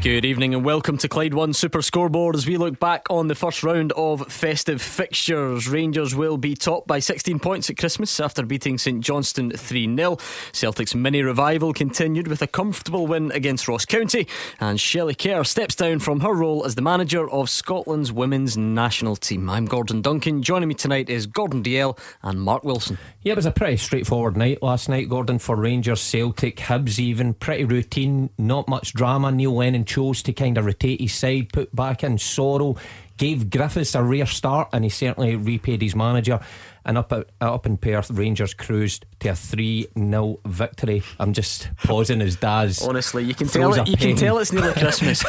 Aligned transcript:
Good 0.00 0.24
evening 0.24 0.54
and 0.54 0.64
welcome 0.64 0.96
to 0.98 1.08
Clyde 1.08 1.34
One 1.34 1.52
Super 1.52 1.82
Scoreboard 1.82 2.36
as 2.36 2.46
we 2.46 2.56
look 2.56 2.78
back 2.78 3.04
on 3.10 3.26
the 3.26 3.34
first 3.34 3.64
round 3.64 3.90
of 3.92 4.32
festive 4.32 4.80
fixtures. 4.80 5.68
Rangers 5.68 6.14
will 6.14 6.36
be 6.36 6.54
topped 6.54 6.86
by 6.86 7.00
16 7.00 7.40
points 7.40 7.68
at 7.68 7.78
Christmas 7.78 8.20
after 8.20 8.46
beating 8.46 8.78
St 8.78 9.00
Johnstone 9.00 9.50
3 9.50 9.96
0. 9.96 10.16
Celtic's 10.52 10.94
mini 10.94 11.22
revival 11.22 11.72
continued 11.72 12.28
with 12.28 12.40
a 12.42 12.46
comfortable 12.46 13.08
win 13.08 13.32
against 13.32 13.66
Ross 13.66 13.84
County, 13.84 14.28
and 14.60 14.80
Shelley 14.80 15.16
Kerr 15.16 15.42
steps 15.42 15.74
down 15.74 15.98
from 15.98 16.20
her 16.20 16.32
role 16.32 16.64
as 16.64 16.76
the 16.76 16.82
manager 16.82 17.28
of 17.28 17.50
Scotland's 17.50 18.12
women's 18.12 18.56
national 18.56 19.16
team. 19.16 19.50
I'm 19.50 19.66
Gordon 19.66 20.00
Duncan. 20.00 20.44
Joining 20.44 20.68
me 20.68 20.76
tonight 20.76 21.10
is 21.10 21.26
Gordon 21.26 21.64
Dalziel 21.64 21.98
and 22.22 22.40
Mark 22.40 22.62
Wilson. 22.62 22.98
Yeah, 23.22 23.32
it 23.32 23.36
was 23.36 23.46
a 23.46 23.50
pretty 23.50 23.78
straightforward 23.78 24.36
night 24.36 24.62
last 24.62 24.88
night, 24.88 25.08
Gordon, 25.08 25.40
for 25.40 25.56
Rangers, 25.56 26.00
Celtic, 26.00 26.58
Hibs, 26.58 27.00
even. 27.00 27.34
Pretty 27.34 27.64
routine, 27.64 28.30
not 28.38 28.68
much 28.68 28.94
drama. 28.94 29.32
Neil 29.32 29.56
Lennon 29.56 29.87
chose 29.88 30.22
to 30.22 30.32
kind 30.32 30.56
of 30.58 30.66
rotate 30.66 31.00
his 31.00 31.12
side, 31.14 31.48
put 31.52 31.74
back 31.74 32.04
in 32.04 32.16
Soro, 32.18 32.78
gave 33.16 33.50
Griffiths 33.50 33.94
a 33.96 34.02
rare 34.02 34.26
start, 34.26 34.68
and 34.72 34.84
he 34.84 34.90
certainly 34.90 35.34
repaid 35.34 35.82
his 35.82 35.96
manager. 35.96 36.38
And 36.84 36.96
up 36.96 37.12
at, 37.12 37.26
up 37.40 37.66
in 37.66 37.76
Perth, 37.76 38.10
Rangers 38.10 38.54
cruised 38.54 39.04
to 39.20 39.30
a 39.30 39.34
3 39.34 39.88
0 39.98 40.40
victory. 40.46 41.02
I'm 41.18 41.34
just 41.34 41.68
pausing 41.84 42.22
as 42.22 42.36
Daz. 42.36 42.80
Honestly, 42.82 43.24
you 43.24 43.34
can 43.34 43.46
tell 43.48 43.74
it, 43.74 43.88
you 43.88 43.96
can 43.96 44.16
tell 44.16 44.38
it's 44.38 44.52
nearly 44.52 44.72
Christmas. 44.80 45.22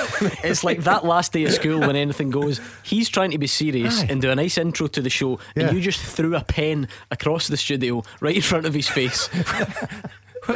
it's 0.44 0.64
like 0.64 0.84
that 0.84 1.04
last 1.04 1.34
day 1.34 1.44
of 1.44 1.52
school 1.52 1.80
when 1.82 1.98
anything 1.98 2.30
goes. 2.30 2.62
He's 2.84 3.10
trying 3.10 3.32
to 3.32 3.38
be 3.38 3.48
serious 3.48 4.04
Aye. 4.04 4.08
and 4.10 4.22
do 4.22 4.30
a 4.32 4.36
nice 4.36 4.58
intro 4.58 4.88
to 4.88 5.02
the 5.02 5.10
show, 5.10 5.40
Yeah. 5.56 5.64
and 5.68 5.76
you 5.76 5.82
just 5.82 6.00
threw 6.00 6.34
a 6.36 6.44
pen 6.44 6.88
across 7.12 7.48
the 7.48 7.58
studio 7.58 8.04
right 8.22 8.36
in 8.38 8.42
front 8.42 8.66
of 8.66 8.74
his 8.74 8.88
face. 8.88 9.28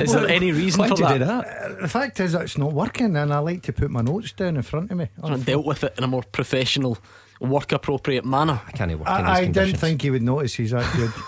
Is 0.01 0.13
there 0.13 0.27
any 0.27 0.51
reason 0.51 0.79
Why'd 0.79 0.91
for 0.91 0.97
you 0.97 1.07
that? 1.07 1.17
do 1.17 1.25
that? 1.25 1.81
The 1.81 1.87
fact 1.87 2.19
is, 2.19 2.33
it's 2.33 2.57
not 2.57 2.73
working, 2.73 3.15
and 3.15 3.33
I 3.33 3.39
like 3.39 3.63
to 3.63 3.73
put 3.73 3.91
my 3.91 4.01
notes 4.01 4.31
down 4.31 4.55
in 4.57 4.61
front 4.63 4.91
of 4.91 4.97
me. 4.97 5.09
I 5.23 5.35
dealt 5.37 5.65
with 5.65 5.83
it 5.83 5.93
in 5.97 6.03
a 6.03 6.07
more 6.07 6.23
professional, 6.23 6.97
work 7.39 7.71
appropriate 7.71 8.25
manner. 8.25 8.61
I 8.67 8.71
can't 8.71 8.91
work 8.97 9.07
in 9.09 9.15
these 9.17 9.25
I, 9.25 9.39
I 9.39 9.45
didn't 9.45 9.77
think 9.77 10.01
he 10.01 10.09
would 10.11 10.23
notice 10.23 10.55
he's 10.55 10.71
that 10.71 10.91
good. 10.95 11.11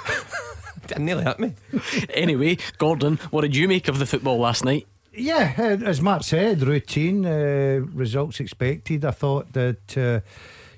It 0.87 0.99
nearly 0.99 1.23
hit 1.23 1.39
me. 1.39 1.53
Anyway, 2.13 2.57
Gordon, 2.77 3.17
what 3.31 3.41
did 3.41 3.55
you 3.55 3.67
make 3.67 3.87
of 3.87 3.97
the 3.97 4.05
football 4.05 4.37
last 4.37 4.63
night? 4.63 4.87
yeah, 5.17 5.53
uh, 5.57 5.63
as 5.83 6.01
Mark 6.01 6.23
said, 6.23 6.61
routine 6.61 7.25
uh, 7.25 7.79
results 7.93 8.39
expected. 8.39 9.03
I 9.05 9.11
thought 9.11 9.53
that. 9.53 9.97
Uh, 9.97 10.19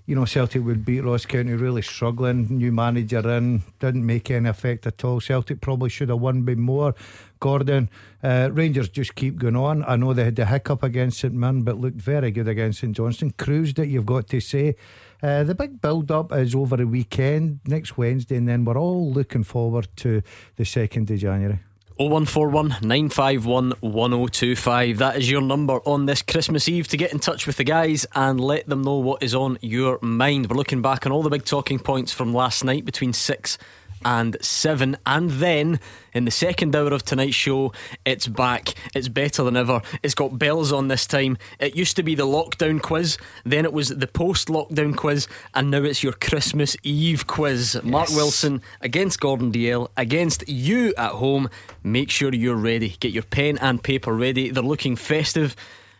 you 0.07 0.15
know, 0.15 0.23
Celtic 0.23 0.63
would 0.63 0.85
beat 0.85 1.01
Ross 1.01 1.25
County 1.25 1.53
really 1.53 1.81
struggling. 1.81 2.47
New 2.57 2.71
manager 2.71 3.29
in, 3.29 3.63
didn't 3.79 4.05
make 4.05 4.31
any 4.31 4.47
effect 4.47 4.87
at 4.87 5.03
all. 5.03 5.19
Celtic 5.19 5.59
probably 5.59 5.89
should 5.89 6.07
have 6.07 6.21
won 6.21 6.43
by 6.43 6.55
more. 6.55 6.95
Gordon, 7.41 7.89
uh, 8.23 8.49
Rangers 8.53 8.87
just 8.87 9.15
keep 9.15 9.37
going 9.37 9.57
on. 9.57 9.83
I 9.83 9.97
know 9.97 10.13
they 10.13 10.23
had 10.23 10.37
the 10.37 10.45
hiccup 10.45 10.81
against 10.81 11.19
St 11.19 11.33
Mirren, 11.33 11.63
but 11.63 11.77
looked 11.77 12.01
very 12.01 12.31
good 12.31 12.47
against 12.47 12.79
St 12.79 12.95
Johnstone. 12.95 13.33
Cruised 13.37 13.79
it, 13.79 13.89
you've 13.89 14.05
got 14.05 14.29
to 14.29 14.39
say. 14.39 14.77
Uh, 15.21 15.43
the 15.43 15.53
big 15.53 15.81
build 15.81 16.09
up 16.09 16.31
is 16.31 16.55
over 16.55 16.77
the 16.77 16.87
weekend, 16.87 17.59
next 17.65 17.97
Wednesday, 17.97 18.37
and 18.37 18.47
then 18.47 18.63
we're 18.63 18.77
all 18.77 19.11
looking 19.11 19.43
forward 19.43 19.89
to 19.97 20.21
the 20.55 20.63
2nd 20.63 21.09
of 21.09 21.19
January. 21.19 21.59
0141 21.97 22.77
951 22.81 23.73
1025. 23.81 24.97
That 24.99 25.17
is 25.17 25.31
your 25.31 25.41
number 25.41 25.79
on 25.83 26.05
this 26.05 26.21
Christmas 26.21 26.69
Eve 26.69 26.87
to 26.89 26.97
get 26.97 27.11
in 27.11 27.17
touch 27.17 27.47
with 27.47 27.57
the 27.57 27.63
guys 27.63 28.05
and 28.13 28.39
let 28.39 28.67
them 28.67 28.83
know 28.83 28.97
what 28.97 29.23
is 29.23 29.33
on 29.33 29.57
your 29.61 29.97
mind. 30.01 30.47
We're 30.47 30.57
looking 30.57 30.83
back 30.83 31.07
on 31.07 31.11
all 31.11 31.23
the 31.23 31.31
big 31.31 31.43
talking 31.43 31.79
points 31.79 32.13
from 32.13 32.35
last 32.35 32.63
night 32.63 32.85
between 32.85 33.13
6 33.13 33.57
and 34.03 34.37
7. 34.41 34.97
And 35.05 35.29
then 35.31 35.79
in 36.13 36.25
the 36.25 36.31
second 36.31 36.75
hour 36.75 36.93
of 36.93 37.03
tonight's 37.03 37.35
show, 37.35 37.73
it's 38.05 38.27
back. 38.27 38.73
It's 38.95 39.07
better 39.07 39.43
than 39.43 39.57
ever. 39.57 39.81
It's 40.01 40.15
got 40.15 40.39
bells 40.39 40.71
on 40.71 40.87
this 40.87 41.05
time. 41.05 41.37
It 41.59 41.75
used 41.75 41.95
to 41.97 42.03
be 42.03 42.15
the 42.15 42.25
lockdown 42.25 42.81
quiz, 42.81 43.17
then 43.43 43.65
it 43.65 43.73
was 43.73 43.89
the 43.89 44.07
post 44.07 44.47
lockdown 44.47 44.95
quiz, 44.95 45.27
and 45.53 45.69
now 45.69 45.83
it's 45.83 46.03
your 46.03 46.13
Christmas 46.13 46.75
Eve 46.83 47.27
quiz. 47.27 47.79
Mark 47.83 48.09
Wilson 48.09 48.61
against 48.81 49.19
Gordon 49.19 49.51
Dalziel 49.51 49.89
against 49.97 50.47
you 50.47 50.93
at 50.97 51.11
home. 51.11 51.49
Make 51.83 52.09
sure 52.09 52.33
you're 52.33 52.55
ready. 52.55 52.89
Get 52.99 53.11
your 53.11 53.23
pen 53.23 53.57
and 53.59 53.81
paper 53.81 54.13
ready. 54.13 54.49
They're 54.49 54.63
looking 54.63 54.95
festive. 54.95 55.55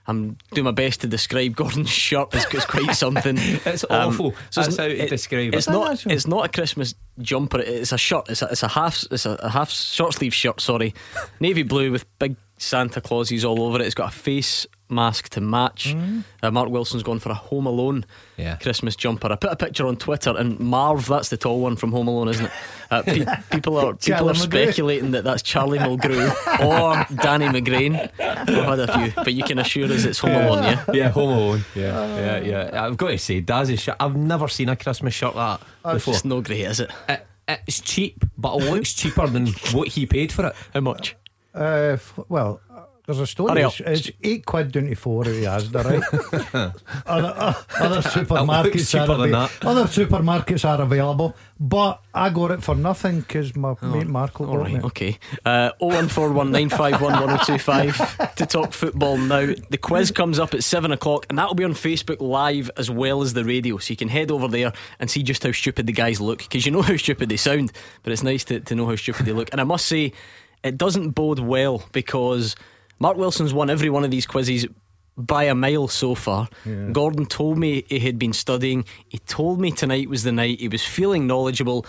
I'm 0.07 0.37
doing 0.53 0.65
my 0.65 0.71
best 0.71 1.01
to 1.01 1.07
describe 1.07 1.55
Gordon's 1.55 1.89
shirt. 1.89 2.33
It's, 2.33 2.45
it's 2.53 2.65
quite 2.65 2.95
something. 2.95 3.37
It's 3.65 3.83
Um, 3.89 4.09
awful. 4.09 4.35
That's 4.55 4.77
how 4.77 4.87
to 4.87 5.07
describe 5.07 5.53
It's 5.53 5.67
it. 5.67 5.71
not. 5.71 5.81
That's- 5.89 6.05
It's 6.05 6.27
not 6.27 6.45
a 6.45 6.49
Christmas 6.49 6.95
jumper. 7.19 7.59
It's 7.59 7.91
a 7.91 7.97
shirt. 7.97 8.29
It's 8.29 8.41
a, 8.41 8.45
it's 8.47 8.63
a 8.63 8.69
half. 8.69 9.03
It's 9.11 9.25
a, 9.25 9.31
a 9.31 9.49
half 9.49 9.69
short 9.69 10.13
sleeve 10.13 10.33
shirt. 10.33 10.61
Sorry, 10.61 10.93
navy 11.39 11.63
blue 11.63 11.91
with 11.91 12.05
big 12.19 12.35
Santa 12.57 13.01
Clauses 13.01 13.43
all 13.43 13.61
over 13.61 13.79
it. 13.81 13.85
It's 13.85 13.95
got 13.95 14.13
a 14.13 14.15
face 14.15 14.65
mask 14.89 15.29
to 15.29 15.41
match. 15.41 15.95
Uh, 16.41 16.51
Mark 16.51 16.69
Wilson's 16.69 17.03
gone 17.03 17.19
for 17.19 17.29
a 17.29 17.33
Home 17.33 17.65
Alone 17.65 18.05
Yeah. 18.37 18.55
Christmas 18.55 18.95
jumper. 18.95 19.31
I 19.31 19.35
put 19.35 19.51
a 19.51 19.55
picture 19.55 19.85
on 19.87 19.97
Twitter, 19.97 20.33
and 20.37 20.59
Marv, 20.59 21.07
that's 21.07 21.29
the 21.29 21.37
tall 21.37 21.59
one 21.59 21.75
from 21.75 21.91
Home 21.91 22.07
Alone, 22.07 22.29
isn't 22.29 22.45
it? 22.45 22.51
Uh, 22.89 23.01
pe- 23.01 23.25
people 23.51 23.77
are 23.77 23.93
people 23.93 23.97
Charlie 23.99 24.29
are 24.31 24.33
McGrew. 24.33 24.63
speculating 24.63 25.11
that 25.11 25.23
that's 25.25 25.41
Charlie 25.41 25.79
Mulgrew 25.79 26.29
or 26.65 27.15
Danny 27.21 27.45
McGrain. 27.47 28.09
I've 28.19 28.47
had 28.47 28.79
a 28.79 28.97
few, 29.11 29.23
but 29.23 29.33
you 29.33 29.43
can 29.43 29.59
assure 29.59 29.91
us 29.91 30.05
it's 30.05 30.19
Home 30.19 30.31
Alone, 30.35 30.63
yeah. 30.63 30.83
Yeah, 30.93 31.09
Home 31.09 31.29
Alone. 31.29 31.65
Yeah, 31.75 32.17
yeah, 32.17 32.39
yeah. 32.71 32.83
I've 32.85 32.97
got 32.97 33.09
to 33.09 33.17
say, 33.17 33.41
Daz's 33.41 33.81
shirt. 33.81 33.97
I've 33.99 34.15
never 34.15 34.47
seen 34.47 34.69
a 34.69 34.75
Christmas 34.75 35.13
shirt 35.13 35.35
like 35.35 35.59
that 35.83 35.93
before. 35.93 36.13
It's 36.13 36.23
no 36.25 36.41
great, 36.41 36.61
is 36.61 36.79
it? 36.79 36.91
It, 37.09 37.25
it's 37.67 37.79
cheap, 37.81 38.23
but 38.37 38.55
it 38.61 38.71
looks 38.71 38.93
cheaper 38.93 39.25
than 39.27 39.47
what 39.73 39.89
he 39.89 40.05
paid 40.05 40.31
for 40.31 40.47
it. 40.47 40.55
How 40.73 40.81
much? 40.81 41.15
Uh, 41.55 41.93
f- 41.95 42.19
well, 42.29 42.59
uh, 42.66 42.66
there's 43.07 43.19
a 43.21 43.25
story. 43.25 43.61
It's, 43.61 43.79
it's 43.79 44.11
eight 44.21 44.45
quid 44.45 44.73
down 44.73 44.87
to 44.87 44.95
four 44.95 45.23
at 45.23 45.29
the 45.31 45.45
Asda, 45.45 45.81
right? 45.83 46.03
other, 47.07 47.33
uh, 47.37 47.53
other 47.79 48.01
supermarkets 48.09 48.99
are 48.99 49.07
than 49.07 49.19
avai- 49.31 49.59
that. 49.59 49.65
other 49.65 49.85
supermarkets 49.85 50.65
are 50.67 50.81
available, 50.81 51.33
but 51.57 52.01
I 52.13 52.29
got 52.29 52.51
it 52.51 52.61
for 52.63 52.75
nothing 52.75 53.21
because 53.21 53.55
my 53.55 53.75
mate 53.81 54.07
Mark 54.07 54.41
will 54.41 54.49
All 54.49 54.57
right, 54.57 54.73
me. 54.73 54.81
okay. 54.81 55.17
Uh, 55.45 55.71
01419511025 55.81 58.35
to 58.35 58.45
talk 58.45 58.73
football 58.73 59.17
now. 59.17 59.53
The 59.69 59.77
quiz 59.77 60.11
comes 60.11 60.37
up 60.37 60.53
at 60.53 60.61
7 60.63 60.91
o'clock 60.91 61.25
and 61.29 61.37
that'll 61.39 61.55
be 61.55 61.63
on 61.63 61.71
Facebook 61.73 62.19
Live 62.19 62.69
as 62.77 62.91
well 62.91 63.21
as 63.21 63.31
the 63.33 63.45
radio. 63.45 63.77
So 63.77 63.91
you 63.91 63.97
can 63.97 64.09
head 64.09 64.31
over 64.31 64.49
there 64.49 64.73
and 64.99 65.09
see 65.09 65.23
just 65.23 65.43
how 65.43 65.53
stupid 65.53 65.87
the 65.87 65.93
guys 65.93 66.19
look 66.19 66.39
because 66.39 66.65
you 66.65 66.73
know 66.73 66.81
how 66.81 66.97
stupid 66.97 67.29
they 67.29 67.37
sound, 67.37 67.71
but 68.03 68.11
it's 68.11 68.23
nice 68.23 68.43
to, 68.45 68.59
to 68.59 68.75
know 68.75 68.85
how 68.85 68.97
stupid 68.97 69.25
they 69.25 69.31
look. 69.31 69.47
And 69.53 69.61
I 69.61 69.63
must 69.63 69.85
say, 69.85 70.11
it 70.63 70.77
doesn't 70.77 71.11
bode 71.11 71.39
well 71.39 71.83
because 71.93 72.55
Mark 72.99 73.17
Wilson's 73.17 73.53
won 73.53 73.69
every 73.69 73.89
one 73.89 74.03
of 74.03 74.11
these 74.11 74.25
quizzes 74.25 74.65
by 75.17 75.45
a 75.45 75.55
mile 75.55 75.87
so 75.87 76.15
far. 76.15 76.47
Gordon 76.91 77.25
told 77.25 77.57
me 77.57 77.83
he 77.89 77.99
had 77.99 78.19
been 78.19 78.33
studying. 78.33 78.85
He 79.07 79.17
told 79.19 79.59
me 79.59 79.71
tonight 79.71 80.09
was 80.09 80.23
the 80.23 80.31
night. 80.31 80.59
He 80.59 80.67
was 80.67 80.85
feeling 80.85 81.25
knowledgeable. 81.27 81.85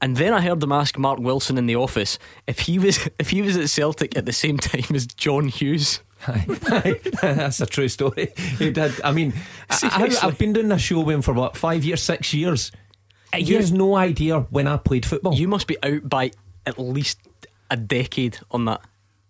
And 0.00 0.16
then 0.16 0.32
I 0.32 0.40
heard 0.40 0.62
him 0.62 0.70
ask 0.70 0.96
Mark 0.96 1.18
Wilson 1.18 1.58
in 1.58 1.66
the 1.66 1.74
office 1.74 2.18
if 2.46 2.60
he 2.60 2.78
was 2.78 3.08
if 3.18 3.30
he 3.30 3.42
was 3.42 3.56
at 3.56 3.68
Celtic 3.68 4.16
at 4.16 4.26
the 4.26 4.32
same 4.32 4.58
time 4.58 4.94
as 4.94 5.06
John 5.06 5.48
Hughes. 5.48 6.00
That's 7.22 7.60
a 7.60 7.66
true 7.66 7.88
story. 7.88 8.32
He 8.36 8.70
did. 8.70 9.00
I 9.02 9.12
mean, 9.12 9.34
I, 9.70 10.08
have 10.20 10.36
been 10.38 10.52
doing 10.52 10.68
this 10.68 10.82
show 10.82 11.00
with 11.00 11.14
him 11.14 11.22
for 11.22 11.32
what 11.32 11.56
five 11.56 11.84
years, 11.84 12.02
six 12.02 12.34
years. 12.34 12.72
He 13.34 13.54
has 13.54 13.70
no 13.72 13.94
idea 13.94 14.40
when 14.50 14.66
I 14.66 14.78
played 14.78 15.06
football. 15.06 15.34
You 15.34 15.46
must 15.48 15.66
be 15.66 15.76
out 15.82 16.08
by 16.08 16.32
at 16.66 16.78
least 16.78 17.20
a 17.70 17.76
decade 17.76 18.38
on 18.50 18.64
that. 18.64 18.80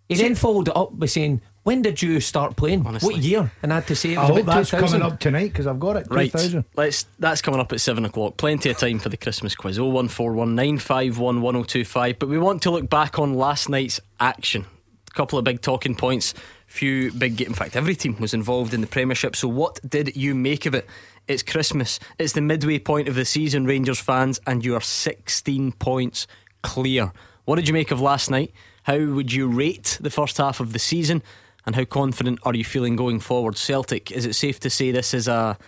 He 0.09 0.15
then 0.15 0.35
followed 0.35 0.69
it 0.69 0.77
up 0.77 0.99
by 0.99 1.07
saying, 1.07 1.43
"When 1.65 1.83
did 1.83 2.01
you 2.01 2.21
start 2.21 2.57
playing? 2.57 2.87
Honestly. 2.87 3.15
What 3.15 3.23
year?" 3.23 3.53
And 3.63 3.73
I 3.73 3.77
had 3.77 3.87
to 3.89 3.97
say 3.97 4.13
it 4.13 4.19
I 4.19 4.25
hope 4.27 4.47
that's 4.47 4.71
2000. 4.71 4.89
coming 4.89 5.03
up 5.13 5.21
tonight 5.21 5.53
because 5.53 5.67
I've 5.67 5.79
got 5.79 5.97
it. 5.97 6.07
Right. 6.11 6.33
2000. 6.33 6.65
Let's 6.77 7.05
that's 7.19 7.43
coming 7.43 7.61
up 7.61 7.73
at 7.73 7.81
seven 7.81 8.05
o'clock. 8.07 8.37
Plenty 8.39 8.71
of 8.71 8.79
time 8.79 8.99
for 8.99 9.11
the 9.11 9.17
Christmas 9.19 9.55
quiz. 9.55 9.79
01419511025. 9.79 12.19
But 12.19 12.29
we 12.29 12.39
want 12.39 12.63
to 12.63 12.71
look 12.71 12.89
back 12.89 13.19
on 13.19 13.35
last 13.35 13.69
night's 13.69 14.01
action. 14.19 14.65
A 15.11 15.15
couple 15.15 15.39
of 15.39 15.45
big 15.45 15.61
talking 15.61 15.95
points. 15.95 16.33
Few 16.67 17.13
big 17.13 17.41
in 17.41 17.55
fact 17.55 17.77
every 17.77 17.95
team 17.95 18.17
was 18.19 18.35
involved 18.35 18.75
in 18.75 18.81
the 18.81 18.87
Premiership. 18.87 19.37
So 19.37 19.49
what 19.49 19.79
did 19.89 20.17
you 20.17 20.35
make 20.35 20.67
of 20.67 20.75
it? 20.75 20.87
It's 21.27 21.43
Christmas. 21.43 22.01
It's 22.19 22.33
the 22.33 22.41
midway 22.41 22.79
point 22.79 23.09
of 23.09 23.15
the 23.15 23.25
season, 23.27 23.67
Rangers 23.67 24.01
fans, 24.01 24.41
and 24.47 24.65
you 24.65 24.75
are 24.75 24.81
16 24.81 25.73
points 25.73 26.27
clear. 26.63 27.13
What 27.45 27.57
did 27.57 27.69
you 27.69 27.75
make 27.75 27.91
of 27.91 28.01
last 28.01 28.31
night? 28.31 28.53
How 28.89 29.05
would 29.05 29.31
you 29.35 29.49
rate 29.49 29.99
the 30.01 30.09
first 30.09 30.39
half 30.39 30.61
of 30.61 30.73
the 30.73 30.79
season? 30.79 31.23
And 31.67 31.77
how 31.77 31.85
confident 31.85 32.39
are 32.45 32.55
you 32.55 32.65
feeling 32.65 32.97
going 32.97 33.21
forward? 33.21 33.59
Celtic, 33.59 34.11
is 34.11 34.25
it 34.25 34.35
safe 34.35 34.59
to 34.61 34.71
say 34.71 34.91
this 34.91 35.13
is 35.13 35.29
a 35.29 35.59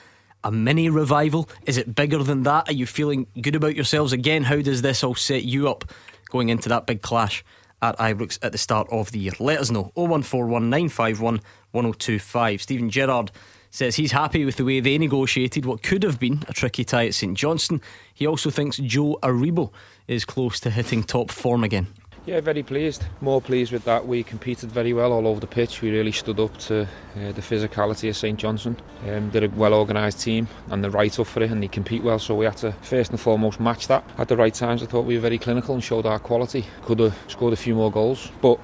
a 0.43 0.51
mini 0.51 0.89
revival? 0.89 1.47
Is 1.67 1.77
it 1.77 1.95
bigger 1.95 2.23
than 2.23 2.45
that? 2.45 2.71
Are 2.71 2.73
you 2.73 2.87
feeling 2.87 3.27
good 3.39 3.55
about 3.55 3.75
yourselves 3.75 4.15
again? 4.15 4.45
How 4.45 4.63
does 4.63 4.81
this 4.81 5.05
all 5.05 5.15
set 5.15 5.45
you 5.45 5.69
up 5.69 5.85
going 6.31 6.49
into 6.49 6.71
that 6.71 6.87
big 6.87 7.03
clash 7.03 7.45
at 7.83 7.99
Ibrox 7.99 8.39
at 8.41 8.53
the 8.53 8.59
start 8.59 8.89
of 8.91 9.13
the 9.13 9.19
year. 9.19 9.33
Let 9.39 9.59
us 9.59 9.71
know 9.71 9.93
0141 9.97 10.71
951 10.71 11.41
1025. 11.73 12.63
Steven 12.63 12.89
Gerrard 12.89 13.33
says 13.71 13.97
he's 13.97 14.13
happy 14.13 14.47
with 14.47 14.57
the 14.57 14.65
way 14.65 14.81
they 14.81 14.97
negotiated 14.97 15.67
what 15.67 15.83
could 15.83 16.05
have 16.05 16.19
been 16.19 16.43
a 16.49 16.55
tricky 16.55 16.85
tie 16.85 17.09
at 17.09 17.15
St 17.15 17.37
Johnstone. 17.37 17.83
He 18.15 18.27
also 18.27 18.49
thinks 18.49 18.79
Joe 18.79 19.19
Aribo 19.23 19.73
is 20.09 20.25
close 20.25 20.59
to 20.61 20.71
hitting 20.71 21.03
top 21.03 21.31
form 21.31 21.65
again. 21.65 21.87
Yeah, 22.27 22.41
very 22.43 22.63
pleased. 22.63 23.07
More 23.23 23.41
pleased 23.41 23.73
with 23.73 23.85
that. 23.85 24.07
We 24.07 24.23
competed 24.23 24.71
very 24.71 24.93
well 24.93 25.13
all 25.13 25.27
over 25.27 25.41
the 25.41 25.47
pitch. 25.47 25.81
We 25.81 25.91
really 25.91 26.13
stood 26.13 26.39
up 26.39 26.55
to 26.59 26.83
uh, 26.83 27.33
the 27.33 27.41
physicality 27.41 28.11
of 28.11 28.17
St 28.17 28.39
Johnstone. 28.39 28.77
Um, 29.09 29.31
they're 29.31 29.47
a 29.47 29.49
well 29.49 29.73
organised 29.73 30.21
team 30.21 30.47
and 30.71 30.85
they're 30.85 30.91
right 30.91 31.19
up 31.19 31.27
for 31.27 31.43
it 31.43 31.51
and 31.51 31.63
they 31.63 31.69
compete 31.69 32.03
well. 32.03 32.19
So 32.19 32.35
we 32.35 32.45
had 32.45 32.59
to 32.59 32.73
first 32.83 33.11
and 33.11 33.19
foremost 33.19 33.59
match 33.59 33.89
that. 33.89 34.05
At 34.19 34.29
the 34.29 34.37
right 34.37 34.53
times, 34.53 34.83
I 34.83 34.87
thought 34.87 35.07
we 35.07 35.15
were 35.15 35.23
very 35.23 35.39
clinical 35.39 35.75
and 35.75 35.83
showed 35.83 36.05
our 36.05 36.19
quality. 36.19 36.67
Could 36.83 36.99
have 36.99 37.17
scored 37.29 37.55
a 37.55 37.57
few 37.57 37.75
more 37.75 37.91
goals, 37.91 38.31
but 38.43 38.61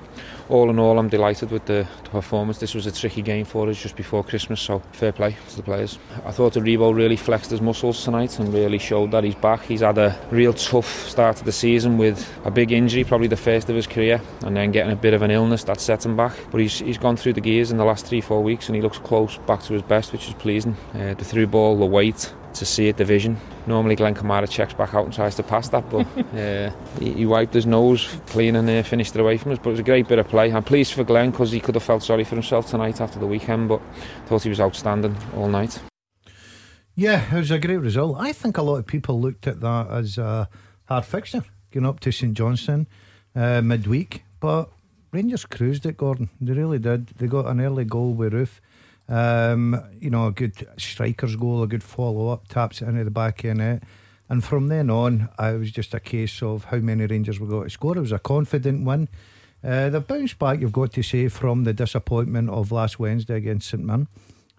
all 0.48 0.70
in 0.70 0.78
all, 0.78 0.98
I'm 0.98 1.08
delighted 1.08 1.50
with 1.50 1.64
the, 1.66 1.86
the, 2.04 2.10
performance. 2.10 2.58
This 2.58 2.74
was 2.74 2.86
a 2.86 2.92
tricky 2.92 3.22
game 3.22 3.44
for 3.44 3.68
us 3.68 3.82
just 3.82 3.96
before 3.96 4.22
Christmas, 4.22 4.60
so 4.60 4.80
fair 4.92 5.12
play 5.12 5.36
to 5.48 5.56
the 5.56 5.62
players. 5.62 5.98
I 6.24 6.30
thought 6.30 6.54
Aribo 6.54 6.94
really 6.94 7.16
flexed 7.16 7.50
his 7.50 7.60
muscles 7.60 8.02
tonight 8.04 8.38
and 8.38 8.52
really 8.52 8.78
showed 8.78 9.10
that 9.10 9.24
he's 9.24 9.34
back. 9.34 9.64
He's 9.64 9.80
had 9.80 9.98
a 9.98 10.18
real 10.30 10.52
tough 10.52 11.08
start 11.08 11.36
to 11.38 11.44
the 11.44 11.52
season 11.52 11.98
with 11.98 12.30
a 12.44 12.50
big 12.50 12.72
injury, 12.72 13.04
probably 13.04 13.28
the 13.28 13.36
first 13.36 13.68
of 13.68 13.76
his 13.76 13.86
career, 13.86 14.20
and 14.42 14.56
then 14.56 14.70
getting 14.70 14.92
a 14.92 14.96
bit 14.96 15.14
of 15.14 15.22
an 15.22 15.30
illness 15.30 15.64
that 15.64 15.80
set 15.80 16.04
him 16.04 16.16
back. 16.16 16.36
But 16.50 16.60
he's, 16.60 16.78
he's 16.78 16.98
gone 16.98 17.16
through 17.16 17.34
the 17.34 17.40
gears 17.40 17.70
in 17.70 17.76
the 17.76 17.84
last 17.84 18.06
three, 18.06 18.20
four 18.20 18.42
weeks, 18.42 18.68
and 18.68 18.76
he 18.76 18.82
looks 18.82 18.98
close 18.98 19.38
back 19.38 19.62
to 19.64 19.72
his 19.72 19.82
best, 19.82 20.12
which 20.12 20.28
is 20.28 20.34
pleasing. 20.34 20.76
Uh, 20.94 21.14
the 21.14 21.24
through 21.24 21.48
ball, 21.48 21.76
the 21.76 21.86
weight, 21.86 22.32
to 22.58 22.66
see 22.66 22.88
it 22.88 22.96
division. 22.96 23.36
Normally 23.66 23.96
Glenn 23.96 24.14
Kamara 24.14 24.48
checks 24.48 24.74
back 24.74 24.94
out 24.94 25.04
and 25.04 25.14
tries 25.14 25.34
to 25.36 25.42
pass 25.42 25.68
that, 25.70 25.88
but 25.90 26.06
uh, 26.34 26.70
he, 26.98 27.12
he, 27.12 27.26
wiped 27.26 27.54
his 27.54 27.66
nose 27.66 28.08
clean 28.26 28.56
and 28.56 28.68
uh, 28.68 28.82
finished 28.82 29.14
it 29.14 29.20
away 29.20 29.38
from 29.38 29.52
us. 29.52 29.58
But 29.58 29.70
it 29.70 29.72
was 29.72 29.80
a 29.80 29.84
great 29.84 30.08
bit 30.08 30.18
of 30.18 30.28
play. 30.28 30.52
I'm 30.52 30.64
pleased 30.64 30.92
for 30.92 31.04
Glenn 31.04 31.30
because 31.30 31.52
he 31.52 31.60
could 31.60 31.74
have 31.74 31.84
felt 31.84 32.02
sorry 32.02 32.24
for 32.24 32.34
himself 32.34 32.70
tonight 32.70 33.00
after 33.00 33.18
the 33.18 33.26
weekend, 33.26 33.68
but 33.68 33.80
thought 34.26 34.42
he 34.42 34.48
was 34.48 34.60
outstanding 34.60 35.16
all 35.36 35.48
night. 35.48 35.80
Yeah, 36.94 37.34
it 37.34 37.38
was 37.38 37.50
a 37.50 37.58
great 37.58 37.76
result. 37.76 38.16
I 38.18 38.32
think 38.32 38.56
a 38.56 38.62
lot 38.62 38.76
of 38.76 38.86
people 38.86 39.20
looked 39.20 39.46
at 39.46 39.60
that 39.60 39.90
as 39.90 40.16
a 40.16 40.48
hard 40.86 41.04
fixture, 41.04 41.42
going 41.70 41.84
up 41.84 42.00
to 42.00 42.12
St 42.12 42.32
Johnstone 42.34 42.86
uh, 43.34 43.60
midweek, 43.60 44.24
but 44.40 44.70
Rangers 45.12 45.44
cruised 45.44 45.86
it, 45.86 45.96
Gordon. 45.96 46.30
They 46.40 46.52
really 46.52 46.78
did. 46.78 47.08
They 47.08 47.26
got 47.26 47.46
an 47.46 47.60
early 47.60 47.84
goal 47.84 48.12
with 48.14 48.32
Roofe. 48.32 48.60
Um, 49.08 49.80
you 50.00 50.10
know, 50.10 50.26
a 50.26 50.32
good 50.32 50.66
striker's 50.78 51.36
goal, 51.36 51.62
a 51.62 51.66
good 51.66 51.84
follow 51.84 52.28
up, 52.28 52.48
taps 52.48 52.82
it 52.82 52.88
into 52.88 53.04
the 53.04 53.10
back 53.10 53.42
the 53.42 53.54
net. 53.54 53.82
And 54.28 54.42
from 54.42 54.68
then 54.68 54.90
on, 54.90 55.28
it 55.38 55.58
was 55.58 55.70
just 55.70 55.94
a 55.94 56.00
case 56.00 56.42
of 56.42 56.64
how 56.64 56.78
many 56.78 57.06
Rangers 57.06 57.38
were 57.38 57.46
going 57.46 57.64
to 57.64 57.70
score. 57.70 57.96
It 57.96 58.00
was 58.00 58.12
a 58.12 58.18
confident 58.18 58.84
win. 58.84 59.08
Uh, 59.62 59.88
the 59.88 60.00
bounce 60.00 60.34
back, 60.34 60.60
you've 60.60 60.72
got 60.72 60.92
to 60.92 61.02
say, 61.02 61.28
from 61.28 61.64
the 61.64 61.72
disappointment 61.72 62.50
of 62.50 62.72
last 62.72 62.98
Wednesday 62.98 63.36
against 63.36 63.68
St 63.68 63.82
Man. 63.82 64.08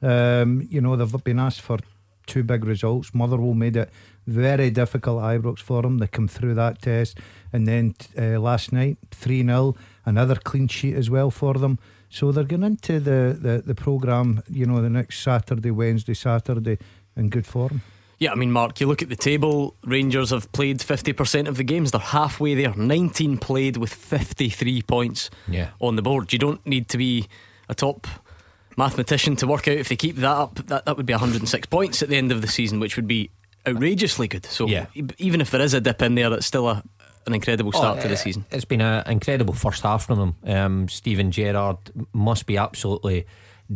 Um, 0.01 0.67
you 0.69 0.79
know, 0.79 0.95
they've 0.95 1.23
been 1.23 1.39
asked 1.39 1.61
for 1.61 1.79
two 2.25 2.43
big 2.43 2.63
results. 2.65 3.13
Motherwell 3.13 3.53
made 3.53 3.75
it 3.75 3.89
very 4.25 4.69
difficult 4.69 5.21
Ibrox 5.21 5.59
for 5.59 5.81
them. 5.81 5.97
They 5.97 6.07
come 6.07 6.27
through 6.27 6.55
that 6.55 6.81
test. 6.81 7.17
And 7.51 7.67
then 7.67 7.95
uh, 8.17 8.39
last 8.39 8.71
night, 8.71 8.97
3 9.11 9.43
0, 9.43 9.75
another 10.05 10.35
clean 10.35 10.67
sheet 10.67 10.95
as 10.95 11.09
well 11.09 11.31
for 11.31 11.55
them. 11.55 11.79
So 12.09 12.31
they're 12.31 12.43
going 12.43 12.63
into 12.63 12.99
the, 12.99 13.37
the, 13.39 13.63
the 13.65 13.75
programme, 13.75 14.43
you 14.49 14.65
know, 14.65 14.81
the 14.81 14.89
next 14.89 15.19
Saturday, 15.19 15.71
Wednesday, 15.71 16.13
Saturday 16.13 16.77
in 17.15 17.29
good 17.29 17.45
form. 17.45 17.81
Yeah, 18.19 18.31
I 18.31 18.35
mean, 18.35 18.51
Mark, 18.51 18.79
you 18.79 18.87
look 18.87 19.03
at 19.03 19.09
the 19.09 19.15
table, 19.15 19.75
Rangers 19.83 20.31
have 20.31 20.51
played 20.51 20.79
50% 20.79 21.47
of 21.47 21.57
the 21.57 21.63
games. 21.63 21.91
They're 21.91 22.01
halfway 22.01 22.55
there. 22.55 22.73
19 22.73 23.37
played 23.37 23.77
with 23.77 23.93
53 23.93 24.81
points 24.83 25.29
yeah. 25.47 25.69
on 25.79 25.97
the 25.97 26.01
board. 26.01 26.33
You 26.33 26.39
don't 26.39 26.65
need 26.65 26.89
to 26.89 26.97
be 26.97 27.27
a 27.69 27.75
top 27.75 28.07
mathematician 28.75 29.35
to 29.35 29.47
work 29.47 29.67
out 29.67 29.77
if 29.77 29.89
they 29.89 29.95
keep 29.95 30.15
that 30.17 30.25
up, 30.25 30.55
that, 30.67 30.85
that 30.85 30.97
would 30.97 31.05
be 31.05 31.13
106 31.13 31.67
points 31.67 32.01
at 32.01 32.09
the 32.09 32.15
end 32.15 32.31
of 32.31 32.41
the 32.41 32.47
season, 32.47 32.79
which 32.79 32.95
would 32.95 33.07
be 33.07 33.29
outrageously 33.67 34.27
good. 34.27 34.45
So 34.45 34.67
yeah. 34.67 34.87
even 35.17 35.41
if 35.41 35.51
there 35.51 35.61
is 35.61 35.73
a 35.73 35.81
dip 35.81 36.01
in 36.01 36.15
there, 36.15 36.29
that's 36.29 36.45
still 36.45 36.67
a, 36.67 36.83
an 37.27 37.33
incredible 37.33 37.71
start 37.71 37.99
oh, 37.99 38.01
to 38.01 38.07
the 38.07 38.17
season. 38.17 38.45
It's 38.51 38.65
been 38.65 38.81
an 38.81 39.03
incredible 39.09 39.53
first 39.53 39.83
half 39.83 40.05
from 40.05 40.19
them. 40.19 40.35
Um, 40.45 40.89
Steven 40.89 41.31
Gerrard 41.31 41.77
must 42.13 42.45
be 42.45 42.57
absolutely 42.57 43.27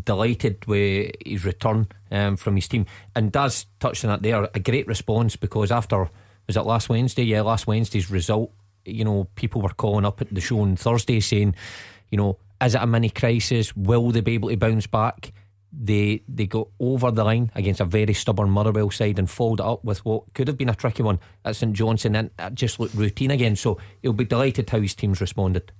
delighted 0.03 0.65
with 0.65 1.11
his 1.25 1.43
return 1.43 1.87
um, 2.11 2.37
from 2.37 2.55
his 2.55 2.67
team. 2.67 2.85
And 3.15 3.31
does 3.31 3.65
touch 3.79 4.03
on 4.05 4.09
that 4.09 4.23
there, 4.23 4.49
a 4.53 4.59
great 4.59 4.87
response 4.87 5.35
because 5.35 5.71
after, 5.71 6.09
was 6.47 6.57
it 6.57 6.61
last 6.61 6.89
Wednesday? 6.89 7.23
Yeah, 7.23 7.41
last 7.41 7.67
Wednesday's 7.67 8.09
result, 8.09 8.51
you 8.85 9.03
know, 9.03 9.27
people 9.35 9.61
were 9.61 9.69
calling 9.69 10.05
up 10.05 10.21
at 10.21 10.33
the 10.33 10.41
show 10.41 10.61
on 10.61 10.75
Thursday 10.75 11.19
saying, 11.19 11.55
you 12.09 12.17
know, 12.17 12.37
is 12.61 12.75
it 12.75 12.81
a 12.81 12.87
mini 12.87 13.09
crisis? 13.09 13.75
Will 13.75 14.11
they 14.11 14.21
be 14.21 14.35
able 14.35 14.49
to 14.49 14.57
bounce 14.57 14.87
back? 14.87 15.33
They 15.73 16.23
they 16.27 16.45
got 16.47 16.67
over 16.79 17.11
the 17.11 17.23
line 17.23 17.51
against 17.55 17.79
a 17.79 17.85
very 17.85 18.13
stubborn 18.13 18.49
Motherwell 18.49 18.91
side 18.91 19.19
and 19.19 19.29
followed 19.29 19.59
it 19.59 19.65
up 19.65 19.83
with 19.83 20.03
what 20.03 20.33
could 20.33 20.47
have 20.47 20.57
been 20.57 20.69
a 20.69 20.75
tricky 20.75 21.03
one 21.03 21.19
at 21.45 21.55
St 21.55 21.73
Johnstone 21.73 22.15
and 22.15 22.31
it 22.37 22.53
just 22.55 22.79
looked 22.79 22.93
routine 22.93 23.31
again. 23.31 23.55
So 23.55 23.77
he'll 24.01 24.13
be 24.13 24.25
delighted 24.25 24.69
how 24.69 24.79
his 24.79 24.95
team's 24.95 25.21
responded. 25.21 25.71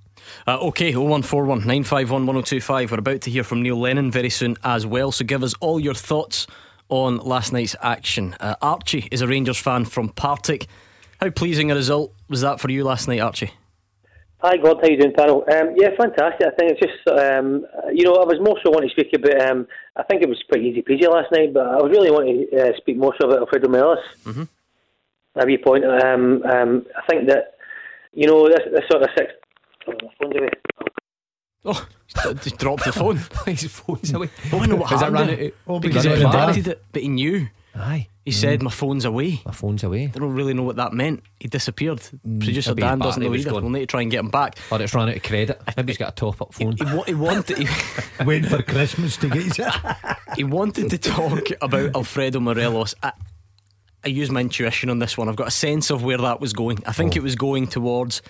Uh, 0.46 0.58
okay, 0.60 0.92
0141 0.94 1.58
951 1.58 2.26
1025. 2.26 2.90
We're 2.90 2.98
about 2.98 3.20
to 3.22 3.30
hear 3.30 3.44
from 3.44 3.62
Neil 3.62 3.78
Lennon 3.78 4.10
very 4.10 4.30
soon 4.30 4.56
as 4.64 4.86
well. 4.86 5.12
So 5.12 5.24
give 5.24 5.42
us 5.42 5.54
all 5.60 5.80
your 5.80 5.94
thoughts 5.94 6.46
on 6.88 7.18
last 7.18 7.52
night's 7.52 7.76
action. 7.82 8.36
Uh, 8.40 8.54
Archie 8.62 9.08
is 9.10 9.20
a 9.20 9.26
Rangers 9.26 9.58
fan 9.58 9.84
from 9.84 10.10
Partick. 10.10 10.66
How 11.20 11.30
pleasing 11.30 11.70
a 11.70 11.74
result 11.74 12.14
was 12.28 12.40
that 12.40 12.60
for 12.60 12.70
you 12.70 12.84
last 12.84 13.08
night, 13.08 13.20
Archie? 13.20 13.52
Hi, 14.42 14.56
God. 14.56 14.78
How 14.82 14.88
you 14.88 14.98
doing, 14.98 15.14
panel? 15.16 15.44
Um, 15.52 15.74
yeah, 15.76 15.90
fantastic. 15.96 16.48
I 16.48 16.50
think 16.58 16.72
it's 16.72 16.80
just, 16.80 17.16
um, 17.16 17.64
you 17.94 18.04
know, 18.04 18.14
I 18.14 18.26
was 18.26 18.40
more 18.40 18.58
so 18.64 18.70
wanting 18.70 18.90
to 18.90 18.92
speak 18.92 19.12
about. 19.14 19.40
Um, 19.48 19.68
I 19.96 20.02
think 20.04 20.22
it 20.22 20.28
was 20.28 20.42
pretty 20.48 20.68
easy 20.68 20.82
peasy 20.82 21.08
last 21.08 21.30
night, 21.32 21.52
but 21.52 21.66
I 21.66 21.76
was 21.76 21.90
really 21.90 22.10
wanting 22.10 22.46
to 22.50 22.68
uh, 22.68 22.76
speak 22.78 22.96
more 22.96 23.14
so 23.20 23.28
about 23.28 23.40
Alfredo 23.40 23.68
Morelos. 23.68 23.98
Mm-hmm. 24.24 24.42
A 25.36 25.46
wee 25.46 25.58
point. 25.58 25.84
Um, 25.84 26.42
um, 26.44 26.86
I 26.96 27.02
think 27.08 27.28
that, 27.28 27.54
you 28.12 28.26
know, 28.26 28.48
this, 28.48 28.60
this 28.70 28.84
sort 28.90 29.02
of 29.02 29.08
six. 29.16 29.32
Oh, 29.88 29.92
my 30.02 30.08
phone's 30.20 30.36
away. 30.36 30.48
Oh, 31.64 31.86
just 32.42 32.58
dropped 32.58 32.84
the 32.84 32.92
phone. 32.92 33.16
His 33.46 33.70
phone's 33.70 34.12
away. 34.12 34.30
Oh, 34.52 34.60
I 34.60 34.66
know 34.66 34.76
what 34.76 34.90
happened. 34.90 35.52
Oh, 35.66 35.78
because 35.78 36.04
he 36.04 36.10
planted 36.16 36.68
it, 36.68 36.84
but 36.92 37.02
he 37.02 37.08
knew. 37.08 37.48
Aye. 37.74 38.08
He 38.24 38.30
mm. 38.30 38.34
said, 38.34 38.62
My 38.62 38.70
phone's 38.70 39.04
away. 39.04 39.40
My 39.44 39.52
phone's 39.52 39.82
away. 39.82 40.12
I 40.14 40.18
don't 40.18 40.32
really 40.32 40.54
know 40.54 40.62
what 40.62 40.76
that 40.76 40.92
meant. 40.92 41.22
He 41.40 41.48
disappeared. 41.48 41.98
Mm. 42.26 42.40
Producer 42.40 42.74
Dan 42.74 42.98
doesn't 42.98 43.22
know 43.22 43.34
either. 43.34 43.52
We'll 43.52 43.68
need 43.68 43.80
to 43.80 43.86
try 43.86 44.02
and 44.02 44.10
get 44.10 44.20
him 44.20 44.30
back. 44.30 44.58
Or 44.70 44.80
it's 44.80 44.94
run 44.94 45.08
out 45.08 45.16
of 45.16 45.22
credit. 45.22 45.60
Maybe 45.76 45.92
he's 45.92 45.98
got 45.98 46.12
a 46.12 46.14
top 46.14 46.40
up 46.40 46.54
phone. 46.54 46.76
He, 46.76 46.84
he, 46.84 47.02
he 47.08 47.14
wanted. 47.14 47.58
He, 47.58 47.66
Waiting 48.24 48.48
for 48.48 48.62
Christmas 48.62 49.16
to 49.18 49.28
get 49.28 49.42
he 50.36 50.44
wanted 50.44 50.90
to 50.90 50.98
talk 50.98 51.48
about 51.60 51.96
Alfredo 51.96 52.38
Morelos. 52.40 52.94
I, 53.02 53.12
I 54.04 54.08
use 54.08 54.30
my 54.30 54.40
intuition 54.40 54.90
on 54.90 54.98
this 54.98 55.18
one. 55.18 55.28
I've 55.28 55.36
got 55.36 55.48
a 55.48 55.52
sense 55.52 55.90
of 55.90 56.04
where 56.04 56.18
that 56.18 56.40
was 56.40 56.52
going. 56.52 56.82
I 56.86 56.92
think 56.92 57.14
oh. 57.14 57.16
it 57.18 57.22
was 57.22 57.34
going 57.34 57.66
towards 57.66 58.22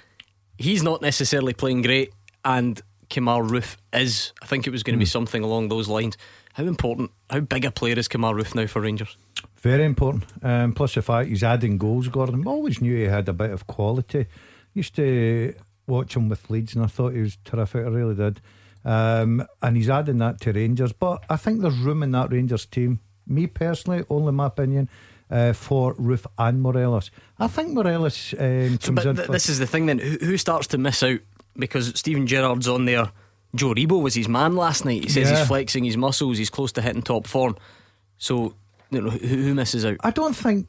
he's 0.58 0.82
not 0.82 1.02
necessarily 1.02 1.52
playing 1.52 1.82
great, 1.82 2.12
and 2.44 2.80
Kemar 3.10 3.46
Roofe 3.46 3.76
is. 3.92 4.32
I 4.42 4.46
think 4.46 4.66
it 4.66 4.70
was 4.70 4.82
going 4.82 4.94
to 4.94 4.98
mm. 4.98 5.00
be 5.00 5.06
something 5.06 5.42
along 5.42 5.68
those 5.68 5.88
lines. 5.88 6.16
How 6.54 6.64
important, 6.64 7.10
how 7.30 7.40
big 7.40 7.64
a 7.64 7.70
player 7.70 7.98
is 7.98 8.08
Kemar 8.08 8.34
Roofe 8.34 8.54
now 8.54 8.66
for 8.66 8.80
Rangers? 8.80 9.16
Very 9.62 9.84
important. 9.84 10.24
Um, 10.42 10.72
plus 10.72 10.94
the 10.94 11.02
fact 11.02 11.28
he's 11.28 11.44
adding 11.44 11.78
goals, 11.78 12.08
Gordon. 12.08 12.46
Always 12.46 12.80
knew 12.80 12.96
he 12.96 13.04
had 13.04 13.28
a 13.28 13.32
bit 13.32 13.52
of 13.52 13.68
quality. 13.68 14.26
Used 14.74 14.96
to 14.96 15.54
watch 15.86 16.16
him 16.16 16.28
with 16.28 16.50
Leeds 16.50 16.74
and 16.74 16.84
I 16.84 16.88
thought 16.88 17.14
he 17.14 17.20
was 17.20 17.38
terrific. 17.44 17.86
I 17.86 17.88
really 17.88 18.16
did. 18.16 18.40
Um, 18.84 19.46
and 19.62 19.76
he's 19.76 19.88
adding 19.88 20.18
that 20.18 20.40
to 20.40 20.52
Rangers. 20.52 20.92
But 20.92 21.24
I 21.30 21.36
think 21.36 21.62
there's 21.62 21.78
room 21.78 22.02
in 22.02 22.10
that 22.10 22.32
Rangers 22.32 22.66
team. 22.66 22.98
Me 23.24 23.46
personally, 23.46 24.04
only 24.10 24.32
my 24.32 24.46
opinion, 24.46 24.88
uh, 25.30 25.52
for 25.52 25.94
Roofe 25.94 26.26
and 26.36 26.60
Morelos. 26.60 27.12
I 27.38 27.46
think 27.46 27.70
Morelos 27.70 28.34
um, 28.38 28.80
so, 28.80 28.92
but 28.92 29.16
th- 29.16 29.28
This 29.28 29.48
is 29.48 29.60
the 29.60 29.66
thing 29.66 29.86
then. 29.86 30.00
Who, 30.00 30.18
who, 30.20 30.36
starts 30.36 30.66
to 30.68 30.78
miss 30.78 31.04
out? 31.04 31.20
Because 31.56 31.96
Steven 31.96 32.26
Gerrard's 32.26 32.66
on 32.66 32.84
there. 32.84 33.12
Joe 33.54 33.74
Aribo 33.74 34.02
was 34.02 34.14
his 34.14 34.28
man 34.28 34.56
last 34.56 34.84
night. 34.84 35.04
He 35.04 35.10
says 35.10 35.30
yeah. 35.30 35.38
he's 35.38 35.46
flexing 35.46 35.84
his 35.84 35.96
muscles. 35.96 36.38
He's 36.38 36.50
close 36.50 36.72
to 36.72 36.82
hitting 36.82 37.02
top 37.02 37.28
form. 37.28 37.56
So 38.18 38.54
you 38.92 39.00
know, 39.00 39.10
who, 39.10 39.26
who 39.26 39.54
misses 39.54 39.84
out? 39.84 39.96
I 40.00 40.10
don't 40.10 40.36
think. 40.36 40.68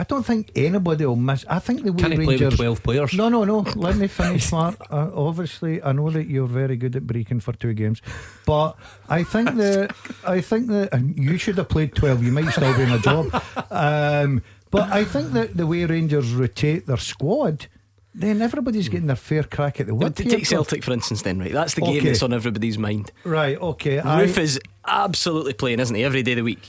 I 0.00 0.04
don't 0.04 0.24
think 0.24 0.52
anybody 0.54 1.04
will 1.04 1.16
miss. 1.16 1.44
I 1.48 1.58
think 1.58 1.82
the 1.82 1.92
Can 1.92 2.12
Rangers. 2.12 2.24
play 2.24 2.46
with 2.46 2.56
twelve 2.56 2.82
players? 2.84 3.14
No, 3.14 3.28
no, 3.28 3.42
no. 3.42 3.66
Let 3.74 3.96
me 3.96 4.06
finish, 4.20 4.52
Mark. 4.52 4.76
Uh, 4.90 5.10
obviously, 5.12 5.82
I 5.82 5.90
know 5.90 6.08
that 6.10 6.28
you're 6.28 6.46
very 6.46 6.76
good 6.76 6.94
at 6.94 7.04
breaking 7.04 7.40
for 7.40 7.52
two 7.52 7.74
games, 7.74 8.00
but 8.46 8.76
I 9.08 9.24
think 9.24 9.56
that 9.56 9.92
I 10.26 10.40
think 10.40 10.68
that 10.68 10.94
and 10.94 11.18
you 11.18 11.36
should 11.36 11.58
have 11.58 11.68
played 11.68 11.96
twelve. 11.96 12.22
You 12.22 12.30
might 12.30 12.48
still 12.50 12.76
be 12.76 12.84
in 12.84 12.92
a 12.92 12.98
job. 13.00 13.42
Um, 13.70 14.42
but 14.70 14.90
I 14.90 15.04
think 15.04 15.32
that 15.32 15.56
the 15.56 15.66
way 15.66 15.84
Rangers 15.84 16.32
rotate 16.32 16.86
their 16.86 16.96
squad. 16.96 17.66
Then 18.14 18.42
everybody's 18.42 18.88
getting 18.88 19.06
their 19.06 19.14
fair 19.14 19.44
crack 19.44 19.78
at 19.78 19.86
the 19.86 19.94
whip. 19.94 20.16
Take 20.16 20.44
Celtic, 20.44 20.82
for 20.82 20.92
instance, 20.92 21.22
then, 21.22 21.38
right? 21.38 21.52
That's 21.52 21.74
the 21.74 21.82
okay. 21.82 21.94
game 21.94 22.04
that's 22.04 22.22
on 22.22 22.32
everybody's 22.32 22.76
mind. 22.76 23.12
Right, 23.22 23.56
okay. 23.60 23.98
Roofe 23.98 24.38
I, 24.38 24.40
is 24.40 24.58
absolutely 24.84 25.52
playing, 25.52 25.78
isn't 25.78 25.94
he, 25.94 26.02
every 26.02 26.24
day 26.24 26.32
of 26.32 26.36
the 26.36 26.42
week? 26.42 26.68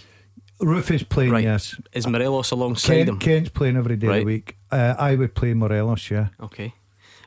Roofe 0.61 0.91
is 0.91 1.03
playing, 1.03 1.31
right. 1.31 1.43
yes. 1.43 1.79
Is 1.93 2.05
Morelos 2.05 2.51
alongside 2.51 2.93
Kent, 2.93 3.09
him? 3.09 3.19
Kent's 3.19 3.49
playing 3.49 3.77
every 3.77 3.95
day 3.95 4.07
right. 4.07 4.15
of 4.17 4.21
the 4.21 4.25
week. 4.25 4.57
Uh, 4.71 4.95
I 4.97 5.15
would 5.15 5.33
play 5.33 5.53
Morelos, 5.53 6.11
yeah. 6.11 6.29
Okay. 6.41 6.73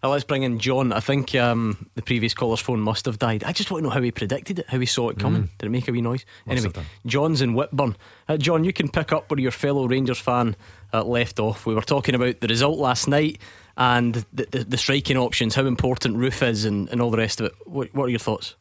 Uh, 0.05 0.09
let's 0.09 0.25
bring 0.25 0.43
in 0.43 0.59
John. 0.59 0.93
I 0.93 0.99
think 0.99 1.33
um, 1.37 1.89
the 1.95 2.03
previous 2.03 2.35
caller's 2.35 2.61
phone 2.61 2.81
must 2.81 3.07
have 3.07 3.21
died. 3.21 3.45
I 3.45 3.53
just 3.53 3.71
want 3.71 3.83
to 3.83 3.89
know 3.89 3.95
how 3.95 4.03
he 4.03 4.11
predicted 4.11 4.59
it, 4.59 4.69
how 4.69 4.81
he 4.81 4.87
saw 4.87 5.09
it 5.11 5.19
coming. 5.19 5.45
Mm. 5.45 5.49
Did 5.59 5.67
it 5.67 5.71
make 5.71 5.89
a 5.89 5.93
wee 5.93 6.01
noise? 6.01 6.25
Must 6.45 6.67
anyway, 6.67 6.87
John's 7.07 7.41
in 7.41 7.55
Whitburn. 7.55 7.97
Uh, 8.29 8.37
John, 8.37 8.65
you 8.65 8.73
can 8.73 8.89
pick 8.89 9.13
up 9.13 9.31
where 9.31 9.39
your 9.39 9.53
fellow 9.53 9.87
Rangers 9.87 10.19
fan 10.19 10.57
uh, 10.93 11.05
left 11.05 11.39
off. 11.39 11.67
We 11.67 11.75
were 11.75 11.83
talking 11.83 12.17
about 12.17 12.41
the 12.41 12.49
result 12.49 12.79
last 12.79 13.07
night 13.07 13.39
and 13.77 14.15
the, 14.33 14.47
the, 14.51 14.65
the 14.65 14.77
striking 14.77 15.17
options, 15.17 15.55
how 15.55 15.67
important 15.67 16.17
Roofe 16.17 16.47
is, 16.49 16.65
and, 16.65 16.89
and 16.91 17.01
all 17.01 17.13
the 17.13 17.19
rest 17.19 17.41
of 17.41 17.47
it. 17.47 17.53
What, 17.65 17.95
what 17.95 18.07
are 18.07 18.11
your 18.11 18.19
thoughts? 18.19 18.57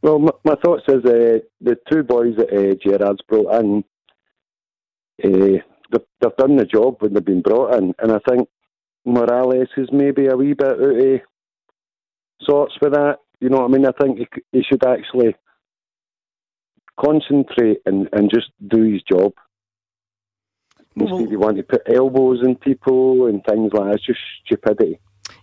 Well, 0.00 0.18
my, 0.18 0.32
my 0.44 0.54
thoughts 0.64 0.84
is 0.88 1.04
uh, 1.04 1.38
the 1.60 1.76
two 1.90 2.02
boys 2.02 2.34
that 2.36 2.50
uh, 2.50 2.74
Gerrard's 2.82 3.20
brought 3.28 3.60
in, 3.62 3.84
uh, 5.24 5.62
they've, 5.90 6.00
they've 6.20 6.36
done 6.36 6.56
the 6.56 6.64
job 6.64 6.96
when 7.00 7.14
they've 7.14 7.24
been 7.24 7.42
brought 7.42 7.74
in, 7.74 7.94
and 7.98 8.12
I 8.12 8.18
think 8.28 8.48
Morelos 9.04 9.68
is 9.76 9.88
maybe 9.92 10.26
a 10.26 10.36
wee 10.36 10.54
bit 10.54 10.66
out 10.66 10.80
of 10.80 11.20
sorts 12.42 12.74
with 12.80 12.92
that. 12.92 13.18
You 13.40 13.48
know 13.48 13.58
what 13.58 13.70
I 13.70 13.72
mean? 13.72 13.86
I 13.86 13.92
think 14.00 14.18
he, 14.18 14.26
he 14.52 14.62
should 14.62 14.86
actually 14.86 15.34
concentrate 17.00 17.78
and, 17.86 18.08
and 18.12 18.30
just 18.30 18.50
do 18.66 18.82
his 18.82 19.02
job. 19.02 19.32
Well, 20.94 21.16
Instead, 21.16 21.30
you 21.30 21.38
want 21.38 21.56
to 21.56 21.62
put 21.62 21.82
elbows 21.92 22.40
in 22.44 22.56
people 22.56 23.26
and 23.26 23.42
things 23.44 23.72
like 23.72 23.86
that. 23.86 23.94
It's 23.94 24.06
just 24.06 24.20
stupidity. 24.44 25.00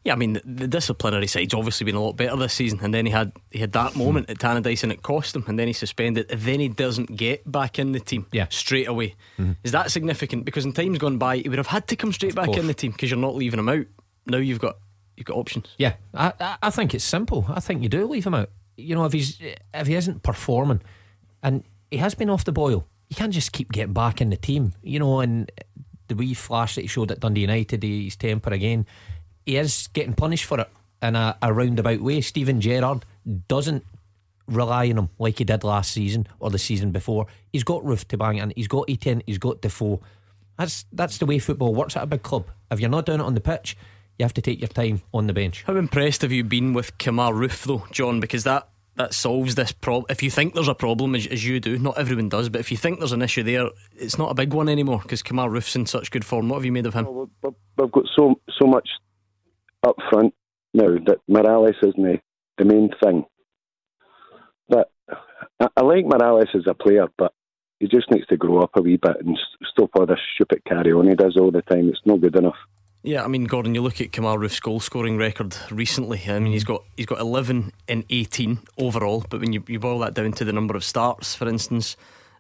Yeah, 0.10 0.14
I 0.14 0.18
mean 0.18 0.34
the, 0.34 0.42
the, 0.44 0.68
disciplinary 0.68 1.28
side's 1.28 1.54
obviously 1.54 1.86
been 1.86 1.94
a 1.94 2.02
lot 2.02 2.14
better 2.14 2.36
this 2.36 2.54
season, 2.54 2.80
and 2.82 2.92
then 2.92 3.06
he 3.06 3.12
had 3.12 3.32
he 3.52 3.60
had 3.60 3.74
that 3.74 3.96
moment 3.96 4.28
at 4.28 4.40
Tannadice 4.40 4.82
and 4.82 4.92
it 4.92 5.04
cost 5.04 5.36
him, 5.36 5.44
and 5.46 5.60
then 5.60 5.68
he 5.68 5.74
suspended, 5.74 6.32
and 6.32 6.42
then 6.42 6.60
he 6.60 6.68
doesn't 6.68 7.16
get 7.16 7.50
back 7.50 7.78
in 7.78 7.92
the 7.92 8.00
team 8.00 8.26
yeah. 8.32 8.48
straight 8.50 8.88
away. 8.88 9.14
Mm-hmm. 9.38 9.52
Is 9.64 9.72
that 9.72 9.92
significant? 9.92 10.46
Because 10.46 10.66
in 10.66 10.74
times 10.74 10.98
gone 10.98 11.20
by, 11.20 11.38
he 11.38 11.48
would 11.48 11.60
have 11.60 11.68
had 11.68 11.88
to 11.90 11.96
come 11.96 12.12
straight 12.12 12.32
of 12.32 12.38
back 12.38 12.48
course. 12.48 12.58
in 12.58 12.66
the 12.66 12.74
team 12.74 12.92
because 12.92 13.12
you're 13.12 13.20
not 13.20 13.36
leaving 13.36 13.60
him 13.60 13.70
out. 13.70 13.86
Now 14.26 14.38
you've 14.38 14.58
got 14.58 14.78
you've 15.16 15.28
got 15.28 15.38
options. 15.38 15.68
Yeah, 15.78 15.94
I 16.16 16.58
I 16.60 16.72
think 16.72 16.96
it's 16.96 17.06
simple. 17.06 17.46
I 17.48 17.60
think 17.60 17.84
you 17.84 17.90
do 17.90 18.08
leave 18.08 18.26
him 18.26 18.34
out. 18.34 18.50
You 18.78 18.96
know, 18.96 19.06
if 19.06 19.14
he's 19.14 19.40
if 19.76 19.86
he 19.86 19.94
isn't 19.94 20.24
performing, 20.24 20.82
and 21.44 21.64
he 21.92 21.98
has 21.98 22.16
been 22.16 22.32
off 22.32 22.46
the 22.46 22.52
boil, 22.52 22.88
you 23.10 23.16
can't 23.16 23.32
just 23.32 23.52
keep 23.52 23.72
getting 23.72 23.94
back 23.94 24.22
in 24.22 24.32
the 24.32 24.38
team. 24.38 24.74
You 24.82 24.98
know, 24.98 25.20
and 25.20 25.52
the 26.08 26.16
wee 26.16 26.34
flash 26.34 26.74
that 26.74 26.82
he 26.82 26.88
showed 26.88 27.12
at 27.12 27.20
Dundee 27.20 27.42
United, 27.42 27.84
his 27.84 28.16
temper 28.16 28.52
again 28.52 28.88
he 29.50 29.58
is 29.58 29.88
getting 29.94 30.14
punished 30.14 30.46
for 30.46 30.60
it 30.60 30.70
in 31.02 31.16
a, 31.16 31.36
a 31.42 31.52
roundabout 31.52 32.02
way. 32.02 32.22
Steven 32.22 32.62
Gerrard 32.62 33.04
doesn't 33.48 33.84
rely 34.48 34.90
on 34.92 34.98
him 35.00 35.10
like 35.18 35.40
he 35.40 35.44
did 35.44 35.64
last 35.64 35.92
season 35.92 36.28
or 36.40 36.52
the 36.52 36.60
season 36.60 36.92
before. 36.92 37.26
He's 37.52 37.64
got 37.64 37.84
Roofe 37.84 38.08
to 38.10 38.18
bang 38.18 38.40
and 38.40 38.54
He's 38.56 38.68
got 38.68 38.88
Itten. 38.88 39.24
He's 39.26 39.40
got 39.40 39.62
Defoe. 39.62 40.02
That's 40.58 40.86
that's 40.92 41.18
the 41.18 41.26
way 41.26 41.40
football 41.40 41.74
works 41.74 41.98
at 41.98 42.04
a 42.04 42.06
big 42.08 42.22
club. 42.22 42.46
If 42.70 42.80
you're 42.80 42.92
not 42.92 43.08
doing 43.08 43.22
it 43.22 43.24
on 43.24 43.34
the 43.34 43.42
pitch, 43.42 43.76
you 44.20 44.24
have 44.24 44.36
to 44.36 44.42
take 44.42 44.60
your 44.60 44.68
time 44.68 45.02
on 45.14 45.26
the 45.26 45.34
bench. 45.34 45.64
How 45.66 45.76
impressed 45.76 46.22
have 46.22 46.32
you 46.32 46.44
been 46.44 46.74
with 46.74 46.96
Kemar 47.00 47.34
Roofe 47.34 47.64
though, 47.64 47.88
John? 47.92 48.20
Because 48.20 48.44
that 48.44 48.70
that 48.98 49.16
solves 49.16 49.56
this 49.56 49.72
problem. 49.72 50.06
If 50.10 50.22
you 50.22 50.30
think 50.30 50.54
there's 50.54 50.68
a 50.68 50.76
problem, 50.76 51.16
as, 51.16 51.26
as, 51.26 51.44
you 51.44 51.60
do, 51.60 51.80
not 51.80 51.98
everyone 51.98 52.28
does, 52.30 52.50
but 52.50 52.60
if 52.60 52.70
you 52.70 52.78
think 52.78 53.00
there's 53.00 53.14
an 53.14 53.22
issue 53.22 53.44
there, 53.44 53.70
it's 53.96 54.18
not 54.18 54.30
a 54.30 54.34
big 54.34 54.54
one 54.54 54.68
anymore 54.68 55.00
because 55.02 55.24
Kemar 55.24 55.50
Roofe's 55.50 55.76
in 55.76 55.86
such 55.86 56.12
good 56.12 56.26
form. 56.26 56.50
What 56.50 56.58
have 56.58 56.66
you 56.66 56.74
made 56.74 56.86
of 56.86 56.94
him? 56.94 57.06
Well, 57.06 57.30
we've 57.78 57.92
got 57.92 58.04
so 58.14 58.40
so 58.60 58.68
much 58.68 58.90
up 59.86 59.96
front 60.10 60.34
now 60.74 60.88
that 61.06 61.20
Morelos 61.28 61.76
isn't 61.82 62.02
the, 62.02 62.20
the 62.58 62.66
main 62.66 62.90
thing. 63.04 63.26
But 64.68 64.92
I, 65.60 65.68
I 65.76 65.82
like 65.82 66.06
Morelos 66.06 66.50
as 66.54 66.68
a 66.68 66.74
player, 66.74 67.08
but 67.18 67.34
he 67.80 67.88
just 67.88 68.12
needs 68.12 68.28
to 68.28 68.38
grow 68.38 68.60
up 68.62 68.72
a 68.76 68.82
wee 68.82 68.98
bit 68.98 69.18
and 69.26 69.38
stop 69.72 69.92
all 69.96 70.06
this 70.06 70.20
stupid 70.36 70.64
carry 70.66 70.92
on 70.92 71.08
he 71.08 71.16
does 71.16 71.38
all 71.38 71.52
the 71.52 71.62
time. 71.62 71.90
It's 71.90 72.06
not 72.06 72.22
good 72.22 72.36
enough. 72.36 72.58
Yeah, 73.02 73.24
I 73.24 73.28
mean, 73.28 73.46
Gordon, 73.46 73.74
you 73.76 73.82
look 73.82 74.02
at 74.02 74.12
Kemar 74.12 74.38
Roofe's 74.38 74.60
goal 74.60 74.82
scoring 74.82 75.18
record 75.18 75.56
recently. 75.72 76.22
I 76.28 76.38
mean, 76.40 76.52
he's 76.52 76.66
got 76.66 76.84
he's 76.98 77.06
got 77.06 77.22
11 77.22 77.72
in 77.88 78.04
18 78.10 78.60
overall, 78.78 79.26
but 79.30 79.40
when 79.40 79.54
you, 79.54 79.64
you 79.68 79.80
boil 79.80 80.00
that 80.00 80.14
down 80.14 80.34
to 80.34 80.44
the 80.44 80.52
number 80.52 80.76
of 80.76 80.84
starts, 80.84 81.34
for 81.34 81.48
instance, 81.48 81.96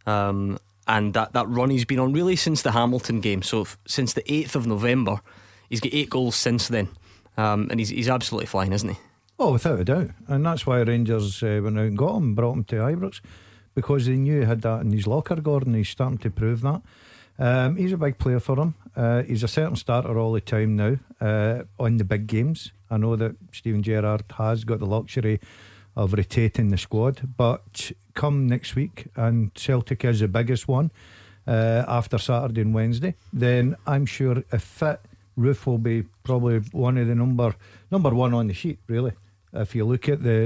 um, 0.06 0.60
and 0.86 1.14
that, 1.14 1.32
that 1.32 1.48
run 1.48 1.70
he's 1.70 1.86
been 1.86 2.00
on 2.00 2.12
really 2.12 2.36
since 2.36 2.62
the 2.62 2.72
Hamilton 2.72 3.22
game, 3.22 3.42
so 3.42 3.62
f- 3.62 3.78
since 3.88 4.12
the 4.12 4.24
8th 4.24 4.56
of 4.56 4.68
November, 4.68 5.22
he's 5.70 5.80
got 5.80 5.94
eight 5.94 6.10
goals 6.10 6.36
since 6.36 6.68
then. 6.68 6.90
Um, 7.38 7.68
and 7.70 7.80
he's, 7.80 7.90
he's 7.90 8.10
absolutely 8.10 8.48
flying, 8.48 8.74
isn't 8.74 8.90
he? 8.90 8.98
Oh, 9.38 9.54
without 9.54 9.80
a 9.80 9.86
doubt. 9.86 10.10
And 10.28 10.46
that's 10.46 10.66
why 10.66 10.82
Rangers 10.82 11.42
uh, 11.42 11.62
went 11.64 11.78
out 11.78 11.86
and 11.86 11.98
got 11.98 12.18
him, 12.18 12.36
brought 12.36 12.58
him 12.58 12.64
to 12.66 12.76
Ibrox, 12.76 13.22
because 13.74 14.06
they 14.06 14.18
knew 14.18 14.42
he 14.42 14.46
had 14.46 14.62
that 14.64 14.82
in 14.82 14.92
his 14.92 15.08
locker, 15.08 15.38
Gordon. 15.38 15.74
He's 15.74 15.90
starting 15.90 16.18
to 16.20 16.30
prove 16.30 16.62
that. 16.62 16.82
Um, 17.38 17.78
he's 17.78 17.94
a 17.94 17.98
big 17.98 18.18
player 18.18 18.42
for 18.42 18.58
them. 18.58 18.76
Uh, 18.96 19.24
he's 19.24 19.44
a 19.44 19.48
certain 19.48 19.78
starter 19.78 20.20
all 20.20 20.34
the 20.34 20.42
time 20.42 20.76
now 20.76 20.98
uh, 21.22 21.64
on 21.80 21.96
the 21.96 22.04
big 22.04 22.28
games. 22.28 22.74
I 22.92 22.98
know 22.98 23.16
that 23.16 23.38
Steven 23.54 23.82
Gerrard 23.82 24.26
has 24.38 24.66
got 24.66 24.80
the 24.80 24.86
luxury 24.86 25.40
of 25.96 26.14
rotating 26.14 26.70
the 26.70 26.78
squad, 26.78 27.22
but 27.38 27.92
come 28.14 28.46
next 28.46 28.76
week, 28.76 29.08
and 29.16 29.54
Celtic 29.56 30.04
is 30.04 30.20
the 30.20 30.28
biggest 30.28 30.68
one 30.68 30.92
uh, 31.48 31.84
after 31.88 32.18
Saturday 32.18 32.62
and 32.62 32.74
Wednesday, 32.74 33.16
then 33.34 33.76
I'm 33.88 34.06
sure 34.06 34.44
if 34.52 34.62
fit 34.62 35.02
Roofe 35.40 35.66
will 35.66 35.78
be 35.78 36.04
probably 36.24 36.60
one 36.72 36.98
of 36.98 37.08
the 37.08 37.16
number 37.16 37.56
number 37.90 38.10
one 38.10 38.34
on 38.34 38.48
the 38.48 38.54
sheet, 38.54 38.80
really. 38.88 39.14
If 39.52 39.74
you 39.74 39.86
look 39.86 40.08
at 40.08 40.22
the 40.22 40.38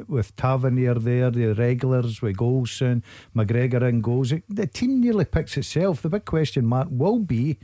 uh, 0.00 0.04
with 0.06 0.36
Tavernier 0.36 0.94
there, 0.94 1.30
the 1.30 1.54
regulars 1.54 2.20
with 2.20 2.36
Goldson, 2.36 3.02
McGregor 3.34 3.82
and 3.82 4.02
goals, 4.02 4.34
the 4.48 4.66
team 4.66 5.00
nearly 5.00 5.24
picks 5.24 5.56
itself. 5.56 6.02
The 6.02 6.10
big 6.10 6.24
question 6.24 6.66
mark 6.66 6.88
will 6.90 7.20
be: 7.20 7.58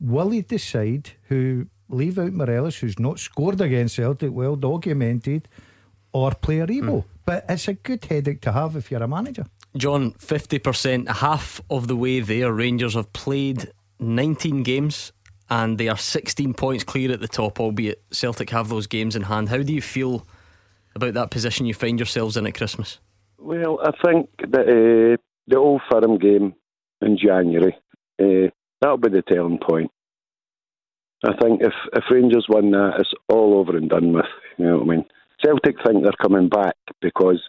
Will 0.00 0.30
he 0.30 0.40
decide 0.40 1.10
who 1.28 1.66
leave 1.88 2.18
out 2.18 2.32
Morelos, 2.32 2.78
who's 2.78 2.98
not 2.98 3.18
scored 3.18 3.60
against 3.60 3.96
Celtic, 3.96 4.32
well 4.32 4.56
documented, 4.56 5.46
or 6.12 6.30
play 6.30 6.58
Aribo? 6.58 7.02
Mm. 7.02 7.04
But 7.26 7.44
it's 7.48 7.68
a 7.68 7.74
good 7.74 8.04
headache 8.06 8.40
to 8.42 8.52
have 8.52 8.76
if 8.76 8.90
you're 8.90 9.02
a 9.02 9.08
manager. 9.08 9.44
John, 9.76 10.12
fifty 10.12 10.58
percent, 10.58 11.08
half 11.08 11.60
of 11.68 11.86
the 11.86 11.96
way 11.96 12.20
there. 12.20 12.50
Rangers 12.52 12.94
have 12.94 13.12
played 13.12 13.70
19 14.00 14.62
games 14.62 15.12
and 15.50 15.78
they 15.78 15.88
are 15.88 15.96
16 15.96 16.54
points 16.54 16.84
clear 16.84 17.12
at 17.12 17.20
the 17.20 17.28
top, 17.28 17.58
albeit 17.58 18.02
Celtic 18.12 18.50
have 18.50 18.68
those 18.68 18.86
games 18.86 19.16
in 19.16 19.22
hand. 19.22 19.48
How 19.48 19.58
do 19.58 19.74
you 19.74 19.82
feel 19.82 20.26
about 20.94 21.14
that 21.14 21.30
position 21.30 21.66
you 21.66 21.74
find 21.74 21.98
yourselves 21.98 22.36
in 22.36 22.46
at 22.46 22.54
Christmas? 22.54 22.98
Well, 23.38 23.80
I 23.82 23.90
think 24.04 24.30
that 24.50 24.68
uh, 24.68 25.16
the 25.46 25.56
Old 25.56 25.82
Firm 25.90 26.18
game 26.18 26.54
in 27.00 27.18
January, 27.18 27.76
uh, 28.22 28.50
that'll 28.80 28.98
be 28.98 29.08
the 29.08 29.22
turning 29.22 29.58
point. 29.58 29.90
I 31.24 31.32
think 31.40 31.62
if, 31.62 31.74
if 31.92 32.04
Rangers 32.10 32.46
win 32.48 32.70
that, 32.70 32.94
it's 32.98 33.12
all 33.28 33.58
over 33.58 33.76
and 33.76 33.90
done 33.90 34.12
with. 34.12 34.26
You 34.56 34.66
know 34.66 34.78
what 34.78 34.86
I 34.86 34.96
mean? 34.96 35.04
Celtic 35.44 35.76
think 35.84 36.02
they're 36.02 36.12
coming 36.20 36.48
back 36.48 36.76
because 37.00 37.42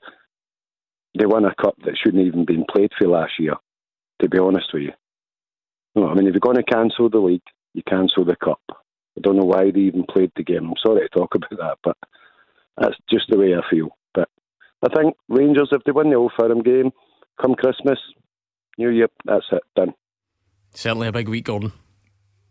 they 1.17 1.25
won 1.25 1.45
a 1.45 1.53
cup 1.55 1.75
that 1.85 1.97
shouldn't 2.01 2.25
even 2.25 2.45
been 2.45 2.65
played 2.69 2.91
for 2.97 3.07
last 3.07 3.33
year, 3.37 3.55
to 4.21 4.29
be 4.29 4.39
honest 4.39 4.67
with 4.73 4.83
you. 4.83 4.91
you 5.95 6.01
know, 6.01 6.09
I 6.09 6.13
mean, 6.15 6.27
if 6.27 6.33
you're 6.33 6.39
going 6.39 6.57
to 6.57 6.63
cancel 6.63 7.09
the 7.09 7.19
league, 7.19 7.41
you 7.73 7.83
cancel 7.87 8.25
the 8.25 8.35
cup. 8.35 8.61
I 8.69 9.21
don't 9.21 9.37
know 9.37 9.45
why 9.45 9.71
they 9.71 9.81
even 9.81 10.05
played 10.09 10.31
the 10.35 10.43
game. 10.43 10.65
I'm 10.65 10.73
sorry 10.83 11.01
to 11.01 11.09
talk 11.09 11.35
about 11.35 11.49
that, 11.49 11.77
but 11.83 11.97
that's 12.77 12.95
just 13.09 13.25
the 13.29 13.37
way 13.37 13.53
I 13.55 13.61
feel. 13.69 13.89
But 14.13 14.29
I 14.83 14.93
think 14.95 15.15
Rangers, 15.29 15.69
if 15.71 15.83
they 15.83 15.91
win 15.91 16.09
the 16.09 16.15
Old 16.15 16.33
Firm 16.39 16.61
game, 16.61 16.91
come 17.41 17.55
Christmas, 17.55 17.99
New 18.77 18.89
Year, 18.89 19.07
that's 19.25 19.45
it, 19.51 19.63
done. 19.75 19.93
Certainly 20.73 21.07
a 21.07 21.11
big 21.11 21.27
week, 21.27 21.45
Gordon. 21.45 21.73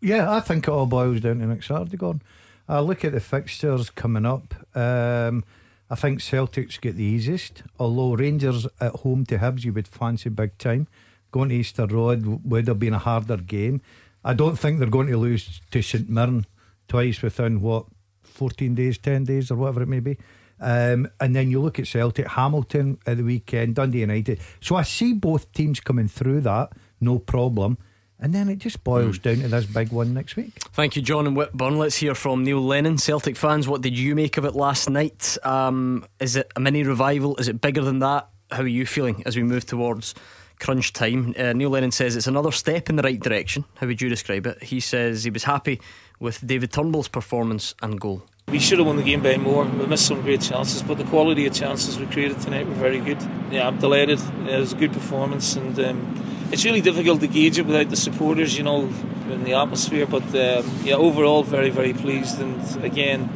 Yeah, 0.00 0.33
I 0.33 0.41
think 0.41 0.67
it 0.67 0.71
all 0.71 0.87
boils 0.87 1.21
down 1.21 1.39
to 1.39 1.47
next 1.47 1.69
Saturday, 1.69 1.97
Gordon. 1.97 2.23
I 2.69 2.81
look 2.81 3.05
at 3.05 3.12
the 3.12 3.21
fixtures 3.21 3.91
coming 3.91 4.25
up. 4.25 4.55
Um, 4.77 5.45
I 5.91 5.97
think 5.97 6.21
Celtic's 6.21 6.79
get 6.79 6.97
the 6.97 7.05
easiest, 7.05 7.65
although 7.79 8.15
Rangers 8.15 8.67
at 8.81 8.93
home 8.97 9.27
to 9.27 9.39
Hibs, 9.39 9.65
you 9.65 9.73
would 9.73 9.89
fancy 9.89 10.31
big 10.31 10.57
time. 10.57 10.87
Going 11.33 11.49
to 11.49 11.57
Easter 11.57 11.87
Road 11.87 12.41
would 12.45 12.69
have 12.69 12.79
been 12.79 12.95
a 12.95 12.99
harder 12.99 13.39
game. 13.39 13.81
I 14.25 14.35
don't 14.35 14.59
think 14.59 14.79
they're 14.79 14.89
going 14.89 15.09
to 15.09 15.17
lose 15.17 15.61
to 15.71 15.83
St 15.83 16.09
Mirren 16.09 16.47
twice 16.89 17.23
within 17.23 17.61
what 17.61 17.87
14 18.23 18.75
days, 18.75 18.99
10 18.99 19.25
days, 19.25 19.50
or 19.50 19.57
whatever 19.57 19.83
it 19.83 19.89
may 19.89 20.00
be. 20.00 20.19
Um, 20.61 21.09
and 21.21 21.35
then 21.35 21.50
you 21.50 21.61
look 21.61 21.79
at 21.79 21.87
Celtic, 21.87 22.27
Hamilton 22.27 22.99
at 23.07 23.17
the 23.17 23.23
weekend, 23.23 23.77
Dundee 23.77 24.00
United. 24.00 24.41
So 24.61 24.77
I 24.77 24.83
see 24.83 25.15
both 25.15 25.53
teams 25.53 25.81
coming 25.81 26.09
through 26.09 26.43
that, 26.43 26.73
no 27.00 27.19
problem. 27.19 27.79
And 28.23 28.35
then 28.35 28.50
it 28.50 28.59
just 28.59 28.85
boils 28.85 29.19
mm. 29.19 29.23
down 29.23 29.37
to 29.37 29.49
this 29.49 29.65
big 29.65 29.91
one 29.91 30.12
next 30.12 30.37
week. 30.37 30.53
Thank 30.73 30.95
you, 30.95 31.00
John 31.00 31.27
and 31.27 31.35
Whitburn. 31.35 31.79
Let's 31.79 31.97
hear 31.97 32.15
from 32.15 32.45
Neil 32.45 32.61
Lennon, 32.61 32.99
Celtic 32.99 33.37
fans. 33.37 33.67
What 33.67 33.81
did 33.81 33.99
you 33.99 34.15
make 34.15 34.37
of 34.37 34.45
it 34.45 34.55
last 34.55 34.91
night? 34.91 35.39
Um, 35.43 36.05
is 36.19 36.37
it 36.37 36.53
a 36.55 36.61
mini 36.61 36.83
revival? 36.83 37.37
Is 37.37 37.49
it 37.49 37.62
bigger 37.62 37.81
than 37.81 38.00
that? 38.00 38.29
How 38.50 38.62
are 38.62 38.67
you 38.67 38.85
feeling 38.85 39.23
as 39.25 39.37
we 39.37 39.43
move 39.43 39.65
towards 39.65 40.15
crunch 40.61 40.93
time. 40.93 41.35
Uh, 41.37 41.52
Neil 41.52 41.71
Lennon 41.71 41.90
says 41.90 42.14
it's 42.17 42.26
another 42.26 42.52
step 42.52 42.88
in 42.88 42.97
the 42.97 43.02
right 43.02 43.19
direction. 43.19 43.64
How 43.76 43.87
would 43.87 44.00
you 44.00 44.09
describe 44.09 44.47
it? 44.47 44.62
He 44.62 44.79
says 44.81 45.25
he 45.25 45.31
was 45.31 45.45
happy 45.45 45.81
with 46.21 46.47
David 46.47 46.73
Turnbull's 46.73 47.09
performance 47.09 47.75
and 47.83 47.99
goal. 48.00 48.23
We 48.49 48.59
should 48.59 48.79
have 48.79 48.87
won 48.87 48.97
the 48.97 49.02
game 49.02 49.23
by 49.23 49.37
more. 49.37 49.64
We 49.64 49.87
missed 49.87 50.07
some 50.07 50.23
great 50.23 50.40
chances, 50.40 50.83
but 50.83 50.99
the 50.99 51.05
quality 51.05 51.47
of 51.47 51.55
chances 51.55 51.99
we 51.99 52.07
created 52.07 52.40
tonight 52.40 52.67
were 52.67 52.75
very 52.75 52.99
good. 52.99 53.19
Yeah, 53.50 53.69
I'm 53.69 53.79
delighted. 53.79 54.21
It 54.49 54.59
was 54.59 54.73
a 54.73 54.76
good 54.76 54.93
performance, 54.93 55.55
and 55.55 55.79
um, 55.79 56.49
it's 56.50 56.64
really 56.64 56.81
difficult 56.81 57.21
to 57.21 57.29
gauge 57.29 57.59
it 57.59 57.67
without 57.67 57.90
the 57.90 57.97
supporters, 57.97 58.59
you 58.59 58.64
know, 58.64 58.93
in 59.31 59.45
the 59.45 59.55
atmosphere. 59.55 60.05
But 60.05 60.25
um, 60.35 60.69
yeah, 60.83 60.95
overall, 60.97 61.45
very, 61.45 61.71
very 61.71 61.93
pleased. 61.93 62.40
And 62.40 62.85
again, 62.85 63.31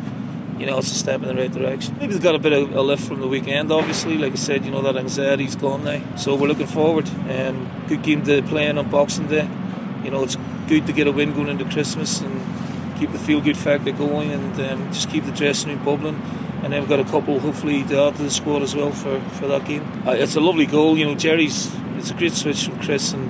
you 0.58 0.66
know, 0.66 0.78
it's 0.78 0.92
a 0.92 0.94
step 0.94 1.22
in 1.22 1.28
the 1.28 1.34
right 1.34 1.50
direction. 1.50 1.96
Maybe 1.98 2.12
they've 2.12 2.22
got 2.22 2.34
a 2.34 2.38
bit 2.38 2.52
of 2.52 2.74
a 2.74 2.80
lift 2.80 3.06
from 3.06 3.20
the 3.20 3.26
weekend, 3.26 3.72
obviously. 3.72 4.16
Like 4.16 4.32
I 4.32 4.36
said, 4.36 4.64
you 4.64 4.70
know, 4.70 4.82
that 4.82 4.96
anxiety's 4.96 5.56
gone 5.56 5.84
now. 5.84 6.00
So 6.16 6.34
we're 6.36 6.48
looking 6.48 6.66
forward. 6.66 7.08
Um, 7.28 7.70
good 7.88 8.02
game 8.02 8.24
to 8.24 8.42
play 8.42 8.70
on 8.70 8.88
Boxing 8.88 9.26
Day. 9.26 9.48
You 10.04 10.10
know, 10.10 10.22
it's 10.22 10.36
good 10.68 10.86
to 10.86 10.92
get 10.92 11.06
a 11.06 11.12
win 11.12 11.34
going 11.34 11.48
into 11.48 11.64
Christmas 11.64 12.20
and 12.20 12.40
keep 12.98 13.10
the 13.10 13.18
feel 13.18 13.40
good 13.40 13.56
factor 13.56 13.90
going 13.92 14.30
and 14.30 14.60
um, 14.60 14.92
just 14.92 15.10
keep 15.10 15.24
the 15.24 15.32
dressing 15.32 15.70
room 15.70 15.84
bubbling. 15.84 16.22
And 16.62 16.72
then 16.72 16.80
we've 16.80 16.88
got 16.88 17.00
a 17.00 17.04
couple, 17.04 17.40
hopefully, 17.40 17.82
to 17.84 18.00
add 18.00 18.16
to 18.16 18.22
the 18.22 18.30
squad 18.30 18.62
as 18.62 18.74
well 18.74 18.92
for, 18.92 19.20
for 19.30 19.46
that 19.48 19.66
game. 19.66 19.82
Uh, 20.06 20.12
it's 20.12 20.36
a 20.36 20.40
lovely 20.40 20.66
goal. 20.66 20.96
You 20.96 21.06
know, 21.06 21.14
Jerry's, 21.14 21.74
it's 21.96 22.10
a 22.10 22.14
great 22.14 22.32
switch 22.32 22.64
from 22.66 22.80
Chris 22.80 23.12
and, 23.12 23.28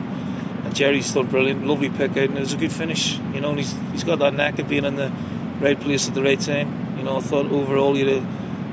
and 0.64 0.74
Jerry's 0.74 1.12
done 1.12 1.26
brilliant. 1.26 1.66
Lovely 1.66 1.88
pick 1.88 2.12
out 2.12 2.28
and 2.28 2.36
it 2.36 2.40
was 2.40 2.52
a 2.52 2.56
good 2.58 2.72
finish. 2.72 3.18
You 3.32 3.40
know, 3.40 3.50
and 3.50 3.58
he's, 3.58 3.74
he's 3.92 4.04
got 4.04 4.18
that 4.20 4.34
knack 4.34 4.58
of 4.58 4.68
being 4.68 4.84
in 4.84 4.96
the 4.96 5.10
right 5.60 5.80
place 5.80 6.06
at 6.06 6.14
the 6.14 6.22
right 6.22 6.38
time. 6.38 6.83
You 7.04 7.10
know, 7.10 7.16
I 7.18 7.20
thought 7.20 7.52
overall 7.52 7.94
you 7.98 8.06
had 8.08 8.16
a 8.22 8.26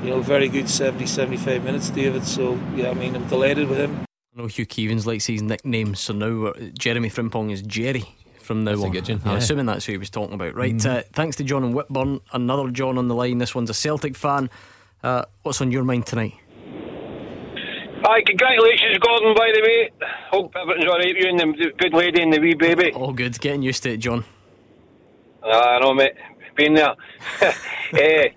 you 0.06 0.08
know, 0.08 0.22
very 0.22 0.48
good 0.48 0.66
70, 0.66 1.04
75 1.04 1.64
minutes, 1.64 1.90
David. 1.90 2.24
So, 2.24 2.58
yeah, 2.74 2.88
I 2.88 2.94
mean, 2.94 3.14
I'm 3.14 3.28
delighted 3.28 3.68
with 3.68 3.76
him. 3.76 4.06
I 4.34 4.40
know 4.40 4.46
Hugh 4.46 4.64
Keevins 4.64 5.04
likes 5.04 5.26
his 5.26 5.42
nickname, 5.42 5.94
so 5.94 6.14
now 6.14 6.46
uh, 6.46 6.54
Jeremy 6.78 7.10
Frimpong 7.10 7.52
is 7.52 7.60
Jerry 7.60 8.04
from 8.40 8.64
now 8.64 8.70
That's 8.70 8.84
on. 8.84 8.90
good, 8.92 9.06
yeah. 9.06 9.18
I'm 9.26 9.36
assuming 9.36 9.66
that's 9.66 9.84
who 9.84 9.92
he 9.92 9.98
was 9.98 10.08
talking 10.08 10.32
about. 10.34 10.54
Right, 10.54 10.74
Mm-hmm. 10.74 10.90
uh, 10.90 11.02
thanks 11.12 11.36
to 11.36 11.44
John 11.44 11.62
and 11.62 11.74
Whitburn. 11.74 12.20
Another 12.32 12.70
John 12.70 12.96
on 12.96 13.08
the 13.08 13.14
line. 13.14 13.36
This 13.36 13.54
one's 13.54 13.68
a 13.68 13.74
Celtic 13.74 14.16
fan. 14.16 14.48
Uh, 15.04 15.26
what's 15.42 15.60
on 15.60 15.70
your 15.70 15.84
mind 15.84 16.06
tonight? 16.06 16.32
Hi, 18.04 18.22
congratulations, 18.26 18.96
Gordon, 18.98 19.34
by 19.36 19.52
the 19.54 19.60
way. 19.60 19.90
Hope 20.30 20.54
everything's 20.58 20.86
alright 20.90 21.06
with 21.14 21.22
you 21.22 21.28
and 21.28 21.38
the 21.38 21.72
good 21.76 21.92
lady 21.92 22.22
and 22.22 22.32
the 22.32 22.40
wee 22.40 22.54
baby. 22.54 22.92
All 22.92 23.12
good, 23.12 23.38
getting 23.42 23.60
used 23.60 23.82
to 23.82 23.90
it, 23.92 23.98
John. 23.98 24.24
I 25.44 25.80
know, 25.80 25.92
mate. 25.92 26.12
Been 26.56 26.74
there. 26.74 26.94
Eh, 27.94 28.28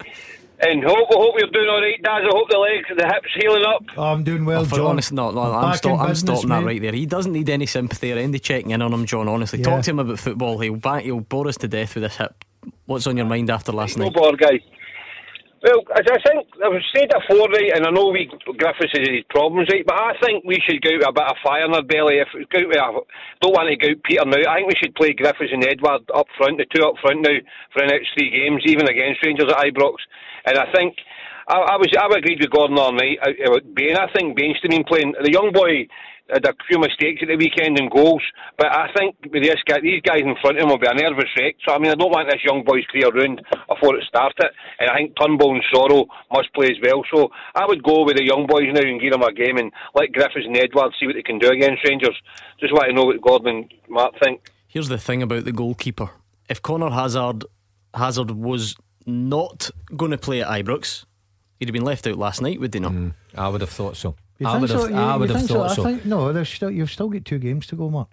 and 0.59 0.83
hope, 0.83 1.07
hope 1.09 1.35
you're 1.37 1.49
doing 1.49 1.69
alright, 1.69 2.01
Daz. 2.03 2.23
I 2.25 2.27
hope 2.29 2.49
the 2.49 2.57
legs, 2.57 2.85
the 2.93 3.05
hips 3.07 3.29
healing 3.35 3.63
up. 3.65 3.83
Oh, 3.95 4.03
I'm 4.11 4.25
doing 4.25 4.43
well, 4.43 4.65
For 4.65 4.75
John. 4.75 4.87
honest, 4.87 5.13
no, 5.13 5.31
no, 5.31 5.41
I'm 5.43 5.55
I'm, 5.63 5.71
back 5.71 5.77
stop, 5.77 5.99
I'm 6.01 6.07
business, 6.09 6.39
stopping 6.41 6.49
that 6.49 6.65
right 6.65 6.81
there. 6.81 6.91
He 6.91 7.05
doesn't 7.05 7.31
need 7.31 7.49
any 7.49 7.65
sympathy 7.65 8.11
or 8.11 8.17
any 8.17 8.37
checking 8.39 8.71
in 8.71 8.81
on 8.81 8.91
him, 8.93 9.05
John. 9.05 9.29
Honestly, 9.29 9.59
Yeah. 9.59 9.65
talk 9.65 9.83
to 9.83 9.91
him 9.91 9.99
about 9.99 10.19
football. 10.19 10.59
He'll 10.59 10.75
back, 10.75 11.03
he'll 11.05 11.21
bore 11.21 11.47
us 11.47 11.55
to 11.59 11.69
death 11.69 11.95
with 11.95 12.03
this 12.03 12.17
hip. 12.17 12.43
What's 12.85 13.07
on 13.07 13.15
your 13.15 13.25
mind 13.27 13.49
after 13.49 13.71
last 13.71 13.97
No 13.97 14.05
night? 14.05 14.13
bother, 14.13 14.35
guys. 14.35 14.59
Well, 15.65 15.81
as 15.97 16.05
I 16.05 16.21
think 16.21 16.45
I've 16.61 16.77
said 16.93 17.09
before, 17.09 17.49
right, 17.49 17.73
and 17.73 17.87
I 17.87 17.89
know 17.89 18.13
we 18.13 18.29
Griffiths 18.29 18.93
has 18.93 19.09
his 19.09 19.25
problems, 19.33 19.65
right, 19.73 19.81
but 19.81 19.97
I 19.97 20.13
think 20.21 20.45
we 20.45 20.61
should 20.61 20.77
go 20.85 20.93
out 21.01 21.17
with 21.17 21.17
a 21.17 21.25
bit 21.25 21.31
of 21.33 21.41
fire 21.41 21.65
in 21.65 21.73
our 21.73 21.81
belly. 21.81 22.21
If 22.21 22.29
we 22.37 22.45
go 22.53 22.69
out 22.77 22.93
with 22.93 23.09
don't 23.41 23.57
want 23.57 23.73
to 23.73 23.75
go 23.75 23.89
out 23.89 24.03
Peter 24.05 24.29
now, 24.29 24.45
I 24.45 24.61
think 24.61 24.69
we 24.69 24.77
should 24.77 24.93
play 24.93 25.17
Griffiths 25.17 25.49
and 25.49 25.65
Edward 25.65 26.05
up 26.13 26.29
front, 26.37 26.61
the 26.61 26.69
two 26.69 26.85
up 26.85 27.01
front 27.01 27.25
now 27.25 27.41
for 27.73 27.81
the 27.81 27.89
next 27.89 28.13
three 28.13 28.29
games, 28.29 28.61
even 28.69 28.85
against 28.85 29.25
Rangers 29.25 29.49
at 29.49 29.65
Ibrox. 29.65 30.05
And 30.45 30.53
I 30.53 30.69
think 30.69 31.01
I, 31.49 31.57
I 31.57 31.75
was 31.81 31.89
I 31.97 32.13
agreed 32.13 32.45
with 32.45 32.53
Gordon 32.53 32.77
all 32.77 32.93
night 32.93 33.17
about 33.25 33.65
Bain. 33.73 33.97
I 33.97 34.05
think 34.13 34.37
Bain's 34.37 34.61
been 34.61 34.85
playing 34.85 35.17
the 35.17 35.33
young 35.33 35.49
boy. 35.49 35.89
Had 36.27 36.45
a 36.45 36.53
few 36.67 36.79
mistakes 36.79 37.21
at 37.21 37.27
the 37.27 37.37
weekend 37.37 37.77
and 37.77 37.91
goals, 37.91 38.23
but 38.57 38.67
I 38.73 38.89
think 38.97 39.15
with 39.31 39.43
this 39.43 39.61
guy, 39.67 39.79
these 39.79 40.01
guys 40.01 40.25
in 40.25 40.35
front 40.41 40.57
of 40.57 40.63
him 40.63 40.69
will 40.69 40.79
be 40.79 40.87
a 40.89 40.93
nervous 40.95 41.29
wreck. 41.37 41.55
So 41.67 41.75
I 41.75 41.77
mean, 41.77 41.91
I 41.91 41.95
don't 41.95 42.09
want 42.09 42.27
this 42.27 42.41
young 42.43 42.63
boy's 42.65 42.85
career 42.89 43.11
ruined 43.13 43.45
before 43.69 43.95
it 43.95 44.03
started. 44.09 44.49
And 44.79 44.89
I 44.89 44.97
think 44.97 45.13
Turnbull 45.21 45.53
and 45.53 45.63
Soro 45.71 46.05
must 46.33 46.51
play 46.55 46.73
as 46.73 46.81
well. 46.81 47.03
So 47.13 47.29
I 47.53 47.65
would 47.67 47.83
go 47.83 48.03
with 48.03 48.17
the 48.17 48.25
young 48.25 48.47
boys 48.47 48.73
now 48.73 48.81
and 48.81 48.99
give 48.99 49.11
them 49.11 49.21
a 49.21 49.31
game 49.31 49.57
and 49.57 49.71
let 49.93 50.13
Griffiths 50.13 50.47
and 50.49 50.57
Edwards 50.57 50.95
see 50.99 51.05
what 51.05 51.13
they 51.13 51.21
can 51.21 51.37
do 51.37 51.49
against 51.49 51.87
Rangers. 51.87 52.17
Just 52.59 52.73
want 52.73 52.89
to 52.89 52.93
know 52.93 53.05
what 53.05 53.21
Gordon 53.21 53.69
and 53.69 53.73
Mark 53.87 54.13
think. 54.23 54.49
Here's 54.67 54.89
the 54.89 54.97
thing 54.97 55.21
about 55.21 55.45
the 55.45 55.51
goalkeeper. 55.51 56.09
If 56.49 56.61
Conor 56.61 56.89
Hazard 56.89 57.45
Hazard 57.93 58.31
was 58.31 58.75
not 59.05 59.69
going 59.95 60.11
to 60.11 60.17
play 60.17 60.41
at 60.41 60.49
Ibrox, 60.49 61.05
he'd 61.59 61.69
have 61.69 61.73
been 61.73 61.85
left 61.85 62.07
out 62.07 62.17
last 62.17 62.41
night, 62.41 62.59
would 62.59 62.73
he 62.73 62.79
not? 62.79 62.91
Mm, 62.91 63.13
I 63.35 63.47
would 63.47 63.61
have 63.61 63.69
thought 63.69 63.95
so. 63.95 64.15
You 64.39 64.47
I 64.47 64.51
think 64.51 64.61
would 64.61 64.69
have. 64.71 64.81
so? 64.81 64.87
You- 64.87 64.95
I 64.95 65.15
would 65.15 65.29
have 65.29 65.37
think 65.39 65.49
thought 65.51 65.71
so. 65.71 65.81
I 65.83 65.85
think 65.85 66.05
no. 66.05 66.33
There's 66.33 66.49
still 66.49 66.71
you've 66.71 66.91
still 66.91 67.09
got 67.09 67.23
two 67.25 67.39
games 67.39 67.67
to 67.67 67.75
go, 67.75 67.89
Mark. 67.89 68.09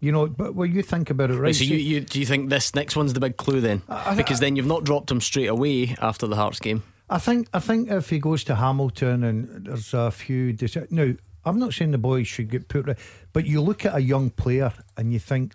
You 0.00 0.10
know, 0.10 0.26
but 0.26 0.54
when 0.56 0.72
you 0.74 0.82
think 0.82 1.10
about 1.10 1.30
it, 1.30 1.34
right? 1.34 1.42
Right, 1.42 1.54
so 1.54 1.62
you, 1.64 1.76
you 1.76 2.00
do 2.00 2.18
you 2.18 2.26
think 2.26 2.50
this 2.50 2.74
next 2.74 2.96
one's 2.96 3.12
the 3.12 3.20
big 3.20 3.36
clue 3.36 3.60
then? 3.60 3.82
I- 3.88 4.14
because 4.16 4.40
then 4.40 4.56
you've 4.56 4.66
not 4.66 4.84
dropped 4.84 5.10
him 5.10 5.20
straight 5.20 5.46
away 5.48 5.94
after 6.00 6.26
the 6.26 6.36
Hearts 6.36 6.58
game. 6.58 6.82
I 7.10 7.18
think 7.18 7.48
I 7.52 7.60
think 7.60 7.90
if 7.90 8.08
he 8.10 8.18
goes 8.18 8.42
to 8.44 8.54
Hamilton 8.56 9.22
and 9.24 9.66
there's 9.66 9.92
a 9.94 10.10
few 10.10 10.52
deci- 10.54 10.90
now, 10.90 11.12
I'm 11.44 11.58
not 11.58 11.74
saying 11.74 11.90
the 11.90 11.98
boys 11.98 12.26
should 12.26 12.50
get 12.50 12.68
put 12.68 12.86
right, 12.86 12.98
but 13.32 13.46
you 13.46 13.60
look 13.60 13.84
at 13.84 13.94
a 13.94 14.00
young 14.00 14.30
player 14.30 14.72
and 14.96 15.12
you 15.12 15.18
think 15.18 15.54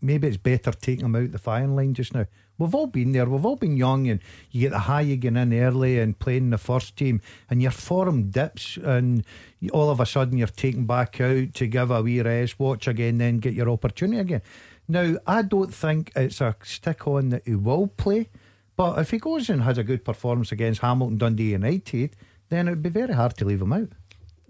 maybe 0.00 0.28
it's 0.28 0.36
better 0.36 0.70
taking 0.72 1.04
him 1.04 1.16
out 1.16 1.32
the 1.32 1.38
firing 1.38 1.74
line 1.76 1.94
just 1.94 2.14
now. 2.14 2.26
We've 2.58 2.74
all 2.74 2.86
been 2.86 3.12
there. 3.12 3.26
We've 3.26 3.44
all 3.44 3.56
been 3.56 3.76
young, 3.76 4.08
and 4.08 4.20
you 4.50 4.60
get 4.60 4.70
the 4.70 4.80
high 4.80 5.00
you 5.00 5.16
get 5.16 5.36
in 5.36 5.52
early 5.54 5.98
and 5.98 6.18
playing 6.18 6.50
the 6.50 6.58
first 6.58 6.96
team, 6.96 7.20
and 7.50 7.62
your 7.62 7.70
form 7.70 8.30
dips, 8.30 8.76
and 8.76 9.24
all 9.72 9.90
of 9.90 10.00
a 10.00 10.06
sudden 10.06 10.38
you're 10.38 10.46
taken 10.46 10.84
back 10.84 11.20
out 11.20 11.54
to 11.54 11.66
give 11.66 11.90
a 11.90 12.02
wee 12.02 12.20
rest, 12.20 12.58
watch 12.60 12.86
again, 12.86 13.18
then 13.18 13.38
get 13.38 13.54
your 13.54 13.70
opportunity 13.70 14.20
again. 14.20 14.42
Now, 14.88 15.16
I 15.26 15.42
don't 15.42 15.72
think 15.72 16.12
it's 16.14 16.40
a 16.40 16.56
stick 16.62 17.06
on 17.06 17.30
that 17.30 17.42
he 17.46 17.54
will 17.54 17.86
play, 17.86 18.28
but 18.76 18.98
if 18.98 19.10
he 19.10 19.18
goes 19.18 19.48
and 19.48 19.62
has 19.62 19.78
a 19.78 19.84
good 19.84 20.04
performance 20.04 20.52
against 20.52 20.80
Hamilton 20.80 21.18
Dundee 21.18 21.52
United, 21.52 22.16
then 22.48 22.68
it 22.68 22.72
would 22.72 22.82
be 22.82 22.90
very 22.90 23.14
hard 23.14 23.36
to 23.38 23.44
leave 23.44 23.62
him 23.62 23.72
out. 23.72 23.88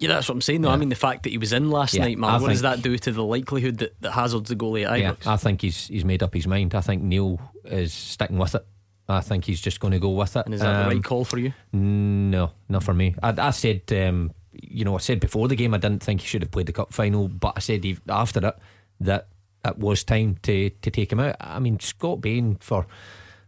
Yeah, 0.02 0.08
that's 0.08 0.28
what 0.28 0.34
I'm 0.34 0.40
saying 0.40 0.62
though. 0.62 0.70
I 0.70 0.76
mean 0.76 0.88
the 0.88 0.94
fact 0.96 1.22
that 1.22 1.30
he 1.30 1.38
was 1.38 1.52
in 1.52 1.70
last 1.70 1.94
Yeah, 1.94 2.02
night, 2.04 2.18
man, 2.18 2.30
I 2.30 2.38
what 2.38 2.48
does 2.48 2.62
that 2.62 2.82
do 2.82 2.98
to 2.98 3.12
the 3.12 3.22
likelihood 3.22 3.78
that, 3.78 4.00
that 4.02 4.12
Hazard's 4.12 4.48
the 4.48 4.56
goalie 4.56 4.84
at 4.86 4.98
Yeah, 4.98 5.14
I 5.24 5.36
think 5.36 5.62
he's 5.62 5.86
he's 5.86 6.04
made 6.04 6.22
up 6.22 6.34
his 6.34 6.46
mind. 6.46 6.74
I 6.74 6.80
think 6.80 7.02
Neil 7.02 7.40
is 7.64 7.92
sticking 7.94 8.36
with 8.38 8.54
it. 8.54 8.66
I 9.08 9.20
think 9.20 9.44
he's 9.44 9.60
just 9.60 9.78
going 9.80 9.92
to 9.92 9.98
go 9.98 10.10
with 10.10 10.36
it. 10.36 10.44
and 10.46 10.54
is 10.54 10.60
that 10.60 10.72
the 10.76 10.82
Um, 10.84 10.88
right 10.88 11.04
call 11.04 11.24
for 11.24 11.38
you? 11.38 11.52
No, 11.72 12.52
not 12.68 12.82
for 12.82 12.94
me. 12.94 13.14
I, 13.22 13.34
I 13.36 13.50
said, 13.50 13.82
um, 13.92 14.32
you 14.52 14.84
know, 14.84 14.94
I 14.94 14.98
said 14.98 15.20
before 15.20 15.48
the 15.48 15.56
game 15.56 15.74
I 15.74 15.78
didn't 15.78 16.02
think 16.02 16.20
he 16.20 16.26
should 16.26 16.42
have 16.42 16.50
played 16.50 16.66
the 16.66 16.72
cup 16.72 16.92
final, 16.92 17.28
but 17.28 17.52
I 17.56 17.60
said 17.60 17.84
after 18.08 18.46
it 18.46 18.54
that 19.00 19.28
it 19.64 19.78
was 19.78 20.02
time 20.04 20.36
to 20.42 20.70
to 20.70 20.90
take 20.90 21.12
him 21.12 21.20
out. 21.20 21.36
I 21.40 21.58
mean, 21.60 21.78
Scott 21.80 22.20
Bain 22.20 22.56
for 22.60 22.86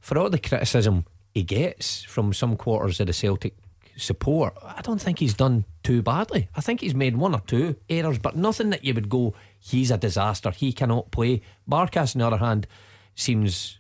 for 0.01 0.19
all 0.19 0.31
the 0.31 0.39
criticism 0.39 1.05
he 1.33 1.43
gets 1.43 2.05
from 2.05 2.33
some 2.33 2.57
quarters 2.57 3.01
of 3.01 3.07
the 3.09 3.13
Celtic 3.13 3.55
support, 3.97 4.57
I 4.63 4.83
don't 4.83 5.01
think 5.01 5.19
he's 5.19 5.35
done 5.35 5.65
too 5.83 6.03
badly. 6.03 6.49
I 6.55 6.61
think 6.61 6.81
he's 6.81 6.95
made 6.95 7.17
one 7.17 7.35
or 7.35 7.41
two 7.47 7.77
errors, 7.89 8.19
but 8.19 8.37
nothing 8.37 8.71
that 8.71 8.85
you 8.85 8.95
would 8.95 9.09
go, 9.09 9.35
he's 9.59 9.91
a 9.91 9.99
disaster. 9.99 10.51
He 10.51 10.73
cannot 10.73 11.11
play. 11.11 11.43
Barkas, 11.69 12.15
on 12.15 12.21
the 12.21 12.27
other 12.27 12.39
hand, 12.39 12.67
seems, 13.15 13.79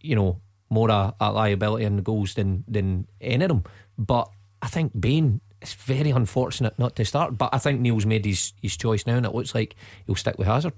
you 0.00 0.14
know, 0.16 0.40
more 0.70 0.90
a, 0.90 1.14
a 1.20 1.32
liability 1.32 1.84
in 1.84 1.96
the 1.96 2.02
goals 2.02 2.34
than 2.34 2.64
than 2.68 3.06
any 3.20 3.44
of 3.44 3.48
them. 3.48 3.64
But 3.98 4.28
I 4.62 4.68
think 4.68 4.92
Bain. 4.98 5.40
It's 5.62 5.72
very 5.72 6.10
unfortunate 6.10 6.78
not 6.78 6.94
to 6.96 7.06
start, 7.06 7.38
but 7.38 7.48
I 7.54 7.56
think 7.56 7.80
Neil's 7.80 8.04
made 8.04 8.26
his, 8.26 8.52
his 8.60 8.76
choice 8.76 9.06
now, 9.06 9.16
and 9.16 9.24
it 9.24 9.34
looks 9.34 9.54
like 9.54 9.76
he'll 10.04 10.14
stick 10.14 10.36
with 10.36 10.46
Hazard. 10.46 10.74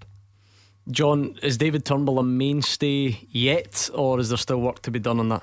John, 0.92 1.36
is 1.42 1.58
David 1.58 1.84
Turnbull 1.84 2.20
a 2.20 2.22
mainstay 2.22 3.18
yet, 3.28 3.90
or 3.92 4.20
is 4.20 4.28
there 4.28 4.38
still 4.38 4.60
work 4.60 4.82
to 4.82 4.92
be 4.92 5.00
done 5.00 5.18
on 5.18 5.28
that? 5.30 5.42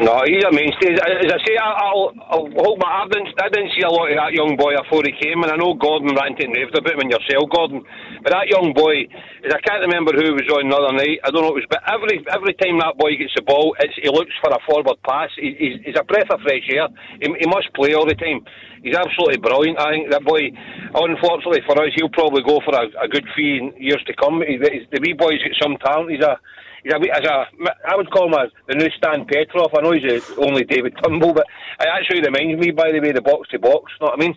No, 0.00 0.24
he's 0.26 0.42
a 0.42 0.50
mainstay. 0.50 0.96
As 0.96 1.30
I 1.30 1.38
say, 1.46 1.54
I- 1.60 1.78
I'll, 1.86 2.10
I'll 2.32 2.48
hold 2.58 2.80
my. 2.80 2.88
I 2.88 3.06
didn't, 3.06 3.30
I 3.38 3.48
didn't 3.52 3.72
see 3.76 3.84
a 3.86 3.90
lot 3.92 4.10
of 4.10 4.16
that 4.18 4.32
young 4.34 4.56
boy 4.56 4.74
before 4.80 5.04
he 5.06 5.12
came, 5.14 5.42
and 5.44 5.52
I 5.52 5.56
know 5.60 5.74
Gordon 5.78 6.16
ranted 6.16 6.48
and 6.50 6.56
raved 6.56 6.74
about 6.74 6.94
him 6.96 7.04
in 7.06 7.14
yourself, 7.14 7.46
Gordon. 7.54 7.84
But 8.24 8.32
that 8.34 8.48
young 8.50 8.72
boy, 8.74 9.06
I 9.46 9.60
can't 9.62 9.84
remember 9.86 10.16
who 10.16 10.34
was 10.34 10.48
on 10.50 10.66
the 10.70 10.76
other 10.76 10.96
night. 10.96 11.20
I 11.22 11.30
don't 11.30 11.44
know. 11.46 11.54
It 11.54 11.62
was, 11.62 11.70
but 11.70 11.84
every 11.86 12.18
every 12.32 12.54
time 12.58 12.80
that 12.80 12.98
boy 12.98 13.14
gets 13.14 13.36
the 13.36 13.44
ball, 13.46 13.76
he 13.78 14.08
looks 14.10 14.34
for 14.42 14.50
a 14.50 14.58
forward 14.66 14.98
pass. 15.06 15.30
He, 15.38 15.54
he's, 15.58 15.76
he's 15.86 15.98
a 16.00 16.04
breath 16.08 16.32
of 16.32 16.40
fresh 16.42 16.66
air. 16.72 16.88
He, 17.22 17.28
he 17.44 17.46
must 17.46 17.70
play 17.76 17.94
all 17.94 18.08
the 18.08 18.16
time. 18.18 18.42
He's 18.82 18.96
absolutely 18.96 19.38
brilliant. 19.38 19.78
I 19.78 19.92
think 19.94 20.10
that 20.10 20.24
boy. 20.24 20.50
Unfortunately 20.96 21.62
for 21.68 21.76
us, 21.78 21.92
he'll 21.94 22.10
probably 22.10 22.42
go 22.42 22.58
for 22.64 22.74
a, 22.74 22.88
a 23.04 23.08
good 23.08 23.26
in 23.38 23.72
years 23.78 24.02
to 24.08 24.14
come. 24.16 24.42
He's, 24.42 24.60
the 24.90 25.00
wee 25.04 25.14
boy's 25.14 25.38
got 25.44 25.54
some 25.62 25.76
talent. 25.84 26.10
He's 26.10 26.24
a 26.24 26.40
He's 26.82 26.92
a, 26.92 26.96
as 26.96 27.24
a, 27.24 27.46
I 27.88 27.96
would 27.96 28.10
call 28.10 28.26
him 28.28 28.34
a, 28.34 28.46
the 28.68 28.74
new 28.74 28.88
Stan 28.96 29.24
Petrov. 29.26 29.70
I 29.76 29.82
know 29.82 29.92
he's 29.92 30.04
a, 30.04 30.36
only 30.38 30.64
David 30.64 30.94
Turnbull, 31.02 31.34
but 31.34 31.46
it 31.80 31.88
actually 31.88 32.22
reminds 32.22 32.60
me, 32.64 32.70
by 32.70 32.90
the 32.92 33.00
way, 33.00 33.12
the 33.12 33.20
box 33.20 33.48
to 33.50 33.58
box. 33.58 33.92
Know 34.00 34.06
what 34.08 34.14
I 34.14 34.16
mean? 34.16 34.36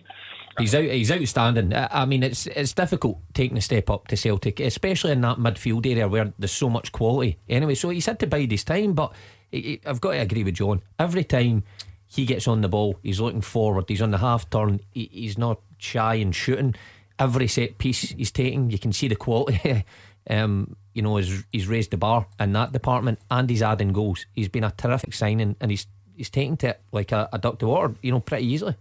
He's 0.58 0.74
out. 0.74 0.84
He's 0.84 1.10
outstanding. 1.10 1.74
I 1.74 1.88
I 1.90 2.04
mean, 2.04 2.22
it's 2.22 2.46
it's 2.46 2.72
difficult 2.74 3.18
taking 3.32 3.56
a 3.56 3.60
step 3.60 3.90
up 3.90 4.06
to 4.08 4.16
Celtic, 4.16 4.60
especially 4.60 5.10
in 5.12 5.20
that 5.22 5.38
midfield 5.38 5.84
area 5.86 6.06
where 6.06 6.32
there's 6.38 6.52
so 6.52 6.68
much 6.70 6.92
quality. 6.92 7.38
Anyway, 7.48 7.74
so 7.74 7.88
he's 7.88 8.06
had 8.06 8.20
to 8.20 8.26
bide 8.28 8.52
his 8.52 8.62
time, 8.62 8.92
but 8.92 9.12
he- 9.50 9.62
he- 9.62 9.80
I've 9.84 10.00
got 10.00 10.12
to 10.12 10.18
agree 10.20 10.44
with 10.44 10.54
John. 10.54 10.82
Every 10.98 11.24
time 11.24 11.64
he 12.06 12.24
gets 12.24 12.46
on 12.46 12.60
the 12.60 12.68
ball, 12.68 12.96
he's 13.02 13.20
looking 13.20 13.40
forward. 13.40 13.86
He's 13.88 14.00
on 14.02 14.12
the 14.12 14.18
half 14.18 14.48
turn. 14.48 14.78
He, 14.92 15.08
he's 15.12 15.36
not 15.36 15.60
shy 15.78 16.14
in 16.14 16.30
shooting. 16.30 16.76
Every 17.18 17.48
set 17.48 17.78
piece 17.78 18.10
he's 18.10 18.30
taking, 18.30 18.70
you 18.70 18.78
can 18.78 18.92
see 18.92 19.08
the 19.08 19.16
quality. 19.16 19.84
um, 20.30 20.76
you 20.94 21.02
know, 21.02 21.16
he's, 21.16 21.44
he's 21.52 21.68
raised 21.68 21.90
the 21.90 21.96
bar 21.96 22.26
in 22.40 22.52
that 22.52 22.72
department, 22.72 23.18
and 23.30 23.50
he's 23.50 23.62
adding 23.62 23.92
goals. 23.92 24.26
He's 24.32 24.48
been 24.48 24.64
a 24.64 24.70
terrific 24.70 25.12
signing, 25.12 25.56
and 25.60 25.70
he's 25.70 25.86
he's 26.16 26.30
taking 26.30 26.56
to 26.58 26.68
it 26.68 26.80
like 26.92 27.12
a, 27.12 27.28
a 27.32 27.38
duck 27.38 27.58
to 27.58 27.66
water. 27.66 27.94
You 28.00 28.12
know, 28.12 28.20
pretty 28.20 28.46
easily. 28.46 28.76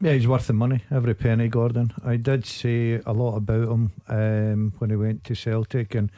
Yeah, 0.00 0.12
he's 0.12 0.28
worth 0.28 0.46
the 0.46 0.52
money, 0.52 0.84
every 0.92 1.14
penny, 1.14 1.48
Gordon. 1.48 1.92
I 2.04 2.16
did 2.16 2.46
say 2.46 3.00
a 3.04 3.12
lot 3.12 3.34
about 3.36 3.68
him 3.68 3.90
um, 4.06 4.72
when 4.78 4.90
he 4.90 4.96
went 4.96 5.24
to 5.24 5.34
Celtic 5.34 5.96
and 5.96 6.12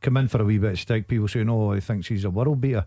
come 0.00 0.16
in 0.16 0.28
for 0.28 0.40
a 0.40 0.44
wee 0.44 0.58
bit 0.58 0.74
of 0.74 0.78
stick. 0.78 1.08
People 1.08 1.26
saying, 1.26 1.50
oh, 1.50 1.72
he 1.72 1.80
thinks 1.80 2.06
he's 2.06 2.24
a 2.24 2.30
world 2.30 2.60
beater. 2.60 2.84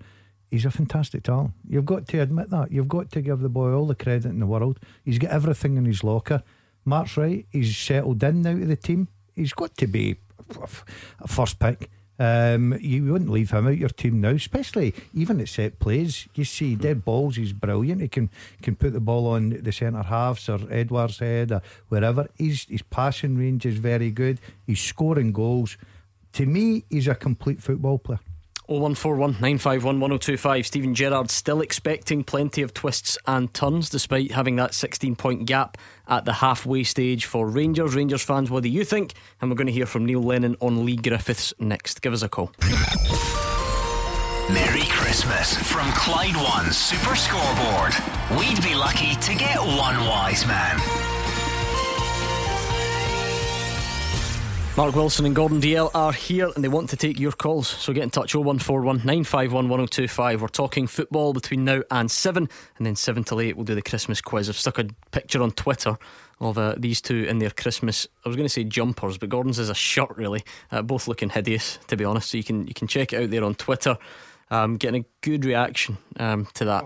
He's 0.49 0.63
a 0.63 0.71
fantastic 0.71 1.23
talent. 1.23 1.51
You've 1.67 1.85
got 1.85 2.07
to 2.07 2.21
admit 2.21 2.49
that. 2.51 2.71
You've 2.71 2.87
got 2.87 3.11
to 3.11 3.21
give 3.21 3.41
the 3.41 3.49
boy 3.49 3.73
all 3.73 3.87
the 3.87 3.95
credit 3.95 4.29
in 4.29 4.39
the 4.39 4.45
world. 4.45 4.79
He's 5.03 5.19
got 5.19 5.31
everything 5.31 5.75
in 5.75 5.83
his 5.83 6.01
locker. 6.01 6.41
Mark's 6.85 7.17
right. 7.17 7.45
He's 7.49 7.75
settled 7.75 8.23
in 8.23 8.43
now 8.43 8.53
to 8.53 8.65
the 8.65 8.77
team. 8.77 9.09
He's 9.35 9.51
got 9.51 9.75
to 9.75 9.87
be 9.87 10.15
a 11.19 11.27
first 11.27 11.59
pick. 11.59 11.89
Um, 12.19 12.77
you 12.79 13.11
wouldn't 13.11 13.29
leave 13.29 13.51
him 13.51 13.67
out 13.67 13.77
your 13.77 13.89
team 13.89 14.21
now, 14.21 14.29
especially 14.29 14.95
even 15.13 15.39
at 15.39 15.49
set 15.49 15.79
plays. 15.79 16.27
You 16.33 16.45
see 16.45 16.75
dead 16.75 17.05
balls, 17.05 17.35
he's 17.35 17.53
brilliant. 17.53 18.01
He 18.01 18.07
can 18.07 18.29
can 18.61 18.75
put 18.75 18.93
the 18.93 18.99
ball 18.99 19.27
on 19.27 19.49
the 19.61 19.71
centre 19.71 20.01
halves 20.01 20.49
or 20.49 20.59
Edwards' 20.71 21.19
head 21.19 21.51
or 21.51 21.61
wherever. 21.89 22.27
He's, 22.37 22.65
his 22.65 22.81
passing 22.81 23.37
range 23.37 23.65
is 23.65 23.77
very 23.77 24.09
good. 24.09 24.39
He's 24.65 24.81
scoring 24.81 25.31
goals. 25.31 25.77
To 26.33 26.45
me, 26.45 26.83
he's 26.89 27.07
a 27.07 27.15
complete 27.15 27.61
football 27.61 27.99
player. 27.99 28.19
0141 28.67 29.31
951 29.33 29.99
1025. 29.99 30.67
Steven 30.67 30.93
Gerrard 30.93 31.31
still 31.31 31.61
expecting 31.61 32.23
plenty 32.23 32.61
of 32.61 32.73
twists 32.73 33.17
and 33.25 33.53
turns 33.53 33.89
despite 33.89 34.31
having 34.31 34.55
that 34.57 34.73
16 34.73 35.15
point 35.15 35.45
gap 35.45 35.77
at 36.07 36.25
the 36.25 36.33
halfway 36.33 36.83
stage 36.83 37.25
for 37.25 37.47
Rangers. 37.47 37.95
Rangers 37.95 38.23
fans, 38.23 38.51
what 38.51 38.63
do 38.63 38.69
you 38.69 38.83
think? 38.83 39.13
And 39.41 39.49
we're 39.49 39.55
going 39.55 39.67
to 39.67 39.73
hear 39.73 39.85
from 39.85 40.05
Neil 40.05 40.21
Lennon 40.21 40.55
on 40.59 40.85
Lee 40.85 40.97
Griffiths 40.97 41.53
next. 41.59 42.01
Give 42.01 42.13
us 42.13 42.21
a 42.21 42.29
call. 42.29 42.51
Merry 44.49 44.83
Christmas 44.89 45.57
from 45.57 45.91
Clyde 45.91 46.35
One 46.35 46.71
Super 46.71 47.15
Scoreboard. 47.15 47.93
We'd 48.37 48.63
be 48.63 48.75
lucky 48.75 49.15
to 49.15 49.35
get 49.35 49.59
one 49.59 49.99
wise 50.07 50.45
man. 50.45 51.16
Mark 54.77 54.93
Wilson 54.93 55.25
and 55.25 55.35
Gordon 55.35 55.59
Dalziel 55.59 55.89
are 55.95 56.13
here 56.13 56.51
and 56.53 56.63
they 56.63 56.67
want 56.67 56.91
to 56.91 56.95
take 56.95 57.19
your 57.19 57.31
calls. 57.31 57.67
So 57.67 57.93
get 57.93 58.03
in 58.03 58.11
touch 58.11 58.35
0141 58.35 58.97
951 58.97 59.69
1025. 59.69 60.39
We're 60.39 60.47
talking 60.49 60.85
football 60.85 61.33
between 61.33 61.65
now 61.65 61.81
and 61.89 62.11
7 62.11 62.47
and 62.77 62.85
then 62.85 62.95
7 62.95 63.23
till 63.23 63.41
8 63.41 63.55
we'll 63.55 63.65
do 63.65 63.73
the 63.73 63.81
Christmas 63.81 64.21
quiz. 64.21 64.47
I've 64.47 64.55
stuck 64.55 64.77
a 64.77 64.85
picture 65.09 65.41
on 65.41 65.49
Twitter 65.49 65.97
of 66.39 66.59
uh, 66.59 66.75
these 66.77 67.01
two 67.01 67.23
in 67.23 67.39
their 67.39 67.49
Christmas 67.49 68.07
I 68.23 68.29
was 68.29 68.35
going 68.35 68.45
to 68.45 68.53
say 68.53 68.65
jumpers 68.65 69.17
but 69.17 69.29
Gordon's 69.29 69.57
is 69.57 69.71
a 69.71 69.73
shirt 69.73 70.15
really. 70.15 70.43
Uh, 70.71 70.83
both 70.83 71.07
looking 71.07 71.29
hideous 71.29 71.79
to 71.87 71.97
be 71.97 72.05
honest. 72.05 72.29
So 72.29 72.37
you 72.37 72.43
can 72.43 72.67
you 72.67 72.75
can 72.75 72.87
check 72.87 73.13
it 73.13 73.23
out 73.23 73.31
there 73.31 73.43
on 73.43 73.55
Twitter. 73.55 73.97
Um, 74.51 74.77
getting 74.77 75.01
a 75.01 75.05
good 75.21 75.43
reaction 75.43 75.97
um, 76.19 76.47
to 76.53 76.65
that 76.65 76.85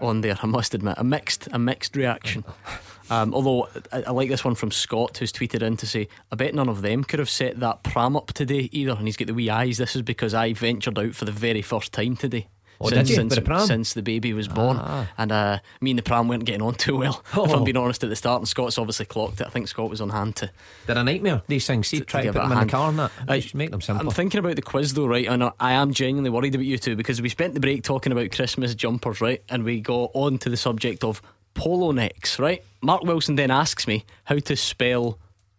on 0.00 0.22
there. 0.22 0.36
I 0.42 0.46
must 0.46 0.74
admit, 0.74 0.96
a 0.98 1.04
mixed, 1.04 1.48
a 1.52 1.58
mixed 1.58 1.96
reaction. 1.96 2.44
Um, 3.10 3.34
although 3.34 3.68
I, 3.92 4.02
I, 4.02 4.10
like 4.10 4.28
this 4.28 4.44
one 4.44 4.54
from 4.54 4.70
Scott, 4.70 5.18
who's 5.18 5.32
tweeted 5.32 5.62
in 5.62 5.76
to 5.78 5.86
say, 5.86 6.08
"I 6.30 6.36
bet 6.36 6.54
none 6.54 6.68
of 6.68 6.82
them 6.82 7.04
could 7.04 7.18
have 7.18 7.30
set 7.30 7.60
that 7.60 7.82
pram 7.82 8.16
up 8.16 8.32
today 8.32 8.68
either." 8.72 8.92
And 8.92 9.06
he's 9.06 9.16
got 9.16 9.26
the 9.26 9.34
wee 9.34 9.50
eyes. 9.50 9.78
This 9.78 9.96
is 9.96 10.02
because 10.02 10.34
I 10.34 10.52
ventured 10.52 10.98
out 10.98 11.14
for 11.14 11.24
the 11.24 11.32
very 11.32 11.62
first 11.62 11.92
time 11.92 12.16
today. 12.16 12.48
Oh, 12.80 12.88
since, 12.90 13.12
since, 13.12 13.34
the 13.34 13.66
since, 13.66 13.94
the 13.94 14.02
baby 14.02 14.32
was 14.32 14.46
born, 14.46 14.76
ah. 14.80 15.08
and 15.18 15.32
uh, 15.32 15.58
me 15.80 15.90
and 15.90 15.98
the 15.98 16.02
pram 16.02 16.28
weren't 16.28 16.44
getting 16.44 16.62
on 16.62 16.74
too 16.74 16.96
well. 16.96 17.24
Oh. 17.34 17.44
If 17.48 17.52
I'm 17.52 17.62
oh. 17.62 17.64
being 17.64 17.76
honest 17.76 18.04
at 18.04 18.10
the 18.10 18.14
start, 18.14 18.40
and 18.40 18.46
Scott's 18.46 18.78
obviously 18.78 19.06
clocked 19.06 19.40
it. 19.40 19.48
I 19.48 19.50
think 19.50 19.66
Scott 19.66 19.90
was 19.90 20.00
on 20.00 20.10
hand 20.10 20.36
to. 20.36 20.50
They're 20.86 20.96
a 20.96 21.02
nightmare. 21.02 21.42
These 21.48 21.66
things. 21.66 21.88
See, 21.88 21.98
to, 21.98 22.04
try 22.04 22.20
to, 22.20 22.28
to 22.28 22.32
put 22.34 22.42
them 22.42 22.52
in 22.52 22.66
the 22.66 22.70
car 22.70 22.90
and 22.90 22.98
that. 23.00 23.10
I, 23.26 23.42
make 23.52 23.72
them 23.72 23.80
simple. 23.80 24.06
I'm 24.06 24.14
thinking 24.14 24.38
about 24.38 24.54
the 24.54 24.62
quiz 24.62 24.94
though, 24.94 25.06
right? 25.06 25.26
And 25.26 25.50
I 25.58 25.72
am 25.72 25.92
genuinely 25.92 26.30
worried 26.30 26.54
about 26.54 26.66
you 26.66 26.78
two 26.78 26.94
because 26.94 27.20
we 27.20 27.28
spent 27.28 27.54
the 27.54 27.60
break 27.60 27.82
talking 27.82 28.12
about 28.12 28.30
Christmas 28.30 28.76
jumpers, 28.76 29.20
right? 29.20 29.42
And 29.48 29.64
we 29.64 29.80
got 29.80 30.12
on 30.14 30.38
to 30.38 30.48
the 30.48 30.56
subject 30.56 31.02
of 31.02 31.20
polo 31.58 31.90
necks, 31.90 32.38
right? 32.38 32.62
Mark 32.80 33.02
Wilson 33.02 33.34
then 33.34 33.50
asks 33.50 33.86
me 33.86 34.04
how 34.24 34.38
to 34.38 34.56
spell 34.56 35.18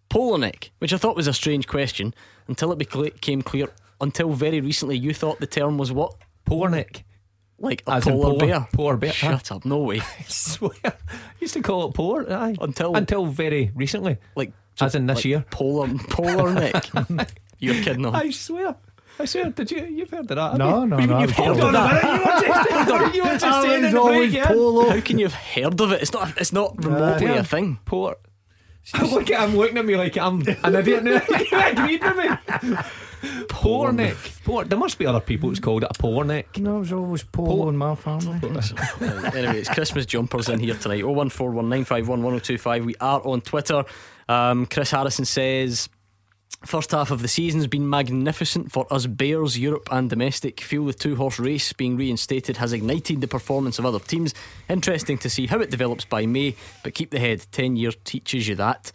polo 0.09 0.37
neck, 0.37 0.71
which 0.79 0.93
I 0.93 0.97
thought 0.97 1.15
was 1.15 1.27
a 1.27 1.33
strange 1.33 1.67
question 1.67 2.13
until 2.47 2.71
it 2.71 2.77
became 2.77 3.41
clear. 3.41 3.67
Until 4.01 4.31
very 4.31 4.61
recently, 4.61 4.97
you 4.97 5.13
thought 5.13 5.39
the 5.41 5.47
term 5.47 5.77
was 5.77 5.91
what? 5.91 6.15
Polar 6.45 6.69
neck. 6.69 7.03
Like 7.59 7.83
a 7.85 7.95
As 7.95 8.05
polar, 8.05 8.21
polar 8.23 8.39
bear. 8.39 8.67
Polar 8.73 8.97
bear. 8.97 9.11
Shut 9.11 9.49
huh? 9.49 9.55
up! 9.57 9.65
No 9.65 9.79
way. 9.79 9.99
I 10.19 10.23
swear. 10.23 10.71
I 10.85 10.93
used 11.41 11.53
to 11.55 11.61
call 11.61 11.89
it 11.89 11.93
polar. 11.93 12.31
Aye. 12.31 12.55
Until 12.61 12.95
until 12.95 13.25
very 13.25 13.71
recently. 13.75 14.17
Like 14.35 14.53
as 14.79 14.95
in 14.95 15.05
this 15.05 15.17
like 15.17 15.25
year. 15.25 15.45
Polar 15.51 15.89
polar 16.09 16.53
neck. 16.53 16.89
You're 17.59 17.83
kidding 17.83 18.05
on. 18.05 18.15
I 18.15 18.29
swear. 18.29 18.77
I 19.19 19.25
swear, 19.25 19.49
did 19.49 19.69
you? 19.69 19.85
You've 19.85 20.09
heard 20.09 20.31
of 20.31 20.37
that? 20.37 20.57
No, 20.57 20.85
no, 20.85 20.97
no. 20.97 21.19
You've 21.19 21.31
heard 21.31 21.59
of 21.59 21.71
that? 21.73 22.03
You 22.03 22.79
were 22.79 22.85
just, 22.85 23.15
you 23.15 23.23
were 23.23 23.37
just 23.37 23.61
saying 23.65 23.83
it 23.83 23.91
break, 23.91 24.43
polo. 24.45 24.89
How 24.89 25.01
can 25.01 25.19
you 25.19 25.25
have 25.27 25.33
heard 25.33 25.81
of 25.81 25.91
it? 25.91 26.01
It's 26.01 26.13
not. 26.13 26.37
It's 26.37 26.53
not 26.53 26.83
remotely 26.83 27.27
a 27.27 27.43
thing. 27.43 27.79
Poor. 27.85 28.15
Look 29.01 29.29
at 29.29 29.47
him 29.47 29.55
looking 29.57 29.77
at 29.77 29.85
me 29.85 29.95
like 29.97 30.17
I'm 30.17 30.41
an 30.63 30.75
idiot 30.75 31.03
now. 31.03 31.21
you 31.29 31.59
agreed 31.59 32.01
with 32.01 32.17
me. 32.63 32.75
Poor 33.49 33.91
neck. 33.91 34.15
Poor. 34.45 34.63
There 34.63 34.79
must 34.79 34.97
be 34.97 35.05
other 35.05 35.19
people 35.19 35.49
who's 35.49 35.59
called 35.59 35.83
it 35.83 35.89
a 35.93 35.99
poor 35.99 36.23
neck. 36.23 36.57
No, 36.57 36.77
it 36.77 36.79
was 36.79 36.93
always 36.93 37.23
polo 37.23 37.69
in 37.69 37.77
my 37.77 37.93
family. 37.95 38.39
anyway, 38.41 39.59
it's 39.59 39.69
Christmas 39.69 40.05
jumpers 40.05 40.47
in 40.49 40.59
here 40.59 40.75
tonight. 40.75 41.03
Oh 41.03 41.11
one 41.11 41.29
four 41.29 41.51
one 41.51 41.69
nine 41.69 41.83
five 41.83 42.07
one 42.07 42.23
one 42.23 42.31
zero 42.31 42.37
oh 42.37 42.39
two 42.39 42.57
five. 42.57 42.85
We 42.85 42.95
are 43.01 43.21
on 43.27 43.41
Twitter. 43.41 43.83
Um, 44.27 44.65
Chris 44.65 44.91
Harrison 44.91 45.25
says. 45.25 45.89
First 46.65 46.91
half 46.91 47.09
of 47.09 47.21
the 47.21 47.29
season's 47.29 47.67
been 47.67 47.89
magnificent 47.89 48.69
for 48.69 48.85
us 48.91 49.05
Bears, 49.05 49.57
Europe 49.57 49.87
and 49.91 50.09
domestic. 50.09 50.59
Feel 50.59 50.85
the 50.85 50.93
two 50.93 51.15
horse 51.15 51.39
race 51.39 51.71
being 51.71 51.95
reinstated 51.95 52.57
has 52.57 52.73
ignited 52.73 53.21
the 53.21 53.29
performance 53.29 53.79
of 53.79 53.85
other 53.85 53.99
teams. 53.99 54.33
Interesting 54.67 55.17
to 55.19 55.29
see 55.29 55.47
how 55.47 55.59
it 55.59 55.71
develops 55.71 56.03
by 56.03 56.25
May, 56.25 56.55
but 56.83 56.93
keep 56.93 57.11
the 57.11 57.19
head. 57.19 57.45
10 57.53 57.77
years 57.77 57.95
teaches 58.03 58.47
you 58.47 58.55
that. 58.55 58.91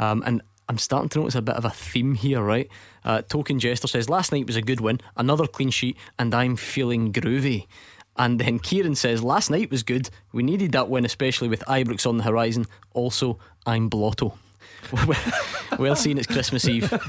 Um, 0.00 0.24
and 0.26 0.42
I'm 0.68 0.78
starting 0.78 1.08
to 1.10 1.20
notice 1.20 1.36
a 1.36 1.42
bit 1.42 1.54
of 1.54 1.64
a 1.64 1.70
theme 1.70 2.16
here, 2.16 2.42
right? 2.42 2.68
Uh, 3.04 3.22
Token 3.22 3.60
Jester 3.60 3.86
says, 3.86 4.08
Last 4.08 4.32
night 4.32 4.48
was 4.48 4.56
a 4.56 4.62
good 4.62 4.80
win, 4.80 5.00
another 5.16 5.46
clean 5.46 5.70
sheet, 5.70 5.96
and 6.18 6.34
I'm 6.34 6.56
feeling 6.56 7.12
groovy. 7.12 7.68
And 8.16 8.40
then 8.40 8.58
Kieran 8.58 8.96
says, 8.96 9.22
Last 9.22 9.50
night 9.50 9.70
was 9.70 9.84
good. 9.84 10.10
We 10.32 10.42
needed 10.42 10.72
that 10.72 10.88
win, 10.88 11.04
especially 11.04 11.48
with 11.48 11.60
Ibrox 11.60 12.08
on 12.08 12.16
the 12.16 12.24
horizon. 12.24 12.66
Also, 12.92 13.38
I'm 13.66 13.88
Blotto. 13.88 14.36
well 15.78 15.96
seen, 15.96 16.18
it's 16.18 16.26
Christmas 16.26 16.66
Eve. 16.66 16.92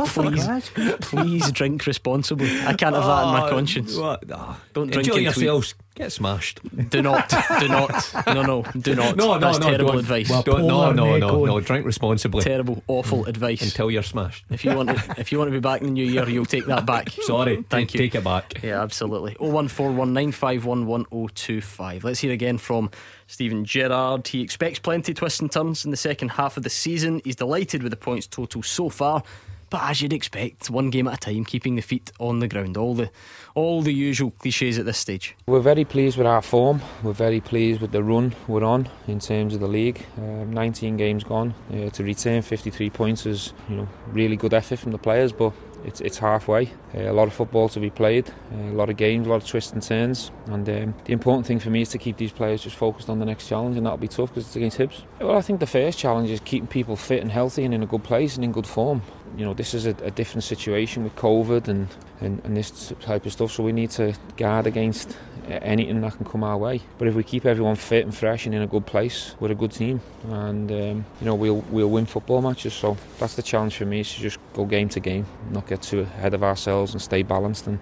Oh, 0.00 0.04
please, 0.06 0.70
please 1.00 1.50
drink 1.50 1.84
responsibly. 1.86 2.48
I 2.60 2.74
can't 2.74 2.94
have 2.94 3.04
that 3.04 3.22
in 3.24 3.32
my 3.32 3.46
oh, 3.46 3.50
conscience. 3.50 3.96
What? 3.96 4.22
Oh, 4.30 4.60
Don't 4.72 4.92
drink 4.92 5.08
Enjoy 5.08 5.20
yourselves. 5.20 5.74
Get 5.98 6.12
smashed. 6.12 6.60
Do 6.90 7.02
not. 7.02 7.28
Do 7.58 7.68
not. 7.68 8.12
No, 8.26 8.42
no. 8.42 8.62
Do 8.78 8.94
not. 8.94 9.16
No, 9.16 9.32
no, 9.32 9.38
That's 9.40 9.58
no. 9.58 9.70
Terrible 9.70 9.92
don't. 9.92 9.98
advice. 9.98 10.30
Well, 10.30 10.42
don't, 10.42 10.66
no, 10.68 10.92
no, 10.92 11.16
no, 11.18 11.44
no. 11.44 11.60
Drink 11.60 11.84
responsibly. 11.84 12.44
Terrible, 12.44 12.84
awful 12.86 13.24
advice. 13.26 13.62
Until 13.62 13.90
you're 13.90 14.04
smashed. 14.04 14.44
If 14.50 14.64
you 14.64 14.76
want, 14.76 14.90
to, 14.90 15.14
if 15.18 15.32
you 15.32 15.38
want 15.38 15.48
to 15.48 15.52
be 15.52 15.60
back 15.60 15.80
in 15.80 15.88
the 15.88 15.92
new 15.92 16.06
year, 16.06 16.28
you'll 16.28 16.46
take 16.46 16.66
that 16.66 16.86
back. 16.86 17.10
Sorry. 17.10 17.64
Thank 17.68 17.94
you. 17.94 17.98
Take 17.98 18.14
it 18.14 18.22
back. 18.22 18.62
Yeah, 18.62 18.80
absolutely. 18.80 19.36
Oh 19.40 19.50
one 19.50 19.66
four 19.66 19.90
one 19.90 20.12
nine 20.12 20.30
five 20.30 20.64
one 20.64 20.86
one 20.86 21.06
zero 21.10 21.24
oh 21.24 21.28
two 21.34 21.60
five. 21.60 22.04
Let's 22.04 22.20
hear 22.20 22.32
again 22.32 22.58
from 22.58 22.90
Steven 23.28 23.64
Gerrard. 23.64 24.26
He 24.26 24.42
expects 24.42 24.80
plenty 24.80 25.12
of 25.12 25.18
twists 25.18 25.38
and 25.38 25.52
turns 25.52 25.84
in 25.84 25.92
the 25.92 25.96
second 25.96 26.30
half 26.30 26.56
of 26.56 26.64
the 26.64 26.70
season. 26.70 27.20
He's 27.24 27.36
delighted 27.36 27.84
with 27.84 27.90
the 27.90 27.96
points 27.96 28.26
total 28.26 28.62
so 28.64 28.88
far. 28.88 29.22
But 29.70 29.82
as 29.82 30.00
you'd 30.00 30.14
expect, 30.14 30.70
one 30.70 30.88
game 30.88 31.06
at 31.08 31.14
a 31.14 31.16
time, 31.18 31.44
keeping 31.44 31.76
the 31.76 31.82
feet 31.82 32.10
on 32.18 32.38
the 32.38 32.48
ground. 32.48 32.78
All 32.78 32.94
the 32.94 33.10
all 33.54 33.82
the 33.82 33.92
usual 33.92 34.30
cliches 34.30 34.78
at 34.78 34.86
this 34.86 34.96
stage. 34.96 35.36
We're 35.46 35.60
very 35.60 35.84
pleased 35.84 36.16
with 36.16 36.26
our 36.26 36.40
form. 36.40 36.80
We're 37.02 37.12
very 37.12 37.40
pleased 37.40 37.82
with 37.82 37.92
the 37.92 38.02
run 38.02 38.34
we're 38.46 38.64
on 38.64 38.88
in 39.06 39.18
terms 39.18 39.54
of 39.54 39.60
the 39.60 39.68
league. 39.68 40.06
Um, 40.16 40.52
19 40.52 40.96
games 40.96 41.22
gone 41.22 41.54
uh, 41.70 41.90
to 41.90 42.02
retain 42.04 42.40
53 42.40 42.88
points 42.90 43.26
is 43.26 43.52
you 43.68 43.76
know 43.76 43.88
really 44.06 44.36
good 44.36 44.54
effort 44.54 44.78
from 44.78 44.92
the 44.92 44.98
players, 44.98 45.32
but 45.32 45.52
it's 45.84 46.00
it's 46.00 46.18
halfway. 46.18 46.66
Uh, 46.94 47.10
a 47.10 47.12
lot 47.12 47.28
of 47.28 47.34
football 47.34 47.68
to 47.70 47.80
be 47.80 47.90
played, 47.90 48.28
uh, 48.52 48.70
a 48.70 48.74
lot 48.74 48.90
of 48.90 48.96
games, 48.96 49.26
a 49.26 49.30
lot 49.30 49.42
of 49.42 49.46
twists 49.46 49.72
and 49.72 49.82
turns. 49.82 50.30
And 50.46 50.68
um, 50.68 50.94
the 51.04 51.12
important 51.12 51.46
thing 51.46 51.58
for 51.58 51.70
me 51.70 51.82
is 51.82 51.88
to 51.90 51.98
keep 51.98 52.16
these 52.16 52.32
players 52.32 52.62
just 52.62 52.76
focused 52.76 53.08
on 53.08 53.18
the 53.18 53.26
next 53.26 53.48
challenge, 53.48 53.76
and 53.76 53.86
that'll 53.86 53.98
be 53.98 54.08
tough 54.08 54.30
because 54.30 54.46
it's 54.46 54.56
against 54.56 54.78
Hibs. 54.78 55.02
Well, 55.20 55.36
I 55.36 55.42
think 55.42 55.60
the 55.60 55.66
first 55.66 55.98
challenge 55.98 56.30
is 56.30 56.40
keeping 56.40 56.66
people 56.66 56.96
fit 56.96 57.22
and 57.22 57.30
healthy 57.30 57.64
and 57.64 57.74
in 57.74 57.82
a 57.82 57.86
good 57.86 58.04
place 58.04 58.36
and 58.36 58.44
in 58.44 58.52
good 58.52 58.66
form. 58.66 59.02
You 59.38 59.44
know, 59.44 59.54
this 59.54 59.72
is 59.72 59.86
a, 59.86 59.90
a 60.02 60.10
different 60.10 60.42
situation 60.42 61.04
with 61.04 61.14
COVID 61.14 61.68
and, 61.68 61.86
and, 62.20 62.44
and 62.44 62.56
this 62.56 62.92
type 63.00 63.24
of 63.24 63.32
stuff, 63.32 63.52
so 63.52 63.62
we 63.62 63.70
need 63.70 63.90
to 63.90 64.12
guard 64.36 64.66
against 64.66 65.16
anything 65.46 66.00
that 66.00 66.16
can 66.16 66.26
come 66.26 66.42
our 66.42 66.58
way. 66.58 66.80
But 66.98 67.06
if 67.06 67.14
we 67.14 67.22
keep 67.22 67.46
everyone 67.46 67.76
fit 67.76 68.04
and 68.04 68.12
fresh 68.12 68.46
and 68.46 68.54
in 68.54 68.62
a 68.62 68.66
good 68.66 68.84
place, 68.84 69.36
we're 69.38 69.52
a 69.52 69.54
good 69.54 69.70
team, 69.70 70.00
and 70.28 70.68
um, 70.72 71.06
you 71.20 71.26
know 71.26 71.36
we'll 71.36 71.64
we'll 71.70 71.88
win 71.88 72.04
football 72.04 72.42
matches. 72.42 72.74
So 72.74 72.96
that's 73.20 73.36
the 73.36 73.42
challenge 73.42 73.76
for 73.76 73.86
me: 73.86 74.00
is 74.00 74.12
to 74.14 74.20
just 74.20 74.38
go 74.54 74.64
game 74.64 74.88
to 74.88 75.00
game, 75.00 75.24
not 75.52 75.68
get 75.68 75.82
too 75.82 76.00
ahead 76.00 76.34
of 76.34 76.42
ourselves, 76.42 76.92
and 76.92 77.00
stay 77.00 77.22
balanced. 77.22 77.68
And 77.68 77.78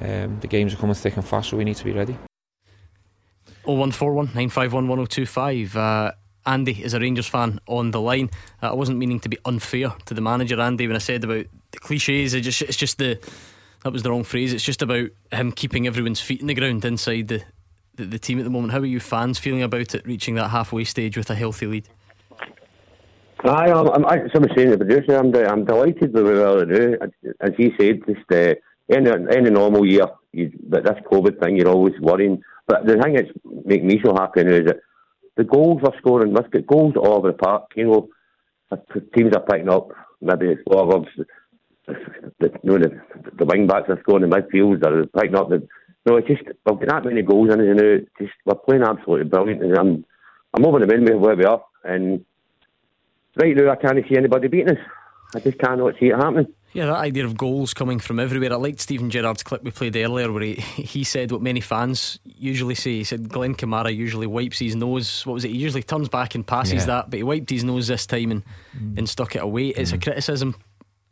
um, 0.00 0.40
the 0.40 0.48
games 0.48 0.74
are 0.74 0.78
coming 0.78 0.96
thick 0.96 1.16
and 1.16 1.24
fast, 1.24 1.50
so 1.50 1.56
we 1.56 1.64
need 1.64 1.76
to 1.76 1.84
be 1.84 1.92
ready. 1.92 2.16
Oh 3.64 3.74
one 3.74 3.92
four 3.92 4.12
one 4.14 4.30
nine 4.34 4.48
five 4.48 4.72
one 4.72 4.88
one 4.88 4.96
zero 4.96 5.04
oh 5.04 5.06
two 5.06 5.26
five. 5.26 5.76
Uh, 5.76 6.10
Andy 6.44 6.82
is 6.82 6.94
a 6.94 7.00
Rangers 7.00 7.26
fan 7.26 7.60
on 7.66 7.90
the 7.90 8.00
line. 8.00 8.30
Uh, 8.62 8.70
I 8.70 8.74
wasn't 8.74 8.98
meaning 8.98 9.20
to 9.20 9.28
be 9.28 9.38
unfair 9.44 9.92
to 10.06 10.14
the 10.14 10.20
manager, 10.20 10.60
Andy, 10.60 10.86
when 10.86 10.96
I 10.96 11.00
said 11.00 11.24
about 11.24 11.46
the 11.70 11.78
cliches. 11.78 12.34
It 12.34 12.40
just, 12.40 12.62
it's 12.62 12.76
just 12.76 12.98
the 12.98 13.18
that 13.84 13.92
was 13.92 14.02
the 14.02 14.10
wrong 14.10 14.24
phrase. 14.24 14.52
It's 14.52 14.64
just 14.64 14.82
about 14.82 15.08
him 15.30 15.52
keeping 15.52 15.86
everyone's 15.86 16.20
feet 16.20 16.40
in 16.40 16.46
the 16.46 16.54
ground 16.54 16.84
inside 16.84 17.28
the, 17.28 17.42
the, 17.96 18.04
the 18.04 18.18
team 18.18 18.38
at 18.38 18.44
the 18.44 18.50
moment. 18.50 18.72
How 18.72 18.78
are 18.78 18.86
you 18.86 19.00
fans 19.00 19.38
feeling 19.38 19.62
about 19.62 19.94
it 19.94 20.06
reaching 20.06 20.36
that 20.36 20.48
halfway 20.48 20.84
stage 20.84 21.16
with 21.16 21.30
a 21.30 21.34
healthy 21.34 21.66
lead? 21.66 21.88
Aye, 23.44 23.72
I'm, 23.72 23.88
I'm, 23.88 24.04
as 24.04 24.30
I 24.34 24.38
was 24.38 24.50
saying 24.56 24.70
to 24.70 24.76
the 24.76 24.84
producer, 24.84 25.16
I'm, 25.16 25.34
I'm 25.34 25.64
delighted 25.64 26.12
with 26.12 26.24
what 26.24 26.68
we 26.68 26.74
do. 26.74 26.96
As 27.40 27.50
he 27.56 27.72
said, 27.78 28.00
just 28.06 28.30
uh, 28.30 28.54
any, 28.88 29.10
any 29.10 29.50
normal 29.50 29.84
year, 29.84 30.06
you, 30.32 30.52
but 30.68 30.84
this 30.84 30.98
COVID 31.10 31.42
thing, 31.42 31.56
you're 31.56 31.68
always 31.68 31.98
worrying. 32.00 32.40
But 32.68 32.86
the 32.86 32.98
thing 32.98 33.14
that's 33.14 33.30
making 33.64 33.88
me 33.88 34.00
so 34.04 34.14
happy 34.14 34.44
now 34.44 34.52
is 34.52 34.66
that 34.66 34.80
the 35.36 35.44
goals 35.44 35.80
we're 35.82 35.96
scoring, 35.98 36.32
let's 36.32 36.48
get 36.48 36.66
goals 36.66 36.94
all 36.96 37.14
over 37.14 37.28
the 37.28 37.38
park. 37.38 37.72
You 37.76 37.84
know, 37.84 38.08
teams 39.14 39.34
are 39.34 39.40
picking 39.40 39.68
up 39.68 39.90
maybe 40.22 40.46
it's 40.46 40.62
forwards, 40.62 41.08
the, 41.86 42.50
you 42.62 42.70
know, 42.70 42.78
the, 42.78 43.00
the 43.36 43.44
wing 43.44 43.66
backs 43.66 43.88
are 43.88 44.00
scoring, 44.00 44.28
the 44.28 44.34
midfields 44.34 44.84
are 44.84 45.06
picking 45.06 45.36
up. 45.36 45.48
The, 45.48 45.66
no, 46.06 46.16
it's 46.16 46.28
just 46.28 46.42
we've 46.44 46.78
got 46.78 46.86
that 46.86 47.04
many 47.04 47.22
goals 47.22 47.52
in 47.52 47.60
it 47.60 47.74
now. 47.74 48.24
Just 48.24 48.34
we're 48.44 48.54
playing 48.54 48.82
absolutely 48.82 49.28
brilliant, 49.28 49.62
and 49.62 49.76
I'm 49.76 50.04
I'm 50.54 50.64
over 50.64 50.78
the 50.78 50.86
moon 50.86 51.04
with 51.04 51.14
where 51.16 51.36
we 51.36 51.44
are. 51.44 51.62
And 51.84 52.24
right 53.36 53.56
now, 53.56 53.72
I 53.72 53.76
can't 53.76 53.98
see 54.08 54.16
anybody 54.16 54.48
beating 54.48 54.76
us. 54.76 54.84
I 55.34 55.40
just 55.40 55.58
cannot 55.58 55.94
see 55.98 56.06
it 56.06 56.16
happening. 56.16 56.52
Yeah, 56.72 56.86
that 56.86 56.96
idea 56.96 57.26
of 57.26 57.36
goals 57.36 57.74
coming 57.74 57.98
from 57.98 58.18
everywhere. 58.18 58.52
I 58.52 58.56
liked 58.56 58.80
Steven 58.80 59.10
Gerrard's 59.10 59.42
clip 59.42 59.62
we 59.62 59.70
played 59.70 59.94
earlier 59.94 60.32
where 60.32 60.42
he, 60.42 60.54
he 60.54 61.04
said 61.04 61.30
what 61.30 61.42
many 61.42 61.60
fans 61.60 62.18
usually 62.24 62.74
say. 62.74 62.92
He 62.92 63.04
said 63.04 63.28
Glenn 63.28 63.54
Kamara 63.54 63.94
usually 63.94 64.26
wipes 64.26 64.58
his 64.58 64.74
nose. 64.74 65.26
What 65.26 65.34
was 65.34 65.44
it? 65.44 65.50
He 65.50 65.58
usually 65.58 65.82
turns 65.82 66.08
back 66.08 66.34
and 66.34 66.46
passes 66.46 66.74
yeah. 66.74 66.86
that, 66.86 67.10
but 67.10 67.18
he 67.18 67.22
wiped 67.22 67.50
his 67.50 67.62
nose 67.62 67.88
this 67.88 68.06
time 68.06 68.30
and, 68.30 68.42
mm. 68.76 68.96
and 68.96 69.08
stuck 69.08 69.36
it 69.36 69.42
away. 69.42 69.68
It's 69.68 69.92
mm. 69.92 69.96
a 69.96 69.98
criticism, 69.98 70.54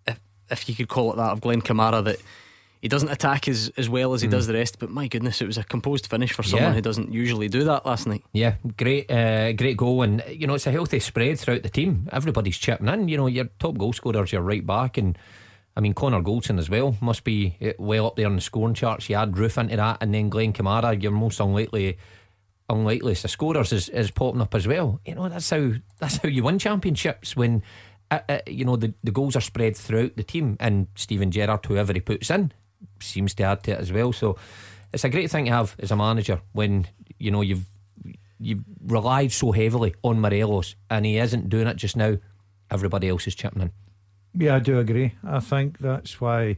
if, 0.07 0.19
if 0.51 0.69
you 0.69 0.75
could 0.75 0.89
call 0.89 1.13
it 1.13 1.17
that, 1.17 1.31
of 1.31 1.43
Glenn 1.43 1.61
Kamara 1.61 2.03
that 2.05 2.17
he 2.81 2.89
doesn't 2.89 3.11
attack 3.11 3.47
as, 3.47 3.71
as 3.77 3.91
well 3.91 4.15
as 4.15 4.23
he 4.23 4.29
mm. 4.29 4.31
does 4.31 4.47
the 4.47 4.55
rest. 4.55 4.79
But 4.79 4.89
my 4.89 5.09
goodness, 5.09 5.43
it 5.43 5.47
was 5.47 5.59
a 5.59 5.65
composed 5.65 6.07
finish 6.07 6.33
for 6.33 6.43
someone 6.43 6.71
yeah. 6.71 6.77
who 6.77 6.81
doesn't 6.81 7.13
usually 7.13 7.49
do 7.49 7.65
that 7.65 7.85
last 7.85 8.07
night. 8.07 8.25
Yeah, 8.33 8.55
great, 8.79 9.11
uh, 9.11 9.53
great 9.53 9.77
goal, 9.77 10.03
and 10.03 10.25
you 10.27 10.47
know 10.47 10.55
it's 10.55 10.67
a 10.67 10.73
healthy 10.73 11.01
spread 11.01 11.39
throughout 11.39 11.63
the 11.63 11.69
team. 11.69 12.09
Everybody's 12.13 12.57
chipping 12.57 12.89
in. 12.89 13.09
You 13.09 13.19
know, 13.19 13.27
your 13.27 13.47
top 13.59 13.77
goal 13.77 13.93
scorers, 13.93 14.33
your 14.33 14.41
right 14.41 14.67
back, 14.67 14.97
and 14.97 15.19
I 15.77 15.81
mean 15.81 15.95
Connor 15.95 16.23
Goldson 16.23 16.59
as 16.59 16.69
well 16.69 16.97
must 17.01 17.25
be 17.25 17.57
uh, 17.63 17.73
well 17.79 18.07
up 18.07 18.17
there 18.17 18.27
in 18.27 18.37
the 18.37 18.41
scoring 18.41 18.75
charts. 18.75 19.09
You 19.09 19.17
add 19.17 19.33
Roofe 19.33 19.59
into 19.59 19.77
that, 19.77 19.99
and 20.01 20.15
then 20.15 20.29
Glenn 20.29 20.53
Kamara, 20.53 21.01
your 21.01 21.13
most 21.13 21.41
unlikely. 21.41 21.99
Unlikeliest 22.69 23.25
of 23.25 23.33
scorers 23.33 23.73
is, 23.73 23.89
is 23.89 24.13
popping 24.13 24.41
up 24.41 24.55
as 24.55 24.65
well. 24.69 25.01
You 25.05 25.17
know 25.17 25.29
that's 25.29 25.51
how 25.51 25.73
that's 25.99 26.19
how 26.19 26.29
you 26.29 26.45
win 26.45 26.61
championships 26.61 27.35
when 27.35 27.65
uh, 28.13 28.21
uh, 28.29 28.39
you 28.47 28.65
know 28.65 28.77
the, 28.77 28.95
the 29.03 29.11
goals 29.11 29.35
are 29.35 29.41
spread 29.41 29.77
throughout 29.77 30.15
the 30.17 30.23
team 30.23 30.57
and 30.61 30.87
Steven 30.95 31.33
Gerrard 31.33 31.67
whoever 31.67 31.93
he 31.93 32.01
puts 32.01 32.31
in 32.31 32.53
seems 33.01 33.35
to 33.35 33.43
add 33.45 33.63
to 33.65 33.73
it 33.73 33.81
as 33.81 33.93
well. 33.93 34.13
So 34.13 34.37
it's 34.93 35.05
a 35.05 35.09
great 35.09 35.31
thing 35.31 35.47
to 35.47 35.53
have 35.53 35.77
as 35.79 35.91
a 35.91 35.97
manager 35.97 36.41
when 36.53 36.87
you 37.19 37.31
know 37.31 37.43
you've 37.43 37.67
you've 38.39 38.65
relied 38.85 39.33
so 39.33 39.53
heavily 39.53 39.95
on 40.03 40.21
Morelos 40.21 40.75
and 40.89 41.05
he 41.05 41.19
isn't 41.19 41.49
doing 41.49 41.67
it 41.67 41.77
just 41.77 41.97
now. 41.97 42.17
Everybody 42.71 43.09
else 43.09 43.27
is 43.27 43.35
chipping 43.35 43.63
in. 43.63 43.73
Yeah, 44.37 44.57
I 44.57 44.59
do 44.61 44.79
agree. 44.79 45.15
I 45.25 45.41
think 45.41 45.79
that's 45.79 46.21
why 46.21 46.57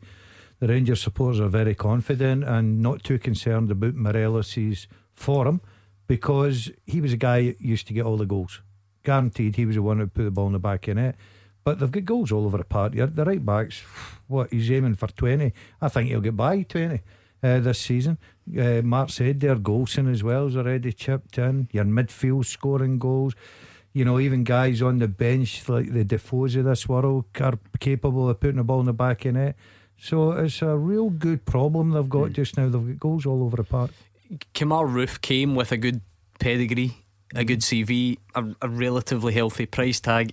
the 0.60 0.68
Rangers 0.68 1.02
supporters 1.02 1.40
are 1.40 1.48
very 1.48 1.74
confident 1.74 2.44
and 2.44 2.80
not 2.80 3.02
too 3.02 3.18
concerned 3.18 3.70
about 3.70 3.94
Morelos' 3.94 4.86
form 5.14 5.60
because 6.06 6.70
he 6.86 7.00
was 7.00 7.12
a 7.12 7.16
guy 7.16 7.42
who 7.42 7.54
used 7.58 7.86
to 7.88 7.94
get 7.94 8.04
all 8.04 8.16
the 8.16 8.26
goals. 8.26 8.60
Guaranteed 9.02 9.56
he 9.56 9.66
was 9.66 9.76
the 9.76 9.82
one 9.82 9.98
who 9.98 10.06
put 10.06 10.24
the 10.24 10.30
ball 10.30 10.46
in 10.46 10.52
the 10.52 10.58
back 10.58 10.86
of 10.86 10.96
the 10.96 11.02
net. 11.02 11.16
But 11.64 11.78
they've 11.78 11.90
got 11.90 12.04
goals 12.04 12.32
all 12.32 12.44
over 12.44 12.58
the 12.58 12.64
park. 12.64 12.92
The 12.92 13.24
right 13.24 13.44
backs, 13.44 13.80
what 14.26 14.50
he's 14.52 14.70
aiming 14.70 14.96
for 14.96 15.08
twenty. 15.08 15.52
I 15.80 15.88
think 15.88 16.08
he'll 16.08 16.20
get 16.20 16.36
by 16.36 16.62
twenty 16.62 17.00
uh, 17.42 17.60
this 17.60 17.78
season. 17.78 18.18
Uh, 18.58 18.82
Mark 18.82 19.10
said 19.10 19.40
there, 19.40 19.56
Goldson 19.56 20.10
as 20.10 20.22
well 20.22 20.46
has 20.46 20.56
already 20.56 20.92
chipped 20.92 21.38
in. 21.38 21.68
Your 21.72 21.84
midfield 21.84 22.46
scoring 22.46 22.98
goals. 22.98 23.34
You 23.92 24.04
know, 24.04 24.18
even 24.18 24.44
guys 24.44 24.80
on 24.80 24.98
the 24.98 25.08
bench 25.08 25.68
like 25.68 25.92
the 25.92 26.04
Defoes 26.04 26.56
of 26.56 26.64
this 26.64 26.88
world 26.88 27.26
are 27.40 27.58
capable 27.78 28.28
of 28.28 28.40
putting 28.40 28.56
the 28.56 28.64
ball 28.64 28.80
in 28.80 28.86
the 28.86 28.92
back 28.92 29.24
of 29.24 29.34
net. 29.34 29.56
So 29.98 30.32
it's 30.32 30.62
a 30.62 30.76
real 30.76 31.10
good 31.10 31.44
problem 31.44 31.90
they've 31.90 32.08
got 32.08 32.30
mm. 32.30 32.32
just 32.32 32.56
now. 32.56 32.68
They've 32.68 32.86
got 32.86 33.00
goals 33.00 33.26
all 33.26 33.42
over 33.42 33.56
the 33.56 33.64
park. 33.64 33.90
Kemar 34.54 34.88
Roofe 34.88 35.20
came 35.20 35.54
with 35.54 35.72
a 35.72 35.76
good 35.76 36.00
pedigree, 36.40 36.96
a 37.34 37.44
good 37.44 37.60
CV, 37.60 38.16
a, 38.34 38.44
a 38.62 38.68
relatively 38.68 39.34
healthy 39.34 39.66
price 39.66 40.00
tag 40.00 40.32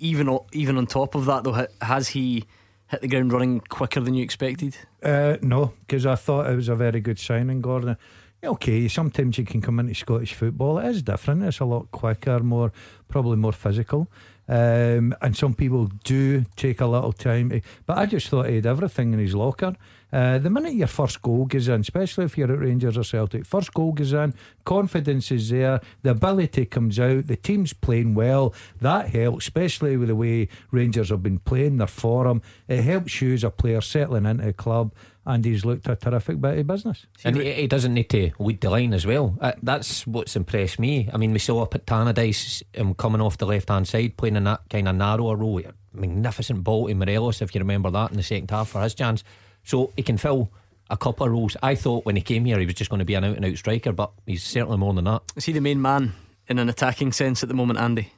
even 0.00 0.38
even 0.52 0.76
on 0.76 0.86
top 0.86 1.14
of 1.14 1.26
that, 1.26 1.44
though, 1.44 1.66
has 1.82 2.08
he 2.08 2.44
hit 2.88 3.02
the 3.02 3.08
ground 3.08 3.32
running 3.32 3.60
quicker 3.60 4.00
than 4.00 4.14
you 4.14 4.24
expected? 4.24 4.76
Uh, 5.02 5.36
no, 5.42 5.74
because 5.80 6.06
I 6.06 6.16
thought 6.16 6.50
it 6.50 6.56
was 6.56 6.68
a 6.68 6.74
very 6.74 7.00
good 7.00 7.18
signing, 7.18 7.60
Gordon. 7.60 7.96
Okay, 8.42 8.88
sometimes 8.88 9.36
you 9.36 9.44
can 9.44 9.60
come 9.60 9.80
into 9.80 9.94
Scottish 9.94 10.32
football. 10.32 10.78
It 10.78 10.86
is 10.86 11.02
different. 11.02 11.42
It's 11.42 11.60
a 11.60 11.66
lot 11.66 11.90
quicker, 11.90 12.40
more 12.40 12.72
probably 13.06 13.36
more 13.36 13.52
physical. 13.52 14.08
Um, 14.48 15.14
and 15.20 15.36
some 15.36 15.54
people 15.54 15.90
do 16.04 16.44
take 16.56 16.80
a 16.80 16.86
little 16.86 17.12
time. 17.12 17.60
but 17.86 17.98
I 17.98 18.06
just 18.06 18.28
thought 18.28 18.48
he 18.48 18.56
had 18.56 18.66
everything 18.66 19.12
in 19.12 19.18
his 19.18 19.34
locker. 19.34 19.76
Uh, 20.12 20.38
the 20.38 20.50
minute 20.50 20.74
your 20.74 20.88
first 20.88 21.22
goal 21.22 21.44
goes 21.44 21.68
in, 21.68 21.82
especially 21.82 22.24
if 22.24 22.36
you're 22.36 22.50
at 22.50 22.58
Rangers 22.58 22.96
or 22.96 23.04
Celtic, 23.04 23.46
first 23.46 23.72
goal 23.72 23.92
goes 23.92 24.12
in, 24.12 24.34
confidence 24.64 25.30
is 25.30 25.50
there, 25.50 25.80
the 26.02 26.10
ability 26.10 26.66
comes 26.66 26.98
out, 26.98 27.28
the 27.28 27.36
team's 27.36 27.72
playing 27.72 28.14
well. 28.14 28.52
That 28.80 29.10
helps, 29.10 29.44
especially 29.44 29.96
with 29.96 30.08
the 30.08 30.16
way 30.16 30.48
Rangers 30.72 31.10
have 31.10 31.22
been 31.22 31.38
playing 31.38 31.76
their 31.76 31.86
form. 31.86 32.42
It 32.66 32.82
helps 32.82 33.20
you 33.20 33.34
as 33.34 33.44
a 33.44 33.50
player 33.50 33.80
settling 33.80 34.26
into 34.26 34.48
a 34.48 34.52
club 34.52 34.92
and 35.26 35.44
he's 35.44 35.64
looked 35.64 35.88
a 35.88 35.96
terrific 35.96 36.40
bit 36.40 36.58
of 36.58 36.66
business. 36.66 37.06
And 37.24 37.36
he, 37.36 37.52
he 37.52 37.66
doesn't 37.66 37.92
need 37.92 38.08
to 38.10 38.30
lead 38.38 38.60
the 38.60 38.70
line 38.70 38.94
as 38.94 39.06
well. 39.06 39.36
Uh, 39.40 39.52
that's 39.62 40.06
what's 40.06 40.36
impressed 40.36 40.78
me. 40.78 41.08
I 41.12 41.16
mean, 41.18 41.32
we 41.32 41.38
saw 41.38 41.62
up 41.62 41.74
at 41.74 41.86
Tannadice 41.86 42.62
um, 42.78 42.94
coming 42.94 43.20
off 43.20 43.38
the 43.38 43.46
left 43.46 43.68
hand 43.68 43.86
side, 43.86 44.16
playing 44.16 44.36
in 44.36 44.44
that 44.44 44.62
kind 44.70 44.88
of 44.88 44.96
narrower 44.96 45.36
role. 45.36 45.62
Magnificent 45.92 46.64
ball 46.64 46.88
to 46.88 46.94
Morelos, 46.94 47.42
if 47.42 47.54
you 47.54 47.58
remember 47.58 47.90
that 47.90 48.10
in 48.10 48.16
the 48.16 48.22
second 48.22 48.50
half 48.50 48.68
for 48.68 48.82
his 48.82 48.94
chance. 48.94 49.24
So 49.64 49.92
he 49.96 50.02
can 50.02 50.16
fill 50.16 50.50
a 50.88 50.96
couple 50.96 51.26
of 51.26 51.32
roles. 51.32 51.56
I 51.62 51.74
thought 51.74 52.04
when 52.04 52.16
he 52.16 52.22
came 52.22 52.44
here 52.44 52.58
he 52.58 52.66
was 52.66 52.74
just 52.74 52.90
going 52.90 52.98
to 53.00 53.04
be 53.04 53.14
an 53.14 53.24
out 53.24 53.36
and 53.36 53.44
out 53.44 53.56
striker, 53.56 53.92
but 53.92 54.12
he's 54.26 54.42
certainly 54.42 54.78
more 54.78 54.94
than 54.94 55.04
that. 55.04 55.22
Is 55.36 55.44
he 55.44 55.52
the 55.52 55.60
main 55.60 55.80
man 55.82 56.14
in 56.48 56.58
an 56.58 56.68
attacking 56.68 57.12
sense 57.12 57.42
at 57.42 57.48
the 57.48 57.54
moment, 57.54 57.78
Andy? 57.78 58.12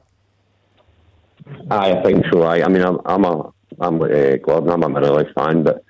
I 1.70 2.00
think 2.02 2.24
so. 2.32 2.42
I, 2.42 2.64
I 2.64 2.68
mean, 2.68 2.82
I'm, 2.82 2.98
I'm 3.04 3.24
a, 3.24 3.52
I'm 3.80 4.00
uh, 4.00 4.36
Gordon. 4.36 4.70
I'm 4.70 4.82
a 4.82 4.88
Morelos 4.88 5.32
fan, 5.34 5.62
but 5.64 5.84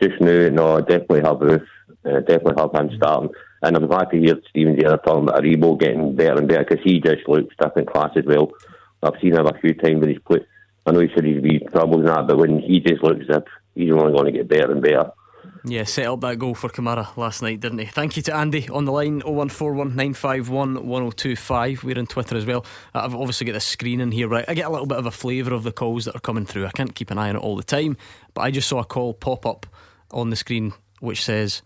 just 0.00 0.20
now, 0.20 0.48
no, 0.48 0.80
definitely 0.80 1.20
have 1.20 1.38
Roofe, 1.38 1.66
uh, 2.04 2.20
definitely 2.20 2.54
have 2.58 2.74
him 2.74 2.90
starting. 2.96 3.30
And 3.62 3.76
I'm 3.76 3.86
glad 3.86 4.10
to 4.10 4.18
hear 4.18 4.36
Steven 4.50 4.78
Gerrard 4.78 5.00
talking 5.04 5.24
about 5.24 5.42
Aribo 5.42 5.78
getting 5.78 6.14
better 6.14 6.38
and 6.38 6.48
better 6.48 6.64
because 6.64 6.84
he 6.84 7.00
just 7.00 7.28
looks 7.28 7.54
different 7.60 7.90
class 7.90 8.10
as 8.16 8.24
well. 8.24 8.52
I've 9.02 9.20
seen 9.20 9.34
him 9.34 9.46
a 9.46 9.58
few 9.60 9.74
times 9.74 10.00
when 10.00 10.10
he's 10.10 10.20
played. 10.20 10.46
I 10.86 10.92
know 10.92 11.00
he 11.00 11.08
said 11.14 11.24
he's 11.24 11.42
been 11.42 11.68
troubles 11.70 12.00
and 12.00 12.08
that, 12.08 12.28
but 12.28 12.38
when 12.38 12.60
he 12.60 12.80
just 12.80 13.02
looks 13.02 13.28
up, 13.32 13.46
he's 13.74 13.92
only 13.92 14.12
going 14.12 14.26
to 14.26 14.32
get 14.32 14.48
better 14.48 14.72
and 14.72 14.82
better. 14.82 15.12
Yeah, 15.64 15.84
set 15.84 16.06
up 16.06 16.20
that 16.20 16.38
goal 16.38 16.54
for 16.54 16.70
Kamara 16.70 17.16
last 17.16 17.42
night, 17.42 17.58
didn't 17.60 17.78
he? 17.78 17.86
Thank 17.86 18.16
you 18.16 18.22
to 18.22 18.34
Andy 18.34 18.68
on 18.68 18.84
the 18.84 18.92
line 18.92 19.20
01419511025. 19.22 21.82
We're 21.82 21.98
on 21.98 22.06
Twitter 22.06 22.36
as 22.36 22.46
well. 22.46 22.64
Uh, 22.94 23.00
I've 23.00 23.14
obviously 23.14 23.46
got 23.46 23.54
the 23.54 23.60
screen 23.60 24.00
in 24.00 24.12
here, 24.12 24.28
right? 24.28 24.44
I 24.48 24.54
get 24.54 24.66
a 24.66 24.70
little 24.70 24.86
bit 24.86 24.98
of 24.98 25.06
a 25.06 25.10
flavour 25.10 25.52
of 25.52 25.64
the 25.64 25.72
calls 25.72 26.04
that 26.06 26.14
are 26.14 26.20
coming 26.20 26.46
through. 26.46 26.66
I 26.66 26.70
can't 26.70 26.94
keep 26.94 27.10
an 27.10 27.18
eye 27.18 27.28
on 27.28 27.36
it 27.36 27.40
all 27.40 27.56
the 27.56 27.64
time, 27.64 27.96
but 28.34 28.42
I 28.42 28.50
just 28.50 28.68
saw 28.68 28.78
a 28.78 28.84
call 28.84 29.14
pop 29.14 29.44
up 29.44 29.66
on 30.10 30.30
the 30.30 30.36
screen 30.36 30.72
which 31.00 31.24
says 31.24 31.62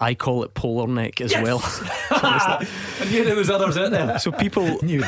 I 0.00 0.14
call 0.14 0.44
it 0.44 0.54
polar 0.54 0.86
neck 0.86 1.20
as 1.20 1.32
yes! 1.32 1.42
well. 1.42 1.60
I 2.10 2.66
knew 3.10 3.24
there 3.24 3.34
was 3.34 3.50
others 3.50 3.76
out 3.76 3.90
there. 3.90 4.18
So 4.20 4.30
people 4.30 4.78
knew 4.82 5.02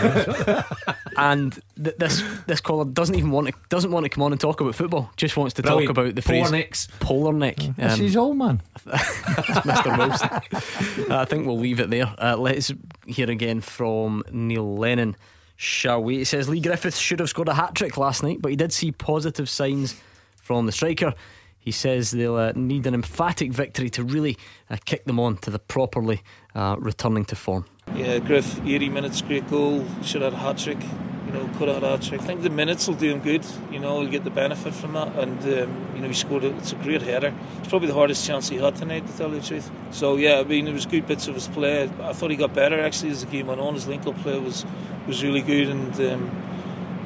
and 1.16 1.56
th- 1.82 1.96
this 1.96 2.22
this 2.46 2.60
caller 2.60 2.84
doesn't 2.84 3.14
even 3.14 3.30
want 3.30 3.48
to 3.48 3.54
doesn't 3.68 3.92
want 3.92 4.04
to 4.04 4.08
come 4.08 4.24
on 4.24 4.32
and 4.32 4.40
talk 4.40 4.60
about 4.60 4.74
football. 4.74 5.10
Just 5.16 5.36
wants 5.36 5.54
to 5.54 5.62
Brilliant. 5.62 5.94
talk 5.94 5.96
about 5.96 6.14
the 6.16 6.22
polar 6.22 6.40
phrase 6.40 6.52
necks. 6.52 6.88
polar 6.98 7.32
neck. 7.32 7.60
Um, 7.62 7.74
this 7.76 8.00
is 8.00 8.16
all 8.16 8.34
man. 8.34 8.62
Mr. 8.78 9.96
Wilson. 9.96 11.12
I 11.12 11.24
think 11.24 11.46
we'll 11.46 11.58
leave 11.58 11.78
it 11.78 11.90
there. 11.90 12.12
Uh, 12.18 12.36
let's 12.36 12.72
hear 13.06 13.30
again 13.30 13.60
from 13.60 14.24
Neil 14.32 14.76
Lennon. 14.76 15.16
Shall 15.54 16.02
we? 16.02 16.18
He 16.18 16.24
says 16.24 16.48
Lee 16.48 16.60
Griffiths 16.60 16.98
should 16.98 17.20
have 17.20 17.28
scored 17.28 17.48
a 17.48 17.54
hat 17.54 17.74
trick 17.74 17.96
last 17.96 18.22
night, 18.22 18.38
but 18.40 18.48
he 18.50 18.56
did 18.56 18.72
see 18.72 18.90
positive 18.90 19.48
signs 19.48 20.00
from 20.36 20.66
the 20.66 20.72
striker. 20.72 21.14
He 21.60 21.72
says 21.72 22.10
they'll 22.10 22.36
uh, 22.36 22.52
need 22.56 22.86
an 22.86 22.94
emphatic 22.94 23.52
victory 23.52 23.90
to 23.90 24.02
really 24.02 24.38
uh, 24.70 24.78
kick 24.86 25.04
them 25.04 25.20
on 25.20 25.36
to 25.38 25.50
the 25.50 25.58
properly 25.58 26.22
uh, 26.54 26.76
returning 26.78 27.26
to 27.26 27.36
form. 27.36 27.66
Yeah, 27.94 28.18
Griff, 28.18 28.60
80 28.64 28.88
minutes, 28.88 29.20
great 29.20 29.48
goal. 29.50 29.84
Should 30.02 30.22
have 30.22 30.32
had 30.32 30.40
a 30.40 30.44
hat 30.44 30.58
trick. 30.58 30.78
You 31.26 31.32
know, 31.32 31.48
could 31.58 31.68
have 31.68 31.82
had 31.82 31.84
a 31.84 31.90
hat 31.90 32.02
trick. 32.02 32.22
I 32.22 32.24
think 32.24 32.42
the 32.42 32.50
minutes 32.50 32.88
will 32.88 32.94
do 32.94 33.12
him 33.12 33.20
good. 33.20 33.44
You 33.70 33.78
know, 33.78 34.00
he'll 34.00 34.10
get 34.10 34.24
the 34.24 34.30
benefit 34.30 34.74
from 34.74 34.94
that. 34.94 35.14
And, 35.16 35.38
um, 35.42 35.86
you 35.94 36.00
know, 36.00 36.08
he 36.08 36.14
scored 36.14 36.44
a, 36.44 36.56
it's 36.56 36.72
a 36.72 36.76
great 36.76 37.02
header. 37.02 37.34
It's 37.58 37.68
probably 37.68 37.88
the 37.88 37.94
hardest 37.94 38.26
chance 38.26 38.48
he 38.48 38.56
had 38.56 38.76
tonight, 38.76 39.06
to 39.06 39.16
tell 39.16 39.28
you 39.28 39.40
the 39.40 39.46
truth. 39.46 39.70
So, 39.90 40.16
yeah, 40.16 40.38
I 40.38 40.44
mean, 40.44 40.66
it 40.66 40.72
was 40.72 40.86
good 40.86 41.06
bits 41.06 41.28
of 41.28 41.34
his 41.34 41.46
play. 41.48 41.90
I 42.00 42.12
thought 42.14 42.30
he 42.30 42.36
got 42.36 42.54
better, 42.54 42.80
actually, 42.80 43.10
as 43.10 43.24
the 43.24 43.30
game 43.30 43.48
went 43.48 43.60
on. 43.60 43.74
His 43.74 43.86
link 43.86 44.06
up 44.06 44.16
play 44.22 44.38
was, 44.38 44.64
was 45.06 45.22
really 45.22 45.42
good. 45.42 45.68
And, 45.68 46.00
um, 46.00 46.42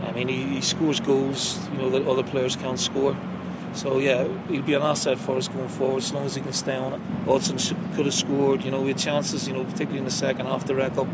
I 0.04 0.12
mean, 0.12 0.28
he, 0.28 0.44
he 0.44 0.60
scores 0.60 1.00
goals, 1.00 1.58
you 1.72 1.78
know, 1.78 1.90
that 1.90 2.06
other 2.06 2.22
players 2.22 2.56
can't 2.56 2.78
score. 2.78 3.16
So 3.74 3.98
yeah, 3.98 4.26
he'll 4.48 4.62
be 4.62 4.74
an 4.74 4.82
asset 4.82 5.18
for 5.18 5.36
us 5.36 5.48
going 5.48 5.68
forward 5.68 5.98
as 5.98 6.12
long 6.12 6.26
as 6.26 6.36
he 6.36 6.40
can 6.40 6.52
stay 6.52 6.76
on 6.76 6.94
it. 6.94 7.00
Hudson 7.26 7.58
could 7.94 8.06
have 8.06 8.14
scored, 8.14 8.64
you 8.64 8.70
know, 8.70 8.80
we 8.80 8.88
had 8.88 8.98
chances, 8.98 9.48
you 9.48 9.54
know, 9.54 9.64
particularly 9.64 9.98
in 9.98 10.04
the 10.04 10.10
second 10.10 10.46
half 10.46 10.64
to 10.66 10.74
rack 10.74 10.96
up 10.96 11.08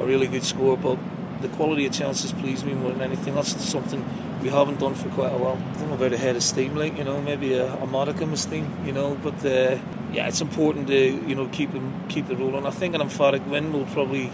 a 0.00 0.04
really 0.04 0.26
good 0.26 0.42
score, 0.42 0.76
but 0.76 0.98
the 1.40 1.48
quality 1.48 1.86
of 1.86 1.92
chances 1.92 2.32
pleased 2.32 2.66
me 2.66 2.74
more 2.74 2.90
than 2.90 3.00
anything. 3.00 3.34
That's 3.34 3.64
something 3.64 4.04
we 4.42 4.48
haven't 4.48 4.80
done 4.80 4.94
for 4.94 5.08
quite 5.10 5.32
a 5.32 5.38
while. 5.38 5.56
I 5.56 5.78
don't 5.78 5.88
know 5.88 5.94
about 5.94 6.12
a 6.12 6.18
head 6.18 6.36
of 6.36 6.42
steam, 6.42 6.74
like 6.74 6.98
you 6.98 7.04
know, 7.04 7.20
maybe 7.20 7.54
a, 7.54 7.72
a 7.74 7.86
modicum 7.86 8.32
of 8.32 8.38
steam, 8.38 8.74
you 8.84 8.92
know, 8.92 9.16
but 9.22 9.44
uh, 9.44 9.78
yeah, 10.12 10.28
it's 10.28 10.40
important 10.40 10.88
to 10.88 11.28
you 11.28 11.34
know 11.34 11.46
keep 11.48 11.72
them 11.72 12.04
keep 12.08 12.26
the 12.26 12.36
rolling. 12.36 12.66
I 12.66 12.70
think 12.70 12.94
an 12.94 13.00
emphatic 13.00 13.46
win 13.46 13.72
will 13.72 13.86
probably 13.86 14.30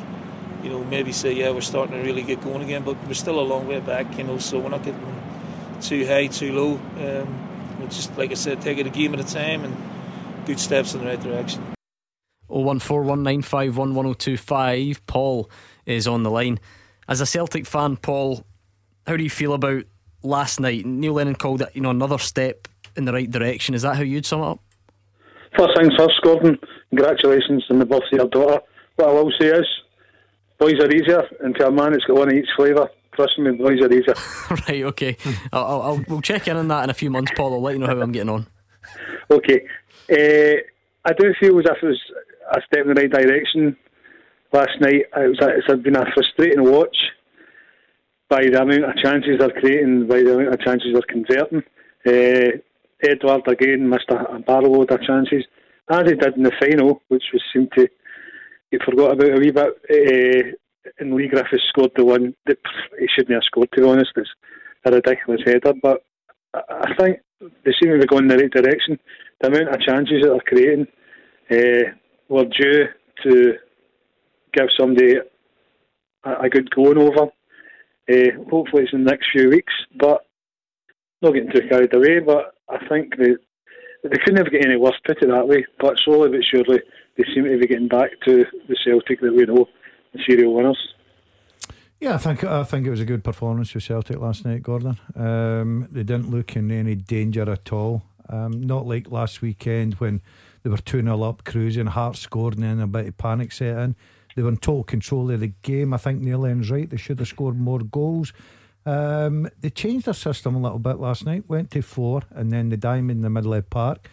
you 0.62 0.71
know 0.71 0.83
maybe 0.85 1.12
say 1.12 1.33
yeah 1.33 1.51
we're 1.51 1.61
starting 1.61 1.97
to 1.97 2.03
really 2.03 2.23
get 2.23 2.41
going 2.43 2.62
again, 2.62 2.83
but 2.83 2.97
we're 3.07 3.15
still 3.15 3.39
a 3.39 3.43
long 3.43 3.69
way 3.69 3.81
back. 3.81 4.17
You 4.19 4.25
know, 4.25 4.39
so 4.39 4.59
we're 4.59 4.71
not 4.71 4.85
getting 4.85 5.01
too 5.81 6.07
high, 6.07 6.27
too 6.27 6.53
low. 6.53 6.81
Um, 6.99 7.46
we'll 7.87 7.94
just 7.94 8.18
like 8.18 8.33
I 8.33 8.35
said, 8.35 8.61
take 8.61 8.77
it 8.79 8.87
a 8.87 8.90
game 8.90 9.14
at 9.14 9.20
a 9.20 9.25
time 9.25 9.64
and 9.64 9.75
good 10.44 10.61
steps 10.61 10.92
in 10.94 11.01
the 11.01 11.07
right 11.07 11.20
direction. 11.20 11.62
01419511025. 12.51 15.01
Paul 15.07 15.49
is 15.85 16.09
on 16.09 16.22
the 16.22 16.31
line. 16.31 16.61
As 17.09 17.20
a 17.20 17.27
Celtic 17.27 17.66
fan, 17.66 17.96
Paul, 17.96 18.46
how 19.07 19.16
do 19.16 19.25
you 19.25 19.31
feel 19.31 19.55
about 19.55 19.85
last 20.22 20.61
night? 20.61 20.85
Neil 20.85 21.14
Lennon 21.14 21.37
called 21.37 21.62
it, 21.62 21.70
you 21.75 21.81
know, 21.81 21.90
another 21.90 22.18
step 22.18 22.68
in 22.96 23.05
the 23.05 23.12
right 23.12 23.31
direction. 23.31 23.75
Is 23.75 23.83
that 23.83 23.96
how 23.96 24.03
you'd 24.03 24.27
sum 24.27 24.40
it 24.40 24.46
up? 24.46 24.61
First 25.57 25.77
things 25.77 25.94
first, 25.96 26.20
Gordon. 26.22 26.59
Congratulations 26.90 27.64
on 27.70 27.79
the 27.79 27.87
birth 27.87 28.03
of 28.12 28.12
your 28.12 28.29
daughter. 28.29 28.61
What 28.96 29.09
I 29.09 29.12
will 29.12 29.33
say 29.38 29.46
is, 29.49 29.66
boys 30.59 30.81
are 30.81 30.90
easier, 30.90 31.22
and 31.40 31.55
to 31.57 31.68
a 31.68 31.70
man, 31.70 31.94
it's 31.94 32.05
got 32.05 32.16
one 32.16 32.29
of 32.29 32.35
each 32.35 32.49
flavour. 32.57 32.90
Trust 33.17 33.39
me, 33.39 33.53
boys 33.53 33.81
are 33.81 33.93
easier. 33.93 34.15
right, 34.69 34.85
okay. 34.85 35.17
I'll, 35.53 35.65
I'll, 35.65 35.83
I'll, 35.83 36.05
we'll 36.07 36.21
check 36.21 36.47
in 36.49 36.57
on 36.57 36.69
that 36.69 36.85
in 36.85 36.91
a 36.91 36.95
few 36.95 37.11
months, 37.11 37.33
Paul. 37.35 37.55
I'll 37.55 37.63
let 37.63 37.73
you 37.73 37.79
know 37.79 37.87
how 37.87 38.01
I'm 38.01 38.13
getting 38.13 38.29
on. 38.29 38.47
Okay. 39.31 39.67
Uh, 40.11 40.61
I 41.05 41.13
do 41.15 41.33
feel 41.41 41.59
as 41.59 41.65
if 41.67 41.83
it 41.83 41.87
was 41.87 42.03
a 42.53 42.61
step 42.67 42.87
in 42.87 42.95
the 42.95 43.01
right 43.01 43.11
direction 43.11 43.77
last 44.53 44.81
night. 44.81 45.07
It 45.17 45.29
was 45.29 45.41
a, 45.41 45.49
it's 45.57 45.83
been 45.83 45.97
a 45.97 46.05
frustrating 46.13 46.71
watch 46.71 46.97
by 48.29 48.43
the 48.43 48.61
amount 48.61 48.85
of 48.85 48.97
chances 48.97 49.39
they're 49.39 49.51
creating, 49.51 50.07
by 50.07 50.23
the 50.23 50.35
amount 50.35 50.55
of 50.55 50.61
chances 50.61 50.93
they're 50.93 51.03
converting. 51.09 51.63
Uh, 52.07 52.59
Edouard 53.03 53.49
again 53.49 53.89
missed 53.89 54.11
a, 54.11 54.37
a 54.37 54.39
barrel 54.41 54.73
load 54.73 54.91
of 54.91 55.03
chances, 55.03 55.45
as 55.91 56.09
he 56.09 56.15
did 56.15 56.37
in 56.37 56.43
the 56.43 56.53
final, 56.61 57.03
which 57.09 57.25
was 57.33 57.43
seemed 57.53 57.71
to 57.77 57.89
get 58.71 58.83
forgot 58.83 59.13
about 59.13 59.37
a 59.37 59.41
wee 59.41 59.51
bit. 59.51 59.75
Uh, 59.91 60.57
and 60.99 61.14
Leigh 61.14 61.29
Griffiths 61.29 61.68
scored 61.68 61.92
the 61.96 62.05
one 62.05 62.35
that 62.46 62.59
he 62.99 63.07
shouldn't 63.09 63.35
have 63.35 63.44
scored, 63.44 63.70
to 63.72 63.81
be 63.81 63.88
honest. 63.88 64.12
It's 64.16 64.31
a 64.85 64.90
ridiculous 64.90 65.42
header, 65.44 65.75
but 65.83 66.05
I 66.55 66.94
think 66.99 67.20
they 67.40 67.72
seem 67.72 67.92
to 67.92 67.99
be 67.99 68.07
going 68.07 68.25
in 68.25 68.29
the 68.29 68.37
right 68.37 68.51
direction. 68.51 68.99
The 69.40 69.49
amount 69.49 69.75
of 69.75 69.81
chances 69.81 70.22
that 70.22 70.31
they're 70.31 70.40
creating 70.40 70.87
uh, 71.51 71.92
were 72.29 72.44
due 72.44 72.87
to 73.25 73.55
give 74.53 74.68
somebody 74.79 75.16
a, 76.25 76.33
a 76.40 76.49
good 76.49 76.70
going 76.70 76.99
over. 76.99 77.31
Uh, 78.11 78.44
hopefully, 78.51 78.85
it's 78.85 78.92
in 78.92 79.05
the 79.05 79.11
next 79.11 79.29
few 79.33 79.51
weeks, 79.51 79.72
but 79.99 80.22
not 81.22 81.35
getting 81.35 81.51
too 81.51 81.68
carried 81.68 81.94
away. 81.94 82.20
But 82.20 82.55
I 82.68 82.87
think 82.88 83.16
they 83.16 83.35
they 84.03 84.18
couldn't 84.25 84.38
have 84.38 84.53
got 84.53 84.64
any 84.64 84.77
worse, 84.77 84.99
put 85.05 85.22
it 85.22 85.29
that 85.29 85.49
way. 85.49 85.66
But 85.81 85.99
slowly 86.05 86.31
but 86.31 86.44
surely, 86.44 86.81
they 87.16 87.25
seem 87.35 87.44
to 87.44 87.59
be 87.59 87.66
getting 87.66 87.88
back 87.88 88.11
to 88.27 88.44
the 88.68 88.77
Celtic 88.85 89.20
that 89.20 89.35
we 89.35 89.44
know, 89.44 89.66
serial 90.27 90.55
winners. 90.55 90.95
Yeah, 92.01 92.15
I 92.15 92.19
think 92.19 92.45
I 92.45 92.63
think 92.65 92.87
it 92.87 92.91
was 92.91 93.01
a 93.01 93.07
good 93.07 93.25
performance 93.25 93.71
for 93.71 93.81
Celtic 93.81 94.19
last 94.19 94.45
night, 94.45 94.63
Gordon. 94.63 94.99
Um, 95.15 95.89
they 95.91 96.03
didn't 96.03 96.31
look 96.31 96.55
in 96.55 96.71
any 96.71 96.95
danger 96.95 97.51
at 97.51 97.73
all. 97.73 98.03
Um, 98.29 98.61
not 98.61 98.87
like 98.87 99.11
last 99.11 99.41
weekend 99.41 99.95
when 99.95 100.21
they 100.63 100.71
were 100.71 100.79
2 100.79 101.03
0 101.03 101.23
up, 101.23 101.45
cruising, 101.45 101.87
Hearts 101.87 102.19
scored, 102.19 102.55
and 102.55 102.65
then 102.65 102.81
a 102.81 102.87
bit 102.87 103.07
of 103.07 103.17
panic 103.17 103.53
set 103.53 103.79
in. 103.79 103.97
They 104.35 104.43
were 104.43 104.51
in 104.51 104.59
total 104.59 104.85
control 104.85 105.31
of 105.31 105.41
the 105.41 105.53
game. 105.63 105.95
I 105.95 105.97
think 105.97 106.21
Neil 106.21 106.41
Lennon's 106.41 106.71
right. 106.71 106.91
They 106.91 106.99
should 106.99 107.19
have 107.19 107.29
scored 107.29 107.59
more 107.59 107.79
goals. 107.79 108.33
Um, 108.85 109.49
they 109.61 109.71
changed 109.71 110.07
their 110.07 110.15
system 110.15 110.55
a 110.55 110.61
little 110.61 110.79
bit 110.79 110.99
last 110.99 111.25
night, 111.25 111.49
went 111.49 111.71
to 111.73 111.83
four, 111.83 112.23
and 112.31 112.53
then 112.53 112.69
the 112.69 112.77
diamond 112.77 113.19
in 113.19 113.23
the 113.23 113.31
middle 113.31 113.55
of 113.55 113.65
the 113.65 113.71
park, 113.71 114.09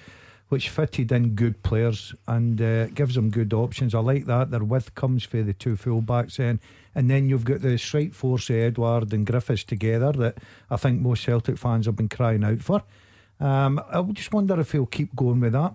which 0.49 0.69
fitted 0.69 1.11
in 1.11 1.35
good 1.35 1.63
players 1.63 2.13
and 2.27 2.61
uh, 2.61 2.87
gives 2.87 3.15
them 3.15 3.29
good 3.29 3.53
options. 3.53 3.95
I 3.95 3.99
like 3.99 4.25
that. 4.25 4.51
Their 4.51 4.63
width 4.63 4.93
comes 4.95 5.23
for 5.23 5.41
the 5.41 5.53
two 5.53 5.75
fullbacks 5.75 6.39
in, 6.39 6.59
and 6.93 7.09
then 7.09 7.27
you've 7.27 7.45
got 7.45 7.61
the 7.61 7.77
strike 7.77 8.13
force 8.13 8.49
of 8.49 8.57
Edouard 8.57 9.13
and 9.13 9.25
Griffiths 9.25 9.63
together 9.63 10.11
that 10.13 10.37
I 10.69 10.77
think 10.77 11.01
most 11.01 11.23
Celtic 11.23 11.57
fans 11.57 11.85
have 11.87 11.95
been 11.95 12.09
crying 12.09 12.43
out 12.43 12.61
for. 12.61 12.83
Um, 13.39 13.81
I 13.91 14.01
just 14.13 14.33
wonder 14.33 14.59
if 14.59 14.71
he'll 14.71 14.85
keep 14.85 15.15
going 15.15 15.39
with 15.39 15.53
that. 15.53 15.73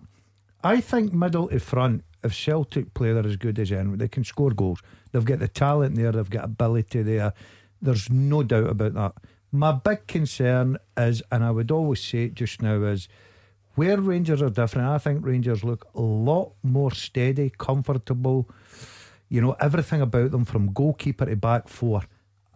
I 0.62 0.80
think 0.80 1.12
middle 1.12 1.48
to 1.48 1.58
front, 1.60 2.04
if 2.22 2.34
Celtic 2.34 2.94
play, 2.94 3.12
they're 3.12 3.26
as 3.26 3.36
good 3.36 3.58
as 3.58 3.72
anyone. 3.72 3.98
They 3.98 4.08
can 4.08 4.24
score 4.24 4.50
goals. 4.50 4.80
They've 5.12 5.24
got 5.24 5.38
the 5.38 5.48
talent 5.48 5.96
there. 5.96 6.12
They've 6.12 6.30
got 6.30 6.44
ability 6.44 7.02
there. 7.02 7.32
There's 7.80 8.10
no 8.10 8.42
doubt 8.42 8.70
about 8.70 8.94
that. 8.94 9.14
My 9.50 9.72
big 9.72 10.06
concern 10.06 10.78
is, 10.96 11.22
and 11.30 11.44
I 11.44 11.50
would 11.50 11.70
always 11.70 12.02
say 12.02 12.24
it 12.24 12.34
just 12.34 12.60
now, 12.60 12.82
is 12.82 13.08
where 13.78 14.00
Rangers 14.00 14.42
are 14.42 14.50
different. 14.50 14.88
I 14.88 14.98
think 14.98 15.24
Rangers 15.24 15.62
look 15.62 15.86
a 15.94 16.00
lot 16.00 16.54
more 16.64 16.90
steady, 16.90 17.52
comfortable. 17.56 18.50
You 19.28 19.40
know, 19.40 19.56
everything 19.60 20.00
about 20.00 20.32
them 20.32 20.44
from 20.44 20.72
goalkeeper 20.72 21.26
to 21.26 21.36
back 21.36 21.68
four. 21.68 22.02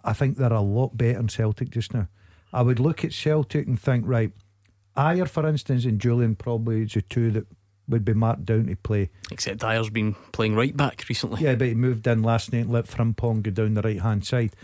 I 0.03 0.15
think 0.15 0.37
they're 0.37 0.53
a 0.53 0.61
lot 0.61 0.97
better 0.97 1.19
than 1.19 1.29
Celtic 1.29 1.71
just 1.71 1.95
now. 1.95 2.09
I 2.53 2.63
would 2.63 2.81
look 2.81 3.05
at 3.05 3.13
Celtic 3.13 3.69
and 3.69 3.81
think, 3.81 4.05
right, 4.05 4.33
Ajer, 4.97 5.29
for 5.29 5.47
instance, 5.47 5.85
and 5.85 6.01
Jullien 6.01 6.37
probably 6.37 6.83
is 6.83 6.95
the 6.95 7.03
two 7.03 7.31
that 7.31 7.47
would 7.89 8.05
be 8.05 8.15
marked 8.15 8.45
down 8.45 8.67
to 8.67 8.75
play. 8.75 9.11
Except 9.31 9.61
Ajer's 9.61 9.91
been 9.91 10.17
playing 10.33 10.57
right 10.57 10.77
back 10.77 11.05
recently. 11.09 11.43
Yeah, 11.43 11.55
but 11.55 11.69
he 11.69 11.75
moved 11.75 12.05
in 12.09 12.25
last 12.25 12.53
night 12.53 12.63
and 12.63 12.73
let 12.73 12.87
Frimpong 12.87 13.45
go 13.45 13.53
down 13.53 13.75
the 13.75 13.83
right 13.83 14.01
hand 14.01 14.27
side. 14.27 14.57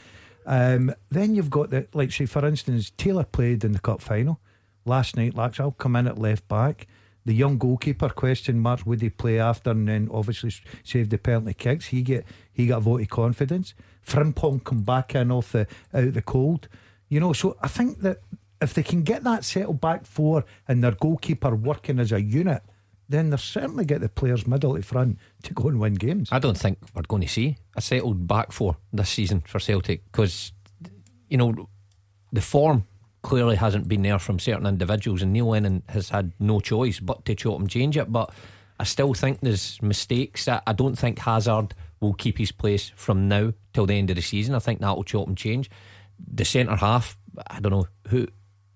Um, 0.44 0.92
then 1.08 1.36
you've 1.36 1.50
got 1.50 1.70
the 1.70 1.86
like 1.92 2.10
say 2.10 2.24
for 2.24 2.44
instance 2.46 2.90
Taylor 2.96 3.24
played 3.24 3.64
in 3.64 3.72
the 3.72 3.78
cup 3.78 4.00
final 4.00 4.40
last 4.88 5.16
night. 5.16 5.34
Laxalt 5.34 5.78
come 5.78 5.96
in 5.96 6.06
at 6.06 6.18
left 6.18 6.48
back. 6.48 6.86
The 7.24 7.34
young 7.34 7.58
goalkeeper 7.58 8.08
question 8.08 8.58
mark 8.58 8.86
would 8.86 9.02
he 9.02 9.10
play 9.10 9.38
after 9.38 9.70
and 9.70 9.86
then 9.86 10.08
obviously 10.10 10.52
saved 10.82 11.10
the 11.10 11.18
penalty 11.18 11.54
kicks. 11.54 11.86
He 11.86 12.02
get 12.02 12.24
he 12.52 12.66
got 12.66 12.78
a 12.78 12.80
vote 12.80 13.02
of 13.02 13.08
confidence. 13.10 13.74
Frimpong 14.06 14.64
come 14.64 14.82
back 14.82 15.14
in 15.14 15.30
off 15.30 15.52
the 15.52 15.66
out 15.92 16.14
the 16.14 16.22
cold. 16.22 16.68
You 17.08 17.20
know, 17.20 17.32
so 17.32 17.56
I 17.60 17.68
think 17.68 18.00
that 18.00 18.18
if 18.60 18.74
they 18.74 18.82
can 18.82 19.02
get 19.02 19.24
that 19.24 19.44
settled 19.44 19.80
back 19.80 20.06
four 20.06 20.44
and 20.66 20.82
their 20.82 20.92
goalkeeper 20.92 21.54
working 21.54 21.98
as 21.98 22.12
a 22.12 22.20
unit, 22.20 22.62
then 23.08 23.30
they'll 23.30 23.38
certainly 23.38 23.84
get 23.84 24.00
the 24.00 24.08
players 24.08 24.46
middle 24.46 24.74
to 24.74 24.82
front 24.82 25.18
to 25.42 25.54
go 25.54 25.68
and 25.68 25.80
win 25.80 25.94
games. 25.94 26.28
I 26.30 26.38
don't 26.38 26.58
think 26.58 26.78
we're 26.94 27.02
going 27.02 27.22
to 27.22 27.28
see 27.28 27.56
a 27.76 27.80
settled 27.80 28.26
back 28.26 28.52
four 28.52 28.76
this 28.92 29.08
season 29.10 29.42
for 29.46 29.58
Celtic 29.58 30.04
because, 30.10 30.52
you 31.28 31.36
know, 31.36 31.68
the 32.32 32.40
form 32.40 32.86
clearly 33.22 33.56
hasn't 33.56 33.88
been 33.88 34.02
there 34.02 34.18
from 34.18 34.38
certain 34.38 34.66
individuals, 34.66 35.22
and 35.22 35.32
Neil 35.32 35.48
Lennon 35.48 35.82
has 35.88 36.10
had 36.10 36.32
no 36.38 36.60
choice 36.60 37.00
but 37.00 37.24
to 37.24 37.34
chop 37.34 37.60
and 37.60 37.68
change 37.68 37.96
it. 37.96 38.10
But 38.12 38.32
I 38.78 38.84
still 38.84 39.14
think 39.14 39.40
there's 39.40 39.80
mistakes. 39.82 40.48
I 40.48 40.72
don't 40.72 40.96
think 40.96 41.18
Hazard 41.18 41.74
will 42.00 42.14
keep 42.14 42.38
his 42.38 42.52
place 42.52 42.92
from 42.94 43.28
now 43.28 43.52
till 43.72 43.86
the 43.86 43.94
end 43.94 44.10
of 44.10 44.16
the 44.16 44.22
season. 44.22 44.54
I 44.54 44.60
think 44.60 44.80
that 44.80 44.96
will 44.96 45.04
chop 45.04 45.26
and 45.26 45.36
change. 45.36 45.70
The 46.32 46.44
centre 46.44 46.76
half, 46.76 47.18
I 47.46 47.60
don't 47.60 47.72
know 47.72 47.88
who 48.08 48.28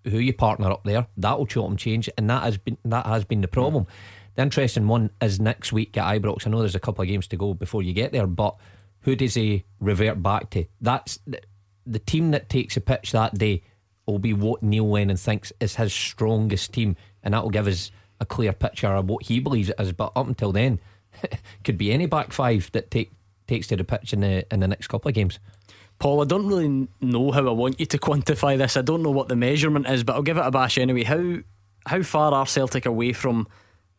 who 0.04 0.18
you 0.18 0.32
partner 0.32 0.70
up 0.70 0.82
there. 0.84 1.06
That 1.16 1.38
will 1.38 1.46
chop 1.46 1.68
and 1.68 1.78
change, 1.78 2.10
and 2.18 2.28
that 2.30 2.42
has 2.42 2.58
been 2.58 2.78
that 2.84 3.06
has 3.06 3.24
been 3.24 3.40
the 3.40 3.48
problem. 3.48 3.84
Mm. 3.84 3.88
The 4.34 4.42
interesting 4.42 4.88
one 4.88 5.10
is 5.20 5.40
next 5.40 5.72
week 5.72 5.96
at 5.96 6.20
Ibrox. 6.20 6.46
I 6.46 6.50
know 6.50 6.60
there's 6.60 6.74
a 6.74 6.80
couple 6.80 7.02
of 7.02 7.08
games 7.08 7.26
to 7.28 7.36
go 7.36 7.54
before 7.54 7.82
you 7.82 7.92
get 7.92 8.12
there, 8.12 8.26
but 8.26 8.56
who 9.00 9.14
does 9.14 9.34
he 9.34 9.64
revert 9.78 10.22
back 10.22 10.50
to? 10.50 10.64
That's 10.80 11.18
the, 11.26 11.40
the 11.86 11.98
team 11.98 12.30
that 12.30 12.48
takes 12.48 12.76
a 12.76 12.80
pitch 12.80 13.12
that 13.12 13.34
day 13.34 13.62
will 14.06 14.18
be 14.18 14.32
what 14.32 14.62
Neil 14.62 14.88
Lennon 14.88 15.16
thinks 15.16 15.52
is 15.60 15.76
his 15.76 15.92
strongest 15.92 16.72
team, 16.72 16.96
and 17.22 17.34
that 17.34 17.42
will 17.42 17.50
give 17.50 17.66
us 17.66 17.90
a 18.20 18.26
clear 18.26 18.52
picture 18.52 18.88
of 18.88 19.08
what 19.08 19.24
he 19.24 19.40
believes 19.40 19.68
it 19.68 19.76
is. 19.78 19.92
But 19.92 20.12
up 20.16 20.26
until 20.26 20.52
then, 20.52 20.80
could 21.64 21.78
be 21.78 21.92
any 21.92 22.06
back 22.06 22.32
five 22.32 22.70
that 22.72 22.90
take 22.90 23.12
takes 23.46 23.66
to 23.68 23.76
the 23.76 23.84
pitch 23.84 24.12
in 24.12 24.20
the 24.20 24.46
in 24.52 24.60
the 24.60 24.68
next 24.68 24.88
couple 24.88 25.08
of 25.08 25.14
games. 25.14 25.38
Paul, 25.98 26.22
I 26.22 26.24
don't 26.24 26.46
really 26.46 26.88
know 27.00 27.30
how 27.30 27.46
I 27.46 27.52
want 27.52 27.78
you 27.78 27.86
to 27.86 27.98
quantify 27.98 28.58
this. 28.58 28.76
I 28.76 28.82
don't 28.82 29.02
know 29.02 29.10
what 29.10 29.28
the 29.28 29.36
measurement 29.36 29.88
is, 29.88 30.04
but 30.04 30.14
I'll 30.14 30.22
give 30.22 30.38
it 30.38 30.46
a 30.46 30.50
bash 30.50 30.78
anyway. 30.78 31.04
How 31.04 31.38
how 31.86 32.02
far 32.02 32.32
are 32.32 32.46
Celtic 32.46 32.86
away 32.86 33.12
from 33.12 33.48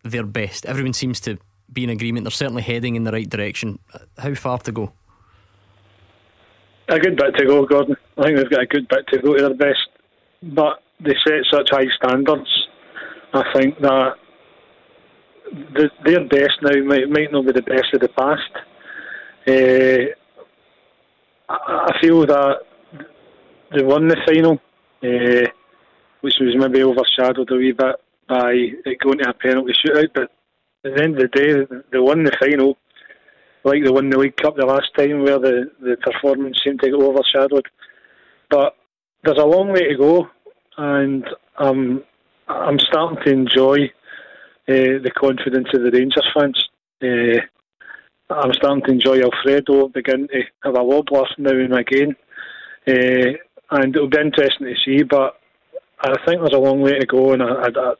their 0.03 0.23
best. 0.23 0.65
Everyone 0.65 0.93
seems 0.93 1.19
to 1.21 1.37
be 1.71 1.83
in 1.83 1.89
agreement. 1.89 2.25
They're 2.25 2.31
certainly 2.31 2.61
heading 2.61 2.95
in 2.95 3.03
the 3.03 3.11
right 3.11 3.29
direction. 3.29 3.79
How 4.17 4.33
far 4.35 4.59
to 4.59 4.71
go? 4.71 4.93
A 6.89 6.99
good 6.99 7.15
bit 7.15 7.35
to 7.37 7.45
go, 7.45 7.65
Gordon. 7.65 7.95
I 8.17 8.23
think 8.23 8.37
they've 8.37 8.49
got 8.49 8.61
a 8.61 8.65
good 8.65 8.87
bit 8.87 9.07
to 9.07 9.19
go 9.19 9.33
to 9.33 9.41
their 9.41 9.53
best, 9.53 9.87
but 10.51 10.83
they 10.99 11.15
set 11.25 11.45
such 11.51 11.69
high 11.71 11.87
standards. 11.95 12.67
I 13.33 13.43
think 13.55 13.79
that 13.79 14.15
the, 15.51 15.89
their 16.05 16.25
best 16.25 16.61
now 16.61 16.83
might 16.83 17.09
might 17.09 17.31
not 17.31 17.45
be 17.45 17.51
the 17.51 17.61
best 17.61 17.93
of 17.93 18.01
the 18.01 18.09
past. 18.09 18.51
Uh, 19.47 20.13
I, 21.49 21.99
feel 22.01 22.25
that 22.25 22.59
they 23.75 23.83
won 23.83 24.07
the 24.07 24.17
final, 24.25 24.53
uh, 25.03 25.49
which 26.21 26.35
was 26.39 26.55
maybe 26.55 26.83
overshadowed 26.83 27.51
a 27.51 27.55
wee 27.55 27.73
bit 27.73 27.95
by 28.27 28.53
it 28.85 28.99
going 28.99 29.19
to 29.19 29.29
a 29.29 29.33
penalty 29.33 29.73
shootout. 29.73 30.09
But 30.13 30.31
at 30.85 30.95
the 30.95 31.03
end 31.03 31.19
of 31.19 31.29
the 31.31 31.37
day, 31.39 31.81
they 31.91 31.99
won 31.99 32.23
the 32.23 32.31
final, 32.39 32.77
like 33.63 33.83
they 33.83 33.91
won 33.91 34.09
the 34.09 34.17
League 34.17 34.37
Cup 34.37 34.55
the 34.55 34.65
last 34.65 34.91
time, 34.97 35.23
where 35.23 35.39
the, 35.39 35.69
the 35.81 35.97
performance 35.97 36.59
seemed 36.63 36.79
to 36.81 36.89
get 36.89 36.95
overshadowed. 36.95 37.67
But 38.49 38.75
there's 39.23 39.37
a 39.37 39.45
long 39.45 39.71
way 39.71 39.87
to 39.89 39.97
go, 39.97 40.27
and 40.77 41.25
um, 41.57 42.03
I'm 42.47 42.79
starting 42.79 43.23
to 43.25 43.31
enjoy 43.31 43.85
uh, 44.67 44.99
the 45.03 45.11
confidence 45.15 45.67
of 45.73 45.83
the 45.83 45.91
Rangers 45.91 46.27
fans. 46.33 46.69
Uh, 47.01 47.41
I'm 48.29 48.53
starting 48.53 48.83
to 48.85 48.91
enjoy 48.91 49.21
Alfredo, 49.21 49.89
begin 49.89 50.27
to 50.27 50.41
have 50.63 50.75
a 50.75 50.83
wobbler 50.83 51.25
now 51.37 51.51
and 51.51 51.73
again. 51.73 52.15
Uh, 52.87 53.37
and 53.71 53.95
it'll 53.95 54.09
be 54.09 54.19
interesting 54.19 54.67
to 54.67 54.75
see, 54.83 55.03
but 55.03 55.39
I 55.99 56.13
think 56.25 56.41
there's 56.41 56.53
a 56.53 56.59
long 56.59 56.81
way 56.81 56.99
to 56.99 57.05
go, 57.05 57.33
and 57.33 57.41
I, 57.41 57.47
I, 57.47 57.69
I 57.75 57.93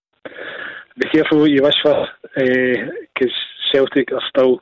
be 0.98 1.10
careful 1.10 1.40
what 1.40 1.50
you 1.50 1.64
wish 1.64 1.82
for, 1.82 2.08
because 2.36 3.34
Celtic 3.72 4.12
are 4.12 4.22
still 4.30 4.62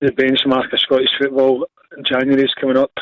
the 0.00 0.10
benchmark 0.12 0.72
of 0.72 0.80
Scottish 0.80 1.08
football. 1.18 1.66
January's 2.02 2.52
coming 2.60 2.76
up. 2.76 2.92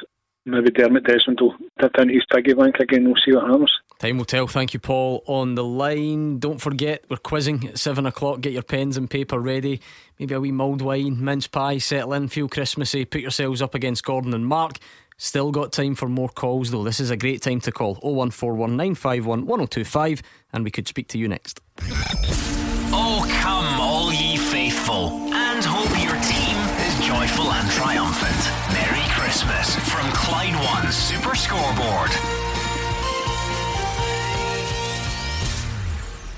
Maybe 0.47 0.71
Dermot 0.71 1.05
Desmond 1.05 1.41
will 1.41 1.55
tip 1.81 1.93
into 1.99 2.13
his 2.13 2.27
piggy 2.33 2.53
bank 2.53 2.77
again. 2.79 3.05
We'll 3.05 3.15
see 3.25 3.33
what 3.33 3.49
happens. 3.49 3.73
Time 3.99 4.19
will 4.19 4.27
tell. 4.27 4.47
Thank 4.47 4.75
you, 4.75 4.81
Paul. 4.81 5.23
On 5.27 5.55
the 5.55 5.65
line, 5.65 6.39
don't 6.39 6.61
forget 6.61 7.03
we're 7.09 7.17
quizzing 7.17 7.67
at 7.69 7.79
seven 7.79 8.05
o'clock. 8.05 8.43
Get 8.43 8.53
your 8.53 8.63
pens 8.63 8.99
and 8.99 9.09
paper 9.09 9.41
ready. 9.41 9.81
Maybe 10.19 10.35
a 10.35 10.41
wee 10.41 10.53
mulled 10.53 10.83
wine, 10.83 11.25
mince 11.25 11.47
pie, 11.47 11.79
settle 11.79 12.13
in, 12.13 12.29
feel 12.29 12.47
Christmassy. 12.49 13.07
Put 13.07 13.23
yourselves 13.23 13.63
up 13.63 13.75
against 13.75 14.05
Gordon 14.05 14.35
and 14.35 14.47
Mark. 14.47 14.77
Still 15.17 15.51
got 15.53 15.73
time 15.73 15.95
for 15.95 16.09
more 16.09 16.29
calls 16.29 16.71
though. 16.73 16.85
This 16.85 17.01
is 17.01 17.11
a 17.11 17.17
great 17.17 17.41
time 17.41 17.61
to 17.61 17.73
call 17.73 17.97
01419511025 17.97 20.21
and 20.53 20.65
we 20.65 20.71
could 20.71 20.87
speak 20.89 21.09
to 21.09 21.17
you 21.19 21.27
next. 21.29 21.61
Oh, 22.97 23.27
come, 23.41 23.81
all 23.81 24.13
ye 24.13 24.37
faithful, 24.37 25.09
and 25.33 25.65
hope 25.65 25.91
your 26.03 26.15
team 26.23 26.57
is 26.85 26.95
joyful 27.07 27.51
and 27.51 27.71
triumphant. 27.71 28.51
Merry 28.73 29.04
Christmas 29.35 29.74
from 29.93 30.12
Clyde 30.12 30.55
One 30.55 30.93
Super 30.93 31.35
Scoreboard. 31.35 32.11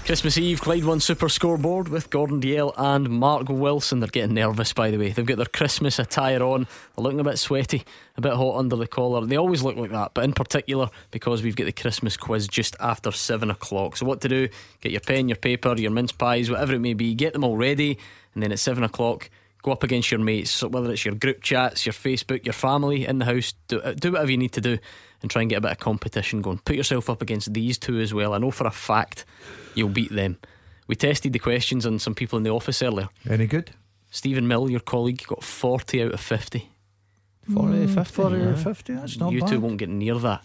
Christmas 0.06 0.38
Eve, 0.38 0.62
Clyde 0.62 0.86
One 0.86 1.00
Super 1.00 1.28
Scoreboard 1.28 1.88
with 1.88 2.08
Gordon 2.08 2.40
Dalziel 2.40 2.72
and 2.78 3.10
Mark 3.10 3.50
Wilson. 3.50 4.00
They're 4.00 4.08
getting 4.08 4.32
nervous, 4.32 4.72
by 4.72 4.90
the 4.90 4.96
way. 4.96 5.10
They've 5.10 5.26
got 5.26 5.36
their 5.36 5.44
Christmas 5.44 5.98
attire 5.98 6.42
on. 6.42 6.66
They're 6.96 7.02
looking 7.02 7.20
a 7.20 7.24
bit 7.24 7.38
sweaty, 7.38 7.84
a 8.16 8.22
bit 8.22 8.32
hot 8.32 8.56
under 8.56 8.76
the 8.76 8.86
collar. 8.86 9.26
They 9.26 9.36
always 9.36 9.62
look 9.62 9.76
like 9.76 9.90
that, 9.90 10.12
but 10.14 10.24
in 10.24 10.32
particular 10.32 10.88
because 11.10 11.42
we've 11.42 11.54
got 11.54 11.66
the 11.66 11.72
Christmas 11.72 12.16
quiz 12.16 12.48
just 12.48 12.76
after 12.80 13.12
seven 13.12 13.50
o'clock. 13.50 13.98
So, 13.98 14.06
what 14.06 14.22
to 14.22 14.28
do? 14.30 14.48
Get 14.80 14.92
your 14.92 15.02
pen, 15.02 15.28
your 15.28 15.36
paper, 15.36 15.74
your 15.76 15.90
mince 15.90 16.12
pies, 16.12 16.50
whatever 16.50 16.72
it 16.72 16.80
may 16.80 16.94
be, 16.94 17.14
get 17.14 17.34
them 17.34 17.44
all 17.44 17.58
ready, 17.58 17.98
and 18.32 18.42
then 18.42 18.52
at 18.52 18.58
seven 18.58 18.84
o'clock, 18.84 19.28
go 19.66 19.72
up 19.72 19.82
against 19.82 20.10
your 20.12 20.20
mates. 20.20 20.62
Whether 20.62 20.92
it's 20.92 21.04
your 21.04 21.16
group 21.16 21.42
chats, 21.42 21.84
your 21.84 21.92
Facebook, 21.92 22.46
your 22.46 22.52
family 22.52 23.04
in 23.04 23.18
the 23.18 23.24
house, 23.24 23.52
do, 23.66 23.80
uh, 23.80 23.92
do 23.92 24.12
whatever 24.12 24.30
you 24.30 24.38
need 24.38 24.52
to 24.52 24.60
do 24.60 24.78
and 25.20 25.30
try 25.30 25.42
and 25.42 25.50
get 25.50 25.58
a 25.58 25.60
bit 25.60 25.72
of 25.72 25.78
competition 25.78 26.40
going. 26.40 26.58
Put 26.58 26.76
yourself 26.76 27.10
up 27.10 27.20
against 27.20 27.52
these 27.52 27.76
two 27.76 27.98
as 27.98 28.14
well. 28.14 28.32
I 28.32 28.38
know 28.38 28.52
for 28.52 28.66
a 28.66 28.70
fact 28.70 29.24
you'll 29.74 29.88
beat 29.88 30.12
them. 30.12 30.38
We 30.86 30.94
tested 30.94 31.32
the 31.32 31.40
questions 31.40 31.84
on 31.84 31.98
some 31.98 32.14
people 32.14 32.36
in 32.36 32.44
the 32.44 32.50
office 32.50 32.80
earlier. 32.80 33.08
Any 33.28 33.48
good? 33.48 33.72
Stephen 34.08 34.46
Mill, 34.46 34.70
your 34.70 34.80
colleague, 34.80 35.24
got 35.26 35.42
40 35.42 36.04
out 36.04 36.12
of 36.12 36.20
50. 36.20 36.70
40 37.52 37.66
out 37.66 37.88
hmm, 37.88 37.94
50. 37.94 38.12
40 38.14 38.36
yeah. 38.36 38.44
or 38.44 38.56
50, 38.56 38.94
that's 38.94 39.18
not 39.18 39.32
you 39.32 39.40
bad. 39.40 39.48
two 39.48 39.60
won't 39.60 39.78
get 39.78 39.88
near 39.88 40.14
that. 40.14 40.44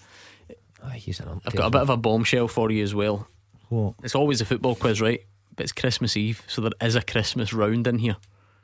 Ah, 0.84 0.89
he's 0.89 1.19
an 1.19 1.41
I've 1.45 1.55
got 1.55 1.67
a 1.67 1.69
bit 1.69 1.82
of 1.82 1.91
a 1.91 1.97
bombshell 1.97 2.47
for 2.47 2.72
you 2.72 2.82
as 2.82 2.95
well. 2.95 3.28
What? 3.69 3.93
It's 4.01 4.15
always 4.15 4.41
a 4.41 4.45
football 4.45 4.74
quiz, 4.74 4.99
right? 4.99 5.22
But 5.55 5.65
it's 5.65 5.72
Christmas 5.74 6.17
Eve, 6.17 6.43
so 6.47 6.61
there 6.61 6.72
is 6.82 6.95
a 6.95 7.03
Christmas 7.03 7.53
round 7.53 7.86
in 7.86 7.99
here. 7.99 8.17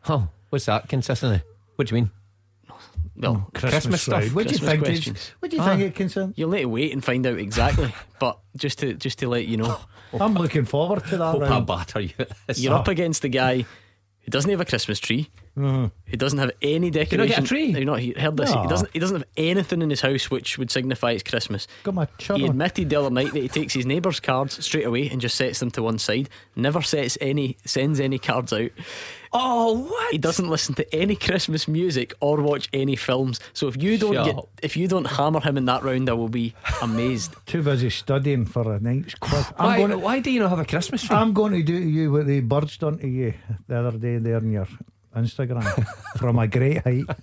Oh, 0.10 0.28
what's 0.50 0.66
that 0.66 0.88
consistently? 0.90 1.42
What 1.76 1.88
do 1.88 1.96
you 1.96 2.02
mean? 2.02 2.12
Well, 3.16 3.50
Christmas 3.54 4.04
stuff. 4.04 4.22
round. 4.22 4.34
What 4.34 4.48
do 4.48 4.54
you 4.54 4.60
Christmas 4.60 4.70
think? 4.70 4.84
questions. 4.84 5.18
It's, 5.18 5.30
what 5.40 5.50
do 5.52 5.58
you 5.58 5.64
Ah. 5.64 5.66
think 5.70 5.82
it 5.82 5.96
concerns? 5.96 6.34
You'll 6.38 6.52
need 6.52 6.62
to 6.62 6.70
wait 6.70 6.94
and 6.94 7.04
find 7.04 7.26
out 7.26 7.40
exactly. 7.40 7.92
but 8.20 8.38
just 8.56 8.80
to 8.80 8.94
just 8.94 9.20
to 9.20 9.28
let 9.30 9.48
you 9.48 9.58
know, 9.58 9.80
I'm 10.20 10.36
looking 10.36 10.66
forward 10.66 11.04
to 11.08 11.18
that 11.18 11.32
Hope 11.32 11.44
I 11.44 11.50
round. 11.50 11.66
batter 11.68 12.00
you. 12.00 12.14
you're 12.56 12.76
up 12.76 12.88
against 12.88 13.24
the 13.24 13.30
guy 13.30 13.66
who 14.22 14.30
doesn't 14.30 14.52
have 14.52 14.62
a 14.62 14.66
Christmas 14.66 15.00
tree, 15.00 15.30
Mhm. 15.58 15.90
who 16.06 16.18
doesn't 16.18 16.38
have 16.38 16.52
any 16.62 16.74
you 16.74 16.80
not 16.92 16.94
decoration. 16.94 17.28
get 17.28 17.40
a 17.44 17.48
tree? 17.48 17.66
You're 17.72 17.86
not 17.86 18.00
he- 18.02 18.12
heard 18.14 18.38
this. 18.38 18.50
He 18.52 18.56
No. 18.56 18.68
doesn't. 18.70 18.90
He 18.94 19.00
doesn't 19.00 19.16
have 19.18 19.28
anything 19.36 19.82
in 19.82 19.90
his 19.90 20.02
house 20.02 20.30
which 20.30 20.60
would 20.60 20.70
signify 20.70 21.12
it's 21.14 21.24
Christmas. 21.24 21.66
Got 21.84 21.96
my 21.96 22.08
He 22.20 22.26
churro. 22.26 22.50
admitted 22.50 22.90
the 22.92 22.98
other 22.98 23.10
night 23.10 23.34
that 23.34 23.42
he 23.42 23.48
takes 23.48 23.74
his 23.74 23.88
neighbour's 23.88 24.20
cards 24.20 24.64
straight 24.64 24.86
away 24.86 25.10
and 25.10 25.20
just 25.22 25.36
sets 25.38 25.58
them 25.60 25.72
to 25.72 25.82
one 25.82 25.98
side. 25.98 26.30
Never 26.56 26.84
sets 26.84 27.18
any 27.20 27.58
sends 27.66 28.00
any 28.00 28.20
cards 28.20 28.54
out. 28.54 28.70
Oh, 29.40 29.74
what? 29.90 30.12
He 30.12 30.18
doesn't 30.18 30.50
listen 30.50 30.74
to 30.76 30.96
any 30.96 31.16
Christmas 31.16 31.68
music 31.68 32.14
or 32.22 32.42
watch 32.42 32.70
any 32.74 32.96
films. 32.96 33.40
So 33.54 33.68
if 33.68 33.82
you 33.82 33.98
don't 34.00 34.14
Shut 34.16 34.26
get 34.26 34.38
up. 34.38 34.50
if 34.64 34.76
you 34.76 34.88
don't 34.88 35.06
hammer 35.06 35.40
him 35.42 35.58
in 35.58 35.66
that 35.66 35.84
round, 35.84 36.10
I 36.10 36.14
will 36.14 36.28
be 36.30 36.56
amazed. 36.82 37.36
Too 37.46 37.62
busy 37.62 37.90
studying 37.92 38.46
for 38.46 38.74
a 38.74 38.80
night's 38.80 39.14
quiz. 39.16 39.46
I'm 39.60 39.66
Why, 39.68 39.78
going 39.78 39.92
to, 39.92 39.98
why 40.00 40.20
do 40.22 40.32
you 40.32 40.40
not 40.40 40.50
have 40.50 40.60
a 40.60 40.66
Christmas 40.66 41.04
tree? 41.04 41.16
I'm 41.16 41.34
going 41.34 41.54
to 41.54 41.62
do 41.62 41.80
to 41.80 41.88
you 41.88 42.12
what 42.12 42.26
the 42.26 42.40
birds 42.42 42.78
done 42.78 42.98
to 43.00 43.08
you 43.08 43.34
the 43.68 43.78
other 43.78 43.98
day 43.98 44.18
there 44.18 44.38
on 44.38 44.52
your 44.52 44.68
Instagram 45.24 45.86
from 46.18 46.40
a 46.40 46.48
great 46.48 46.84
height. 46.84 47.06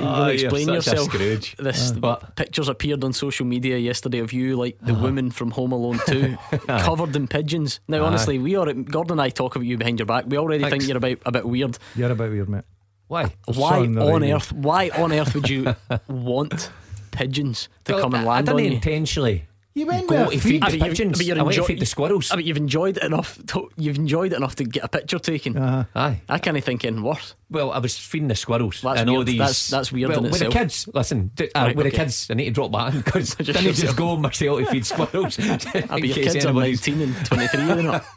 Ah, 0.00 0.28
You'll 0.28 0.34
you're 0.34 0.44
explain 0.46 0.66
such 0.66 0.72
a 0.72 0.74
yourself. 0.74 1.06
Scrooge. 1.12 1.56
This 1.56 1.92
But- 1.92 2.36
pictures 2.36 2.68
appeared 2.68 3.02
on 3.04 3.12
social 3.12 3.46
media 3.46 3.78
yesterday 3.78 4.18
of 4.18 4.32
you, 4.32 4.56
like 4.56 4.76
the 4.80 4.94
woman 4.94 5.30
from 5.30 5.50
Home 5.52 5.72
Alone 5.72 5.98
2, 6.06 6.36
covered 6.66 7.16
in 7.16 7.26
pigeons. 7.26 7.80
Now, 7.88 8.02
Aye. 8.02 8.06
honestly, 8.06 8.38
we 8.38 8.54
are 8.56 8.70
Gordon 8.72 9.12
and 9.12 9.22
I 9.22 9.30
talk 9.30 9.56
about 9.56 9.64
you 9.66 9.76
behind 9.78 9.98
your 9.98 10.06
back. 10.06 10.24
We 10.28 10.36
already 10.36 10.62
Thanks. 10.64 10.72
think 10.84 10.88
you're 10.88 10.98
about 10.98 11.18
a 11.26 11.32
bit 11.32 11.46
weird. 11.46 11.78
You're 11.96 12.12
a 12.12 12.14
bit 12.14 12.30
weird, 12.30 12.48
mate. 12.48 12.64
Why? 13.08 13.32
Why 13.46 13.78
on 13.78 13.94
radio. 13.94 14.36
earth? 14.36 14.52
Why 14.52 14.90
on 14.90 15.12
earth 15.12 15.34
would 15.34 15.48
you 15.48 15.74
want 16.08 16.70
pigeons 17.10 17.68
to 17.84 17.94
Well, 17.94 18.02
come 18.02 18.14
and 18.14 18.24
land 18.26 18.48
I 18.48 18.52
on 18.52 18.58
didn't 18.58 18.70
you? 18.72 18.76
intentionally 18.76 19.47
You 19.78 19.86
went 19.86 20.08
go 20.08 20.24
with 20.24 20.32
to 20.32 20.38
feed 20.40 20.64
feed. 20.64 20.72
the 20.72 20.76
you- 20.78 20.90
pigeons. 20.90 21.18
but 21.18 21.26
you're 21.26 21.38
I 21.38 21.42
went 21.42 21.56
to 21.56 21.62
feed 21.64 21.80
the 21.80 21.86
squirrels. 21.86 22.30
Ah, 22.30 22.34
but 22.36 22.44
you've 22.44 22.56
enjoyed 22.56 22.96
it 22.96 23.04
enough. 23.04 23.38
To, 23.48 23.68
you've 23.76 23.96
enjoyed 23.96 24.32
it 24.32 24.36
enough 24.36 24.56
to 24.56 24.64
get 24.64 24.84
a 24.84 24.88
picture 24.88 25.18
taken. 25.18 25.56
Uh-huh. 25.56 25.84
Aye. 25.94 26.20
I 26.28 26.38
can't 26.38 26.62
think 26.64 26.84
anything 26.84 27.02
worse. 27.02 27.34
Well, 27.50 27.70
I 27.70 27.78
was 27.78 27.96
feeding 27.96 28.28
the 28.28 28.34
squirrels. 28.34 28.80
That's 28.82 29.00
and 29.00 29.08
all 29.08 29.16
weird. 29.18 29.28
these. 29.28 29.38
That's- 29.38 29.68
that's 29.68 29.92
weird 29.92 30.08
well, 30.10 30.18
in 30.18 30.24
with 30.24 30.32
itself. 30.34 30.52
the 30.52 30.58
kids, 30.58 30.88
listen, 30.92 31.30
d- 31.34 31.50
uh, 31.54 31.60
Right, 31.60 31.76
with 31.76 31.86
okay. 31.86 31.96
the 31.96 32.02
kids, 32.04 32.28
I 32.30 32.34
need 32.34 32.44
to 32.46 32.50
drop 32.50 32.72
that 32.72 32.92
in 32.94 33.00
because 33.02 33.34
Just 33.36 33.52
then 33.52 33.62
you 33.64 33.70
just 33.70 33.82
yourself. 33.82 33.96
go 33.96 34.16
myself 34.16 34.58
to 34.58 34.66
feed 34.66 34.84
squirrels. 34.86 35.38
I 35.40 35.42
in 35.54 35.58
bet 35.58 35.72
your 36.04 36.14
case 36.14 36.32
kids 36.32 36.44
are 36.44 36.48
anybody's- 36.48 36.86
19 36.88 37.02
and 37.14 37.26
23, 37.26 37.64
they're 37.66 37.82
not. 37.82 38.04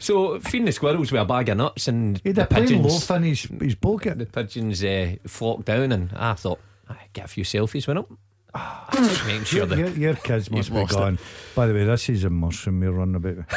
So 0.00 0.40
feeding 0.40 0.64
the 0.64 0.72
squirrels 0.72 1.12
with 1.12 1.20
a 1.20 1.24
bag 1.26 1.48
of 1.50 1.58
nuts 1.58 1.86
and 1.88 2.18
He 2.22 2.30
had 2.30 2.36
the 2.36 2.42
a 2.44 2.46
pigeons, 2.46 2.86
loaf 2.86 3.10
in 3.16 3.22
his, 3.24 3.42
his 3.60 3.74
pocket. 3.74 4.18
the 4.18 4.24
pigeons 4.26 4.82
uh, 4.82 5.16
flocked 5.26 5.66
down, 5.66 5.92
and 5.92 6.10
I 6.16 6.32
thought, 6.34 6.58
"Aye, 6.88 6.96
get 7.12 7.26
a 7.26 7.28
few 7.28 7.44
selfies 7.44 7.86
with 7.86 7.96
them. 7.96 8.18
Just 8.94 9.26
making 9.26 9.44
sure 9.44 9.58
Your, 9.60 9.66
that 9.66 9.78
your, 9.78 9.88
your 9.88 10.14
kids 10.14 10.50
must 10.50 10.70
be 10.70 10.76
lost 10.76 10.92
it. 10.92 10.96
gone. 10.96 11.18
By 11.54 11.66
the 11.66 11.72
way, 11.74 11.84
this 11.84 12.08
is 12.10 12.24
a 12.24 12.30
mushroom 12.30 12.80
we're 12.80 12.90
running 12.92 13.14
about. 13.14 13.36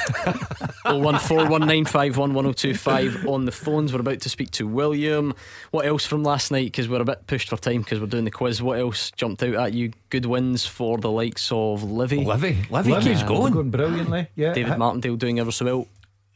01419511025 0.86 3.28
on 3.28 3.46
the 3.46 3.52
phones. 3.52 3.94
We're 3.94 4.00
about 4.00 4.22
to 4.22 4.30
speak 4.30 4.52
to 4.52 4.68
William. 4.68 5.34
What 5.72 5.86
else 5.86 6.06
from 6.06 6.24
last 6.24 6.52
night? 6.52 6.66
Because 6.66 6.88
we're 6.88 7.02
a 7.02 7.06
bit 7.06 7.28
pushed 7.28 7.50
for 7.50 7.58
time 7.58 7.82
because 7.82 8.00
we're 8.00 8.06
doing 8.08 8.26
the 8.26 8.32
quiz. 8.32 8.62
What 8.62 8.80
else 8.80 9.12
jumped 9.12 9.44
out 9.44 9.56
at 9.56 9.74
you? 9.74 9.92
Good 10.10 10.26
wins 10.26 10.66
for 10.66 10.98
the 10.98 11.12
likes 11.12 11.52
of 11.52 11.84
Livy. 11.84 12.24
Livy, 12.24 12.58
Livy 12.70 12.92
Livy, 12.92 13.10
keeps 13.10 13.24
going. 13.24 13.54
going 13.54 13.72
brilliantly. 13.72 14.28
Yeah, 14.36 14.54
David 14.54 14.72
Hi- 14.74 14.78
Martindale 14.78 15.16
doing 15.18 15.40
ever 15.40 15.52
so 15.52 15.66
well. 15.66 15.88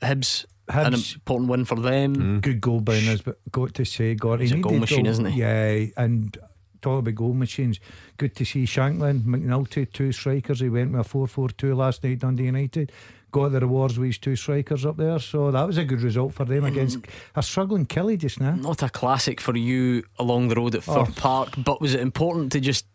Hibs, 0.01 0.45
an 0.69 0.93
Hibs. 0.93 1.15
important 1.15 1.49
win 1.49 1.65
for 1.65 1.75
them. 1.75 2.39
good 2.41 2.61
goal 2.61 2.79
by 2.79 2.97
us, 2.97 3.21
but 3.21 3.37
got 3.51 3.73
to 3.75 3.85
say, 3.85 4.15
God, 4.15 4.39
He's 4.39 4.51
a 4.51 4.55
he 4.55 4.61
goal 4.61 4.71
needed 4.73 4.81
machine, 4.81 5.05
isn't 5.05 5.25
he? 5.25 5.39
Yeah, 5.41 5.85
and 5.97 6.37
talk 6.81 6.99
about 6.99 7.15
goal 7.15 7.33
machines. 7.33 7.79
Good 8.17 8.35
to 8.37 8.45
see 8.45 8.65
Shankland, 8.65 9.23
McNulty, 9.23 9.91
two 9.91 10.11
strikers. 10.11 10.59
He 10.59 10.69
went 10.69 10.91
with 10.91 11.01
a 11.01 11.03
4 11.03 11.27
4 11.27 11.49
2 11.49 11.75
last 11.75 12.03
night, 12.03 12.19
Dundee 12.19 12.45
United. 12.45 12.91
Got 13.31 13.49
the 13.51 13.59
rewards 13.59 13.99
with 13.99 14.07
his 14.07 14.17
two 14.17 14.35
strikers 14.35 14.85
up 14.87 14.97
there, 14.97 15.19
so 15.19 15.51
that 15.51 15.67
was 15.67 15.77
a 15.77 15.83
good 15.83 16.01
result 16.01 16.33
for 16.33 16.45
them 16.45 16.65
against 16.65 16.97
a 17.35 17.43
struggling 17.43 17.85
Killie 17.85 18.17
just 18.17 18.39
now. 18.39 18.55
Not 18.55 18.81
a 18.81 18.89
classic 18.89 19.39
for 19.39 19.55
you 19.55 20.03
along 20.17 20.47
the 20.47 20.55
road 20.55 20.73
at 20.73 20.81
Fir 20.83 21.05
Oh. 21.07 21.07
Park, 21.15 21.49
but 21.57 21.79
was 21.79 21.93
it 21.93 21.99
important 21.99 22.51
to 22.53 22.59
just 22.59 22.87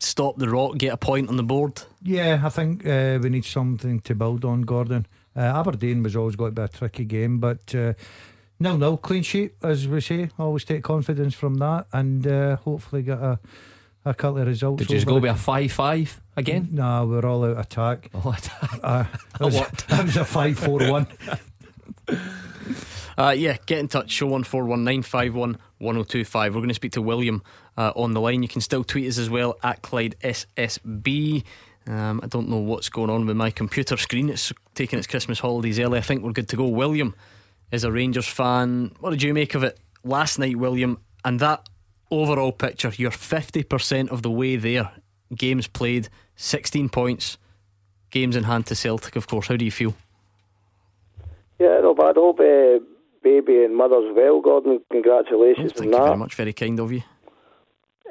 stop 0.00 0.38
the 0.38 0.48
rock, 0.50 0.76
get 0.78 0.92
a 0.92 0.96
point 0.96 1.28
on 1.28 1.36
the 1.36 1.44
board? 1.44 1.82
Yeah, 2.02 2.40
I 2.44 2.48
think 2.48 2.84
uh, 2.84 3.20
we 3.22 3.28
need 3.28 3.44
something 3.44 4.00
to 4.00 4.14
build 4.16 4.44
on, 4.44 4.62
Gordon. 4.62 5.06
Uh, 5.36 5.40
Aberdeen 5.40 6.02
was 6.02 6.16
always 6.16 6.34
going 6.34 6.52
to 6.54 6.60
be 6.62 6.64
a 6.64 6.68
tricky 6.68 7.04
game, 7.04 7.38
but 7.38 7.72
uh, 7.72 7.92
nil 8.58 8.78
nil 8.78 8.96
clean 8.96 9.22
sheet, 9.22 9.54
as 9.62 9.86
we 9.88 10.00
say. 10.00 10.30
Always 10.38 10.64
take 10.64 10.82
confidence 10.82 11.34
from 11.34 11.56
that, 11.56 11.86
and 11.92 12.26
uh, 12.26 12.56
hopefully 12.56 13.02
get 13.02 13.18
a, 13.18 13.38
a 14.04 14.14
couple 14.14 14.40
of 14.40 14.46
results. 14.46 14.78
Did 14.78 14.90
you 14.90 14.96
just 14.96 15.06
go 15.06 15.18
with 15.18 15.30
a 15.30 15.34
five-five 15.34 16.20
again? 16.36 16.68
No, 16.72 17.06
we're 17.06 17.26
all 17.26 17.44
out 17.44 17.58
attack. 17.58 18.10
Oh, 18.14 18.30
attack. 18.36 18.80
Uh, 18.82 19.04
that, 19.38 19.44
was, 19.44 19.54
what? 19.54 19.72
that 19.88 20.04
was 20.04 20.16
a 20.16 20.24
5 20.24 20.58
4 20.58 20.90
1. 20.90 21.06
Uh, 23.18 23.34
yeah, 23.36 23.56
get 23.64 23.78
in 23.78 23.88
touch. 23.88 24.10
Show 24.10 24.26
one 24.26 24.44
four 24.44 24.64
one 24.66 24.84
nine 24.84 25.02
five 25.02 25.34
one 25.34 25.56
one 25.78 25.94
zero 25.94 26.04
two 26.04 26.24
five. 26.24 26.54
We're 26.54 26.60
going 26.60 26.68
to 26.68 26.74
speak 26.74 26.92
to 26.92 27.02
William 27.02 27.42
uh, 27.76 27.92
on 27.96 28.12
the 28.12 28.20
line. 28.20 28.42
You 28.42 28.48
can 28.48 28.60
still 28.60 28.84
tweet 28.84 29.08
us 29.08 29.16
as 29.16 29.30
well 29.30 29.56
at 29.62 29.80
Clyde 29.80 30.16
SSB. 30.22 31.42
Um, 31.86 32.20
I 32.22 32.26
don't 32.26 32.48
know 32.48 32.58
what's 32.58 32.88
going 32.88 33.10
on 33.10 33.26
with 33.26 33.36
my 33.36 33.50
computer 33.50 33.96
screen. 33.96 34.28
It's 34.28 34.52
taking 34.74 34.98
its 34.98 35.06
Christmas 35.06 35.38
holidays 35.38 35.78
early. 35.78 35.98
I 35.98 36.02
think 36.02 36.22
we're 36.22 36.32
good 36.32 36.48
to 36.50 36.56
go. 36.56 36.66
William 36.66 37.14
is 37.70 37.84
a 37.84 37.92
Rangers 37.92 38.28
fan. 38.28 38.94
What 39.00 39.10
did 39.10 39.22
you 39.22 39.34
make 39.34 39.54
of 39.54 39.62
it 39.62 39.78
last 40.04 40.38
night, 40.38 40.56
William? 40.56 40.98
And 41.24 41.40
that 41.40 41.68
overall 42.10 42.52
picture, 42.52 42.92
you're 42.96 43.10
50% 43.10 44.10
of 44.10 44.22
the 44.22 44.30
way 44.30 44.56
there. 44.56 44.90
Games 45.34 45.66
played, 45.66 46.08
16 46.36 46.88
points, 46.88 47.38
games 48.10 48.36
in 48.36 48.44
hand 48.44 48.66
to 48.66 48.74
Celtic, 48.74 49.16
of 49.16 49.26
course. 49.26 49.48
How 49.48 49.56
do 49.56 49.64
you 49.64 49.72
feel? 49.72 49.94
Yeah, 51.58 51.80
no 51.80 51.94
bad. 51.94 52.16
Hope 52.16 52.40
uh, 52.40 52.78
baby 53.22 53.64
and 53.64 53.76
mother's 53.76 54.14
well, 54.14 54.40
Gordon. 54.40 54.80
Congratulations 54.92 55.72
oh, 55.74 55.78
thank 55.78 55.92
you 55.92 55.98
that. 55.98 56.04
very 56.04 56.16
much. 56.16 56.34
Very 56.34 56.52
kind 56.52 56.78
of 56.78 56.92
you. 56.92 57.02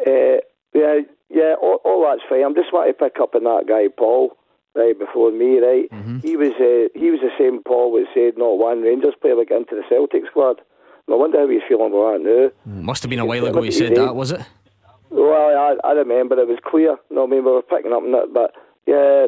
Uh, 0.05 0.41
yeah, 0.73 0.99
yeah, 1.29 1.55
all, 1.61 1.79
all 1.85 2.05
that's 2.09 2.27
fine. 2.27 2.43
I'm 2.43 2.55
just 2.55 2.73
wanting 2.73 2.93
to 2.93 2.99
pick 2.99 3.19
up 3.21 3.33
on 3.35 3.43
that 3.45 3.65
guy, 3.67 3.87
Paul, 3.95 4.35
right 4.75 4.97
before 4.97 5.31
me, 5.31 5.59
right? 5.59 5.89
Mm-hmm. 5.91 6.19
He 6.19 6.35
was 6.35 6.53
uh, 6.59 6.89
he 6.97 7.11
was 7.11 7.21
the 7.21 7.31
same 7.37 7.63
Paul 7.63 7.93
that 7.93 8.07
said 8.13 8.37
not 8.37 8.57
one 8.57 8.81
Rangers 8.81 9.15
player 9.21 9.35
would 9.35 9.49
get 9.49 9.59
into 9.59 9.75
the 9.75 9.83
Celtic 9.89 10.23
squad. 10.29 10.61
And 11.07 11.13
I 11.13 11.17
wonder 11.17 11.39
how 11.39 11.47
he's 11.47 11.61
feeling 11.67 11.93
about 11.93 12.23
that 12.23 12.51
now. 12.65 12.81
Must 12.81 13.03
have 13.03 13.09
been 13.09 13.19
a 13.19 13.25
while 13.25 13.45
ago 13.45 13.61
he 13.61 13.71
said 13.71 13.95
that, 13.95 14.15
was 14.15 14.31
it? 14.31 14.41
Well, 15.09 15.31
I, 15.31 15.75
I 15.87 15.91
remember 15.93 16.37
it 16.39 16.47
was 16.47 16.59
clear. 16.65 16.97
No, 17.09 17.23
I 17.23 17.27
mean 17.27 17.45
we 17.45 17.51
were 17.51 17.61
picking 17.61 17.93
up 17.93 18.03
on 18.03 18.13
it, 18.13 18.33
but 18.33 18.53
yeah, 18.85 19.27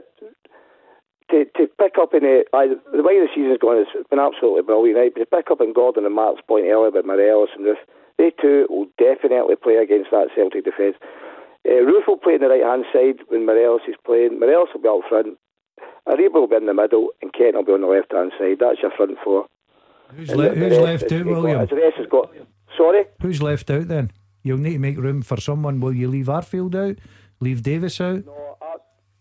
to 1.31 1.45
to 1.45 1.67
pick 1.79 1.95
up 1.99 2.13
in 2.13 2.23
it, 2.23 2.47
I, 2.53 2.67
the 2.91 3.03
way 3.03 3.19
the 3.19 3.27
season's 3.33 3.59
going 3.59 3.83
has 3.83 4.05
been 4.09 4.19
absolutely 4.19 4.63
brilliant. 4.63 4.97
Right? 4.97 5.13
But 5.13 5.21
to 5.21 5.25
pick 5.25 5.51
up 5.51 5.61
on 5.61 5.73
Gordon 5.73 6.05
and 6.05 6.15
Mark's 6.15 6.41
point 6.47 6.65
earlier 6.65 6.87
about 6.89 7.05
Morelos 7.05 7.49
and 7.55 7.65
Roofe, 7.65 7.85
they 8.17 8.31
two 8.41 8.65
will 8.69 8.87
definitely 8.97 9.55
play 9.55 9.75
against 9.75 10.11
that 10.11 10.29
Celtic 10.35 10.65
defence. 10.65 10.95
Uh, 11.67 11.83
Roofe 11.83 12.07
will 12.07 12.17
play 12.17 12.33
on 12.35 12.39
the 12.39 12.47
right 12.47 12.63
hand 12.63 12.85
side 12.93 13.25
when 13.27 13.45
Morelos 13.45 13.81
is 13.87 13.95
playing. 14.05 14.39
Morelos 14.39 14.69
will 14.73 14.81
be 14.81 14.87
up 14.87 15.09
front. 15.09 15.37
Aribo 16.07 16.33
will 16.35 16.47
be 16.47 16.55
in 16.55 16.65
the 16.65 16.73
middle, 16.73 17.09
and 17.21 17.33
Kent 17.33 17.55
will 17.55 17.65
be 17.65 17.73
on 17.73 17.81
the 17.81 17.87
left 17.87 18.13
hand 18.13 18.31
side. 18.39 18.57
That's 18.59 18.81
your 18.81 18.91
front 18.91 19.17
four. 19.23 19.47
Who's, 20.15 20.33
le- 20.33 20.55
who's 20.55 20.77
left 20.79 21.11
out, 21.11 21.25
William? 21.25 21.65
The 21.67 21.75
rest 21.75 21.97
has 21.97 22.07
got. 22.07 22.31
Sorry. 22.77 23.03
Who's 23.21 23.41
left 23.41 23.69
out 23.69 23.89
then? 23.89 24.11
You'll 24.43 24.59
need 24.59 24.73
to 24.73 24.79
make 24.79 24.97
room 24.97 25.21
for 25.21 25.35
someone. 25.41 25.81
Will 25.81 25.93
you 25.93 26.07
leave 26.07 26.27
Arfield 26.27 26.73
out? 26.75 26.97
Leave 27.41 27.61
Davis 27.63 27.99
out? 27.99 28.25
No, 28.25 28.57
I, 28.61 28.75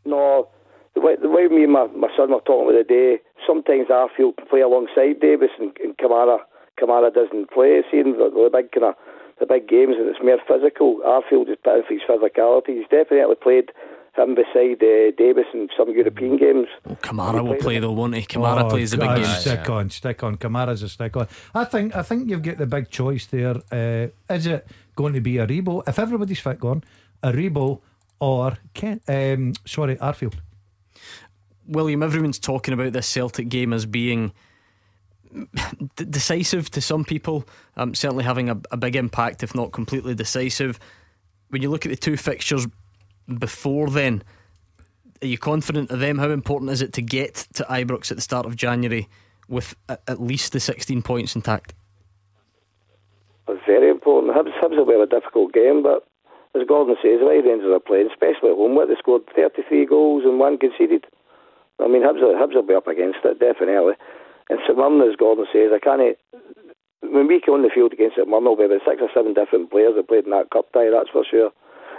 no. 0.05 0.49
The 0.95 1.01
way, 1.01 1.17
the 1.21 1.29
way 1.29 1.49
me 1.49 1.65
and 1.65 1.73
my, 1.73 1.89
my 1.89 2.09
son 2.17 2.31
were 2.31 2.41
talking 2.47 2.69
the 2.69 2.81
other 2.81 2.85
day, 2.85 3.19
sometimes 3.45 3.89
Arfield 3.89 4.37
can 4.37 4.47
play 4.49 4.61
alongside 4.61 5.21
Davis 5.21 5.51
and, 5.59 5.77
and 5.83 5.97
Kamara. 5.99 6.39
Kamara 6.81 7.13
doesn't 7.13 7.51
play. 7.51 7.83
Seeing 7.91 8.13
the, 8.13 8.31
the 8.33 8.51
big 8.53 8.71
kind 8.71 8.85
of 8.85 8.95
the 9.39 9.47
big 9.47 9.69
games 9.69 9.97
and 9.99 10.09
it's 10.09 10.19
more 10.23 10.39
physical. 10.49 11.01
Arfield 11.05 11.51
is 11.51 11.59
putting 11.63 11.83
for 11.85 11.93
his 11.93 12.03
physicality. 12.09 12.79
He's 12.79 12.89
definitely 12.91 13.35
played 13.37 13.71
him 14.17 14.35
beside 14.35 14.83
uh, 14.83 15.11
Davis 15.17 15.45
in 15.53 15.69
some 15.77 15.91
European 15.91 16.39
games. 16.39 16.69
Oh, 16.89 16.95
Kamara 17.03 17.47
will 17.47 17.57
play 17.57 17.79
though, 17.79 17.93
won't 17.93 18.15
he? 18.15 18.23
Kamara 18.23 18.65
Oh, 18.65 18.71
plays 18.71 18.93
the 18.93 18.99
big 18.99 19.15
games. 19.15 19.39
Stick 19.39 19.69
on, 19.69 19.91
stick 19.91 20.23
on. 20.23 20.37
Kamara's 20.39 20.83
a 20.83 20.89
stick 20.89 21.17
on. 21.17 21.29
I 21.55 21.65
think 21.65 21.95
I 21.95 22.03
think 22.03 22.31
you've 22.31 22.43
got 22.43 22.57
the 22.57 22.67
big 22.67 22.91
choice 22.91 23.27
there. 23.27 23.57
Uh, 23.71 24.09
is 24.33 24.47
it 24.47 24.67
going 24.95 25.13
to 25.13 25.21
be 25.21 25.35
Aribo? 25.35 25.83
If 25.87 25.99
everybody's 25.99 26.41
fit, 26.41 26.59
gone 26.61 26.83
Aribo 27.23 27.81
or 28.21 28.57
Ken, 28.73 29.01
um, 29.09 29.53
sorry, 29.67 29.97
Arfield. 29.97 30.35
William, 31.69 32.03
everyone's 32.03 32.39
talking 32.39 32.73
about 32.73 32.93
this 32.93 33.07
Celtic 33.09 33.49
game 33.49 33.73
as 33.73 33.87
being 33.87 34.33
d- 35.97 36.05
decisive 36.05 36.71
to 36.71 36.81
some 36.81 37.05
people, 37.05 37.45
um, 37.77 37.95
certainly 37.95 38.25
having 38.25 38.51
a, 38.51 38.61
a 38.71 38.77
big 38.77 38.97
impact, 38.97 39.43
if 39.43 39.55
not 39.55 39.73
completely 39.73 40.15
decisive. 40.15 40.79
When 41.49 41.63
you 41.63 41.71
look 41.71 41.87
at 41.87 41.91
the 41.91 41.97
two 41.97 42.17
fixtures 42.17 42.67
before 43.39 43.91
then, 43.91 44.23
are 45.23 45.27
you 45.27 45.39
confident 45.39 45.91
of 45.91 46.01
them? 46.01 46.19
How 46.19 46.31
important 46.31 46.71
is 46.71 46.83
it 46.83 46.93
to 46.95 47.03
get 47.03 47.35
to 47.55 47.65
Ibrox 47.65 48.11
at 48.11 48.17
the 48.17 48.23
start 48.23 48.47
of 48.47 48.57
January 48.57 49.09
with 49.49 49.75
a, 49.89 49.99
at 50.09 50.21
least 50.21 50.53
the 50.53 50.61
16 50.61 51.03
points 51.03 51.35
intact? 51.35 51.75
Very 53.67 53.91
important. 53.91 54.35
Hibs, 54.35 54.53
Hibs 54.61 54.77
will 54.77 54.87
be 54.87 54.95
a 54.95 55.07
difficult 55.07 55.53
game, 55.53 55.83
but 55.83 56.07
as 56.55 56.67
Gordon 56.67 56.97
says, 57.03 57.21
the 57.21 57.27
way 57.27 57.41
Rangers 57.41 57.73
are 57.73 57.81
playing, 57.81 58.09
especially 58.11 58.51
at 58.51 58.57
home, 58.57 58.75
what 58.75 58.89
they 58.89 58.95
scored 58.99 59.23
33 59.35 59.87
goals 59.87 60.25
and 60.25 60.39
one 60.39 60.59
conceded. 60.59 61.05
I 61.79 61.89
mean, 61.89 62.03
Hibs, 62.03 62.23
Hibs 62.23 62.55
will 62.55 62.63
be 62.63 62.75
up 62.75 62.87
against 62.87 63.19
it, 63.25 63.39
definitely. 63.39 63.95
And 64.49 64.59
St 64.65 64.77
Mirren, 64.77 65.03
as 65.03 65.17
Gordon 65.17 65.47
says, 65.53 65.71
I 65.75 65.79
can't. 65.79 66.17
When 67.03 67.27
we 67.27 67.41
come 67.41 67.55
on 67.55 67.63
the 67.63 67.71
field 67.75 67.93
against 67.93 68.17
St 68.17 68.29
Mirren, 68.29 68.45
there'll 68.45 68.59
be 68.59 68.67
about 68.67 68.87
six 68.87 69.03
or 69.03 69.11
seven 69.13 69.35
different 69.35 69.71
players 69.71 69.95
that 69.97 70.09
played 70.09 70.25
in 70.25 70.35
that 70.35 70.51
cup 70.51 70.71
tie, 70.73 70.91
that's 70.91 71.11
for 71.11 71.25
sure. 71.25 71.51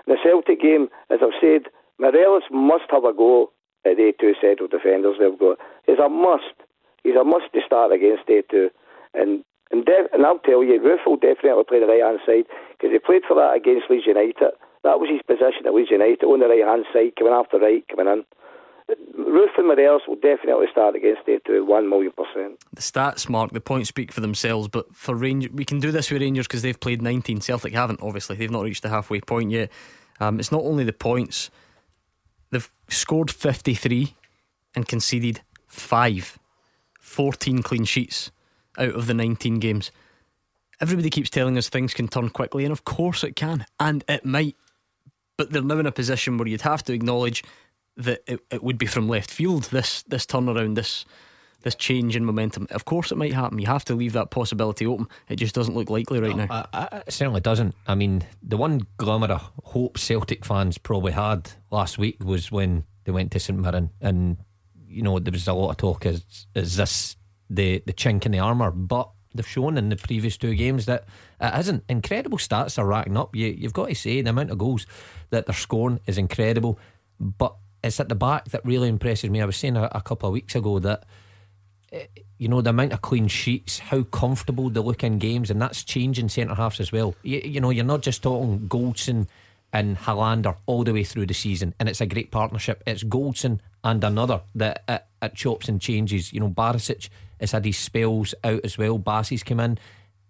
In 0.06 0.16
the 0.16 0.22
Celtic 0.24 0.62
game, 0.62 0.88
as 1.12 1.20
I've 1.22 1.36
said, 1.40 1.68
Morelos 2.00 2.48
must 2.52 2.88
have 2.90 3.04
a 3.04 3.14
go 3.14 3.52
at 3.86 3.98
the 3.98 4.14
two 4.20 4.34
settled 4.40 4.72
defenders 4.72 5.18
they've 5.20 5.38
got. 5.38 5.60
He's 5.86 6.00
a 6.00 6.10
must. 6.10 6.56
He's 7.04 7.16
a 7.16 7.24
must 7.24 7.52
to 7.54 7.62
start 7.66 7.92
against 7.92 8.28
A2. 8.28 8.70
And 9.14 9.44
and, 9.72 9.84
def- 9.86 10.12
and 10.14 10.26
I'll 10.26 10.40
tell 10.40 10.64
you, 10.64 10.80
Roofe 10.80 11.06
will 11.06 11.20
definitely 11.20 11.64
play 11.68 11.80
the 11.80 11.92
right 11.92 12.04
hand 12.04 12.20
side 12.26 12.48
because 12.72 12.92
he 12.96 13.00
played 13.00 13.28
for 13.28 13.36
that 13.36 13.56
against 13.56 13.90
Leeds 13.90 14.08
United. 14.08 14.56
That 14.88 15.00
was 15.04 15.12
his 15.12 15.22
position 15.28 15.68
at 15.68 15.76
Leeds 15.76 15.92
United 15.92 16.24
on 16.24 16.40
the 16.40 16.48
right 16.48 16.64
hand 16.64 16.88
side, 16.94 17.20
coming 17.20 17.36
after 17.36 17.60
right, 17.60 17.84
coming 17.92 18.08
in. 18.08 18.24
Roofe 18.90 19.58
and 19.58 19.68
Morelos 19.68 20.02
will 20.08 20.16
definitely 20.16 20.68
start 20.72 20.96
against 20.96 21.26
A2 21.28 21.66
one 21.66 21.90
million 21.90 22.12
percent. 22.12 22.60
The 22.74 22.82
stats, 22.82 23.28
Mark, 23.28 23.52
the 23.52 23.60
points 23.60 23.90
speak 23.90 24.12
for 24.12 24.22
themselves, 24.22 24.68
but 24.68 24.94
for 24.96 25.16
Rangers, 25.16 25.52
we 25.52 25.66
can 25.66 25.80
do 25.80 25.92
this 25.92 26.10
with 26.10 26.22
Rangers 26.22 26.48
because 26.48 26.62
they've 26.62 26.80
played 26.80 27.02
19. 27.02 27.42
Celtic 27.42 27.74
haven't, 27.74 28.02
obviously. 28.02 28.38
They've 28.38 28.52
not 28.52 28.64
reached 28.64 28.84
the 28.84 28.90
halfway 28.90 29.20
point 29.20 29.52
yet. 29.52 29.72
Um, 30.20 30.40
it's 30.40 30.52
not 30.52 30.64
only 30.64 30.84
the 30.84 30.94
points, 30.94 31.50
they've 32.52 32.70
scored 32.88 33.30
53 33.30 34.16
and 34.76 34.88
conceded 34.88 35.42
5. 35.68 36.40
14 37.00 37.64
clean 37.64 37.86
sheets 37.86 38.32
out 38.78 38.94
of 38.94 39.08
the 39.08 39.14
19 39.14 39.60
games. 39.60 39.92
Everybody 40.80 41.10
keeps 41.10 41.30
telling 41.30 41.58
us 41.58 41.70
things 41.70 41.94
can 41.94 42.08
turn 42.08 42.30
quickly, 42.30 42.64
and 42.64 42.72
of 42.72 42.86
course 42.86 43.24
it 43.24 43.36
can, 43.36 43.66
and 43.80 44.04
it 44.08 44.26
might. 44.26 44.56
But 45.38 45.52
they're 45.52 45.62
now 45.62 45.80
in 45.80 45.86
a 45.86 45.92
position 45.92 46.38
where 46.38 46.48
you'd 46.48 46.62
have 46.62 46.84
to 46.84 46.94
acknowledge 46.94 47.44
that 47.98 48.22
it, 48.28 48.40
it 48.52 48.64
would 48.64 48.78
be 48.78 48.86
from 48.86 49.10
left 49.10 49.32
field. 49.32 49.66
This 49.66 50.04
this 50.04 50.26
turnaround, 50.26 50.76
this 50.76 51.06
this 51.64 51.76
change 51.76 52.16
in 52.16 52.24
momentum. 52.24 52.68
Of 52.72 52.86
course, 52.86 53.12
it 53.12 53.18
might 53.18 53.34
happen. 53.34 53.60
You 53.60 53.66
have 53.66 53.84
to 53.86 53.96
leave 53.96 54.14
that 54.14 54.30
possibility 54.30 54.86
open. 54.86 55.08
It 55.28 55.38
just 55.38 55.56
doesn't 55.56 55.76
look 55.76 55.90
likely 55.90 56.20
right 56.20 56.36
now. 56.36 56.48
I, 56.50 56.66
I, 56.74 56.98
it 57.08 57.12
certainly 57.12 57.42
doesn't. 57.42 57.76
I 57.88 57.96
mean, 57.96 58.24
the 58.42 58.58
one 58.58 58.88
glimmer 58.98 59.28
of 59.28 59.52
hope 59.64 59.98
Celtic 59.98 60.46
fans 60.46 60.78
probably 60.78 61.12
had 61.12 61.52
last 61.72 61.98
week 61.98 62.24
was 62.24 62.52
when 62.52 62.86
they 63.04 63.12
went 63.12 63.32
to 63.32 63.40
St 63.40 63.60
Mirren, 63.60 63.90
and 64.00 64.38
you 64.88 65.02
know 65.02 65.20
there 65.20 65.32
was 65.32 65.48
a 65.48 65.54
lot 65.54 65.72
of 65.72 65.78
talk: 65.78 66.06
is 66.06 66.48
is 66.56 66.78
this 66.78 67.18
the 67.50 67.84
the 67.86 67.94
chink 67.94 68.26
in 68.26 68.32
the 68.32 68.40
armour? 68.40 68.72
But 68.72 69.10
they've 69.34 69.48
shown 69.48 69.78
in 69.78 69.90
the 69.90 69.96
previous 69.96 70.38
two 70.38 70.54
games 70.54 70.86
that 70.86 71.06
it 71.42 71.60
isn't. 71.60 71.84
Incredible 71.90 72.38
stats 72.38 72.78
are 72.78 72.86
racking 72.86 73.18
up. 73.18 73.36
You, 73.36 73.48
you've 73.48 73.74
got 73.74 73.90
to 73.90 73.96
say 73.96 74.22
the 74.22 74.30
amount 74.30 74.52
of 74.52 74.58
goals 74.58 74.86
that 75.32 75.48
they're 75.48 75.56
scoring 75.56 76.00
is 76.06 76.18
incredible, 76.18 76.80
but 77.20 77.56
it's 77.88 78.00
at 78.00 78.10
the 78.10 78.16
back 78.16 78.46
that 78.50 78.66
really 78.66 78.90
impresses 78.90 79.30
me. 79.30 79.42
I 79.42 79.46
was 79.46 79.58
saying 79.58 79.78
a, 79.78 79.90
a 79.92 80.02
couple 80.02 80.28
of 80.30 80.34
weeks 80.34 80.56
ago 80.56 80.80
that 80.80 81.06
eh, 81.92 82.06
you 82.38 82.48
know 82.48 82.62
the 82.62 82.70
amount 82.70 82.94
of 82.94 83.02
clean 83.02 83.28
sheets, 83.28 83.80
how 83.80 84.04
comfortable 84.04 84.70
they 84.70 84.80
look 84.80 85.04
in 85.04 85.18
games, 85.18 85.50
and 85.50 85.62
that's 85.62 85.84
changing 85.84 86.30
centre 86.30 86.56
halves 86.56 86.80
as 86.80 86.92
well. 86.92 87.16
You, 87.24 87.42
you 87.44 87.60
know, 87.62 87.72
you're 87.72 87.86
not 87.86 88.02
just 88.02 88.22
talking 88.22 88.68
Goldson 88.68 89.28
and 89.74 89.98
Helander 89.98 90.56
all 90.66 90.84
the 90.84 90.94
way 90.94 91.04
through 91.04 91.26
the 91.26 91.34
season, 91.34 91.74
and 91.80 91.90
it's 91.90 92.02
a 92.02 92.06
great 92.06 92.32
partnership. 92.32 92.84
It's 92.86 93.04
Goldson 93.04 93.60
and 93.84 94.04
another 94.04 94.42
that 94.56 94.84
it, 94.88 95.04
it 95.22 95.36
chops 95.36 95.68
and 95.68 95.82
changes. 95.82 96.32
You 96.32 96.42
know, 96.42 96.50
Barisic 96.50 97.10
has 97.40 97.52
had 97.52 97.66
his 97.66 97.78
spells 97.78 98.34
out 98.44 98.62
as 98.64 98.78
well. 98.78 98.98
Bassey's 99.00 99.44
come 99.44 99.60
in, 99.60 99.78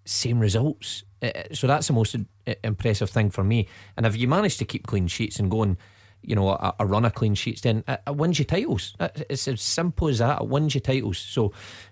same 0.06 0.40
results. 0.40 1.04
Eh, 1.22 1.32
eh, 1.34 1.44
So 1.54 1.68
that's 1.68 1.88
the 1.88 1.94
most 1.94 2.16
eh, 2.46 2.56
impressive 2.64 3.10
thing 3.10 3.30
for 3.30 3.44
me. 3.44 3.68
And 3.96 4.06
if 4.06 4.16
you 4.16 4.28
manage 4.28 4.58
to 4.58 4.66
keep 4.66 4.88
clean 4.88 5.08
sheets 5.08 5.40
and 5.40 5.52
going 5.52 5.78
you 6.24 6.36
know, 6.36 6.50
a, 6.50 6.76
a 6.80 6.86
run 6.86 7.06
of 7.06 7.14
clean 7.14 7.36
sheets, 7.36 7.62
then 7.62 7.84
it, 7.88 8.02
it 8.08 8.16
wins 8.16 8.38
you 8.40 8.46
titles. 8.46 8.96
It- 9.00 9.26
It's 9.30 9.48
as 9.48 9.62
simple 9.62 10.08
as 10.10 10.18
that. 10.20 10.42
It 10.42 10.48
wins 10.48 10.74
you 10.76 10.82
titles. 10.82 11.18
So, 11.18 11.44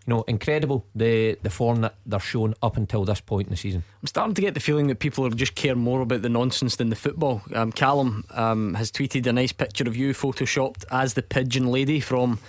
you 0.06 0.14
know, 0.14 0.24
incredible 0.28 0.86
the 0.96 1.38
the 1.44 1.50
form 1.50 1.82
that 1.82 1.96
they're 2.06 2.20
showing 2.20 2.54
up 2.62 2.78
until 2.78 3.06
this 3.06 3.22
point 3.22 3.48
in 3.48 3.52
the 3.52 3.58
season. 3.58 3.84
I'm 4.02 4.08
starting 4.08 4.36
to 4.36 4.42
get 4.42 4.54
the 4.54 4.60
feeling 4.60 4.88
that 4.88 5.00
people 5.00 5.26
are 5.26 5.30
just 5.30 5.56
care 5.56 5.76
more 5.76 6.02
about 6.02 6.22
the 6.22 6.30
nonsense 6.30 6.76
than 6.76 6.90
the 6.90 6.96
football. 6.96 7.42
Um, 7.54 7.72
Callum 7.72 8.24
um, 8.32 8.74
has 8.76 8.92
tweeted 8.92 9.26
a 9.28 9.34
nice 9.34 9.54
picture 9.54 9.88
of 9.88 9.96
you 9.96 10.14
photoshopped 10.14 10.86
as 10.92 11.14
the 11.14 11.22
pigeon 11.22 11.68
lady 11.72 12.00
from 12.00 12.40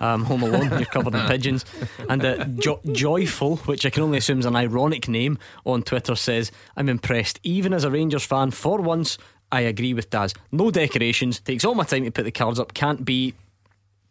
um, 0.00 0.24
Home 0.24 0.42
Alone. 0.42 0.70
You're 0.70 0.86
covered 0.86 1.14
in 1.14 1.26
pigeons. 1.28 1.64
And 2.08 2.24
uh, 2.24 2.44
jo- 2.58 2.80
Joyful, 2.90 3.56
which 3.58 3.86
I 3.86 3.90
can 3.90 4.02
only 4.02 4.18
assume 4.18 4.40
is 4.40 4.46
an 4.46 4.56
ironic 4.56 5.08
name, 5.08 5.38
on 5.64 5.82
Twitter 5.82 6.16
says, 6.16 6.50
I'm 6.76 6.88
impressed. 6.88 7.38
Even 7.44 7.72
as 7.72 7.84
a 7.84 7.90
Rangers 7.90 8.24
fan, 8.24 8.50
for 8.50 8.80
once, 8.80 9.18
I 9.54 9.60
agree 9.60 9.94
with 9.94 10.10
Daz. 10.10 10.34
No 10.50 10.72
decorations. 10.72 11.38
Takes 11.38 11.64
all 11.64 11.76
my 11.76 11.84
time 11.84 12.04
to 12.04 12.10
put 12.10 12.24
the 12.24 12.32
cards 12.32 12.58
up. 12.58 12.74
Can't 12.74 13.04
be 13.04 13.34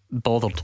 bothered. 0.10 0.62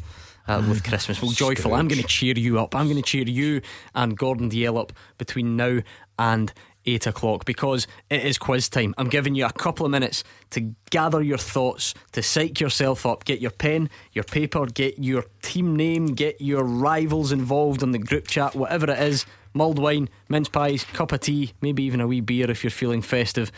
Uh, 0.48 0.64
with 0.68 0.84
Christmas. 0.88 1.22
Well, 1.22 1.32
joyful. 1.32 1.74
I'm 1.74 1.90
going 1.90 2.02
to 2.02 2.08
cheer 2.08 2.34
you 2.38 2.60
up. 2.60 2.74
I'm 2.74 2.86
going 2.86 2.96
to 2.96 3.04
cheer 3.04 3.28
you 3.28 3.62
and 3.94 4.18
Gordon 4.18 4.50
Dalziel 4.50 4.80
up 4.80 4.94
between 5.18 5.58
now 5.58 5.82
and 6.18 6.54
eight 6.86 7.06
o'clock 7.06 7.44
because 7.44 7.88
it 8.10 8.24
is 8.24 8.38
quiz 8.38 8.70
time. 8.70 8.96
I'm 8.98 9.10
giving 9.10 9.36
you 9.36 9.46
a 9.46 9.52
couple 9.52 9.86
of 9.86 9.92
minutes 9.92 10.24
to 10.52 10.74
gather 10.90 11.22
your 11.22 11.38
thoughts, 11.38 11.94
to 12.14 12.24
psych 12.24 12.62
yourself 12.62 13.06
up. 13.06 13.26
Get 13.26 13.42
your 13.42 13.52
pen, 13.52 13.90
your 14.14 14.24
paper, 14.24 14.66
get 14.66 14.98
your 14.98 15.26
team 15.42 15.76
name, 15.76 16.08
get 16.08 16.40
your 16.40 16.64
rivals 16.64 17.34
involved 17.34 17.84
in 17.84 17.92
the 17.92 18.00
group 18.00 18.28
chat, 18.28 18.56
whatever 18.56 18.90
it 18.90 19.00
is. 19.00 19.26
Mulled 19.54 19.78
wine, 19.78 20.10
mince 20.30 20.48
pies, 20.48 20.86
cup 20.94 21.12
of 21.12 21.20
tea, 21.20 21.52
maybe 21.62 21.84
even 21.84 22.00
a 22.00 22.08
wee 22.08 22.22
beer 22.22 22.50
if 22.50 22.64
you're 22.64 22.72
feeling 22.72 23.02
festive. 23.02 23.52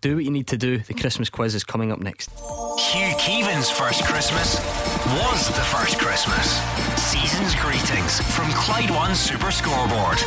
Do 0.00 0.16
what 0.16 0.24
you 0.24 0.30
need 0.30 0.48
to 0.48 0.58
do. 0.58 0.78
The 0.78 0.92
Christmas 0.92 1.30
quiz 1.30 1.54
is 1.54 1.64
coming 1.64 1.90
up 1.90 1.98
next. 1.98 2.30
Hugh 2.30 3.14
Keevins' 3.16 3.72
first 3.72 4.04
Christmas 4.04 4.56
was 5.22 5.48
the 5.48 5.64
first 5.64 5.98
Christmas. 5.98 6.60
Season's 7.00 7.54
greetings 7.54 8.20
from 8.36 8.50
Clyde 8.52 8.90
One 8.90 9.14
Super 9.14 9.50
Scoreboard. 9.50 10.18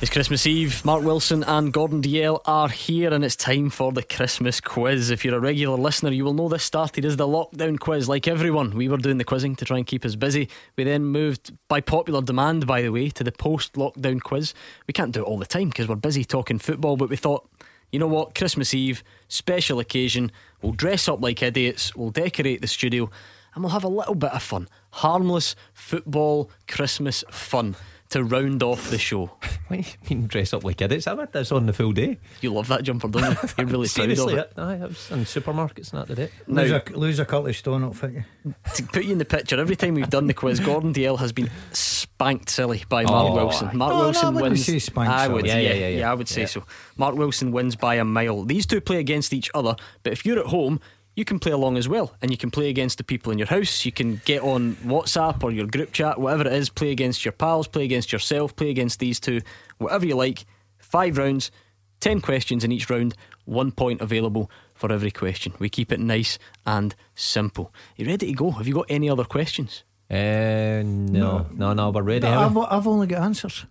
It's 0.00 0.12
Christmas 0.12 0.46
Eve. 0.46 0.84
Mark 0.84 1.02
Wilson 1.02 1.42
and 1.42 1.72
Gordon 1.72 2.00
Dalziel 2.00 2.40
are 2.44 2.68
here, 2.68 3.12
and 3.12 3.24
it's 3.24 3.34
time 3.34 3.68
for 3.68 3.90
the 3.90 4.04
Christmas 4.04 4.60
quiz. 4.60 5.10
If 5.10 5.24
you're 5.24 5.34
a 5.34 5.40
regular 5.40 5.76
listener, 5.76 6.12
you 6.12 6.24
will 6.24 6.34
know 6.34 6.48
this 6.48 6.62
started 6.62 7.04
as 7.04 7.16
the 7.16 7.26
lockdown 7.26 7.80
quiz. 7.80 8.08
Like 8.08 8.28
everyone, 8.28 8.76
we 8.76 8.88
were 8.88 8.96
doing 8.96 9.18
the 9.18 9.24
quizzing 9.24 9.56
to 9.56 9.64
try 9.64 9.76
and 9.76 9.84
keep 9.84 10.04
us 10.04 10.14
busy. 10.14 10.48
We 10.76 10.84
then 10.84 11.06
moved, 11.06 11.50
by 11.66 11.80
popular 11.80 12.22
demand, 12.22 12.64
by 12.64 12.82
the 12.82 12.92
way, 12.92 13.10
to 13.10 13.24
the 13.24 13.32
post 13.32 13.72
lockdown 13.72 14.22
quiz. 14.22 14.54
We 14.86 14.92
can't 14.92 15.10
do 15.10 15.22
it 15.22 15.26
all 15.26 15.36
the 15.36 15.46
time 15.46 15.70
because 15.70 15.88
we're 15.88 15.96
busy 15.96 16.24
talking 16.24 16.60
football, 16.60 16.96
but 16.96 17.10
we 17.10 17.16
thought, 17.16 17.50
you 17.90 17.98
know 17.98 18.06
what, 18.06 18.36
Christmas 18.36 18.72
Eve, 18.72 19.02
special 19.26 19.80
occasion, 19.80 20.30
we'll 20.62 20.70
dress 20.70 21.08
up 21.08 21.20
like 21.20 21.42
idiots, 21.42 21.96
we'll 21.96 22.10
decorate 22.10 22.60
the 22.60 22.68
studio, 22.68 23.10
and 23.52 23.64
we'll 23.64 23.72
have 23.72 23.82
a 23.82 23.88
little 23.88 24.14
bit 24.14 24.30
of 24.30 24.44
fun. 24.44 24.68
Harmless 24.90 25.56
football 25.74 26.52
Christmas 26.68 27.24
fun 27.32 27.74
to 28.10 28.24
round 28.24 28.62
off 28.62 28.90
the 28.90 28.98
show. 28.98 29.30
What 29.68 29.82
do 29.82 29.82
you 30.08 30.16
mean 30.16 30.26
dress 30.28 30.54
up 30.54 30.64
like 30.64 30.80
idiots? 30.80 31.06
I've 31.06 31.18
had 31.18 31.30
this 31.30 31.52
on 31.52 31.66
the 31.66 31.74
full 31.74 31.92
day. 31.92 32.18
You 32.40 32.54
love 32.54 32.68
that 32.68 32.84
jumper, 32.84 33.06
don't 33.06 33.22
you? 33.22 33.48
You're 33.58 33.66
really 33.66 33.86
proud 33.86 33.88
Seriously, 33.90 34.32
of 34.32 34.38
it. 34.38 34.52
Aye, 34.56 34.76
I 34.76 34.86
was 34.86 35.10
in 35.10 35.18
supermarkets 35.26 35.92
and 35.92 36.00
that 36.00 36.08
did 36.08 36.18
it. 36.20 36.32
Lose, 36.46 36.70
a, 36.70 36.82
lose 36.94 37.18
a 37.18 37.26
couple 37.26 37.48
of 37.48 37.56
stone, 37.56 37.82
it'll 37.82 37.92
fit 37.92 38.12
you. 38.12 38.54
To 38.76 38.82
put 38.84 39.04
you 39.04 39.12
in 39.12 39.18
the 39.18 39.26
picture, 39.26 39.60
every 39.60 39.76
time 39.76 39.92
we've 39.92 40.08
done 40.08 40.26
the 40.26 40.32
quiz, 40.32 40.58
Gordon 40.58 40.94
Dalziel 40.94 41.18
has 41.18 41.32
been 41.32 41.50
spanked 41.72 42.48
silly 42.48 42.82
by 42.88 43.02
Mark 43.02 43.30
Oh, 43.30 43.34
Wilson. 43.34 43.76
Mark 43.76 43.92
oh, 43.92 43.96
No, 43.96 43.98
no, 43.98 44.04
I 44.04 44.30
Wilson 44.30 44.34
wins. 44.36 44.64
say 44.64 44.78
spanked 44.78 45.12
I 45.12 45.28
would, 45.28 45.46
silly. 45.46 45.62
yeah, 45.62 45.68
Yeah, 45.68 45.74
yeah, 45.74 45.88
yeah, 45.88 45.98
yeah, 45.98 46.10
I 46.10 46.14
would 46.14 46.28
say 46.28 46.40
yeah. 46.42 46.46
so. 46.46 46.64
Mark 46.96 47.14
Wilson 47.14 47.52
wins 47.52 47.76
by 47.76 47.96
a 47.96 48.04
mile. 48.06 48.42
These 48.44 48.64
two 48.64 48.80
play 48.80 49.00
against 49.00 49.34
each 49.34 49.50
other, 49.52 49.76
but 50.02 50.14
if 50.14 50.24
you're 50.24 50.38
at 50.38 50.46
home, 50.46 50.80
you 51.18 51.24
can 51.24 51.40
play 51.40 51.50
along 51.50 51.76
as 51.76 51.88
well, 51.88 52.14
and 52.22 52.30
you 52.30 52.36
can 52.36 52.48
play 52.48 52.68
against 52.68 52.96
the 52.96 53.02
people 53.02 53.32
in 53.32 53.38
your 53.38 53.48
house. 53.48 53.84
You 53.84 53.90
can 53.90 54.22
get 54.24 54.40
on 54.40 54.76
WhatsApp 54.76 55.42
or 55.42 55.50
your 55.50 55.66
group 55.66 55.90
chat, 55.90 56.20
whatever 56.20 56.46
it 56.46 56.52
is. 56.52 56.70
Play 56.70 56.92
against 56.92 57.24
your 57.24 57.32
pals, 57.32 57.66
play 57.66 57.82
against 57.82 58.12
yourself, 58.12 58.54
play 58.54 58.70
against 58.70 59.00
these 59.00 59.18
two, 59.18 59.40
whatever 59.78 60.06
you 60.06 60.14
like. 60.14 60.46
Five 60.78 61.18
rounds, 61.18 61.50
ten 61.98 62.20
questions 62.20 62.62
in 62.62 62.70
each 62.70 62.88
round, 62.88 63.16
one 63.46 63.72
point 63.72 64.00
available 64.00 64.48
for 64.74 64.92
every 64.92 65.10
question. 65.10 65.54
We 65.58 65.68
keep 65.68 65.90
it 65.90 65.98
nice 65.98 66.38
and 66.64 66.94
simple. 67.16 67.72
Are 67.74 68.02
you 68.02 68.06
ready 68.06 68.28
to 68.28 68.32
go? 68.34 68.52
Have 68.52 68.68
you 68.68 68.74
got 68.74 68.86
any 68.88 69.10
other 69.10 69.24
questions? 69.24 69.82
Uh, 70.08 70.82
no, 70.84 71.46
no, 71.52 71.72
no, 71.72 71.90
we're 71.90 72.02
ready. 72.02 72.28
I've. 72.28 72.56
I've 72.56 72.86
only 72.86 73.08
got 73.08 73.22
answers. 73.22 73.66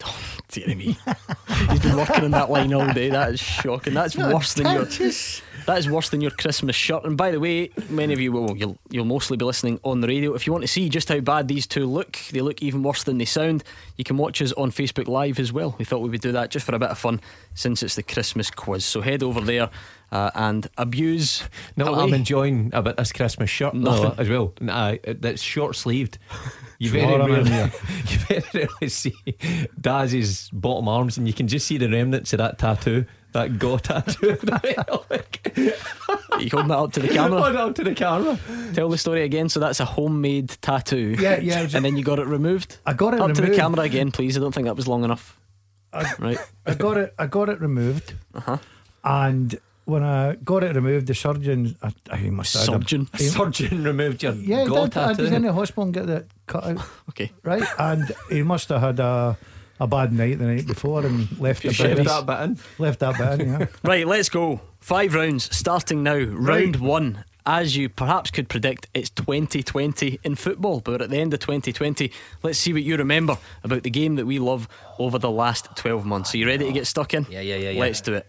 Dear 0.52 0.68
me. 0.76 0.96
He's 1.68 1.80
been 1.80 1.96
working 1.96 2.24
on 2.24 2.30
that 2.30 2.48
line 2.48 2.72
all 2.72 2.92
day. 2.92 3.08
That 3.08 3.32
is 3.32 3.40
shocking. 3.40 3.94
That's 3.94 4.16
worse 4.16 4.54
than 4.54 4.72
your 4.72 4.84
Just- 4.84 5.42
that 5.66 5.78
is 5.78 5.88
worse 5.88 6.10
than 6.10 6.20
your 6.20 6.30
Christmas 6.30 6.76
shirt. 6.76 7.04
And 7.04 7.16
by 7.16 7.30
the 7.30 7.40
way, 7.40 7.70
many 7.88 8.12
of 8.12 8.20
you 8.20 8.32
will 8.32 8.56
you'll 8.56 8.78
you'll 8.90 9.04
mostly 9.04 9.36
be 9.36 9.44
listening 9.44 9.80
on 9.84 10.00
the 10.00 10.08
radio. 10.08 10.34
If 10.34 10.46
you 10.46 10.52
want 10.52 10.62
to 10.62 10.68
see 10.68 10.88
just 10.88 11.08
how 11.08 11.20
bad 11.20 11.48
these 11.48 11.66
two 11.66 11.86
look, 11.86 12.18
they 12.32 12.40
look 12.40 12.62
even 12.62 12.82
worse 12.82 13.04
than 13.04 13.18
they 13.18 13.24
sound. 13.24 13.64
You 13.96 14.04
can 14.04 14.16
watch 14.16 14.42
us 14.42 14.52
on 14.52 14.70
Facebook 14.70 15.08
Live 15.08 15.38
as 15.38 15.52
well. 15.52 15.74
We 15.78 15.84
thought 15.84 16.00
we 16.00 16.10
would 16.10 16.20
do 16.20 16.32
that 16.32 16.50
just 16.50 16.66
for 16.66 16.74
a 16.74 16.78
bit 16.78 16.90
of 16.90 16.98
fun 16.98 17.20
since 17.54 17.82
it's 17.82 17.96
the 17.96 18.02
Christmas 18.02 18.50
quiz. 18.50 18.84
So 18.84 19.00
head 19.00 19.22
over 19.22 19.40
there 19.40 19.70
uh, 20.12 20.30
and 20.36 20.68
abuse. 20.78 21.42
No, 21.76 21.86
away. 21.86 22.04
I'm 22.04 22.14
enjoying 22.14 22.70
about 22.72 22.96
this 22.98 23.10
Christmas 23.12 23.50
shirt 23.50 23.74
Nothing. 23.74 24.02
no, 24.04 24.14
as 24.18 24.28
well. 24.28 24.52
Nah, 24.60 24.94
that's 25.04 25.42
short 25.42 25.74
sleeved. 25.74 26.18
You 26.78 26.90
very 26.90 27.06
rarely, 27.16 27.50
you 28.08 28.18
very 28.28 28.42
rarely 28.54 28.88
see 28.88 29.14
Daz's 29.80 30.50
bottom 30.52 30.86
arms, 30.88 31.16
and 31.18 31.26
you 31.26 31.32
can 31.34 31.48
just 31.48 31.66
see 31.66 31.78
the 31.78 31.88
remnants 31.88 32.32
of 32.32 32.38
that 32.38 32.58
tattoo, 32.58 33.04
that 33.32 33.58
go 33.58 33.78
tattoo. 33.78 34.36
like, 34.42 35.56
you 36.40 36.48
holding 36.50 36.68
that 36.68 36.78
up 36.78 36.92
to 36.94 37.00
the 37.00 37.06
hold 37.16 37.30
camera. 37.30 37.50
it 37.50 37.56
up 37.56 37.74
to 37.76 37.84
the 37.84 37.94
camera. 37.94 38.38
Tell 38.74 38.88
the 38.88 38.98
story 38.98 39.22
again. 39.22 39.48
So 39.48 39.60
that's 39.60 39.80
a 39.80 39.84
homemade 39.84 40.48
tattoo. 40.60 41.16
Yeah, 41.18 41.38
yeah, 41.38 41.60
it 41.60 41.64
was- 41.64 41.74
And 41.74 41.84
then 41.84 41.96
you 41.96 42.04
got 42.04 42.18
it 42.18 42.26
removed. 42.26 42.78
I 42.84 42.92
got 42.94 43.14
it 43.14 43.20
up 43.20 43.32
to 43.34 43.42
the 43.42 43.54
camera 43.56 43.82
again, 43.82 44.10
please. 44.10 44.36
I 44.36 44.40
don't 44.40 44.52
think 44.52 44.66
that 44.66 44.76
was 44.76 44.88
long 44.88 45.04
enough. 45.04 45.38
right. 46.18 46.38
I 46.66 46.74
got 46.74 46.96
it. 46.96 47.14
I 47.18 47.26
got 47.26 47.48
it 47.48 47.60
removed, 47.60 48.14
Uh-huh. 48.34 48.58
and 49.04 49.58
when 49.84 50.02
I 50.02 50.36
got 50.36 50.62
it 50.64 50.74
removed, 50.76 51.06
the 51.08 51.14
surgeon, 51.14 51.76
I, 51.82 51.92
I 52.10 52.16
he 52.16 52.30
must 52.30 52.54
have 52.54 52.62
had 52.66 52.68
a- 52.68 52.72
Surgeon. 52.78 53.08
Surgeon 53.18 53.84
removed 53.84 54.22
your 54.22 54.32
yeah, 54.34 54.62
he 54.62 54.68
go 54.68 54.86
did. 54.86 54.96
I 54.96 55.08
was 55.08 55.16
tattoo. 55.18 55.34
in 55.34 55.42
the 55.42 55.52
hospital 55.52 55.82
and 55.84 55.94
get 55.94 56.06
that 56.06 56.26
cut 56.46 56.64
out. 56.64 56.78
Okay. 57.10 57.32
Right, 57.42 57.64
and 57.78 58.10
he 58.30 58.42
must 58.42 58.68
have 58.70 58.80
had 58.80 59.00
a 59.00 59.36
a 59.80 59.86
bad 59.86 60.12
night 60.12 60.38
the 60.38 60.44
night 60.44 60.66
before 60.66 61.04
and 61.04 61.26
left 61.40 61.62
the 61.64 61.72
Shaved 61.72 61.96
bit, 61.96 62.06
that 62.06 62.24
bit 62.26 62.40
in. 62.40 62.58
left 62.78 63.00
that 63.00 63.18
bit 63.18 63.40
in. 63.46 63.52
Yeah. 63.60 63.66
Right, 63.82 64.06
let's 64.06 64.28
go. 64.28 64.60
Five 64.80 65.14
rounds 65.14 65.54
starting 65.56 66.02
now. 66.04 66.18
Round 66.18 66.76
one. 66.76 67.24
As 67.44 67.76
you 67.76 67.88
perhaps 67.88 68.30
could 68.30 68.48
predict, 68.48 68.86
it's 68.94 69.10
2020 69.10 70.20
in 70.22 70.36
football, 70.36 70.78
but 70.78 71.02
at 71.02 71.10
the 71.10 71.16
end 71.18 71.34
of 71.34 71.40
2020, 71.40 72.12
let's 72.44 72.56
see 72.60 72.72
what 72.72 72.84
you 72.84 72.96
remember 72.96 73.36
about 73.64 73.82
the 73.82 73.90
game 73.90 74.14
that 74.14 74.26
we 74.26 74.38
love 74.38 74.68
over 75.00 75.18
the 75.18 75.30
last 75.30 75.74
12 75.74 76.04
months. 76.06 76.32
Are 76.32 76.36
you 76.38 76.46
ready 76.46 76.64
to 76.66 76.72
get 76.72 76.86
stuck 76.86 77.14
in? 77.14 77.26
Yeah, 77.28 77.40
yeah, 77.40 77.56
yeah, 77.56 77.70
yeah. 77.70 77.80
Let's 77.80 78.00
do 78.00 78.14
it. 78.14 78.28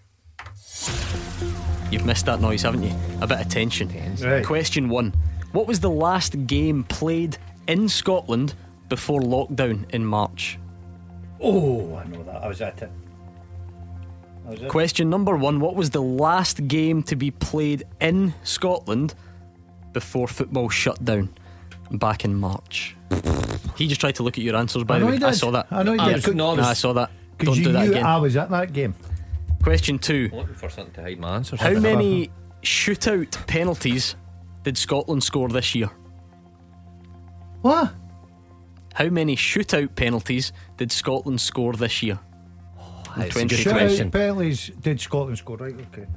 You've 1.94 2.06
missed 2.06 2.26
that 2.26 2.42
noise, 2.42 2.64
haven't 2.64 2.82
you? 2.82 2.92
A 3.22 3.28
bit 3.28 3.40
of 3.40 3.50
tension. 3.50 3.88
Right. 4.20 4.44
Question 4.44 4.90
one 4.90 5.14
What 5.52 5.68
was 5.68 5.80
the 5.80 5.92
last 5.92 6.48
game 6.48 6.84
played 6.86 7.38
in 7.68 7.88
Scotland 7.88 8.56
before 8.90 9.22
lockdown 9.22 9.88
in 9.92 10.04
March? 10.04 10.58
Oh, 11.40 11.96
I 11.96 12.06
know 12.06 12.24
that. 12.24 12.42
I 12.44 12.48
was 12.48 12.62
at 12.62 12.82
it. 12.82 12.90
Was 14.48 14.60
at 14.64 14.70
Question 14.70 15.12
number 15.12 15.38
one 15.38 15.60
What 15.60 15.76
was 15.76 15.92
the 15.92 16.02
last 16.02 16.68
game 16.68 17.04
to 17.04 17.16
be 17.16 17.30
played 17.30 17.84
in 18.02 18.34
Scotland 18.42 19.14
before 19.94 20.28
football 20.28 20.70
shut 20.70 21.06
down 21.06 21.30
back 21.92 22.26
in 22.26 22.34
March? 22.34 22.96
He 23.78 23.88
just 23.88 24.02
tried 24.02 24.16
to 24.16 24.24
look 24.24 24.40
at 24.40 24.44
your 24.44 24.56
answers, 24.56 24.84
by 24.84 24.96
I 24.96 25.00
the 25.00 25.06
way. 25.06 25.20
I 25.22 25.30
saw 25.32 25.52
that. 25.52 25.68
I 25.70 25.84
know 25.84 25.94
Yeah. 25.94 26.18
did. 26.18 26.36
No, 26.36 26.56
I 26.56 26.74
saw 26.74 26.94
that. 26.94 27.12
Don't 27.38 27.56
you 27.56 27.66
do 27.66 27.72
that 27.74 27.88
again. 27.90 28.04
I 28.04 28.18
was 28.18 28.36
at 28.36 28.50
that 28.50 28.74
game. 28.74 28.96
Question 29.64 29.98
two 29.98 30.30
Looking 30.34 30.56
for 30.56 30.70
something 30.70 30.94
to 30.96 31.02
hide 31.02 31.20
my 31.20 31.36
answers. 31.36 31.60
How 31.60 31.72
many 31.80 32.30
shootout 32.62 33.48
penalties 33.48 34.16
did 34.64 34.78
Scotland 34.78 35.24
score 35.24 35.50
this 35.50 35.74
year? 35.74 35.90
What? 37.62 37.94
How 38.94 39.08
many 39.10 39.36
shootout 39.36 39.96
penalties 39.96 40.52
did 40.78 40.92
Scotland 40.92 41.42
score 41.42 41.74
this 41.74 42.04
year? 42.04 42.20
Oh, 42.80 43.04
that's 43.18 43.36
a 43.36 43.46
good 43.46 43.50
2020. 43.50 43.56
Shout 43.64 43.74
question. 43.74 44.08
out 44.08 44.14
penalties. 44.14 44.72
Did 44.82 45.02
Scotland 45.02 45.38
score? 45.38 45.58
Right. 45.58 45.74
Okay. 45.74 46.08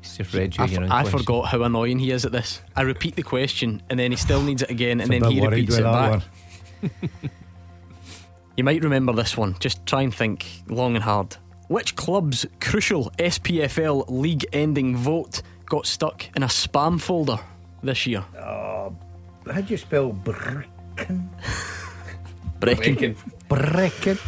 It's 0.00 0.16
just 0.16 0.32
read 0.34 0.56
you 0.56 0.64
I, 0.64 0.66
your 0.68 0.80
f- 0.80 0.84
own 0.84 0.92
I 0.92 1.02
question. 1.02 1.18
forgot 1.18 1.48
how 1.48 1.62
annoying 1.62 1.98
he 1.98 2.10
is 2.10 2.24
at 2.24 2.32
this. 2.32 2.60
I 2.76 2.82
repeat 2.82 3.16
the 3.16 3.22
question 3.22 3.82
and 3.90 3.98
then 3.98 4.10
he 4.10 4.16
still 4.16 4.42
needs 4.42 4.62
it 4.62 4.70
again 4.70 5.00
and 5.00 5.10
then 5.10 5.24
he 5.24 5.40
repeats 5.40 5.76
it 5.76 5.82
that 5.82 6.22
back. 6.82 6.90
You 8.56 8.64
might 8.64 8.82
remember 8.84 9.14
this 9.14 9.38
one. 9.38 9.56
Just 9.58 9.86
try 9.86 10.02
and 10.02 10.14
think 10.14 10.46
long 10.68 10.94
and 10.94 11.02
hard. 11.02 11.34
Which 11.70 11.94
club's 11.94 12.46
crucial 12.60 13.12
SPFL 13.16 14.06
league 14.08 14.44
ending 14.52 14.96
vote 14.96 15.40
got 15.66 15.86
stuck 15.86 16.26
in 16.36 16.42
a 16.42 16.48
spam 16.48 17.00
folder 17.00 17.38
this 17.80 18.08
year? 18.08 18.24
How 18.34 18.90
do 19.46 19.62
you 19.68 19.76
spell 19.76 20.12
Brechin? 20.12 21.28
Brechin. 22.60 23.16
Brechin. 23.48 24.18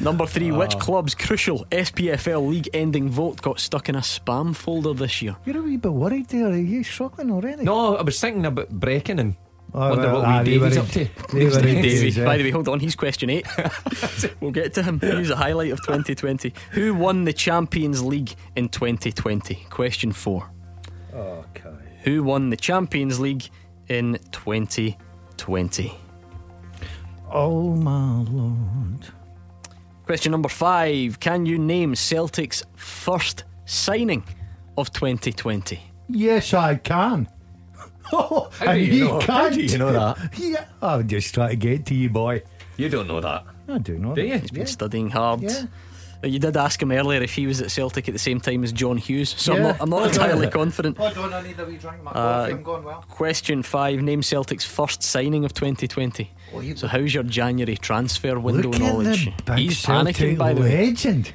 Number 0.00 0.24
three, 0.26 0.52
Ah. 0.52 0.58
which 0.58 0.78
club's 0.78 1.16
crucial 1.16 1.64
SPFL 1.72 2.48
league 2.48 2.68
ending 2.72 3.08
vote 3.10 3.42
got 3.42 3.58
stuck 3.58 3.88
in 3.88 3.96
a 3.96 4.00
spam 4.00 4.54
folder 4.54 4.94
this 4.94 5.20
year? 5.22 5.34
You're 5.46 5.58
a 5.58 5.62
wee 5.62 5.78
bit 5.78 5.92
worried 5.92 6.28
there. 6.28 6.46
Are 6.46 6.56
you 6.56 6.84
struggling 6.84 7.32
already? 7.32 7.64
No, 7.64 7.96
I 7.96 8.02
was 8.02 8.20
thinking 8.20 8.46
about 8.46 8.70
breaking 8.70 9.18
and 9.18 9.34
Oh, 9.74 9.90
wonder 9.90 10.06
well, 10.06 10.14
what 10.16 10.24
ah, 10.24 10.42
wee 10.42 10.50
they 10.50 10.58
were 10.58 10.78
up 10.78 10.88
to. 10.88 11.08
they 11.32 11.44
were 11.46 11.58
in 11.58 11.82
Davey. 11.82 11.82
Davies, 11.82 12.16
By 12.18 12.36
the 12.38 12.44
way, 12.44 12.50
hold 12.50 12.68
on, 12.68 12.80
he's 12.80 12.94
question 12.94 13.28
eight. 13.28 13.46
we'll 14.40 14.50
get 14.50 14.72
to 14.74 14.82
him. 14.82 15.00
He's 15.00 15.30
a 15.30 15.36
highlight 15.36 15.72
of 15.72 15.78
2020. 15.82 16.54
Who 16.72 16.94
won 16.94 17.24
the 17.24 17.32
Champions 17.32 18.02
League 18.02 18.34
in 18.54 18.68
2020? 18.68 19.66
Question 19.68 20.12
four. 20.12 20.50
Okay. 21.12 21.74
Who 22.04 22.22
won 22.22 22.50
the 22.50 22.56
Champions 22.56 23.20
League 23.20 23.48
in 23.88 24.18
2020? 24.32 25.98
Oh 27.30 27.74
my 27.74 28.22
lord. 28.30 29.06
Question 30.06 30.30
number 30.32 30.48
five. 30.48 31.18
Can 31.18 31.44
you 31.46 31.58
name 31.58 31.94
Celtic's 31.96 32.62
first 32.76 33.44
signing 33.64 34.24
of 34.78 34.92
2020? 34.92 35.80
Yes, 36.08 36.54
I 36.54 36.76
can. 36.76 37.28
Oh, 38.12 38.48
How 38.58 38.64
do 38.66 38.70
and 38.72 38.80
you 38.80 38.92
he 38.92 39.00
know- 39.00 39.20
how 39.20 39.26
can't. 39.42 39.54
do 39.54 39.62
you 39.64 39.78
know 39.78 39.92
that? 39.92 40.38
Yeah, 40.38 40.64
I'll 40.82 41.02
just 41.02 41.34
try 41.34 41.48
to 41.50 41.56
get 41.56 41.86
to 41.86 41.94
you, 41.94 42.08
boy. 42.10 42.42
You 42.76 42.88
don't 42.88 43.08
know 43.08 43.20
that. 43.20 43.44
I 43.68 43.78
do 43.78 43.98
know. 43.98 44.14
Do 44.14 44.22
that. 44.22 44.28
you? 44.28 44.38
He's 44.38 44.50
been 44.50 44.66
studying 44.66 45.10
hard. 45.10 45.42
Yeah. 45.42 45.64
Uh, 46.22 46.28
You 46.28 46.38
did 46.38 46.56
ask 46.56 46.80
him 46.80 46.92
earlier 46.92 47.20
if 47.22 47.34
he 47.34 47.46
was 47.46 47.60
at 47.60 47.70
Celtic 47.70 48.08
at 48.08 48.12
the 48.12 48.18
same 48.18 48.40
time 48.40 48.64
as 48.64 48.72
John 48.72 48.96
Hughes, 48.96 49.34
so 49.36 49.52
I'm 49.52 49.58
Yeah. 49.58 49.66
not, 49.72 49.76
I'm 49.82 49.90
not 49.90 50.06
entirely 50.12 50.48
confident. 50.48 50.96
Hold 50.98 51.18
on, 51.18 51.34
I 51.34 51.42
need 51.42 51.58
a 51.60 51.64
wee 51.66 51.76
drink. 51.76 52.02
My 52.02 52.10
Uh, 52.12 52.14
coffee, 52.42 52.52
I'm 52.52 52.62
going 52.62 52.84
well. 52.84 53.04
Question 53.08 53.62
five 53.62 54.00
Name 54.00 54.22
Celtic's 54.22 54.64
first 54.64 55.02
signing 55.02 55.44
of 55.44 55.52
2020. 55.52 56.30
Oh, 56.54 56.60
you- 56.60 56.76
So, 56.76 56.86
how's 56.86 57.12
your 57.12 57.22
January 57.24 57.76
transfer 57.76 58.38
window 58.38 58.70
Look 58.70 58.80
at 58.80 58.80
knowledge? 58.80 59.26
the 59.36 59.42
big 59.42 59.58
He's 59.58 59.78
Celtic 59.78 60.16
panicking, 60.16 60.38
by 60.38 60.54
the 60.54 60.60
way. 60.62 60.86
legend. 60.86 61.32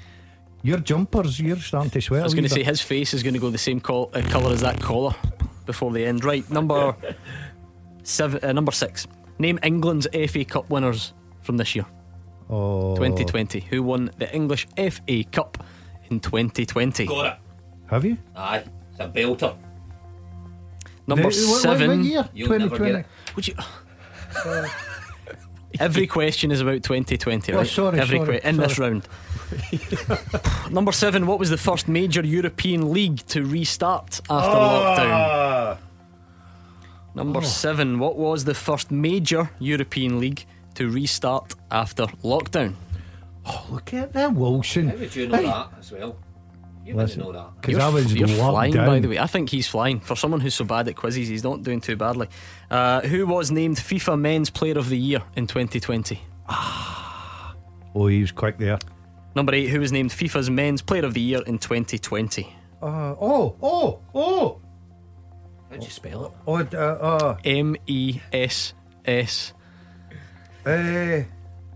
Your 0.64 0.80
jumpers, 0.80 1.40
you're 1.40 1.58
starting 1.58 1.90
to 1.92 2.02
sweat. 2.02 2.22
I 2.22 2.24
was 2.24 2.34
going 2.36 2.44
to 2.44 2.50
say 2.50 2.64
his 2.64 2.82
face 2.82 3.14
is 3.14 3.24
going 3.24 3.34
to 3.34 3.40
go 3.40 3.50
the 3.50 3.58
same 3.58 3.80
col- 3.82 4.10
uh, 4.14 4.22
colour 4.22 4.52
as 4.54 4.62
that 4.62 4.80
collar 4.80 5.14
before 5.72 5.92
the 5.92 6.06
end. 6.06 6.24
Right, 6.26 6.50
number 6.50 6.96
seven, 8.04 8.44
uh, 8.44 8.52
number 8.54 8.72
six. 8.72 9.08
Name 9.40 9.58
England's 9.64 10.08
FA 10.30 10.44
Cup 10.46 10.70
winners 10.70 11.14
from 11.42 11.58
this 11.58 11.76
year, 11.76 11.86
oh. 12.50 12.96
2020. 12.96 13.62
Who 13.62 13.82
won 13.84 14.12
the 14.18 14.34
English 14.36 14.68
FA 14.78 15.24
Cup 15.32 15.64
in 16.10 16.20
2020? 16.20 17.06
Got 17.06 17.26
it. 17.26 17.34
Have 17.88 18.06
you? 18.06 18.18
Aye, 18.36 18.64
it's 18.92 19.00
a 19.00 19.08
belter. 19.10 19.56
Number 21.08 21.24
The- 21.30 21.46
what- 21.46 21.50
what- 21.52 21.62
seven. 21.62 21.88
what 21.90 22.06
year? 22.06 22.30
You'll 22.34 22.50
never 22.50 22.78
2020. 22.78 22.92
get 22.92 23.00
it. 23.02 23.36
Would 23.36 23.48
you? 23.48 23.56
Every 25.80 26.06
question 26.06 26.52
is 26.52 26.60
about 26.62 26.84
2020, 26.84 27.54
Oh, 27.54 27.58
right? 27.58 27.68
sorry, 27.68 28.00
Every 28.00 28.18
sorry, 28.20 28.42
in 28.44 28.58
this 28.58 28.78
round. 28.78 29.08
Number 30.72 30.92
seven. 30.92 31.26
What 31.28 31.40
was 31.40 31.50
the 31.50 31.58
first 31.58 31.88
major 31.88 32.22
European 32.26 32.92
league 32.94 33.26
to 33.28 33.44
restart 33.46 34.20
after 34.30 34.58
lockdown? 34.58 35.10
Ah. 37.14 37.24
Number 37.24 37.42
seven. 37.42 38.00
What 38.00 38.16
was 38.18 38.46
the 38.46 38.54
first 38.54 38.92
major 38.92 39.50
European 39.60 40.20
league 40.20 40.46
to 40.76 40.90
restart 40.90 41.54
after 41.70 42.06
lockdown? 42.24 42.74
Oh, 43.46 43.66
look 43.72 43.94
at 43.94 44.14
that, 44.14 44.34
Wilson. 44.34 44.90
How 44.90 44.96
would 44.96 45.16
you 45.16 45.28
know 45.28 45.38
Hey. 45.38 45.46
that 45.46 45.68
as 45.80 45.92
well? 45.92 46.16
You 46.86 46.96
Listen, 46.96 47.24
wouldn't 47.26 47.36
know 47.36 47.52
that. 47.52 47.62
Because 47.62 47.78
I 47.84 47.90
was 47.90 48.14
you're 48.14 48.28
flying, 48.28 48.74
down. 48.74 48.88
by 48.88 49.00
the 49.00 49.08
way. 49.10 49.20
I 49.20 49.28
think 49.28 49.50
he's 49.50 49.68
flying. 49.68 50.00
For 50.00 50.16
someone 50.16 50.40
who's 50.40 50.56
so 50.56 50.66
bad 50.66 50.88
at 50.88 50.96
quizzes, 50.96 51.28
he's 51.28 51.44
not 51.44 51.62
doing 51.64 51.80
too 51.80 51.96
badly. 51.96 52.28
Uh, 52.72 53.02
who 53.02 53.28
was 53.28 53.52
named 53.52 53.78
FIFA 53.78 54.20
Men's 54.20 54.50
Player 54.50 54.78
of 54.80 54.90
the 54.90 54.98
Year 54.98 55.22
in 55.36 55.46
2020? 55.48 56.20
Oh, 56.50 58.08
he 58.08 58.22
was 58.22 58.32
quick 58.32 58.58
there. 58.58 58.80
Number 59.36 59.54
eight. 59.54 59.68
Who 59.68 59.80
was 59.80 59.92
named 59.92 60.12
FIFA's 60.12 60.50
Men's 60.50 60.82
Player 60.82 61.06
of 61.06 61.14
the 61.14 61.22
Year 61.22 61.42
in 61.46 61.58
2020? 61.58 62.54
Uh, 62.82 62.86
oh, 63.20 63.56
oh, 63.62 64.00
oh. 64.16 64.60
How'd 65.72 65.84
you 65.84 65.90
spell 65.90 66.26
it? 66.26 66.32
Oh, 66.46 66.58
uh, 66.58 66.78
uh, 66.78 67.38
M 67.46 67.76
E 67.88 68.20
S 68.34 68.74
S. 69.06 69.54
uh, 70.66 71.22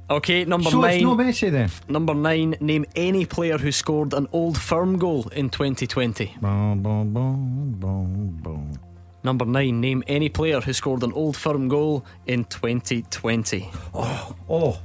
Okay, 0.08 0.46
number 0.46 0.70
so 0.70 0.82
nine. 0.82 0.94
it's 0.96 1.04
no 1.04 1.16
Messi 1.16 1.50
then. 1.52 1.72
Number 1.90 2.14
nine. 2.14 2.56
Name 2.60 2.86
any 2.96 3.26
player 3.26 3.58
who 3.58 3.72
scored 3.72 4.14
an 4.14 4.28
Old 4.32 4.56
Firm 4.60 5.00
goal 5.00 5.28
in 5.30 5.50
2020. 5.50 6.36
Boom, 6.42 6.84
boom, 6.84 7.12
boom, 7.12 7.76
boom, 7.80 8.40
boom. 8.44 8.80
Number 9.24 9.46
nine. 9.46 9.82
Name 9.82 10.04
any 10.06 10.30
player 10.30 10.62
who 10.62 10.74
scored 10.74 11.02
an 11.02 11.12
Old 11.14 11.36
Firm 11.36 11.68
goal 11.70 12.06
in 12.28 12.44
2020. 12.46 13.68
Oh, 13.96 14.78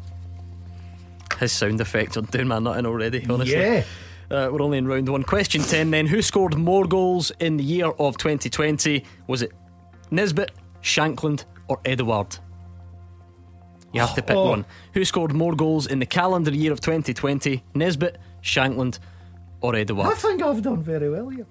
His 1.38 1.52
sound 1.52 1.82
effects 1.82 2.16
are 2.16 2.22
doing 2.22 2.48
my 2.48 2.58
nutting 2.58 2.86
already. 2.86 3.26
Honestly. 3.28 3.54
yeah. 3.56 3.84
Uh, 4.30 4.48
we're 4.52 4.62
only 4.62 4.78
in 4.78 4.86
round 4.86 5.08
one. 5.08 5.24
Question 5.24 5.60
10 5.62 5.90
then. 5.90 6.06
Who 6.06 6.22
scored 6.22 6.56
more 6.56 6.84
goals 6.84 7.32
in 7.40 7.56
the 7.56 7.64
year 7.64 7.86
of 7.86 8.16
2020? 8.16 9.04
Was 9.26 9.42
it 9.42 9.50
Nisbet, 10.10 10.52
Shankland, 10.82 11.44
or 11.68 11.80
Edouard? 11.84 12.38
You 13.92 14.00
have 14.00 14.14
to 14.14 14.22
pick 14.22 14.36
Oh. 14.36 14.50
one. 14.50 14.64
Who 14.94 15.04
scored 15.04 15.32
more 15.32 15.54
goals 15.54 15.88
in 15.88 15.98
the 15.98 16.06
calendar 16.06 16.52
year 16.52 16.70
of 16.72 16.80
2020? 16.80 17.64
Nisbet, 17.74 18.18
Shankland, 18.40 19.00
or 19.62 19.74
Edouard? 19.74 20.06
I 20.12 20.14
think 20.14 20.42
I've 20.42 20.62
done 20.62 20.80
very 20.82 21.10
well 21.10 21.28
here. 21.28 21.46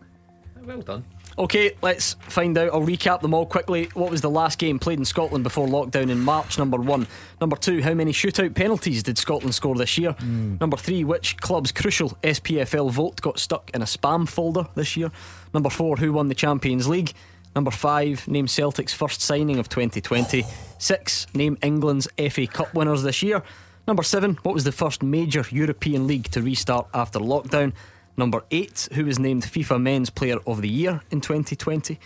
Well 0.65 0.81
done. 0.81 1.03
Okay, 1.39 1.71
let's 1.81 2.15
find 2.19 2.57
out. 2.57 2.73
I'll 2.73 2.81
recap 2.81 3.21
them 3.21 3.33
all 3.33 3.45
quickly. 3.45 3.89
What 3.93 4.11
was 4.11 4.19
the 4.19 4.29
last 4.29 4.59
game 4.59 4.77
played 4.77 4.99
in 4.99 5.05
Scotland 5.05 5.45
before 5.45 5.67
lockdown 5.67 6.09
in 6.09 6.19
March? 6.19 6.57
Number 6.57 6.75
one. 6.75 7.07
Number 7.39 7.55
two, 7.55 7.81
how 7.81 7.93
many 7.93 8.11
shootout 8.11 8.53
penalties 8.53 9.03
did 9.03 9.17
Scotland 9.17 9.55
score 9.55 9.73
this 9.75 9.97
year? 9.97 10.11
Hmm. 10.11 10.57
Number 10.59 10.75
three, 10.75 11.05
which 11.05 11.37
club's 11.37 11.71
crucial 11.71 12.09
SPFL 12.23 12.91
vote 12.91 13.21
got 13.21 13.39
stuck 13.39 13.71
in 13.73 13.81
a 13.81 13.85
spam 13.85 14.27
folder 14.27 14.67
this 14.75 14.97
year? 14.97 15.11
Number 15.53 15.69
four, 15.69 15.95
who 15.95 16.11
won 16.11 16.27
the 16.27 16.35
Champions 16.35 16.89
League? 16.89 17.13
Number 17.55 17.71
five, 17.71 18.27
name 18.27 18.49
Celtic's 18.49 18.93
first 18.93 19.21
signing 19.21 19.59
of 19.59 19.69
2020. 19.69 20.43
Six, 20.77 21.25
name 21.33 21.57
England's 21.63 22.09
FA 22.31 22.47
Cup 22.47 22.73
winners 22.73 23.03
this 23.03 23.23
year. 23.23 23.43
Number 23.87 24.03
seven, 24.03 24.37
what 24.43 24.53
was 24.53 24.65
the 24.65 24.73
first 24.73 25.03
major 25.03 25.45
European 25.51 26.05
league 26.05 26.29
to 26.31 26.41
restart 26.41 26.87
after 26.93 27.17
lockdown? 27.17 27.71
Number 28.19 28.43
eight, 28.51 28.89
who 28.95 29.05
was 29.05 29.17
named 29.17 29.43
FIFA 29.43 29.81
Men's 29.81 30.09
Player 30.09 30.39
of 30.45 30.61
the 30.61 30.67
Year 30.67 30.99
in 31.09 31.21
2020? 31.21 31.97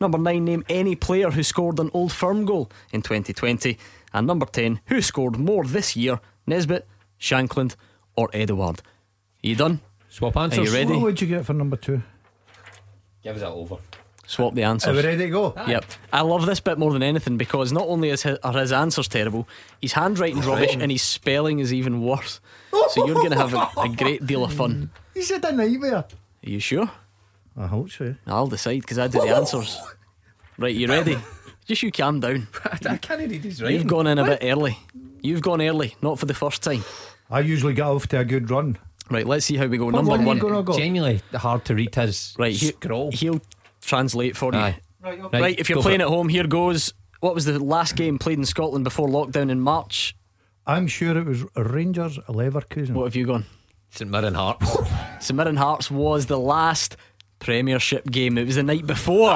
Number 0.00 0.16
nine, 0.16 0.44
name 0.44 0.64
any 0.68 0.94
player 0.94 1.32
who 1.32 1.42
scored 1.42 1.80
an 1.80 1.90
Old 1.92 2.12
Firm 2.12 2.44
goal 2.44 2.70
in 2.92 3.02
2020. 3.02 3.76
And 4.14 4.28
number 4.28 4.46
10, 4.46 4.78
who 4.86 5.02
scored 5.02 5.40
more 5.40 5.64
this 5.64 5.96
year, 5.96 6.20
Nisbet, 6.46 6.86
Shankland, 7.18 7.74
or 8.14 8.30
Edouard? 8.32 8.78
Are 9.42 9.48
you 9.48 9.56
done? 9.56 9.80
Swap 10.08 10.36
Are 10.36 10.44
answers. 10.44 10.68
you 10.68 10.72
ready? 10.72 10.92
What 10.92 11.02
would 11.02 11.20
you 11.20 11.26
get 11.26 11.44
for 11.44 11.52
number 11.52 11.76
two? 11.76 12.00
Give 13.24 13.34
us 13.34 13.40
that 13.40 13.50
over. 13.50 13.78
Swap 14.24 14.54
the 14.54 14.62
answers. 14.62 14.90
Are 14.90 14.96
we 14.96 15.02
ready 15.02 15.24
to 15.24 15.30
go? 15.30 15.52
Yep. 15.66 15.84
I 16.12 16.20
love 16.20 16.46
this 16.46 16.60
bit 16.60 16.78
more 16.78 16.92
than 16.92 17.02
anything 17.02 17.38
because 17.38 17.72
not 17.72 17.88
only 17.88 18.10
is 18.10 18.22
his, 18.22 18.38
are 18.44 18.52
his 18.56 18.70
answers 18.70 19.08
terrible, 19.08 19.48
his 19.82 19.94
handwriting's 19.94 20.46
rubbish 20.46 20.76
and 20.78 20.92
his 20.92 21.02
spelling 21.02 21.58
is 21.58 21.72
even 21.72 22.02
worse. 22.02 22.38
So 22.90 23.04
you're 23.04 23.16
going 23.16 23.30
to 23.32 23.36
have 23.36 23.52
a, 23.52 23.68
a 23.80 23.88
great 23.88 24.24
deal 24.26 24.44
of 24.44 24.52
fun. 24.52 24.90
He 25.16 25.22
said 25.22 25.42
a 25.46 25.52
nightmare. 25.52 25.94
Are 25.96 26.06
you 26.42 26.60
sure? 26.60 26.90
I 27.56 27.66
hope 27.66 27.90
so. 27.90 28.14
I'll 28.26 28.48
decide 28.48 28.82
because 28.82 28.98
I 28.98 29.08
do 29.08 29.18
the 29.20 29.28
answers. 29.34 29.80
Right, 30.58 30.74
you 30.74 30.86
ready? 30.88 31.16
Just 31.66 31.82
you 31.82 31.90
calm 31.90 32.20
down. 32.20 32.48
I 32.86 32.98
can't 32.98 33.20
read 33.20 33.42
his 33.42 33.60
You've 33.60 33.86
gone 33.86 34.06
in 34.08 34.18
a 34.18 34.24
bit 34.24 34.40
early. 34.42 34.78
You've 35.22 35.40
gone 35.40 35.62
early, 35.62 35.96
not 36.02 36.18
for 36.18 36.26
the 36.26 36.34
first 36.34 36.62
time. 36.62 36.84
I 37.30 37.40
usually 37.40 37.72
get 37.72 37.86
off 37.86 38.06
to 38.08 38.18
a 38.18 38.26
good 38.26 38.50
run. 38.50 38.76
Right, 39.10 39.26
let's 39.26 39.46
see 39.46 39.56
how 39.56 39.64
we 39.68 39.78
go. 39.78 39.86
What 39.86 39.94
Number 39.94 40.10
one 40.10 40.20
are 40.20 40.22
you 40.22 40.28
one. 40.28 40.38
gonna 40.38 40.62
go? 40.62 40.76
Genuinely 40.76 41.22
hard 41.34 41.64
to 41.64 41.74
read 41.74 41.94
his 41.94 42.34
Right, 42.38 42.52
he, 42.54 42.66
scroll. 42.66 43.10
he'll 43.10 43.40
translate 43.80 44.36
for 44.36 44.52
you. 44.52 44.58
Aye. 44.58 44.78
Right, 45.02 45.32
Right, 45.32 45.58
if 45.58 45.70
you're 45.70 45.76
go 45.76 45.82
playing 45.82 46.02
at 46.02 46.08
home, 46.08 46.28
here 46.28 46.46
goes. 46.46 46.92
What 47.20 47.34
was 47.34 47.46
the 47.46 47.58
last 47.58 47.96
game 47.96 48.18
played 48.18 48.36
in 48.36 48.44
Scotland 48.44 48.84
before 48.84 49.08
lockdown 49.08 49.50
in 49.50 49.60
March? 49.62 50.14
I'm 50.66 50.86
sure 50.88 51.16
it 51.16 51.24
was 51.24 51.42
Rangers 51.56 52.18
Leverkusen. 52.28 52.90
What 52.90 53.04
have 53.04 53.16
you 53.16 53.24
gone? 53.26 53.46
St 53.96 54.10
Mirren 54.10 54.34
Heart. 54.34 54.62
St 55.20 55.36
Mirren 55.36 55.56
Hearts 55.56 55.90
was 55.90 56.26
the 56.26 56.38
last 56.38 56.96
Premiership 57.38 58.10
game. 58.10 58.38
It 58.38 58.46
was 58.46 58.56
the 58.56 58.62
night 58.62 58.86
before 58.86 59.30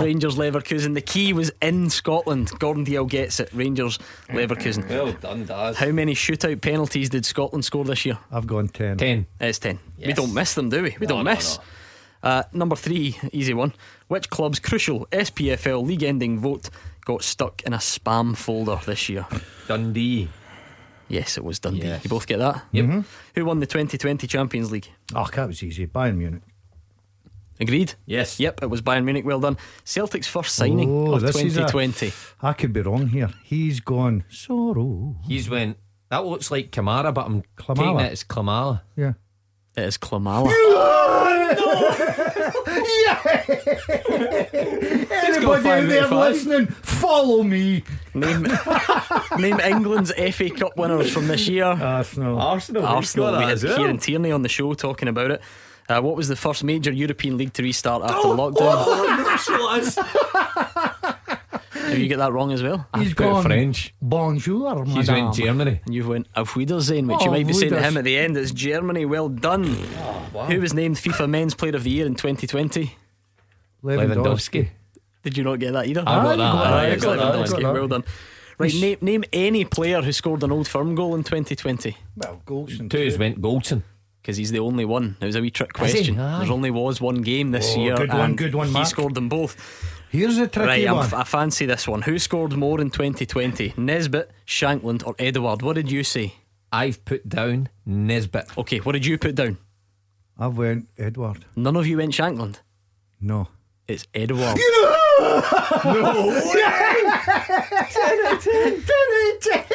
Rangers 0.00 0.36
Leverkusen. 0.36 0.94
The 0.94 1.00
key 1.00 1.32
was 1.32 1.50
in 1.62 1.88
Scotland. 1.90 2.50
Gordon 2.58 2.84
Dalziel 2.84 3.08
gets 3.08 3.40
it. 3.40 3.50
Rangers 3.52 3.98
Leverkusen. 4.28 4.88
well 4.88 5.12
done, 5.12 5.44
Daz. 5.44 5.76
How 5.76 5.90
many 5.90 6.14
shootout 6.14 6.60
penalties 6.60 7.10
did 7.10 7.24
Scotland 7.24 7.64
score 7.64 7.84
this 7.84 8.04
year? 8.04 8.18
I've 8.30 8.46
gone 8.46 8.68
10. 8.68 8.96
Ten. 8.98 9.26
It's 9.40 9.58
10. 9.58 9.78
We 10.04 10.12
don't 10.12 10.34
miss 10.34 10.54
them, 10.54 10.68
do 10.70 10.82
we? 10.82 10.90
We 11.00 11.06
No, 11.06 11.16
don't 11.16 11.24
no, 11.24 11.30
miss. 11.34 11.58
Uh, 12.22 12.42
number 12.52 12.76
three, 12.76 13.16
easy 13.32 13.54
one. 13.54 13.72
Which 14.08 14.28
club's 14.28 14.58
crucial 14.58 15.06
SPFL 15.12 15.86
league 15.86 16.02
ending 16.02 16.38
vote 16.40 16.68
got 17.04 17.22
stuck 17.22 17.62
in 17.62 17.72
a 17.72 17.78
spam 17.78 18.36
folder 18.36 18.80
this 18.84 19.08
year? 19.08 19.26
Dundee. 19.66 20.28
Yes, 21.08 21.38
it 21.38 21.44
was 21.44 21.58
Dundee. 21.58 21.86
Yes. 21.86 22.04
You 22.04 22.10
both 22.10 22.26
get 22.26 22.38
that? 22.38 22.62
Yep. 22.72 22.84
Mm-hmm. 22.84 23.00
Who 23.34 23.44
won 23.44 23.60
the 23.60 23.66
2020 23.66 24.26
Champions 24.26 24.70
League? 24.70 24.88
Oh, 25.14 25.26
that 25.34 25.46
was 25.46 25.62
easy. 25.62 25.86
Bayern 25.86 26.16
Munich. 26.16 26.42
Agreed? 27.60 27.94
Yes. 28.06 28.38
Yep, 28.38 28.62
it 28.62 28.66
was 28.70 28.82
Bayern 28.82 29.04
Munich. 29.04 29.24
Well 29.24 29.40
done. 29.40 29.56
Celtic's 29.84 30.28
first 30.28 30.54
signing 30.54 30.90
Oh, 31.08 31.14
of 31.14 31.22
this 31.22 31.34
is 31.42 31.56
a- 31.56 31.66
2020. 31.66 32.12
I 32.40 32.52
could 32.52 32.72
be 32.72 32.82
wrong 32.82 33.08
here. 33.08 33.30
He's 33.42 33.80
gone 33.80 34.24
Soro. 34.30 35.16
He's 35.26 35.50
went. 35.50 35.76
That 36.10 36.24
looks 36.24 36.50
like 36.50 36.70
Kamara, 36.70 37.12
but 37.12 37.26
I'm 37.26 37.42
Klimala. 37.56 37.76
taking 37.76 38.00
it 38.00 38.12
as 38.12 38.24
Klimala. 38.24 38.82
Yeah. 38.96 39.12
It 39.78 39.84
is 39.84 39.96
Klimala. 39.96 40.50
Anybody 45.12 45.68
out 45.68 45.88
there 45.88 46.08
listening, 46.08 46.66
follow 46.66 47.44
me. 47.44 47.84
name, 48.12 48.48
name 49.38 49.60
England's 49.60 50.12
FA 50.34 50.50
Cup 50.50 50.76
winners 50.76 51.12
from 51.12 51.28
this 51.28 51.46
year. 51.46 51.64
Arsenal. 51.64 52.40
Arsenal. 52.40 52.84
Arsenal. 52.84 53.38
We 53.38 53.44
had 53.44 53.60
Kieran 53.60 53.98
Tierney 53.98 54.32
on 54.32 54.42
the 54.42 54.48
show 54.48 54.74
talking 54.74 55.06
about 55.06 55.30
it. 55.30 55.40
Uh, 55.88 56.00
what 56.00 56.16
was 56.16 56.26
the 56.26 56.34
first 56.34 56.64
major 56.64 56.92
European 56.92 57.38
league 57.38 57.52
to 57.52 57.62
restart 57.62 58.02
after 58.02 58.28
lockdown? 58.28 58.84
Did 61.90 62.00
you 62.00 62.08
get 62.08 62.18
that 62.18 62.32
wrong 62.32 62.52
as 62.52 62.62
well? 62.62 62.86
He's 62.96 63.14
put 63.14 63.26
it 63.26 63.28
gone 63.30 63.42
French. 63.44 63.94
Bonjour, 64.02 64.84
He's 64.84 65.10
went 65.10 65.34
Germany. 65.34 65.80
And 65.84 65.94
you've 65.94 66.08
went 66.08 66.26
Auf 66.36 66.54
Wiedersehen, 66.56 67.06
which 67.06 67.18
Oh, 67.20 67.24
you 67.26 67.30
might 67.30 67.46
be 67.46 67.52
saying 67.52 67.72
to 67.72 67.80
him 67.82 67.96
at 67.96 68.04
the 68.04 68.16
end. 68.18 68.36
It's 68.36 68.50
Germany. 68.52 69.04
Well 69.04 69.28
done. 69.28 69.64
Who 69.64 70.60
was 70.60 70.74
named 70.74 70.96
FIFA 70.96 71.28
Men's 71.28 71.54
Player 71.54 71.76
of 71.76 71.84
the 71.84 71.90
Year 71.90 72.06
in 72.06 72.14
2020? 72.14 72.94
Lewandowski. 73.84 74.68
Did 75.22 75.36
you 75.36 75.44
not 75.44 75.58
get 75.58 75.72
that 75.72 75.86
either? 75.86 76.00
I 76.00 76.04
got 76.04 76.14
Ah, 76.16 76.28
that. 76.28 76.36
got 76.36 76.56
aye, 76.66 76.70
that, 76.70 76.72
I 76.72 76.86
it's 76.92 77.04
got 77.04 77.16
that. 77.18 77.34
Lewandowski. 77.34 77.50
got 77.50 77.62
that. 77.62 77.72
Well 77.74 77.88
done. 77.88 78.04
Right, 78.58 78.74
name, 78.74 78.98
name 79.00 79.24
any 79.32 79.64
player 79.64 80.02
who 80.02 80.10
scored 80.12 80.42
an 80.42 80.50
Old 80.50 80.66
Firm 80.66 80.94
goal 80.96 81.14
in 81.14 81.22
2020. 81.22 81.96
Well, 82.16 82.42
Goldson. 82.44 82.90
Two 82.90 83.04
has 83.04 83.16
went 83.18 83.40
Goldson. 83.40 83.82
Because 84.20 84.36
he's 84.36 84.50
the 84.50 84.58
only 84.58 84.84
one. 84.84 85.16
It 85.20 85.26
was 85.26 85.36
a 85.36 85.40
wee 85.40 85.50
trick 85.50 85.70
he? 85.74 85.78
question. 85.78 86.18
Aye. 86.18 86.44
There 86.44 86.52
only 86.52 86.70
was 86.70 87.00
one 87.00 87.22
game 87.22 87.52
this 87.52 87.74
Oh, 87.76 87.80
year. 87.80 87.94
good 87.96 88.08
one, 88.10 88.20
and 88.20 88.36
good 88.38 88.54
one, 88.54 88.66
He 88.66 88.72
Mark. 88.72 88.88
scored 88.88 89.14
them 89.14 89.28
both. 89.28 89.56
Here's 90.10 90.38
a 90.38 90.46
tricky 90.46 90.66
Right, 90.68 90.88
I'm 90.88 90.96
one. 90.96 91.06
f- 91.06 91.14
I 91.14 91.24
fancy 91.24 91.66
this 91.66 91.86
one. 91.86 92.02
Who 92.02 92.18
scored 92.18 92.56
more 92.56 92.80
in 92.80 92.90
2020? 92.90 93.74
Nisbet, 93.76 94.30
Shankland, 94.46 95.06
or 95.06 95.14
Edouard? 95.18 95.62
What 95.62 95.74
did 95.74 95.90
you 95.90 96.02
say? 96.04 96.34
I've 96.72 97.04
put 97.04 97.28
down 97.28 97.68
Nisbet. 97.86 98.56
Okay, 98.58 98.78
what 98.78 98.92
did 98.92 99.04
you 99.06 99.18
put 99.18 99.34
down? 99.34 99.58
I've 100.38 100.56
went 100.56 100.88
Edouard. 100.98 101.44
None 101.56 101.76
of 101.76 101.86
you 101.86 101.96
went 101.98 102.12
Shankland. 102.12 102.60
No. 103.20 103.48
It's 103.86 104.06
Edouard. 104.14 104.58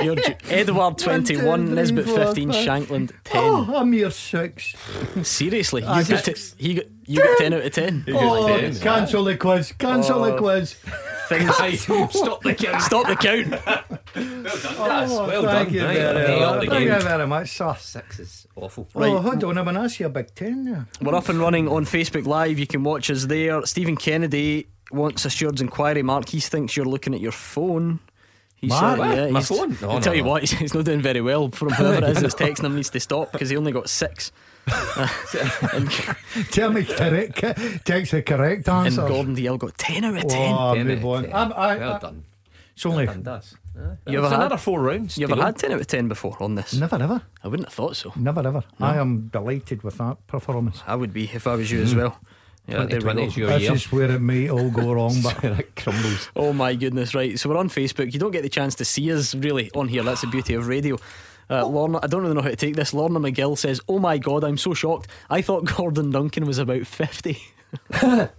You're 0.02 0.16
ju- 0.16 0.36
Edouard 0.50 0.98
21, 0.98 1.46
One, 1.46 1.60
two, 1.60 1.66
three, 1.68 1.76
Nisbet 1.76 2.06
15, 2.06 2.52
five. 2.52 2.66
Shankland 2.68 3.12
10. 3.24 3.42
Oh, 3.44 3.76
a 3.76 3.86
mere 3.86 4.12
six. 4.12 4.76
Seriously, 5.24 5.82
you 5.82 5.88
got, 5.88 6.06
six. 6.24 6.52
t- 6.54 6.64
he 6.68 6.74
got, 6.76 6.86
you 7.06 7.18
got 7.20 7.38
10 7.38 7.54
out 7.54 7.62
of 7.66 7.72
10. 7.72 8.06
Oh, 8.10 8.72
cancel 8.82 9.24
the 9.24 9.38
quiz. 9.38 9.72
Cancel 9.74 10.24
the 10.24 10.34
Oh. 10.34 10.38
quiz. 10.38 10.76
Things, 11.30 11.56
Stop 12.12 12.44
the 12.44 12.54
count. 12.54 12.82
stop 12.82 13.08
the 13.08 13.16
count. 13.16 13.50
That's 14.14 14.66
Oh, 15.14 15.26
well 15.28 15.44
thank 15.44 15.70
done. 15.70 15.74
you 15.74 15.86
Right, 15.86 15.96
very 15.98 16.28
hey, 16.28 16.44
up 16.44 16.56
much. 16.58 16.70
Thank 16.70 16.84
you 16.90 17.00
very 17.02 17.28
much, 17.28 17.50
sir. 17.58 17.76
Six 17.80 18.20
is 18.20 18.48
awful. 18.56 18.88
Oh, 18.94 19.20
hold 19.20 19.44
on. 19.44 19.58
I'm 19.58 19.64
going 19.64 19.76
to 19.76 19.82
ask 19.82 20.00
you 20.02 20.08
a 20.08 20.10
big 20.10 20.36
ten 20.36 20.66
there. 20.66 20.86
We're 21.02 21.16
up 21.16 21.30
and 21.30 21.40
running 21.40 21.68
on 21.70 21.86
Facebook 21.86 22.26
Live. 22.26 22.60
You 22.60 22.68
can 22.68 22.84
watch 22.84 23.10
us 23.10 23.26
there. 23.26 23.66
Stephen 23.66 23.96
Kennedy 23.96 24.68
wants 24.94 25.26
a 25.26 25.30
steward's 25.30 25.62
inquiry. 25.62 26.04
Mark, 26.04 26.30
he 26.30 26.40
thinks 26.40 26.76
you're 26.78 26.86
looking 26.86 27.14
at 27.14 27.20
your 27.22 27.32
phone. 27.32 28.00
He 28.56 28.68
Mark? 28.68 28.98
said, 28.98 29.16
yeah, 29.18 29.30
My 29.32 29.40
he's- 29.40 29.48
phone? 29.50 29.78
No, 29.82 29.90
I'll 29.90 29.96
no, 29.96 30.02
tell 30.02 30.16
you 30.16 30.24
what, 30.24 30.42
he's, 30.44 30.52
he's 30.52 30.74
not 30.74 30.86
doing 30.86 31.02
very 31.02 31.22
well. 31.22 31.50
From 31.50 31.70
whoever 31.72 32.06
it 32.06 32.12
is 32.18 32.22
that's 32.22 32.36
texting 32.44 32.66
him 32.66 32.76
needs 32.76 32.90
to 32.92 33.00
stop 33.00 33.32
because 33.32 33.50
he 33.50 33.58
only 33.58 33.72
got 33.72 33.90
six. 33.90 34.32
Tell 36.52 36.72
me 36.72 36.84
correct. 36.86 37.36
Text 37.86 38.12
the 38.12 38.22
correct 38.26 38.70
answer. 38.70 39.02
and. 39.02 39.10
Gordon 39.10 39.36
Dalziel 39.36 39.58
got 39.60 39.78
10 39.78 40.04
out 40.06 40.16
of 40.18 40.28
10. 40.28 40.56
Oh, 40.58 40.74
Ten 40.76 40.88
move 40.88 40.98
out 41.00 41.04
of 41.04 41.06
on. 41.06 41.24
ten. 41.24 41.34
I'm- 41.34 41.54
I- 41.56 41.78
well 41.78 41.94
I- 41.94 42.00
done. 42.00 42.24
It's 42.76 42.86
only 42.88 43.06
Well 43.06 43.14
done, 43.16 43.24
Daz. 43.24 43.56
You 43.76 43.82
You 44.14 44.18
ever 44.20 44.22
have 44.30 44.32
had- 44.32 44.40
another 44.42 44.58
four 44.58 44.82
rounds. 44.82 45.18
You 45.18 45.28
to 45.28 45.34
ever 45.34 45.42
had 45.44 45.58
10 45.58 45.72
out 45.74 45.82
of 45.82 45.88
10 45.88 46.08
before 46.08 46.38
on 46.42 46.56
this? 46.56 46.74
never 46.74 46.96
ever, 46.96 47.22
I 47.44 47.48
wouldn't 47.48 47.68
have 47.68 47.74
thought 47.74 47.96
so. 47.96 48.14
never 48.16 48.40
ever. 48.48 48.64
I 48.80 48.98
am 48.98 49.28
delighted 49.32 49.84
with 49.84 49.98
that 50.00 50.26
performance. 50.28 50.82
I 50.88 50.96
would 50.96 51.14
be 51.14 51.26
if 51.34 51.46
I 51.46 51.56
was 51.56 51.72
you 51.72 51.82
as 51.82 51.92
hmm. 51.92 52.00
well. 52.00 52.20
Yeah, 52.68 52.86
there 52.86 53.00
we 53.00 53.12
2020 53.14 53.24
is 53.26 53.38
your 53.38 53.50
This 53.50 53.62
year. 53.64 53.74
is 53.74 53.92
where 53.92 54.12
it 54.12 54.22
may 54.22 54.50
all 54.50 54.70
go 54.70 54.94
wrong, 54.94 55.16
but 55.22 55.44
it 55.44 55.76
crumbles. 55.76 56.30
Oh 56.36 56.54
my 56.54 56.76
goodness, 56.76 57.14
right. 57.14 57.38
So 57.38 57.50
we're 57.50 57.58
on 57.58 57.70
Facebook. 57.70 58.14
You 58.14 58.20
don't 58.20 58.32
get 58.32 58.44
the 58.44 58.50
chance 58.50 58.76
to 58.76 58.86
see 58.86 59.12
us 59.12 59.36
really 59.36 59.70
on 59.72 59.90
here. 59.90 60.04
That's 60.04 60.22
the 60.22 60.28
beauty 60.28 60.54
of 60.54 60.68
radio. 60.68 60.98
Uh, 61.50 61.66
Lorna, 61.68 62.00
I 62.02 62.08
don't 62.08 62.22
really 62.22 62.36
know 62.36 62.42
how 62.42 62.50
to 62.50 62.56
take 62.56 62.76
this. 62.76 62.94
Lorna 62.94 63.20
McGill 63.20 63.58
says, 63.58 63.82
Oh 63.90 64.00
my 64.00 64.18
god, 64.18 64.46
I'm 64.46 64.58
so 64.58 64.74
shocked. 64.74 65.08
I 65.30 65.42
thought 65.42 65.66
Gordon 65.66 66.12
Duncan 66.12 66.46
was 66.46 66.58
about 66.58 66.88
50. 66.88 67.38
don't 68.00 68.30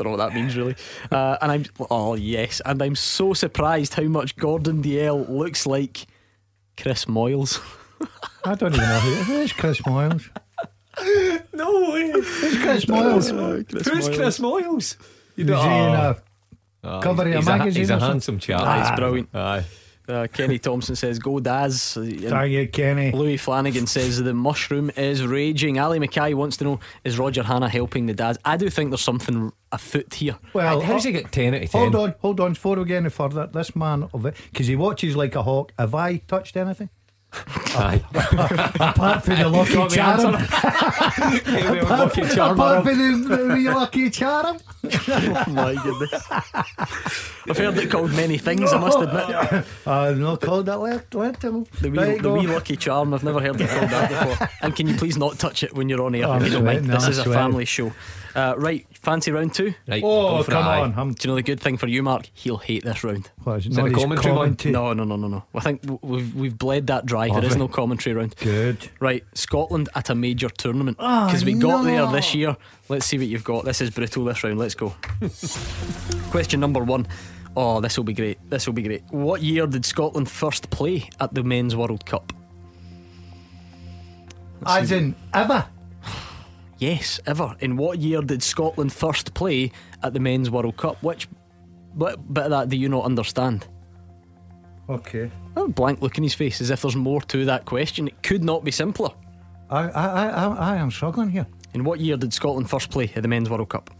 know 0.00 0.10
what 0.10 0.16
that 0.18 0.34
means 0.34 0.56
really. 0.56 0.76
Uh, 1.10 1.36
and 1.40 1.50
I'm, 1.50 1.64
oh 1.90 2.14
yes, 2.14 2.60
and 2.64 2.80
I'm 2.82 2.94
so 2.94 3.32
surprised 3.32 3.94
how 3.94 4.02
much 4.04 4.36
Gordon 4.36 4.82
Dalziel 4.82 5.28
looks 5.28 5.66
like 5.66 6.06
Chris 6.76 7.06
Moyles. 7.06 7.60
I 8.44 8.54
don't 8.54 8.74
even 8.74 8.86
know 8.86 9.00
who, 9.00 9.14
who 9.24 9.40
is 9.40 9.52
Chris 9.52 9.80
Moyles. 9.80 10.28
No 11.56 11.90
way. 11.92 12.10
Who's 12.12 12.58
Chris 12.58 12.84
Moyles? 12.84 13.70
Who's 13.70 14.08
Chris 14.08 14.38
Moyles? 14.38 14.96
You 15.36 15.46
Was 15.46 15.64
he 15.64 15.68
in 15.70 15.94
a 15.94 16.16
Oh, 16.84 17.00
cover 17.00 17.22
of 17.22 17.32
a 17.32 17.36
he's 17.36 17.46
magazine 17.46 17.80
he's 17.80 17.90
a 17.90 17.98
handsome 17.98 18.38
chap. 18.38 18.60
Ah, 18.62 18.88
he's 18.88 18.98
brilliant. 18.98 19.28
Aye. 19.34 19.64
Uh, 20.08 20.28
Kenny 20.32 20.56
Thompson 20.60 20.94
says, 20.94 21.18
Go 21.18 21.40
Daz. 21.40 21.96
And 21.96 22.20
Thank 22.20 22.52
you, 22.52 22.68
Kenny. 22.68 23.10
Louis 23.10 23.36
Flanagan 23.38 23.88
says 23.88 24.22
the 24.22 24.32
mushroom 24.32 24.92
is 24.96 25.26
raging. 25.26 25.80
Ali 25.80 25.98
Mackay 25.98 26.32
wants 26.34 26.56
to 26.58 26.64
know 26.64 26.80
is 27.02 27.18
Roger 27.18 27.42
Hanna 27.42 27.68
helping 27.68 28.06
the 28.06 28.14
dads? 28.14 28.38
I 28.44 28.56
do 28.56 28.70
think 28.70 28.90
there's 28.90 29.00
something 29.00 29.50
afoot 29.72 30.14
here. 30.14 30.36
Well, 30.52 30.80
How's 30.80 31.02
he 31.02 31.10
get 31.10 31.32
10 31.32 31.54
out 31.56 31.62
of 31.64 31.70
10? 31.72 31.80
Hold 31.80 31.94
on, 31.96 32.14
hold 32.20 32.38
on. 32.40 32.52
Before 32.52 32.76
we 32.76 32.84
get 32.84 32.98
any 32.98 33.10
further, 33.10 33.48
this 33.48 33.74
man 33.74 34.08
of 34.14 34.26
it, 34.26 34.36
because 34.52 34.68
he 34.68 34.76
watches 34.76 35.16
like 35.16 35.34
a 35.34 35.42
hawk. 35.42 35.72
Have 35.76 35.92
I 35.96 36.18
touched 36.18 36.56
anything? 36.56 36.90
Aye. 37.46 38.02
Apart 38.80 39.24
from 39.24 39.36
the 39.36 39.48
lucky 39.48 39.74
the 39.74 39.88
charm. 39.88 40.34
Anyway, 41.46 41.70
we're 41.70 41.82
Apart 41.82 42.12
from 42.12 42.24
the, 42.98 43.36
the 43.36 43.54
wee 43.54 43.68
lucky 43.68 44.10
charm. 44.10 44.58
oh 44.84 45.44
my 45.48 45.74
goodness. 45.74 46.24
I've 47.48 47.58
heard 47.58 47.78
it 47.78 47.90
called 47.90 48.12
many 48.12 48.38
things, 48.38 48.72
I 48.72 48.78
must 48.78 48.98
admit. 49.00 49.26
Uh, 49.86 49.90
I've 49.90 50.18
not 50.18 50.40
called 50.40 50.66
that 50.66 50.78
left. 50.78 51.14
Let 51.14 51.42
him. 51.42 51.64
The 51.80 51.90
wee, 51.90 51.98
Right, 51.98 52.22
the 52.22 52.32
wee 52.32 52.46
lucky 52.46 52.76
charm, 52.76 53.14
I've 53.14 53.22
never 53.24 53.40
heard 53.40 53.60
it 53.60 53.68
called 53.68 53.90
that 53.90 54.08
before. 54.08 54.48
And 54.62 54.74
can 54.74 54.86
you 54.88 54.96
please 54.96 55.16
not 55.16 55.38
touch 55.38 55.62
it 55.62 55.74
when 55.74 55.88
you're 55.88 56.02
on 56.02 56.14
air? 56.14 56.26
Oh, 56.26 56.40
you 56.42 56.50
don't 56.50 56.64
mind? 56.64 56.86
This 56.86 57.04
I'm 57.04 57.10
is 57.10 57.18
a 57.18 57.24
family 57.24 57.64
show. 57.64 57.92
Uh, 58.36 58.54
right, 58.58 58.86
fancy 58.92 59.32
round 59.32 59.54
two? 59.54 59.72
Right, 59.88 60.02
Oh, 60.04 60.36
go 60.36 60.42
for 60.42 60.50
it, 60.50 60.54
come 60.54 60.66
on. 60.66 60.94
I'm, 60.98 61.14
Do 61.14 61.26
you 61.26 61.32
know 61.32 61.36
the 61.36 61.42
good 61.42 61.58
thing 61.58 61.78
for 61.78 61.86
you, 61.86 62.02
Mark? 62.02 62.28
He'll 62.34 62.58
hate 62.58 62.84
this 62.84 63.02
round. 63.02 63.30
what, 63.44 63.60
is 63.60 63.66
it 63.66 63.70
Is 63.72 63.78
it 63.78 63.80
not 63.82 63.90
a 63.90 63.94
commentary 63.94 64.34
one? 64.34 64.56
No, 64.66 64.92
no, 64.92 65.04
no, 65.04 65.16
no, 65.16 65.26
no. 65.26 65.44
I 65.54 65.60
think 65.60 65.80
we've 66.02 66.34
we've 66.34 66.58
bled 66.58 66.86
that 66.88 67.06
dry. 67.06 67.28
Have 67.28 67.40
there 67.40 67.50
is 67.50 67.54
we? 67.56 67.60
no 67.60 67.68
commentary 67.68 68.14
round. 68.14 68.36
Good. 68.36 68.90
Right, 69.00 69.24
Scotland 69.32 69.88
at 69.94 70.10
a 70.10 70.14
major 70.14 70.50
tournament 70.50 70.98
Ah, 71.00 71.26
because 71.26 71.46
we 71.46 71.54
got 71.54 71.82
no. 71.82 71.84
there 71.84 72.06
this 72.12 72.34
year. 72.34 72.58
Let's 72.90 73.06
see 73.06 73.16
what 73.16 73.26
you've 73.26 73.42
got. 73.42 73.64
This 73.64 73.80
is 73.80 73.88
brutal. 73.88 74.24
This 74.26 74.44
round. 74.44 74.58
Let's 74.58 74.74
go. 74.74 74.94
Question 76.30 76.60
number 76.60 76.84
one. 76.84 77.06
Oh, 77.56 77.80
this 77.80 77.96
will 77.96 78.04
be 78.04 78.12
great. 78.12 78.38
This 78.50 78.66
will 78.66 78.74
be 78.74 78.82
great. 78.82 79.02
What 79.10 79.40
year 79.40 79.66
did 79.66 79.86
Scotland 79.86 80.30
first 80.30 80.68
play 80.68 81.08
at 81.20 81.32
the 81.32 81.42
Men's 81.42 81.74
World 81.74 82.04
Cup? 82.04 82.34
As 84.66 84.92
in 84.92 85.14
ever. 85.32 85.64
Yes, 86.78 87.20
ever. 87.26 87.56
In 87.60 87.76
what 87.76 87.98
year 87.98 88.20
did 88.20 88.42
Scotland 88.42 88.92
first 88.92 89.34
play 89.34 89.72
at 90.02 90.12
the 90.12 90.20
Men's 90.20 90.50
World 90.50 90.76
Cup? 90.76 91.02
Which 91.02 91.28
bit, 91.96 92.32
bit 92.32 92.44
of 92.44 92.50
that 92.50 92.68
do 92.68 92.76
you 92.76 92.88
not 92.88 93.04
understand? 93.04 93.66
Okay. 94.88 95.30
A 95.56 95.66
blank 95.66 96.02
look 96.02 96.18
in 96.18 96.22
his 96.22 96.34
face, 96.34 96.60
as 96.60 96.70
if 96.70 96.82
there's 96.82 96.96
more 96.96 97.20
to 97.22 97.44
that 97.46 97.64
question. 97.64 98.08
It 98.08 98.22
could 98.22 98.44
not 98.44 98.62
be 98.62 98.70
simpler. 98.70 99.10
I, 99.70 99.88
I, 99.88 100.06
I, 100.06 100.28
I, 100.28 100.74
I 100.74 100.76
am 100.76 100.90
struggling 100.90 101.30
here. 101.30 101.46
In 101.74 101.82
what 101.84 101.98
year 101.98 102.16
did 102.16 102.32
Scotland 102.32 102.70
first 102.70 102.90
play 102.90 103.10
at 103.16 103.22
the 103.22 103.28
Men's 103.28 103.50
World 103.50 103.68
Cup? 103.68 103.90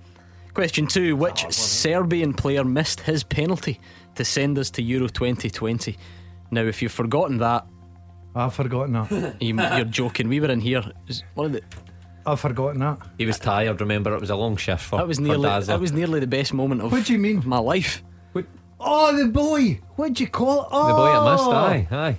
Question 0.55 0.87
two 0.87 1.17
Which 1.17 1.45
ah, 1.45 1.51
Serbian 1.51 2.33
player 2.33 2.65
missed 2.65 3.01
his 3.01 3.25
penalty 3.25 3.81
to 4.15 4.25
send 4.25 4.59
us 4.59 4.71
to 4.71 4.83
Euro 4.83 5.09
2020? 5.09 5.97
Now, 6.51 6.63
if 6.63 6.81
you've 6.81 6.93
forgotten 6.93 7.39
that, 7.39 7.67
I've 8.35 8.55
forgotten 8.55 8.93
that. 8.93 9.37
you, 9.41 9.55
you're 9.55 9.85
joking. 9.85 10.29
We 10.29 10.41
were 10.41 10.51
in 10.51 10.61
here. 10.61 10.85
One 11.35 11.47
of 11.47 11.53
the, 11.53 11.63
I've 12.27 12.41
forgotten 12.41 12.81
that. 12.81 12.99
He 13.19 13.25
was 13.27 13.39
tired, 13.39 13.81
remember? 13.81 14.15
It 14.15 14.21
was 14.21 14.31
a 14.31 14.37
long 14.37 14.57
shift 14.57 14.83
for 14.85 14.99
that 14.99 15.07
was 15.09 15.21
nearly 15.21 15.49
Dazzler. 15.49 15.75
that 15.75 15.81
was 15.81 15.93
nearly 15.93 16.21
the 16.21 16.27
best 16.27 16.53
moment 16.53 16.83
of, 16.83 16.91
What 16.93 17.05
do 17.07 17.13
you 17.13 17.19
mean? 17.19 17.43
my 17.47 17.59
life. 17.59 18.03
Oh, 18.79 19.17
the 19.17 19.29
boy. 19.29 19.81
What'd 19.97 20.21
you 20.21 20.27
call 20.27 20.63
it? 20.63 20.69
Oh, 20.71 20.89
The 20.89 20.95
boy 20.95 21.09
I 21.09 21.33
missed, 21.33 21.89
aye, 21.95 22.19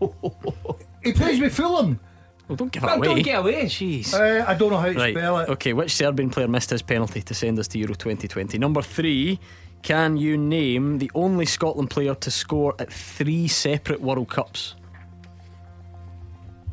aye. 0.00 0.80
He 1.04 1.12
plays 1.12 1.40
with 1.40 1.54
Fulham. 1.54 2.00
Well, 2.48 2.56
don't 2.56 2.72
give 2.72 2.82
it 2.82 2.90
away. 2.90 3.06
don't 3.06 3.22
get 3.22 3.38
away. 3.38 3.64
Jeez. 3.66 4.12
Uh, 4.14 4.44
I 4.48 4.54
don't 4.54 4.70
know 4.70 4.78
how 4.78 4.86
to 4.92 4.94
Right. 4.94 5.14
spell 5.14 5.38
it. 5.38 5.48
Okay, 5.50 5.72
which 5.74 5.94
Serbian 5.94 6.30
player 6.30 6.48
missed 6.48 6.70
his 6.70 6.82
penalty 6.82 7.20
to 7.22 7.34
send 7.34 7.58
us 7.58 7.68
to 7.68 7.78
Euro 7.78 7.94
2020? 7.94 8.58
Number 8.58 8.82
three, 8.82 9.38
can 9.82 10.16
you 10.16 10.36
name 10.36 10.98
the 10.98 11.10
only 11.14 11.46
Scotland 11.46 11.90
player 11.90 12.14
to 12.16 12.30
score 12.30 12.74
at 12.78 12.92
three 12.92 13.46
separate 13.48 14.00
World 14.00 14.28
Cups? 14.28 14.74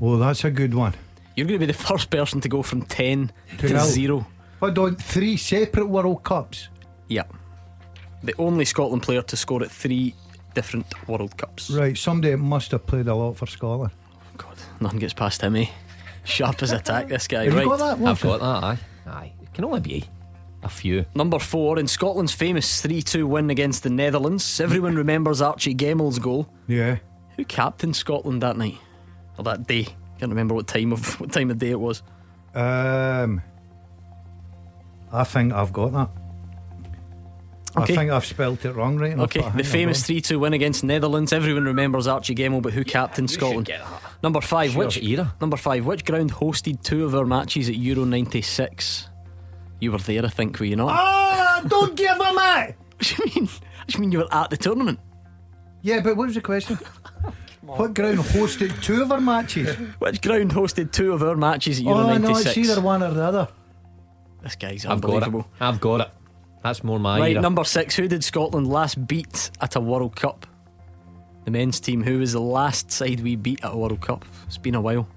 Oh, 0.01 0.17
that's 0.17 0.43
a 0.43 0.51
good 0.51 0.73
one. 0.73 0.93
You're 1.35 1.47
going 1.47 1.59
to 1.59 1.65
be 1.65 1.71
the 1.71 1.77
first 1.77 2.09
person 2.09 2.39
to 2.41 2.49
go 2.49 2.61
from 2.61 2.81
10 2.83 3.31
To 3.59 3.67
to 3.67 3.73
nil. 3.73 3.85
zero. 3.85 4.27
Hold 4.61 4.77
on, 4.79 4.95
three 4.95 5.37
separate 5.37 5.87
World 5.87 6.23
Cups. 6.23 6.69
Yeah. 7.07 7.23
The 8.23 8.33
only 8.37 8.65
Scotland 8.65 9.03
player 9.03 9.21
to 9.21 9.35
score 9.37 9.61
at 9.63 9.69
three 9.69 10.15
different 10.53 10.85
World 11.07 11.37
Cups. 11.37 11.69
Right, 11.69 11.97
somebody 11.97 12.35
must 12.35 12.71
have 12.71 12.85
played 12.85 13.07
a 13.07 13.15
lot 13.15 13.37
for 13.37 13.45
Scotland. 13.47 13.91
God, 14.37 14.55
nothing 14.79 14.99
gets 14.99 15.13
past 15.13 15.41
him, 15.41 15.55
eh? 15.57 15.67
Sharp 16.23 16.63
as 16.63 16.71
attack, 16.71 17.07
this 17.09 17.27
guy. 17.27 17.43
Have 17.45 17.53
right. 17.53 17.63
you 17.63 17.69
got 17.69 17.97
that? 17.99 18.07
I've 18.07 18.21
got 18.21 18.39
that, 18.39 18.63
aye. 18.63 18.77
Aye. 19.05 19.33
It 19.41 19.53
can 19.53 19.65
only 19.65 19.81
be 19.81 20.05
a 20.63 20.69
few. 20.69 21.05
Number 21.13 21.37
four, 21.37 21.77
in 21.77 21.87
Scotland's 21.87 22.33
famous 22.33 22.81
3 22.81 23.01
2 23.01 23.27
win 23.27 23.49
against 23.49 23.83
the 23.83 23.89
Netherlands, 23.89 24.59
everyone 24.59 24.95
remembers 24.95 25.41
Archie 25.41 25.75
Gemmill's 25.75 26.17
goal. 26.17 26.49
Yeah. 26.67 26.97
Who 27.35 27.45
captained 27.45 27.95
Scotland 27.95 28.41
that 28.41 28.57
night? 28.57 28.77
Or 29.37 29.43
that 29.43 29.67
day? 29.67 29.87
Can't 30.19 30.29
remember 30.31 30.53
what 30.55 30.67
time 30.67 30.91
of 30.93 31.19
what 31.19 31.31
time 31.31 31.51
of 31.51 31.57
day 31.57 31.71
it 31.71 31.79
was. 31.79 32.01
Um, 32.53 33.41
I 35.11 35.23
think 35.25 35.53
I've 35.53 35.73
got 35.73 35.91
that. 35.93 36.09
Okay. 37.77 37.93
I 37.93 37.95
think 37.97 38.11
I've 38.11 38.23
spelt 38.25 38.63
it 38.63 38.71
wrong, 38.71 38.95
right? 38.97 39.11
enough, 39.11 39.35
Okay, 39.35 39.49
the 39.57 39.63
famous 39.65 40.05
3 40.05 40.21
2 40.21 40.39
win 40.39 40.53
against 40.53 40.81
Netherlands. 40.85 41.33
Everyone 41.33 41.65
remembers 41.65 42.07
Archie 42.07 42.33
Gemmill, 42.33 42.61
but 42.61 42.71
who 42.71 42.85
captained 42.85 43.29
Scotland? 43.29 43.69
Number 44.23 44.39
five, 44.39 44.71
Sure, 44.71 44.85
which 44.85 45.03
era. 45.03 45.33
number 45.41 45.57
five, 45.57 45.85
which 45.85 46.05
ground 46.05 46.31
hosted 46.31 46.81
two 46.83 47.03
of 47.03 47.13
our 47.13 47.25
matches 47.25 47.67
at 47.67 47.75
Euro 47.75 48.05
'96? 48.05 49.09
You 49.81 49.91
were 49.91 49.97
there, 49.97 50.23
I 50.25 50.29
think, 50.29 50.57
were 50.57 50.65
you 50.65 50.77
not? 50.77 50.89
Ah, 50.91 51.61
don't 51.67 51.95
give 51.97 52.11
him 52.15 52.21
it! 52.21 52.75
What 52.77 52.99
do 53.01 53.15
you 53.17 53.41
mean? 53.41 53.49
I 53.81 53.85
just 53.87 53.99
mean 53.99 54.11
you 54.13 54.19
were 54.19 54.33
at 54.33 54.49
the 54.49 54.57
tournament. 54.57 54.99
Yeah, 55.81 55.99
but 55.99 56.15
what 56.15 56.27
was 56.27 56.35
the 56.35 56.41
question? 56.41 56.79
What 57.65 57.93
ground 57.93 58.19
hosted 58.19 58.81
two 58.83 59.01
of 59.01 59.11
our 59.11 59.21
matches? 59.21 59.75
Which 59.99 60.21
ground 60.21 60.51
hosted 60.51 60.91
two 60.91 61.13
of 61.13 61.23
our 61.23 61.35
matches 61.35 61.79
at 61.79 61.85
Euro 61.85 61.99
oh, 61.99 62.17
no, 62.17 62.29
'96? 62.29 62.45
it's 62.45 62.57
either 62.69 62.81
one 62.81 63.03
or 63.03 63.11
the 63.13 63.23
other. 63.23 63.47
This 64.43 64.55
guy's 64.55 64.85
I've 64.85 65.01
got 65.01 65.09
it. 65.09 65.13
unbelievable. 65.23 65.47
I've 65.59 65.79
got 65.81 66.01
it. 66.01 66.09
That's 66.63 66.83
more 66.83 66.99
my 66.99 67.19
Right, 67.19 67.31
era. 67.33 67.41
number 67.41 67.63
six. 67.63 67.95
Who 67.95 68.07
did 68.07 68.23
Scotland 68.23 68.67
last 68.67 69.07
beat 69.07 69.51
at 69.61 69.75
a 69.75 69.79
World 69.79 70.15
Cup? 70.15 70.45
The 71.45 71.51
men's 71.51 71.79
team. 71.79 72.03
Who 72.03 72.19
was 72.19 72.33
the 72.33 72.41
last 72.41 72.91
side 72.91 73.19
we 73.21 73.35
beat 73.35 73.63
at 73.63 73.71
a 73.73 73.77
World 73.77 74.01
Cup? 74.01 74.25
It's 74.47 74.57
been 74.57 74.75
a 74.75 74.81
while. 74.81 75.07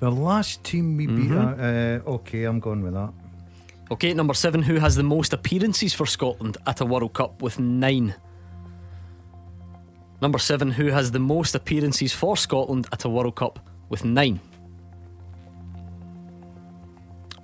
The 0.00 0.10
last 0.10 0.62
team 0.64 0.96
we 0.96 1.06
beat. 1.06 1.30
Mhm. 1.30 2.02
Uh, 2.06 2.10
okay, 2.10 2.44
I'm 2.44 2.60
going 2.60 2.82
with 2.82 2.94
that. 2.94 3.12
Okay, 3.90 4.12
number 4.14 4.34
seven. 4.34 4.62
Who 4.62 4.76
has 4.76 4.96
the 4.96 5.04
most 5.04 5.32
appearances 5.32 5.94
for 5.94 6.06
Scotland 6.06 6.56
at 6.66 6.80
a 6.80 6.84
World 6.84 7.12
Cup 7.14 7.40
with 7.40 7.58
nine? 7.60 8.14
Number 10.20 10.38
seven. 10.38 10.70
Who 10.70 10.86
has 10.88 11.10
the 11.10 11.18
most 11.18 11.54
appearances 11.54 12.12
for 12.12 12.36
Scotland 12.36 12.86
at 12.92 13.04
a 13.04 13.08
World 13.08 13.36
Cup 13.36 13.58
with 13.88 14.04
nine? 14.04 14.40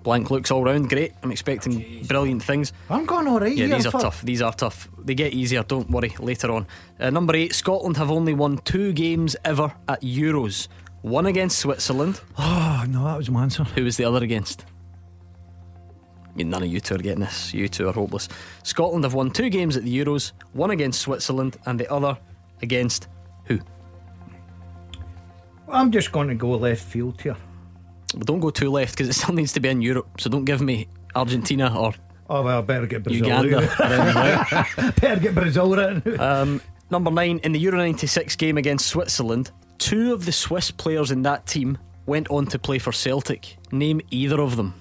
Blank 0.03 0.31
looks 0.33 0.51
all 0.51 0.65
round. 0.65 0.89
Great. 0.89 1.13
I'm 1.23 1.31
expecting 1.31 2.05
brilliant 2.09 2.43
things. 2.43 2.73
I'm 2.91 3.07
going 3.07 3.29
all 3.29 3.39
right 3.39 3.55
Yeah, 3.57 3.67
these 3.69 3.87
are 3.87 3.93
fuck. 3.93 4.01
tough. 4.03 4.23
These 4.23 4.43
are 4.43 4.53
tough. 4.53 4.89
They 4.99 5.15
get 5.15 5.33
easier, 5.33 5.63
don't 5.63 5.89
worry, 5.91 6.13
later 6.19 6.51
on. 6.51 6.67
Uh, 6.99 7.11
number 7.11 7.37
eight, 7.37 7.55
Scotland 7.55 7.97
have 7.99 8.11
only 8.11 8.35
won 8.35 8.59
two 8.59 8.93
games 8.93 9.37
ever 9.45 9.73
at 9.89 10.01
Euros. 10.03 10.67
One 11.03 11.27
against 11.27 11.59
Switzerland. 11.61 12.21
Oh, 12.37 12.85
no, 12.89 13.05
that 13.05 13.17
was 13.17 13.31
my 13.31 13.43
answer. 13.45 13.63
Who 13.65 13.85
was 13.85 13.97
the 13.97 14.05
other 14.05 14.25
against? 14.25 14.65
I 16.25 16.35
mean, 16.37 16.51
none 16.51 16.63
of 16.65 16.69
you 16.69 16.81
two 16.81 16.95
are 16.97 16.99
getting 16.99 17.21
this. 17.21 17.53
You 17.55 17.69
two 17.69 17.89
are 17.89 17.93
hopeless. 17.93 18.29
Scotland 18.65 19.05
have 19.05 19.15
won 19.15 19.31
two 19.31 19.51
games 19.51 19.77
at 19.77 19.85
the 19.85 19.97
Euros, 20.05 20.33
one 20.53 20.71
against 20.71 21.01
Switzerland 21.03 21.59
and 21.67 21.79
the 21.79 21.93
other 21.93 22.17
against 22.63 23.09
who? 23.45 23.59
I'm 25.69 25.91
just 25.91 26.13
going 26.13 26.29
to 26.29 26.35
go 26.35 26.51
left 26.51 26.83
field 26.83 27.21
here. 27.21 27.37
But 28.15 28.27
don't 28.27 28.41
go 28.41 28.51
too 28.51 28.71
left 28.71 28.93
because 28.93 29.09
it 29.09 29.15
still 29.15 29.35
needs 29.35 29.53
to 29.55 29.61
be 29.61 29.69
in 29.69 29.81
Europe. 29.81 30.21
So 30.21 30.29
don't 30.31 30.45
give 30.45 30.61
me 30.61 30.89
Argentina 31.15 31.75
or 31.79 31.95
Oh, 32.31 32.43
well, 32.43 32.59
I 32.59 32.63
better 32.63 32.87
get 32.87 33.03
Brazil. 33.03 33.27
Uganda. 33.27 33.61
better 35.01 35.21
get 35.21 35.35
Brazil 35.35 35.77
right. 35.77 36.07
Um, 36.19 36.63
number 36.91 37.11
nine, 37.11 37.41
in 37.45 37.53
the 37.53 37.59
Euro 37.61 37.77
96 37.77 38.37
game 38.37 38.57
against 38.57 38.87
Switzerland, 38.87 39.51
two 39.77 40.15
of 40.15 40.25
the 40.25 40.33
Swiss 40.33 40.71
players 40.71 41.11
in 41.11 41.23
that 41.23 41.47
team 41.47 41.77
went 42.07 42.31
on 42.31 42.47
to 42.47 42.59
play 42.59 42.79
for 42.79 42.91
Celtic. 42.93 43.59
Name 43.71 44.01
either 44.11 44.41
of 44.41 44.57
them. 44.57 44.73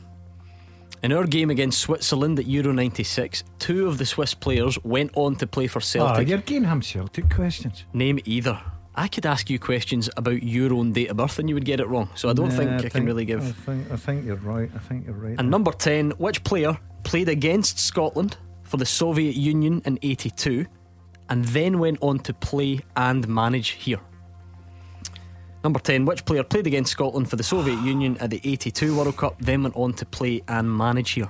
In 1.03 1.11
our 1.13 1.25
game 1.25 1.49
against 1.49 1.79
Switzerland 1.79 2.37
at 2.37 2.45
Euro 2.45 2.71
96, 2.73 3.43
two 3.57 3.87
of 3.87 3.97
the 3.97 4.05
Swiss 4.05 4.35
players 4.35 4.77
went 4.83 5.09
on 5.15 5.35
to 5.37 5.47
play 5.47 5.65
for 5.67 5.79
Oh, 5.79 5.81
Celtic. 5.81 6.27
you're 6.27 6.37
getting 6.39 6.65
him 6.65 6.81
Celtic 6.81 7.27
questions. 7.29 7.85
Name 7.93 8.19
either. 8.25 8.61
I 8.93 9.07
could 9.07 9.25
ask 9.25 9.49
you 9.49 9.57
questions 9.57 10.09
about 10.17 10.43
your 10.43 10.73
own 10.73 10.91
date 10.91 11.09
of 11.09 11.17
birth 11.17 11.39
and 11.39 11.49
you 11.49 11.55
would 11.55 11.65
get 11.65 11.79
it 11.79 11.87
wrong. 11.87 12.09
So 12.13 12.29
I 12.29 12.33
don't 12.33 12.49
Nah, 12.49 12.55
think 12.57 12.85
I, 12.85 12.89
can 12.89 13.05
really 13.05 13.25
give. 13.25 13.41
I 13.41 13.51
think, 13.51 13.91
I 13.91 13.95
think 13.95 14.25
you're 14.25 14.35
right. 14.35 14.69
I 14.75 14.79
think 14.79 15.05
you're 15.07 15.15
right. 15.15 15.35
And 15.39 15.49
number 15.49 15.71
10, 15.71 16.11
which 16.17 16.43
player 16.43 16.77
played 17.03 17.29
against 17.29 17.79
Scotland 17.79 18.37
for 18.63 18.77
the 18.77 18.85
Soviet 18.85 19.35
Union 19.35 19.81
in 19.85 19.97
82 20.03 20.65
and 21.29 21.45
then 21.45 21.79
went 21.79 21.97
on 22.01 22.19
to 22.19 22.33
play 22.33 22.81
and 22.95 23.27
manage 23.27 23.69
here? 23.69 24.01
Number 25.63 25.79
10, 25.79 26.05
which 26.05 26.25
player 26.25 26.43
played 26.43 26.65
against 26.65 26.91
Scotland 26.91 27.29
for 27.29 27.35
the 27.35 27.43
Soviet 27.43 27.79
Union 27.83 28.17
at 28.19 28.31
the 28.31 28.41
82 28.43 28.95
World 28.95 29.15
Cup, 29.15 29.35
then 29.39 29.63
went 29.63 29.75
on 29.75 29.93
to 29.93 30.05
play 30.05 30.41
and 30.47 30.75
manage 30.75 31.11
here? 31.11 31.29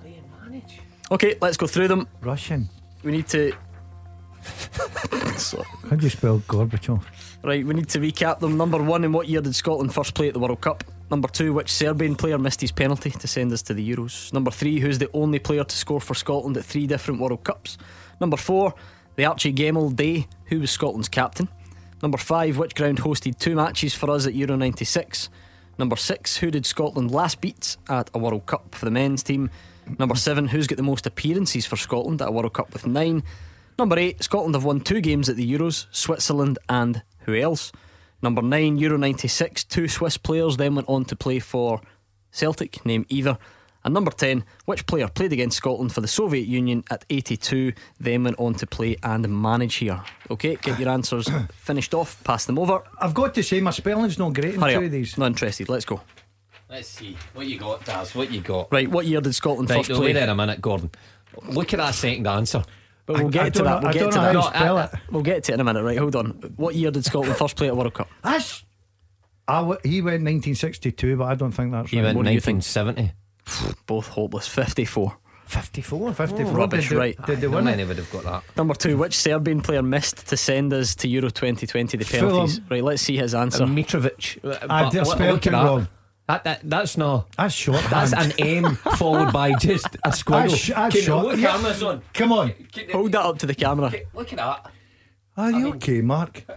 Play 0.00 0.20
and 0.20 0.52
manage? 0.52 0.80
Okay, 1.10 1.36
let's 1.40 1.56
go 1.56 1.66
through 1.66 1.88
them. 1.88 2.06
Russian. 2.20 2.68
We 3.02 3.10
need 3.10 3.26
to. 3.28 3.52
How 5.90 5.96
do 5.96 6.04
you 6.04 6.10
spell 6.10 6.38
Gorbachev? 6.40 7.02
Right, 7.42 7.66
we 7.66 7.74
need 7.74 7.88
to 7.88 7.98
recap 7.98 8.38
them. 8.38 8.56
Number 8.56 8.80
one, 8.80 9.02
in 9.02 9.12
what 9.12 9.28
year 9.28 9.40
did 9.40 9.54
Scotland 9.54 9.92
first 9.92 10.14
play 10.14 10.28
at 10.28 10.34
the 10.34 10.40
World 10.40 10.60
Cup? 10.60 10.84
Number 11.10 11.26
two, 11.26 11.52
which 11.52 11.72
Serbian 11.72 12.14
player 12.14 12.38
missed 12.38 12.60
his 12.60 12.70
penalty 12.70 13.10
to 13.10 13.26
send 13.26 13.52
us 13.52 13.62
to 13.62 13.74
the 13.74 13.90
Euros? 13.90 14.32
Number 14.32 14.52
three, 14.52 14.78
who's 14.78 14.98
the 14.98 15.10
only 15.12 15.40
player 15.40 15.64
to 15.64 15.76
score 15.76 16.00
for 16.00 16.14
Scotland 16.14 16.56
at 16.56 16.64
three 16.64 16.86
different 16.86 17.20
World 17.20 17.42
Cups? 17.42 17.78
Number 18.20 18.36
four, 18.36 18.74
the 19.16 19.24
Archie 19.24 19.52
Gemmill 19.52 19.96
Day, 19.96 20.28
who 20.44 20.60
was 20.60 20.70
Scotland's 20.70 21.08
captain? 21.08 21.48
Number 22.02 22.18
five, 22.18 22.56
which 22.56 22.74
ground 22.74 22.98
hosted 22.98 23.38
two 23.38 23.54
matches 23.54 23.94
for 23.94 24.10
us 24.10 24.26
at 24.26 24.34
Euro 24.34 24.56
96? 24.56 25.28
Number 25.78 25.96
six, 25.96 26.36
who 26.36 26.50
did 26.50 26.66
Scotland 26.66 27.10
last 27.10 27.40
beat 27.40 27.76
at 27.88 28.10
a 28.14 28.18
World 28.18 28.46
Cup 28.46 28.74
for 28.74 28.84
the 28.84 28.90
men's 28.90 29.22
team? 29.22 29.50
Number 29.98 30.14
seven, 30.14 30.48
who's 30.48 30.66
got 30.66 30.76
the 30.76 30.82
most 30.82 31.06
appearances 31.06 31.66
for 31.66 31.76
Scotland 31.76 32.22
at 32.22 32.28
a 32.28 32.32
World 32.32 32.52
Cup 32.52 32.72
with 32.72 32.86
nine? 32.86 33.22
Number 33.78 33.98
eight, 33.98 34.22
Scotland 34.22 34.54
have 34.54 34.64
won 34.64 34.80
two 34.80 35.00
games 35.00 35.28
at 35.28 35.36
the 35.36 35.52
Euros, 35.52 35.86
Switzerland 35.90 36.58
and 36.68 37.02
who 37.20 37.34
else? 37.34 37.72
Number 38.22 38.42
nine, 38.42 38.76
Euro 38.78 38.98
96, 38.98 39.64
two 39.64 39.88
Swiss 39.88 40.18
players 40.18 40.56
then 40.58 40.74
went 40.74 40.88
on 40.88 41.04
to 41.06 41.16
play 41.16 41.38
for 41.38 41.80
Celtic, 42.30 42.84
name 42.84 43.06
either. 43.08 43.38
And 43.84 43.94
number 43.94 44.10
10, 44.10 44.44
which 44.66 44.84
player 44.86 45.08
played 45.08 45.32
against 45.32 45.56
Scotland 45.56 45.92
for 45.94 46.02
the 46.02 46.08
Soviet 46.08 46.46
Union 46.46 46.84
at 46.90 47.04
82, 47.08 47.72
then 47.98 48.24
went 48.24 48.38
on 48.38 48.52
to 48.54 48.66
play 48.66 48.96
and 49.02 49.26
manage 49.28 49.76
here? 49.76 50.02
Okay, 50.30 50.56
get 50.56 50.78
your 50.78 50.90
answers 50.90 51.28
finished 51.54 51.94
off, 51.94 52.22
pass 52.22 52.44
them 52.44 52.58
over. 52.58 52.82
I've 53.00 53.14
got 53.14 53.34
to 53.34 53.42
say, 53.42 53.60
my 53.60 53.70
spelling's 53.70 54.18
not 54.18 54.34
great 54.34 54.54
in 54.54 54.60
Hurry 54.60 54.72
two 54.72 54.78
up, 54.80 54.84
of 54.84 54.90
these. 54.92 55.16
not 55.18 55.26
interested, 55.28 55.68
let's 55.70 55.86
go. 55.86 56.00
Let's 56.68 56.88
see 56.88 57.16
what 57.34 57.46
you 57.46 57.58
got, 57.58 57.84
Daz. 57.84 58.14
What 58.14 58.30
you 58.30 58.42
got? 58.42 58.70
Right, 58.70 58.88
what 58.88 59.06
year 59.06 59.20
did 59.20 59.34
Scotland 59.34 59.70
Right, 59.70 59.78
first 59.78 59.90
no, 59.90 59.96
play? 59.96 60.06
wait 60.08 60.12
there 60.12 60.28
a 60.28 60.34
minute, 60.34 60.60
Gordon. 60.60 60.90
Look 61.48 61.72
at 61.72 61.78
that 61.78 61.94
second 61.94 62.26
answer. 62.26 62.62
But 63.06 63.16
we'll 63.16 63.26
I- 63.28 63.30
get 63.30 63.42
I 63.46 63.50
to 63.50 63.62
that. 63.62 63.64
know- 63.64 63.78
We'll 63.80 63.88
I 63.88 63.92
get 63.92 63.98
don't 64.00 64.10
to 64.12 64.16
know 64.18 64.22
that. 64.24 64.34
how 64.34 64.40
to 64.50 64.58
spell 64.58 64.78
I- 64.78 64.84
it. 64.84 64.90
We'll 65.10 65.22
get 65.22 65.44
to 65.44 65.52
it 65.52 65.54
in 65.54 65.60
a 65.60 65.64
minute. 65.64 65.82
Right, 65.82 65.96
hold 65.98 66.14
on. 66.16 66.26
What 66.56 66.74
year 66.74 66.90
did 66.90 67.04
Scotland 67.04 67.36
first 67.36 67.56
play 67.56 67.68
at 67.68 67.72
a 67.72 67.74
World 67.76 67.94
Cup? 67.94 68.08
That's. 68.22 68.62
I 69.48 69.60
w- 69.62 69.80
he 69.82 70.00
went 70.00 70.22
1962, 70.22 71.16
but 71.16 71.24
I 71.24 71.34
don't 71.34 71.50
think 71.50 71.72
that's 71.72 71.90
He 71.90 71.96
right. 71.96 72.04
went 72.04 72.18
What 72.18 72.26
do 72.26 72.32
you 72.32 72.40
think? 72.40 72.58
1970. 72.62 73.12
Both 73.86 74.08
hopeless. 74.08 74.46
54. 74.48 75.16
54. 75.46 76.12
54. 76.14 76.52
rubbish, 76.54 76.88
did 76.88 76.94
they, 76.94 76.98
right. 76.98 77.26
Did 77.26 77.40
they 77.40 77.48
How 77.48 77.54
win 77.56 77.64
many 77.64 77.82
it? 77.82 77.88
would 77.88 77.98
have 77.98 78.10
got 78.12 78.22
that? 78.24 78.56
Number 78.56 78.74
two, 78.74 78.96
which 78.96 79.16
Serbian 79.16 79.60
player 79.60 79.82
missed 79.82 80.26
to 80.28 80.36
send 80.36 80.72
us 80.72 80.94
to 80.96 81.08
Euro 81.08 81.28
2020 81.30 81.96
the 81.96 82.04
Fulham. 82.04 82.28
penalties? 82.28 82.60
Right, 82.70 82.84
let's 82.84 83.02
see 83.02 83.16
his 83.16 83.34
answer. 83.34 83.64
Mitrovic. 83.64 84.44
Uh, 84.44 84.58
I 84.70 84.84
But 84.84 84.92
just 84.92 85.10
spelled 85.12 85.38
it 85.46 85.50
that. 85.50 85.64
wrong. 85.64 85.88
That, 86.28 86.44
that, 86.44 86.60
that's 86.62 86.96
not. 86.96 87.26
That's 87.36 87.52
short. 87.52 87.82
That's 87.90 88.12
an 88.12 88.32
M 88.38 88.76
followed 88.76 89.32
by 89.32 89.52
just 89.58 89.86
a 90.04 90.10
squiggle. 90.10 90.50
That's, 90.50 90.66
that's 90.68 90.94
Can- 90.94 91.04
short. 91.04 91.24
What 91.26 91.38
Yeah. 91.38 91.50
camera's 91.56 91.82
on? 91.82 92.02
Come 92.14 92.30
on. 92.32 92.52
Hold 92.92 93.10
that 93.12 93.22
up 93.22 93.38
to 93.38 93.46
the 93.46 93.54
camera. 93.56 93.92
Look 94.14 94.32
at 94.32 94.36
that. 94.36 94.70
Are 95.36 95.50
you 95.50 95.68
okay, 95.74 96.00
Mark? 96.02 96.44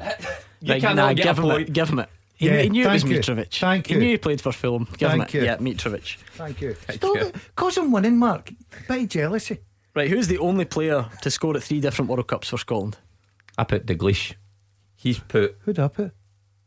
You 0.61 0.71
Right, 0.75 0.81
cannot 0.81 0.95
nah, 0.95 1.13
get 1.13 1.23
give 1.25 1.37
him 1.39 1.43
point. 1.43 1.61
it. 1.69 1.73
Give 1.73 1.89
him 1.89 1.99
it. 1.99 2.09
He, 2.35 2.47
Yeah, 2.47 2.61
he 2.61 2.69
knew 2.69 2.85
it 2.85 2.91
was 2.91 3.03
thank 3.03 3.13
you. 3.13 3.19
Mitrovic. 3.21 3.59
Thank 3.59 3.87
He 3.87 3.93
you. 3.93 3.99
knew 3.99 4.09
he 4.09 4.17
played 4.17 4.41
for 4.41 4.51
Fulham. 4.51 4.87
Give 4.97 5.09
Thank 5.09 5.23
it. 5.23 5.33
you. 5.35 5.43
Yeah, 5.45 5.57
Mitrovic. 5.57 6.17
Thank 6.33 6.61
you. 6.61 6.73
Thank 6.73 6.97
Stop 6.99 7.15
you. 7.15 7.21
it. 7.27 7.35
Cause 7.55 7.77
I'm 7.77 7.91
winning, 7.91 8.17
Mark. 8.17 8.51
Bit 8.87 9.03
of 9.03 9.09
jealousy. 9.09 9.59
Right, 9.95 10.09
who's 10.09 10.27
the 10.27 10.39
only 10.39 10.65
player 10.65 11.05
to 11.21 11.29
score 11.29 11.55
at 11.55 11.61
three 11.63 11.79
different 11.79 12.09
World 12.09 12.27
Cups 12.27 12.49
for 12.49 12.57
Scotland? 12.57 12.97
I 13.57 13.63
put 13.63 13.85
Dalglish. 13.85 14.33
He's 14.95 15.19
put 15.19 15.57
Who'd 15.61 15.77
I 15.79 15.87
put? 15.89 16.11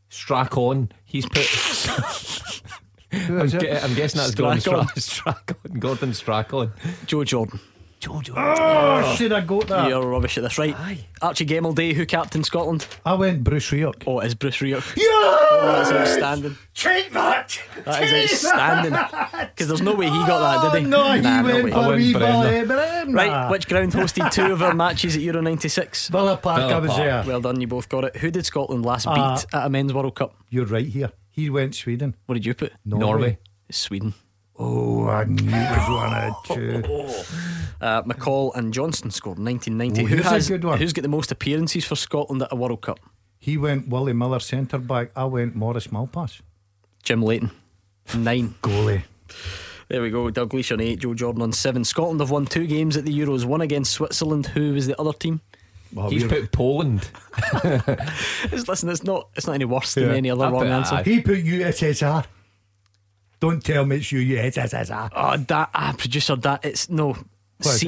Strachan. 0.09 0.93
He's 1.05 1.27
put. 1.27 1.39
I'm, 3.13 3.41
is 3.47 3.55
I'm 3.55 3.95
guessing 3.95 4.19
that's 4.21 4.35
Gordon 4.35 4.61
Strachan. 4.61 4.87
Stra- 5.01 5.01
Strachan. 5.03 5.57
Gordon 5.81 6.15
Strachan. 6.15 6.73
Joe 7.07 7.25
Jordan. 7.25 7.59
Oh, 8.09 9.15
should 9.17 9.33
I 9.33 9.41
got 9.41 9.67
that? 9.69 9.89
You're 9.89 10.07
rubbish 10.07 10.37
at 10.39 10.43
this, 10.45 10.59
right? 10.59 10.75
Aye. 10.79 10.99
Archie 11.23 11.47
Gemmill 11.47 11.75
Day, 11.75 11.93
who 11.95 12.05
captained 12.07 12.45
Scotland? 12.47 12.87
I 13.05 13.15
went 13.15 13.43
Bruce 13.43 13.71
Rioch. 13.71 14.03
Oh, 14.07 14.21
it 14.21 14.27
is 14.27 14.35
Bruce 14.35 14.59
Rioch. 14.59 14.97
Yeah! 14.97 15.05
Oh, 15.09 15.83
that's 15.85 15.91
outstanding. 15.91 16.57
Take 16.75 17.11
that! 17.13 17.59
That 17.85 18.03
is 18.03 18.45
outstanding. 18.45 18.93
Because 19.49 19.69
there's 19.69 19.83
no 19.83 19.95
way 19.95 20.07
he 20.07 20.11
got 20.27 20.63
that, 20.63 20.73
did 20.73 20.83
he? 20.83 20.89
No, 20.89 21.13
he 21.13 21.21
Nah, 21.23 21.41
no 21.43 21.53
went 21.53 21.65
way. 21.65 21.71
for 21.73 21.79
I 21.79 21.87
went 21.89 21.99
wee 21.99 22.13
Bremner. 22.13 23.13
Right, 23.13 23.51
which 23.51 23.67
ground 23.69 23.93
hosted 23.93 24.31
two 24.31 24.53
of 24.53 24.63
our 24.63 24.75
matches 24.75 25.17
at 25.17 25.23
Euro 25.23 25.41
96? 25.41 26.09
Villa 26.09 26.37
Park, 26.37 26.61
Villa 26.61 26.75
I 26.77 26.79
was 26.79 26.91
Park. 26.91 27.01
there. 27.03 27.25
Well 27.27 27.41
done, 27.41 27.61
you 27.61 27.67
both 27.67 27.89
got 27.89 28.05
it. 28.05 28.17
Who 28.17 28.31
did 28.31 28.45
Scotland 28.47 28.85
last 28.85 29.07
beat 29.07 29.17
Uh, 29.19 29.39
at 29.55 29.67
a 29.67 29.71
men's 29.71 29.93
World 29.95 30.15
Cup? 30.15 30.37
You're 30.51 30.67
right 30.67 30.87
here. 30.87 31.11
He 31.31 31.51
went 31.51 31.75
Sweden. 31.75 32.15
What 32.27 32.35
did 32.35 32.47
you 32.47 32.55
put? 32.55 32.73
Norway. 32.85 33.39
It's 33.69 33.79
Sweden. 33.79 34.15
Oh, 34.59 35.07
I 35.09 35.25
knew 35.25 35.51
it 35.51 35.71
was 35.71 35.89
one 35.91 36.15
of 36.15 36.45
two. 36.47 36.83
Uh, 37.81 38.03
McCall 38.03 38.55
and 38.55 38.73
Johnson 38.73 39.11
scored 39.11 39.39
in 39.39 39.45
1990. 39.45 40.03
Who 40.03 40.17
here's 40.17 40.27
a 40.27 40.31
has 40.31 40.49
good 40.49 40.65
one. 40.65 40.79
who's 40.79 40.93
got 40.93 41.03
the 41.03 41.09
most 41.09 41.31
appearances 41.31 41.85
for 41.85 41.95
Scotland 41.97 42.43
at 42.43 42.53
a 42.53 42.57
World 42.57 42.81
Cup? 42.83 42.99
He 43.39 43.57
went 43.59 43.89
Willie 43.89 44.13
Miller 44.15 44.41
centre 44.41 44.79
back. 44.79 45.11
I 45.15 45.25
went 45.27 45.55
Maurice 45.55 45.89
Malpas. 45.89 46.41
Jim 47.03 47.23
Leighton. 47.23 47.51
Nine. 48.17 48.55
Goalie. 48.63 49.03
There 49.89 50.03
we 50.03 50.11
go. 50.11 50.29
Dalglish 50.31 50.73
on 50.73 50.81
eight, 50.81 50.99
Joe 51.01 51.15
Jordan 51.15 51.43
on 51.43 51.53
seven. 51.53 51.85
Scotland 51.85 52.19
have 52.21 52.31
won 52.31 52.47
two 52.47 52.67
games 52.67 52.97
at 52.97 53.05
the 53.05 53.17
Euros, 53.17 53.45
one 53.45 53.61
against 53.61 53.93
Switzerland. 53.93 54.47
Who 54.47 54.73
was 54.73 54.87
the 54.87 55.01
other 55.01 55.13
team? 55.13 55.41
Well, 55.93 56.11
He's 56.11 56.25
we're- 56.25 56.41
put 56.41 56.53
Poland. 56.53 57.09
Listen, 58.51 58.89
it's 58.89 59.05
not 59.05 59.29
it's 59.37 59.47
not 59.47 59.53
any 59.55 59.65
worse 59.65 59.95
than 59.95 60.05
Yeah. 60.11 60.15
any 60.17 60.31
other 60.31 60.47
I 60.47 60.51
wrong 60.51 60.67
answer. 60.67 60.97
aye. 60.97 61.03
He 61.05 61.21
put 61.21 61.45
USSR. 61.45 62.25
Don't 63.39 63.63
tell 63.65 63.85
me 63.85 63.97
it's 63.97 64.07
USSR. 64.07 65.11
Oh, 65.15 65.37
that 65.37 65.71
ah, 65.75 65.95
producer, 65.97 66.37
that 66.37 66.65
it's 66.65 66.89
no 66.89 67.17
What 67.59 67.79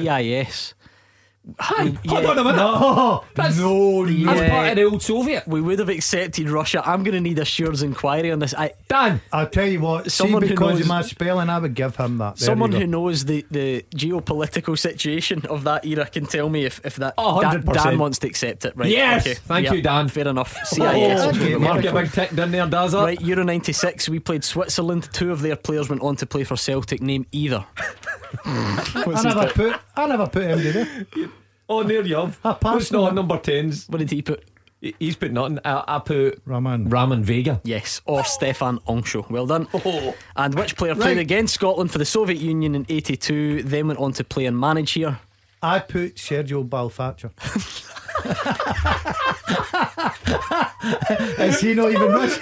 is 1.81 1.87
it? 1.87 1.97
Yeah. 2.03 2.11
hold 2.11 2.25
on 2.25 2.37
a 2.39 2.43
minute. 2.43 2.57
No, 2.57 2.67
oh, 2.67 2.79
oh, 2.81 2.95
oh. 3.23 3.27
That's- 3.35 3.57
no, 3.57 4.03
no. 4.03 4.33
That's 4.33 4.49
part 4.51 4.69
of 4.69 4.75
the 4.75 4.83
old 4.83 5.01
Soviet. 5.01 5.47
We 5.47 5.61
would 5.61 5.79
have 5.79 5.89
accepted 5.89 6.49
Russia. 6.49 6.81
I'm 6.85 7.03
going 7.03 7.15
to 7.15 7.21
need 7.21 7.39
a 7.39 7.45
Shears 7.45 7.81
inquiry 7.81 8.31
on 8.31 8.39
this. 8.39 8.53
I, 8.53 8.71
Dan, 8.87 9.21
I'll 9.31 9.47
tell 9.49 9.67
you 9.67 9.79
what. 9.81 10.11
Someone 10.11 10.41
see, 10.41 10.49
who 10.49 10.53
because 10.53 10.71
knows- 10.73 10.81
of 10.81 10.87
my 10.87 11.01
spelling, 11.01 11.49
I 11.49 11.59
would 11.59 11.73
give 11.73 11.95
him 11.95 12.17
that. 12.19 12.37
There 12.37 12.45
someone 12.47 12.71
who 12.71 12.85
knows 12.87 13.25
the, 13.25 13.45
the 13.51 13.85
geopolitical 13.95 14.77
situation 14.77 15.45
of 15.49 15.63
that 15.63 15.85
era 15.85 16.05
can 16.05 16.25
tell 16.25 16.49
me 16.49 16.65
if, 16.65 16.79
if 16.85 16.95
that 16.97 17.13
Oh, 17.17 17.41
Dan, 17.41 17.63
100%. 17.63 17.73
Dan 17.83 17.97
wants 17.99 18.19
to 18.19 18.27
accept 18.27 18.65
it. 18.65 18.73
Right? 18.75 18.89
Yes. 18.89 19.25
Okay. 19.25 19.35
Thank 19.35 19.65
Yeah. 19.65 19.73
you, 19.73 19.81
Dan. 19.81 20.07
Fair 20.09 20.27
enough. 20.27 20.55
Oh, 20.59 20.65
CIS. 20.65 21.35
okay, 21.37 21.55
Mark 21.55 21.83
a 21.85 21.93
big 21.93 22.11
tick 22.11 22.31
down 22.35 22.51
there, 22.51 22.67
does 22.67 22.93
it? 22.93 22.97
Right, 22.97 23.21
Euro 23.21 23.43
96, 23.43 24.09
we 24.09 24.19
played 24.19 24.43
Switzerland. 24.43 25.09
Two 25.13 25.31
of 25.31 25.41
their 25.41 25.55
players 25.55 25.89
went 25.89 26.01
on 26.01 26.15
to 26.17 26.25
play 26.25 26.43
for 26.43 26.55
Celtic. 26.57 27.01
Name 27.01 27.25
either. 27.31 27.65
I 28.45 29.21
never 29.23 29.47
put. 29.53 29.79
I 29.95 30.05
never 30.07 30.27
put 30.27 30.43
him. 30.43 30.59
Did 30.59 30.77
I? 30.77 31.27
Oh, 31.69 31.83
there 31.83 32.03
you 32.05 32.15
have. 32.15 32.39
I 32.43 32.53
passed 32.53 32.63
What's 32.75 32.91
not 32.91 33.01
that. 33.01 33.09
on 33.09 33.15
number 33.15 33.37
10s? 33.37 33.87
What 33.89 33.99
did 33.99 34.09
he 34.11 34.21
put? 34.23 34.43
He- 34.81 34.95
He's 34.99 35.15
put 35.15 35.31
nothing. 35.31 35.59
I, 35.63 35.83
I 35.87 35.99
put 35.99 36.41
Raman. 36.45 36.89
Ramon 36.89 37.23
Vega. 37.23 37.61
Yes, 37.63 38.01
or 38.05 38.21
Stéphane 38.23 38.81
Henchoz. 38.85 39.29
Well 39.29 39.45
done. 39.45 39.67
Oh. 39.73 40.15
And 40.35 40.55
which 40.55 40.75
player 40.77 40.95
played 40.95 41.17
Right. 41.17 41.21
against 41.21 41.53
Scotland 41.53 41.91
for 41.91 41.97
the 41.99 42.05
Soviet 42.05 42.39
Union 42.39 42.73
in 42.75 42.85
82, 42.89 43.63
then 43.63 43.87
went 43.87 43.99
on 43.99 44.13
to 44.13 44.23
play 44.23 44.45
and 44.45 44.57
manage 44.59 44.91
here? 44.93 45.19
I 45.61 45.79
put 45.79 46.15
Sergio 46.15 46.67
Balthacher. 46.67 47.31
Is 51.39 51.59
he 51.59 51.73
not 51.73 51.91
even 51.91 52.11
much? 52.13 52.39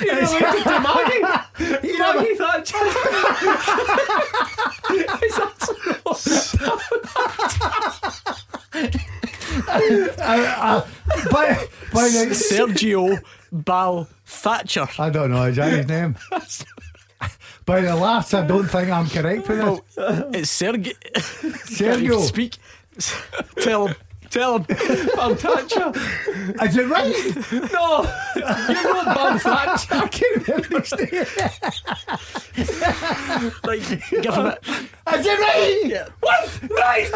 related 0.00 0.64
to 0.64 0.80
Maggie. 0.80 1.49
Maggie 2.00 2.34
Thatcher. 2.34 2.76
Is 5.24 5.36
that 5.36 5.60
by, 11.30 11.66
by 11.92 12.08
the, 12.08 12.26
Sergio 12.30 13.22
Bal 13.52 14.08
Thatcher. 14.24 14.88
I 14.98 15.10
don't 15.10 15.30
know. 15.30 15.44
Is 15.44 15.56
that 15.56 15.72
his 15.72 15.88
name? 15.88 16.16
By 17.66 17.82
the 17.82 17.94
laughs, 17.94 18.34
I 18.34 18.44
don't 18.46 18.66
think 18.66 18.90
I'm 18.90 19.08
correct 19.08 19.46
with 19.46 19.94
this. 19.94 20.24
It's 20.32 20.50
Sergei. 20.50 20.94
Sergio. 21.14 22.18
Speak. 22.26 22.56
Tell 23.62 23.88
him. 23.88 23.96
Tell 24.30 24.58
him. 24.58 24.64
Bal 25.16 25.34
Thatcher? 25.34 25.92
Is 26.64 26.76
it 26.76 26.88
right? 26.88 27.12
No, 27.72 28.06
you're 28.36 28.94
not 28.94 29.14
Bal 29.16 29.38
Thatcher. 29.38 29.94
I 29.94 30.08
can't 30.08 30.48
remember 30.48 30.80
his 30.80 30.92
name. 30.92 31.26
Like, 33.64 33.82
give 34.22 34.34
him 34.34 34.46
it. 34.46 34.58
Is 35.14 35.26
it 35.26 35.38
right? 35.40 35.82
Yeah. 35.86 36.08
What? 36.20 36.60
Right, 36.70 37.02
He's 37.02 37.12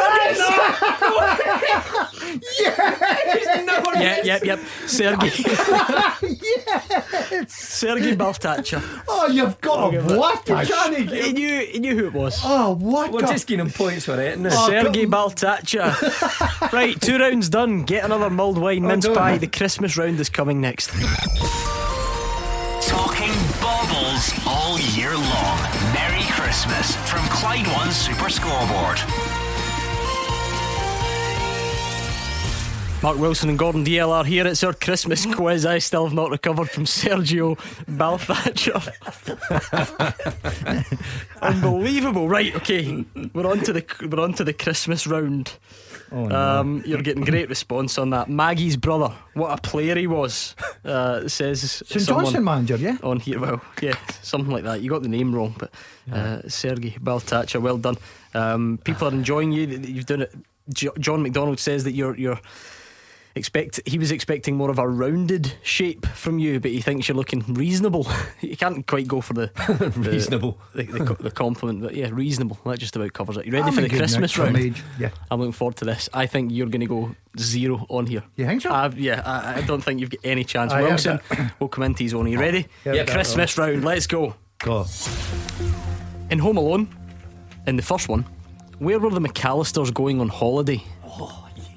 not 3.47 3.65
never 3.65 3.93
Yeah, 4.03 4.23
yep, 4.25 4.43
yep. 4.45 4.59
Sergei. 4.87 5.31
yes. 6.23 7.53
Sergei 7.53 8.15
Baltacha. 8.17 8.83
Oh, 9.09 9.27
you've 9.29 9.61
got 9.61 9.95
a 9.95 10.01
what? 10.17 10.49
a 10.51 10.65
Johnny, 10.65 11.05
He 11.07 11.33
knew, 11.33 11.61
he 11.67 11.79
knew 11.79 11.97
who 11.97 12.07
it 12.07 12.13
was. 12.13 12.41
Oh, 12.45 12.75
what? 12.77 13.13
We're 13.13 13.25
a- 13.25 13.29
just 13.29 13.47
giving 13.47 13.67
him 13.67 13.73
points 13.73 14.05
for 14.07 14.21
it, 14.21 14.33
isn't 14.33 14.47
it? 14.47 14.53
Oh, 14.55 14.67
Sergei 14.69 15.03
come- 15.07 15.13
Baltacha. 15.13 16.73
right, 16.79 17.01
two 17.05 17.19
rounds 17.19 17.49
done. 17.49 17.83
Get 17.83 18.05
another 18.05 18.31
mulled 18.31 18.59
wine, 18.59 18.85
oh, 18.85 18.89
mince 18.89 19.05
don't. 19.05 19.17
pie. 19.17 19.39
The 19.39 19.47
Christmas 19.47 19.97
round 19.97 20.19
is 20.21 20.29
coming 20.29 20.61
next. 20.61 20.91
Talking 22.83 23.33
baubles 23.61 24.33
all 24.47 24.79
year 24.79 25.15
long. 25.15 25.59
Merry 25.93 26.23
Christmas 26.31 26.97
from 27.09 27.21
Clyde 27.29 27.67
One 27.69 27.91
Super 27.91 28.29
Scoreboard. 28.31 29.01
Mark 33.03 33.19
Wilson 33.19 33.51
and 33.51 33.59
Gordon 33.59 33.85
Dalziel 33.85 34.25
here. 34.25 34.47
It's 34.47 34.65
our 34.65 34.73
Christmas 34.73 35.27
mm-hmm. 35.27 35.35
quiz. 35.35 35.67
I 35.67 35.79
still 35.79 36.05
have 36.05 36.15
not 36.15 36.31
recovered 36.31 36.71
from 36.71 36.87
Sergio 36.87 37.59
Balthacher. 37.85 38.81
Unbelievable. 41.43 42.31
Right, 42.31 42.57
okay. 42.57 43.05
We're 43.35 43.47
on 43.47 43.61
to 43.61 43.75
the 43.75 43.85
we're 44.11 44.25
on 44.25 44.33
to 44.35 44.45
the 44.45 44.55
Christmas 44.55 45.07
round. 45.07 45.53
Oh, 46.15 46.27
no. 46.27 46.37
Um, 46.37 46.83
you're 46.87 47.03
getting 47.03 47.25
great 47.25 47.49
response 47.49 47.99
on 47.99 48.11
that. 48.11 48.31
Maggie's 48.31 48.77
brother, 48.77 49.13
what 49.35 49.59
a 49.59 49.61
player 49.61 49.97
he 49.97 50.07
was, 50.07 50.55
uh, 50.85 51.27
says 51.27 51.83
St 51.85 52.07
Johnstone 52.07 52.45
manager, 52.45 52.77
yeah? 52.77 52.99
on 53.03 53.19
here. 53.19 53.41
Well, 53.41 53.61
yeah, 53.83 53.97
something 54.23 54.53
like 54.53 54.63
that. 54.63 54.81
You 54.81 54.91
got 54.91 55.03
the 55.03 55.09
name 55.09 55.35
wrong, 55.35 55.57
but 55.59 55.75
uh, 56.13 56.49
Sergei 56.49 56.91
Baltacha, 57.01 57.61
well 57.61 57.79
done. 57.79 57.97
Um, 58.33 58.79
people 58.85 59.09
are 59.09 59.13
enjoying 59.13 59.51
you. 59.51 59.67
You've 59.67 60.07
done 60.07 60.23
it. 60.23 60.33
John 60.73 61.23
McDonald 61.23 61.59
says 61.59 61.83
that 61.85 61.93
you're 61.93 62.17
you're 62.17 62.41
expect. 63.35 63.81
He 63.87 63.99
was 63.99 64.13
expecting 64.13 64.57
more 64.57 64.71
of 64.71 64.79
a 64.79 64.89
rounded 64.89 65.55
shape 65.63 66.07
from 66.07 66.39
you, 66.39 66.61
but 66.61 66.71
he 66.71 66.81
thinks 66.81 67.09
you're 67.09 67.17
looking 67.17 67.43
reasonable. 67.55 68.07
you 68.41 68.57
can't 68.57 68.87
quite 68.87 69.09
go 69.09 69.21
for 69.21 69.35
the, 69.35 69.51
the 69.57 69.93
Reasonable. 69.97 70.59
the, 70.75 70.85
the, 70.85 71.15
the 71.15 71.31
compliment, 71.31 71.83
but 71.83 71.95
yeah, 71.95 72.09
reasonable. 72.13 72.59
That 72.65 72.79
just 72.79 72.97
about 72.97 73.13
covers 73.13 73.37
it. 73.37 73.47
You 73.47 73.53
ready 73.53 73.69
I'm 73.69 73.75
for 73.75 73.81
the 73.81 73.89
Christmas 73.89 74.37
round? 74.39 74.57
age. 74.57 74.83
Yeah. 74.99 75.11
I'm 75.31 75.41
looking 75.41 75.53
forward 75.53 75.77
to 75.77 75.85
this. 75.85 76.09
I 76.13 76.27
think 76.27 76.53
you're 76.53 76.69
going 76.69 76.81
to 76.81 76.87
go 76.87 77.15
zero 77.39 77.87
on 77.89 78.07
here. 78.07 78.23
You 78.37 78.47
think 78.47 78.63
so? 78.63 78.73
I've, 78.73 78.99
yeah, 78.99 79.23
I, 79.25 79.59
I 79.59 79.61
don't 79.63 79.83
think 79.83 80.01
you've 80.01 80.11
got 80.11 80.21
any 80.25 80.45
chance. 80.45 80.73
I 80.73 80.83
Wilson 80.83 81.21
will 81.59 81.69
come 81.69 81.85
into 81.85 82.03
his 82.03 82.15
own. 82.15 82.27
Are 82.27 82.31
you 82.31 82.39
oh, 82.39 82.41
ready? 82.41 82.67
heard 82.85 82.97
Yeah, 82.97 83.03
that 83.05 83.13
Christmas 83.13 83.57
round. 83.59 83.85
Let's 83.85 84.07
go. 84.07 84.35
Go. 84.59 84.87
In 86.31 86.39
Home 86.39 86.57
Alone, 86.57 86.89
in 87.67 87.77
the 87.77 87.83
first 87.83 88.09
one, 88.09 88.25
where 88.79 88.99
were 88.99 89.11
the 89.11 89.21
McAllisters 89.21 89.93
going 89.93 90.21
on 90.21 90.29
holiday? 90.29 90.83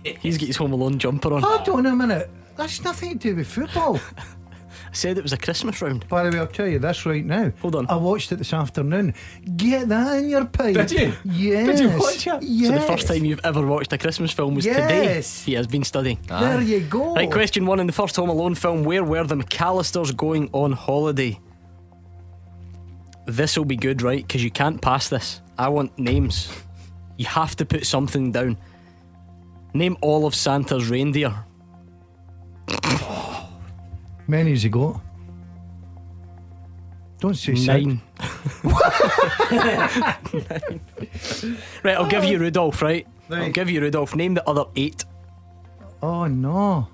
He's 0.22 0.38
got 0.38 0.48
his 0.48 0.58
Home 0.58 0.74
Alone 0.74 1.00
jumper 1.00 1.34
on. 1.34 1.42
Hold 1.42 1.70
on 1.70 1.86
a 1.86 1.96
minute. 1.96 2.30
That's 2.56 2.84
nothing 2.84 3.12
to 3.20 3.30
do 3.30 3.36
with 3.36 3.48
football. 3.48 4.00
I 4.90 4.94
said 4.94 5.18
it 5.18 5.22
was 5.22 5.34
a 5.34 5.38
Christmas 5.38 5.82
round. 5.82 6.08
By 6.08 6.24
the 6.24 6.32
way, 6.32 6.40
I'll 6.40 6.48
tell 6.48 6.68
you 6.68 6.80
this 6.80 7.06
right 7.06 7.24
now. 7.24 7.52
Hold 7.62 7.76
on. 7.76 7.88
I 7.90 7.98
watched 7.98 8.32
it 8.32 8.38
this 8.38 8.54
afternoon. 8.54 9.14
Get 9.58 9.90
that 9.90 10.18
in 10.20 10.30
your 10.30 10.46
pipe. 10.46 10.76
Did 10.76 10.92
you? 10.92 11.14
Yes. 11.26 11.68
Did 11.68 11.80
you 11.92 12.00
watch 12.00 12.26
it? 12.26 12.42
Yes. 12.42 12.70
So 12.70 12.80
the 12.80 12.82
first 12.88 13.08
time 13.08 13.26
you've 13.26 13.42
ever 13.44 13.66
watched 13.68 13.92
a 13.94 13.98
Christmas 13.98 14.32
film 14.32 14.56
was 14.56 14.66
Yes. 14.66 14.76
today. 15.42 15.52
He 15.52 15.56
has 15.56 15.68
been 15.68 15.84
studying. 15.84 16.20
There 16.28 16.62
you 16.62 16.80
go. 16.80 17.14
Right, 17.16 17.30
question 17.30 17.66
one. 17.66 17.80
In 17.82 17.86
the 17.88 17.94
first 17.94 18.16
Home 18.16 18.30
Alone 18.30 18.56
film, 18.56 18.86
where 18.86 19.04
were 19.04 19.26
the 19.26 19.36
McAllisters 19.36 20.16
going 20.16 20.50
on 20.54 20.72
holiday? 20.72 21.38
This 23.26 23.58
will 23.58 23.66
be 23.66 23.76
good, 23.76 24.02
right? 24.02 24.26
Because 24.26 24.44
you 24.44 24.52
can't 24.52 24.82
pass 24.82 25.10
this. 25.10 25.42
I 25.58 25.68
want 25.70 26.00
names. 26.00 26.50
You 27.18 27.26
have 27.26 27.56
to 27.58 27.66
put 27.66 27.86
something 27.86 28.32
down. 28.32 28.58
Name 29.74 29.98
all 30.02 30.26
of 30.26 30.34
Santa's 30.36 30.90
reindeer. 30.90 31.34
Many 34.28 34.54
as 34.54 34.64
he 34.64 34.70
got? 34.70 35.02
Don't 37.20 37.34
say. 37.36 37.54
Nine. 37.54 38.02
Nine. 38.64 38.82
Right, 41.84 41.96
I'll 41.96 42.08
give 42.08 42.24
you 42.26 42.38
Rudolph, 42.40 42.82
right? 42.82 43.08
I'll 43.30 43.38
Right. 43.38 43.54
give 43.54 43.70
you 43.70 43.82
Rudolph. 43.82 44.16
Name 44.16 44.34
the 44.36 44.48
other 44.50 44.66
eight. 44.76 45.04
Oh 46.02 46.28
no. 46.28 46.88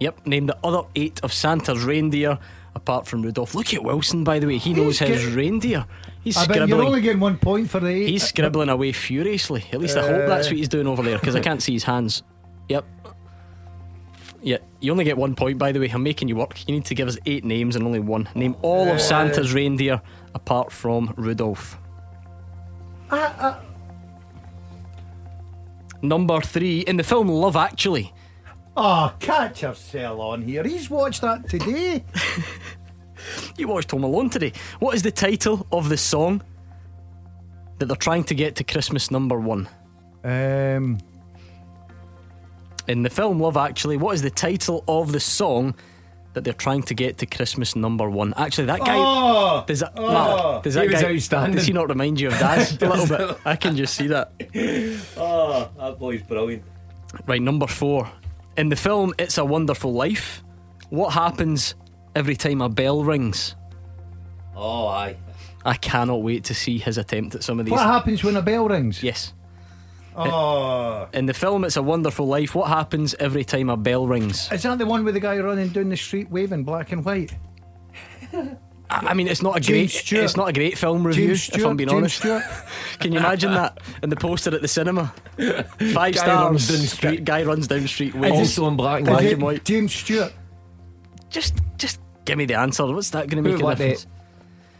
Yep, 0.00 0.26
name 0.26 0.46
the 0.46 0.56
other 0.64 0.82
eight 0.96 1.20
of 1.22 1.32
Santa's 1.32 1.82
reindeer 1.84 2.38
apart 2.74 3.06
from 3.06 3.22
Rudolph. 3.22 3.54
Look 3.54 3.72
at 3.74 3.82
Wilson, 3.82 4.24
by 4.24 4.38
the 4.38 4.46
way. 4.46 4.58
He 4.58 4.72
knows 4.74 4.98
He's 4.98 5.08
his 5.08 5.26
get- 5.26 5.34
reindeer. 5.34 5.86
He's 6.28 6.36
I 6.36 6.46
bet 6.46 6.68
you're 6.68 6.82
only 6.82 7.00
getting 7.00 7.20
one 7.20 7.38
point 7.38 7.70
for 7.70 7.80
the 7.80 7.88
eight. 7.88 8.10
He's 8.10 8.22
scribbling 8.22 8.68
away 8.68 8.92
furiously. 8.92 9.64
At 9.72 9.80
least 9.80 9.96
I 9.96 10.02
hope 10.02 10.26
that's 10.26 10.46
uh, 10.46 10.50
what 10.50 10.56
he's 10.58 10.68
doing 10.68 10.86
over 10.86 11.02
there 11.02 11.18
because 11.18 11.34
I 11.34 11.40
can't 11.40 11.62
see 11.62 11.72
his 11.72 11.84
hands. 11.84 12.22
Yep. 12.68 12.84
Yeah, 14.42 14.58
you 14.80 14.92
only 14.92 15.04
get 15.04 15.16
one 15.16 15.34
point, 15.34 15.56
by 15.56 15.72
the 15.72 15.80
way. 15.80 15.88
I'm 15.88 16.02
making 16.02 16.28
you 16.28 16.36
work. 16.36 16.68
You 16.68 16.74
need 16.74 16.84
to 16.84 16.94
give 16.94 17.08
us 17.08 17.16
eight 17.24 17.46
names 17.46 17.76
and 17.76 17.86
only 17.86 17.98
one. 17.98 18.28
Name 18.34 18.56
all 18.60 18.88
of 18.88 18.96
uh, 18.96 18.98
Santa's 18.98 19.54
reindeer 19.54 20.02
apart 20.34 20.70
from 20.70 21.14
Rudolph. 21.16 21.78
Uh, 23.10 23.58
Number 26.02 26.42
three, 26.42 26.80
in 26.80 26.98
the 26.98 27.02
film 27.04 27.28
Love 27.28 27.56
Actually, 27.56 28.12
Oh, 28.76 29.12
catch 29.18 29.62
yourself 29.62 30.20
on 30.20 30.42
here. 30.42 30.62
He's 30.62 30.88
watched 30.90 31.22
that 31.22 31.48
today. 31.48 32.04
you 33.56 33.68
watched 33.68 33.90
Home 33.90 34.04
Alone 34.04 34.30
today. 34.30 34.52
What 34.78 34.94
is 34.94 35.02
the 35.02 35.10
title 35.10 35.66
of 35.72 35.88
the 35.88 35.96
song 35.96 36.42
that 37.78 37.86
they're 37.86 37.96
trying 37.96 38.24
to 38.24 38.34
get 38.34 38.56
to 38.56 38.64
Christmas 38.64 39.10
number 39.10 39.38
one? 39.38 39.68
um, 40.24 40.98
In 42.86 43.02
the 43.02 43.10
film 43.10 43.40
Love 43.40 43.56
Actually, 43.56 43.96
what 43.96 44.14
is 44.14 44.22
the 44.22 44.30
title 44.30 44.82
of 44.88 45.12
the 45.12 45.20
song 45.20 45.74
that 46.34 46.44
they're 46.44 46.52
trying 46.52 46.82
to 46.82 46.94
get 46.94 47.18
to 47.18 47.26
Christmas 47.26 47.74
number 47.76 48.08
one? 48.08 48.34
Actually, 48.36 48.66
that 48.66 48.80
guy. 48.80 48.96
oh, 48.96 49.64
Does 49.66 49.80
that, 49.80 49.92
Oh. 49.96 50.52
Matt, 50.54 50.62
does 50.64 50.74
that 50.74 50.84
He 50.88 50.90
was 50.94 51.02
guy, 51.02 51.12
outstanding. 51.14 51.56
Does 51.56 51.66
he 51.66 51.72
not 51.72 51.88
remind 51.88 52.20
you 52.20 52.28
of 52.28 52.34
Daz 52.38 52.76
a 52.82 52.88
little 52.88 53.06
bit? 53.28 53.38
I 53.44 53.56
can 53.56 53.76
just 53.76 53.94
see 53.94 54.08
that. 54.08 54.32
Oh, 55.16 55.68
that 55.78 55.98
boy's 55.98 56.22
brilliant. 56.22 56.62
Right, 57.26 57.40
number 57.42 57.66
four. 57.66 58.10
In 58.56 58.68
the 58.70 58.76
film 58.76 59.14
It's 59.18 59.38
a 59.38 59.44
Wonderful 59.44 59.92
Life, 59.92 60.42
what 60.90 61.10
happens 61.12 61.74
every 62.18 62.34
time 62.36 62.60
a 62.60 62.68
bell 62.68 63.04
rings? 63.04 63.54
Oh, 64.56 64.88
aye. 64.88 65.16
I 65.64 65.74
cannot 65.74 66.22
wait 66.22 66.44
to 66.44 66.54
see 66.54 66.78
his 66.78 66.98
attempt 66.98 67.34
at 67.36 67.44
some 67.44 67.60
of 67.60 67.64
these. 67.66 67.72
What 67.72 67.86
happens 67.86 68.24
when 68.24 68.36
a 68.36 68.42
bell 68.42 68.68
rings? 68.68 69.02
Yes. 69.02 69.32
Oh. 70.16 71.06
In 71.12 71.26
the 71.26 71.34
film 71.34 71.64
It's 71.64 71.76
a 71.76 71.82
Wonderful 71.82 72.26
Life, 72.26 72.56
what 72.56 72.68
happens 72.68 73.14
every 73.20 73.44
time 73.44 73.68
a 73.70 73.76
bell 73.76 74.08
rings? 74.08 74.50
Is 74.50 74.64
that 74.64 74.78
the 74.78 74.86
one 74.86 75.04
with 75.04 75.14
the 75.14 75.20
guy 75.20 75.38
running 75.38 75.68
down 75.68 75.90
the 75.90 75.96
street 75.96 76.28
waving 76.28 76.64
black 76.64 76.90
and 76.90 77.04
white? 77.04 77.32
I 78.32 78.56
I 78.90 79.14
mean, 79.14 79.28
it's 79.28 79.42
not 79.42 79.56
a 79.56 79.60
James 79.60 79.92
great, 79.92 80.00
Stewart. 80.00 80.24
it's 80.24 80.36
not 80.36 80.48
a 80.48 80.52
great 80.52 80.76
film 80.78 81.06
review. 81.06 81.28
James 81.28 81.50
if 81.50 81.64
I'm 81.64 81.76
being 81.76 81.90
James 81.90 82.24
honest, 82.24 82.44
can 83.00 83.12
you 83.12 83.18
imagine 83.18 83.52
that 83.52 83.78
in 84.02 84.08
the 84.10 84.16
poster 84.16 84.52
at 84.54 84.62
the 84.62 84.66
cinema? 84.68 85.12
Five 85.38 86.14
Guy 86.14 86.20
stars. 86.22 86.26
runs 86.50 86.68
down 86.68 86.80
the 86.80 86.86
street. 86.86 87.24
Guy 87.24 87.42
runs 87.44 87.66
down 87.68 87.82
the 87.82 87.88
street. 87.88 88.14
Waving. 88.14 88.38
Also 88.38 88.66
in 88.66 88.76
black 88.76 88.98
and 89.00 89.06
Black 89.06 89.20
white. 89.20 89.32
and 89.34 89.42
white. 89.42 89.64
James 89.64 89.94
Stewart. 89.94 90.32
Just, 91.28 91.54
just 91.76 92.00
give 92.28 92.38
me 92.38 92.44
the 92.44 92.54
answer. 92.54 92.86
What's 92.86 93.10
that 93.10 93.28
going 93.28 93.42
to 93.42 93.50
Who, 93.50 93.56
make 93.56 93.62
a 93.62 93.64
what, 93.64 93.78
difference? 93.78 94.06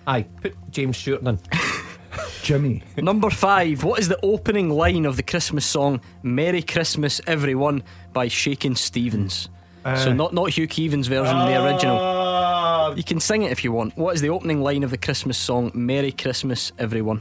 Aye, 0.06 0.22
put 0.40 0.54
James 0.70 0.96
Stewart 0.96 1.22
in. 1.22 1.38
Jimmy. 2.42 2.82
Number 2.96 3.30
five. 3.30 3.84
What 3.84 3.98
is 3.98 4.08
the 4.08 4.18
opening 4.22 4.70
line 4.70 5.04
of 5.04 5.16
the 5.16 5.22
Christmas 5.22 5.66
song 5.66 6.00
"Merry 6.22 6.62
Christmas, 6.62 7.20
Everyone" 7.26 7.82
by 8.12 8.28
Shakin' 8.28 8.74
Stevens? 8.76 9.48
so 9.84 10.10
Uh, 10.10 10.14
not 10.14 10.32
not 10.32 10.50
Hugh 10.50 10.68
Keevins' 10.68 11.08
version, 11.08 11.36
the 11.36 11.64
original. 11.64 12.96
You 12.96 13.04
can 13.04 13.20
sing 13.20 13.42
it 13.42 13.52
if 13.52 13.64
you 13.64 13.72
want. 13.72 13.96
What 13.96 14.14
is 14.14 14.20
the 14.22 14.30
opening 14.30 14.62
line 14.62 14.82
of 14.82 14.90
the 14.90 14.98
Christmas 14.98 15.36
song 15.36 15.70
"Merry 15.74 16.12
Christmas, 16.12 16.72
Everyone"? 16.78 17.20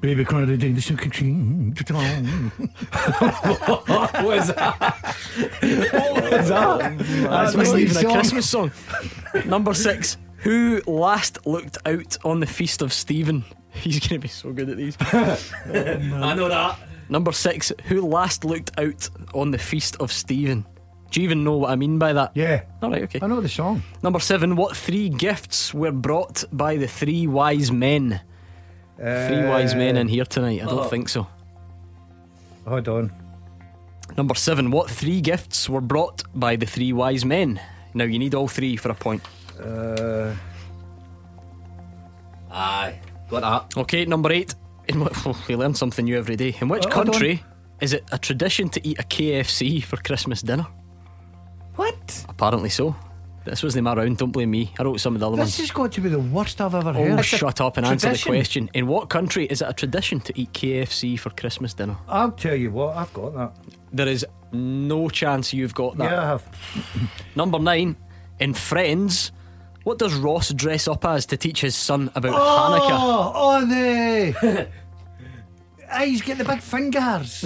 Baby 0.00 0.24
crying 0.24 0.46
the 0.46 0.56
day, 0.56 0.70
the 0.70 0.80
second 0.80 1.10
tree. 1.10 1.32
what 1.32 1.74
was 4.24 4.46
that? 4.48 5.16
What 5.92 6.30
was 6.30 6.48
that? 6.48 6.98
That's 6.98 7.54
not 7.56 7.66
not 7.66 7.78
even 7.78 7.96
a 7.96 8.00
song. 8.00 8.12
Christmas 8.12 8.48
song. 8.48 8.70
Number 9.44 9.74
six. 9.74 10.16
Who 10.38 10.80
last 10.86 11.44
looked 11.46 11.78
out 11.84 12.16
on 12.24 12.38
the 12.38 12.46
feast 12.46 12.80
of 12.80 12.92
Stephen? 12.92 13.44
He's 13.70 13.98
going 13.98 14.20
to 14.20 14.22
be 14.24 14.28
so 14.28 14.52
good 14.52 14.70
at 14.70 14.76
these. 14.76 14.96
I 15.00 16.34
know 16.34 16.48
that. 16.48 16.78
Number 17.08 17.32
six. 17.32 17.72
Who 17.86 18.02
last 18.02 18.44
looked 18.44 18.78
out 18.78 19.08
on 19.34 19.50
the 19.50 19.58
feast 19.58 19.96
of 19.96 20.12
Stephen? 20.12 20.64
Do 21.10 21.20
you 21.20 21.24
even 21.24 21.42
know 21.42 21.56
what 21.56 21.70
I 21.70 21.76
mean 21.76 21.98
by 21.98 22.12
that? 22.12 22.32
Yeah. 22.34 22.62
All 22.82 22.90
right. 22.90 23.02
Okay. 23.02 23.18
I 23.20 23.26
know 23.26 23.40
the 23.40 23.48
song. 23.48 23.82
Number 24.02 24.20
seven. 24.20 24.54
What 24.54 24.76
three 24.76 25.08
gifts 25.08 25.74
were 25.74 25.90
brought 25.90 26.44
by 26.52 26.76
the 26.76 26.86
three 26.86 27.26
wise 27.26 27.72
men? 27.72 28.20
Three 28.98 29.44
wise 29.46 29.74
men 29.74 29.96
in 29.96 30.08
here 30.08 30.24
tonight. 30.24 30.62
I 30.62 30.66
don't 30.66 30.80
oh. 30.80 30.88
think 30.88 31.08
so. 31.08 31.26
Hold 32.66 32.88
on. 32.88 33.12
Number 34.16 34.34
seven. 34.34 34.70
What 34.70 34.90
three 34.90 35.20
gifts 35.20 35.68
were 35.68 35.80
brought 35.80 36.24
by 36.34 36.56
the 36.56 36.66
three 36.66 36.92
wise 36.92 37.24
men? 37.24 37.60
Now 37.94 38.04
you 38.04 38.18
need 38.18 38.34
all 38.34 38.48
three 38.48 38.76
for 38.76 38.90
a 38.90 38.94
point. 38.94 39.22
Uh, 39.60 40.34
Aye, 42.50 42.98
got 43.30 43.40
that. 43.42 43.76
Okay, 43.80 44.04
number 44.04 44.32
eight. 44.32 44.54
In 44.88 45.00
what, 45.00 45.14
we 45.48 45.54
learn 45.54 45.74
something 45.74 46.04
new 46.04 46.18
every 46.18 46.36
day. 46.36 46.56
In 46.60 46.68
which 46.68 46.84
hold 46.84 47.06
country 47.06 47.42
is 47.80 47.92
it 47.92 48.04
a 48.10 48.18
tradition 48.18 48.68
to 48.70 48.86
eat 48.86 48.98
a 48.98 49.04
KFC 49.04 49.84
for 49.84 49.96
Christmas 49.98 50.42
dinner? 50.42 50.66
What? 51.76 52.24
Apparently 52.28 52.70
so. 52.70 52.96
This 53.48 53.62
was 53.62 53.74
the 53.74 53.82
name 53.82 53.98
around. 53.98 54.18
Don't 54.18 54.30
blame 54.30 54.50
me. 54.50 54.72
I 54.78 54.82
wrote 54.82 55.00
some 55.00 55.14
of 55.14 55.20
the 55.20 55.26
other 55.26 55.36
ones. 55.36 55.50
this 55.56 55.58
has 55.60 55.70
got 55.70 55.92
to 55.92 56.00
be 56.00 56.08
the 56.08 56.18
worst 56.18 56.60
I've 56.60 56.74
ever 56.74 56.90
Oh, 56.90 56.92
heard. 57.16 57.24
shut 57.24 57.60
up 57.60 57.76
and 57.76 57.86
answer 57.86 58.12
the 58.12 58.18
question. 58.18 58.70
In 58.74 58.86
what 58.86 59.08
country 59.08 59.46
is 59.46 59.62
it 59.62 59.68
a 59.68 59.72
tradition 59.72 60.20
to 60.20 60.38
eat 60.40 60.52
KFC 60.52 61.18
for 61.18 61.30
Christmas 61.30 61.74
dinner? 61.74 61.96
I'll 62.08 62.32
tell 62.32 62.54
you 62.54 62.70
what, 62.70 62.96
I've 62.96 63.12
got 63.12 63.34
that. 63.34 63.52
There 63.92 64.08
is 64.08 64.26
no 64.52 65.08
chance 65.08 65.52
you've 65.52 65.74
got 65.74 65.96
that. 65.98 66.10
Yeah, 66.10 66.22
I 66.22 66.26
have. 66.26 66.48
Number 67.36 67.58
nine. 67.58 67.96
In 68.40 68.54
Friends, 68.54 69.32
what 69.84 69.98
does 69.98 70.14
Ross 70.14 70.52
dress 70.52 70.86
up 70.86 71.04
as 71.04 71.26
to 71.26 71.36
teach 71.36 71.60
his 71.60 71.74
son 71.74 72.10
about 72.14 72.32
Hanukkah? 72.34 72.88
Oh, 72.92 73.32
oh, 73.34 73.66
the. 73.66 74.68
Ah, 75.90 76.00
he's 76.00 76.20
getting 76.22 76.44
the 76.44 76.52
big 76.52 76.60
fingers. 76.60 77.44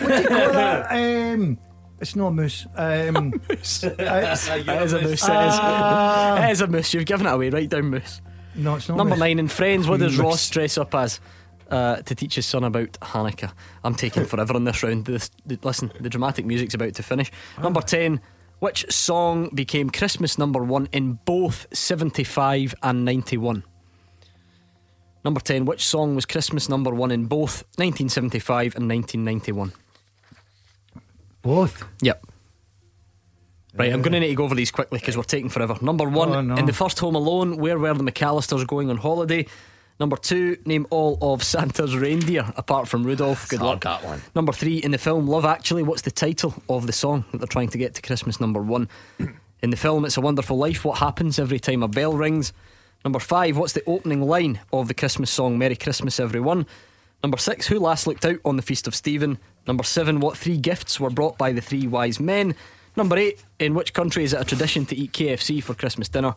What 0.00 0.08
do 0.08 0.22
you 0.22 0.28
call 0.28 0.52
that? 0.52 0.86
Um, 1.34 1.58
it's 2.02 2.16
not 2.16 2.26
a 2.26 2.30
moose. 2.32 2.66
Um, 2.74 3.32
it's, 3.48 3.82
It 3.84 4.00
is 4.00 4.92
a 4.92 5.00
moose. 5.00 5.12
It 5.12 5.14
is. 5.14 5.22
Ah. 5.28 6.44
It 6.44 6.50
is 6.50 6.60
a 6.60 6.66
moose. 6.66 6.92
You've 6.92 7.06
given 7.06 7.26
it 7.26 7.30
away. 7.30 7.48
Write 7.48 7.70
down 7.70 7.84
moose. 7.84 8.20
no, 8.54 8.74
it's 8.74 8.88
not. 8.88 8.98
Number 8.98 9.14
moose. 9.14 9.20
nine 9.20 9.38
in 9.38 9.48
Friends, 9.48 9.88
what 9.88 10.00
does 10.00 10.18
Ross 10.18 10.50
dress 10.50 10.76
up 10.76 10.94
as 10.94 11.20
uh, 11.70 11.96
to 12.02 12.14
teach 12.14 12.34
his 12.34 12.44
son 12.44 12.64
about 12.64 12.92
Hanukkah? 13.00 13.52
I'm 13.84 13.94
taking 13.94 14.24
forever 14.24 14.54
on 14.54 14.64
this 14.64 14.82
round. 14.82 15.04
This, 15.06 15.30
the, 15.46 15.58
listen, 15.62 15.92
the 16.00 16.10
dramatic 16.10 16.44
music's 16.44 16.74
about 16.74 16.94
to 16.94 17.02
finish. 17.02 17.30
Number 17.62 17.80
10, 17.80 18.20
which 18.58 18.90
song 18.92 19.50
became 19.54 19.88
Christmas 19.88 20.38
number 20.38 20.62
one 20.62 20.88
in 20.92 21.20
both 21.24 21.66
75 21.72 22.74
and 22.82 23.04
91? 23.04 23.62
Number 25.24 25.40
10, 25.40 25.66
which 25.66 25.86
song 25.86 26.16
was 26.16 26.26
Christmas 26.26 26.68
number 26.68 26.90
one 26.90 27.12
in 27.12 27.26
both 27.26 27.62
1975 27.76 28.74
and 28.74 28.88
1991? 28.88 29.72
Both. 31.42 31.84
Yep. 32.00 32.26
Right, 33.74 33.92
I'm 33.92 34.02
going 34.02 34.12
to 34.12 34.20
need 34.20 34.28
to 34.28 34.34
go 34.34 34.44
over 34.44 34.54
these 34.54 34.70
quickly 34.70 34.98
because 34.98 35.16
we're 35.16 35.22
taking 35.22 35.48
forever. 35.48 35.76
Number 35.80 36.06
one, 36.08 36.30
Oh, 36.30 36.40
no. 36.42 36.54
in 36.56 36.66
the 36.66 36.74
first 36.74 36.98
Home 36.98 37.14
Alone, 37.14 37.56
where 37.56 37.78
were 37.78 37.94
the 37.94 38.04
McAllisters 38.04 38.66
going 38.66 38.90
on 38.90 38.98
holiday? 38.98 39.46
Number 39.98 40.16
two, 40.16 40.58
name 40.66 40.86
all 40.90 41.16
of 41.22 41.42
Santa's 41.52 41.96
reindeer 41.96 42.52
apart 42.56 42.86
from 42.86 43.02
Rudolph. 43.04 43.48
Good 43.48 43.60
luck. 43.62 43.80
that 43.84 44.04
one. 44.04 44.20
Number 44.34 44.52
three, 44.52 44.76
in 44.76 44.90
the 44.90 44.98
film 44.98 45.26
Love 45.26 45.44
Actually, 45.46 45.82
what's 45.84 46.02
the 46.02 46.10
title 46.10 46.54
of 46.68 46.86
the 46.86 46.92
song 46.92 47.24
that 47.32 47.38
they're 47.38 47.46
trying 47.46 47.68
to 47.70 47.78
get 47.78 47.94
to 47.94 48.02
Christmas 48.02 48.40
number 48.40 48.60
one? 48.60 48.88
In 49.62 49.70
the 49.70 49.76
film 49.76 50.04
It's 50.04 50.16
a 50.16 50.20
Wonderful 50.20 50.58
Life, 50.58 50.84
what 50.84 50.98
happens 50.98 51.38
every 51.38 51.58
time 51.60 51.82
a 51.82 51.88
bell 51.88 52.12
rings? 52.12 52.52
Number 53.04 53.18
five, 53.20 53.56
what's 53.56 53.72
the 53.72 53.82
opening 53.86 54.20
line 54.22 54.60
of 54.72 54.86
the 54.88 54.94
Christmas 54.94 55.30
song 55.30 55.56
Merry 55.56 55.76
Christmas 55.76 56.20
Everyone? 56.20 56.66
Number 57.22 57.38
six, 57.38 57.68
who 57.68 57.78
last 57.78 58.06
looked 58.06 58.24
out 58.24 58.38
on 58.44 58.56
the 58.56 58.62
Feast 58.62 58.88
of 58.88 58.94
Stephen? 58.94 59.38
Number 59.66 59.84
seven, 59.84 60.18
what 60.18 60.36
three 60.36 60.56
gifts 60.56 60.98
were 60.98 61.10
brought 61.10 61.38
by 61.38 61.52
the 61.52 61.60
three 61.60 61.86
wise 61.86 62.18
men? 62.18 62.54
Number 62.96 63.16
eight, 63.16 63.42
in 63.58 63.74
which 63.74 63.94
country 63.94 64.24
is 64.24 64.32
it 64.32 64.40
a 64.40 64.44
tradition 64.44 64.84
to 64.86 64.96
eat 64.96 65.12
KFC 65.12 65.62
for 65.62 65.74
Christmas 65.74 66.08
dinner? 66.08 66.34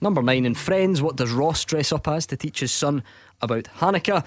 Number 0.00 0.22
nine, 0.22 0.46
in 0.46 0.54
Friends, 0.54 1.02
what 1.02 1.16
does 1.16 1.32
Ross 1.32 1.64
dress 1.64 1.92
up 1.92 2.06
as 2.06 2.24
to 2.26 2.36
teach 2.36 2.60
his 2.60 2.70
son 2.70 3.02
about 3.42 3.64
Hanukkah? 3.78 4.24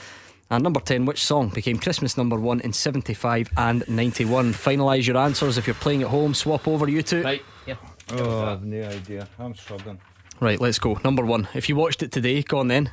And 0.49 0.65
number 0.65 0.81
10, 0.81 1.05
which 1.05 1.23
song 1.23 1.47
became 1.47 1.77
Christmas 1.77 2.17
number 2.17 2.35
one 2.35 2.59
in 2.59 2.73
75 2.73 3.49
and 3.55 3.87
91? 3.87 4.51
Finalise 4.51 5.07
your 5.07 5.15
answers 5.17 5.57
if 5.57 5.65
you're 5.65 5.73
playing 5.75 6.01
at 6.01 6.09
home, 6.09 6.33
swap 6.33 6.67
over 6.67 6.89
you 6.89 7.01
two. 7.01 7.23
Right, 7.23 7.41
yeah. 7.65 7.75
Oh, 8.11 8.47
I've 8.47 8.63
no 8.63 8.83
idea. 8.83 9.29
I'm 9.39 9.55
struggling. 9.55 10.01
Right, 10.41 10.59
let's 10.59 10.77
go. 10.77 10.99
Number 11.05 11.23
one. 11.23 11.47
If 11.53 11.69
you 11.69 11.77
watched 11.77 12.03
it 12.03 12.11
today, 12.11 12.41
go 12.41 12.57
on 12.57 12.67
then. 12.67 12.91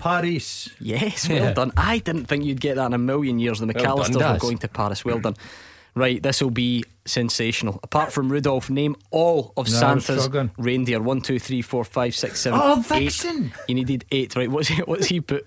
Paris. 0.00 0.68
Yes, 0.80 1.28
well 1.28 1.38
Yeah. 1.38 1.52
done. 1.52 1.72
I 1.76 1.98
didn't 1.98 2.26
think 2.26 2.44
you'd 2.44 2.60
get 2.60 2.76
that 2.76 2.86
in 2.86 2.94
a 2.94 2.98
million 2.98 3.38
years. 3.38 3.60
The 3.60 3.66
done, 3.66 3.74
McAllisters 3.84 4.14
were 4.14 4.20
Daz. 4.20 4.40
going 4.40 4.58
to 4.58 4.68
Paris. 4.68 5.04
Well 5.04 5.18
mm. 5.18 5.22
done. 5.22 5.36
Right, 5.96 6.22
this 6.22 6.40
will 6.40 6.50
be 6.52 6.84
sensational. 7.04 7.80
Apart 7.82 8.12
from 8.12 8.30
Rudolph, 8.30 8.70
name 8.70 8.94
all 9.10 9.52
of 9.56 9.66
No, 9.68 9.72
Santa's 9.72 10.28
reindeer. 10.56 11.00
One, 11.02 11.20
two, 11.20 11.40
three, 11.40 11.62
four, 11.62 11.82
five, 11.84 12.14
six, 12.14 12.40
seven, 12.40 12.60
Oh, 12.62 12.78
eight. 12.92 13.04
Vixen. 13.04 13.52
You 13.66 13.74
needed 13.74 14.04
eight. 14.12 14.36
Right, 14.36 14.48
what's 14.48 14.68
he, 14.68 14.80
what's 14.82 15.06
he 15.06 15.20
put? 15.20 15.44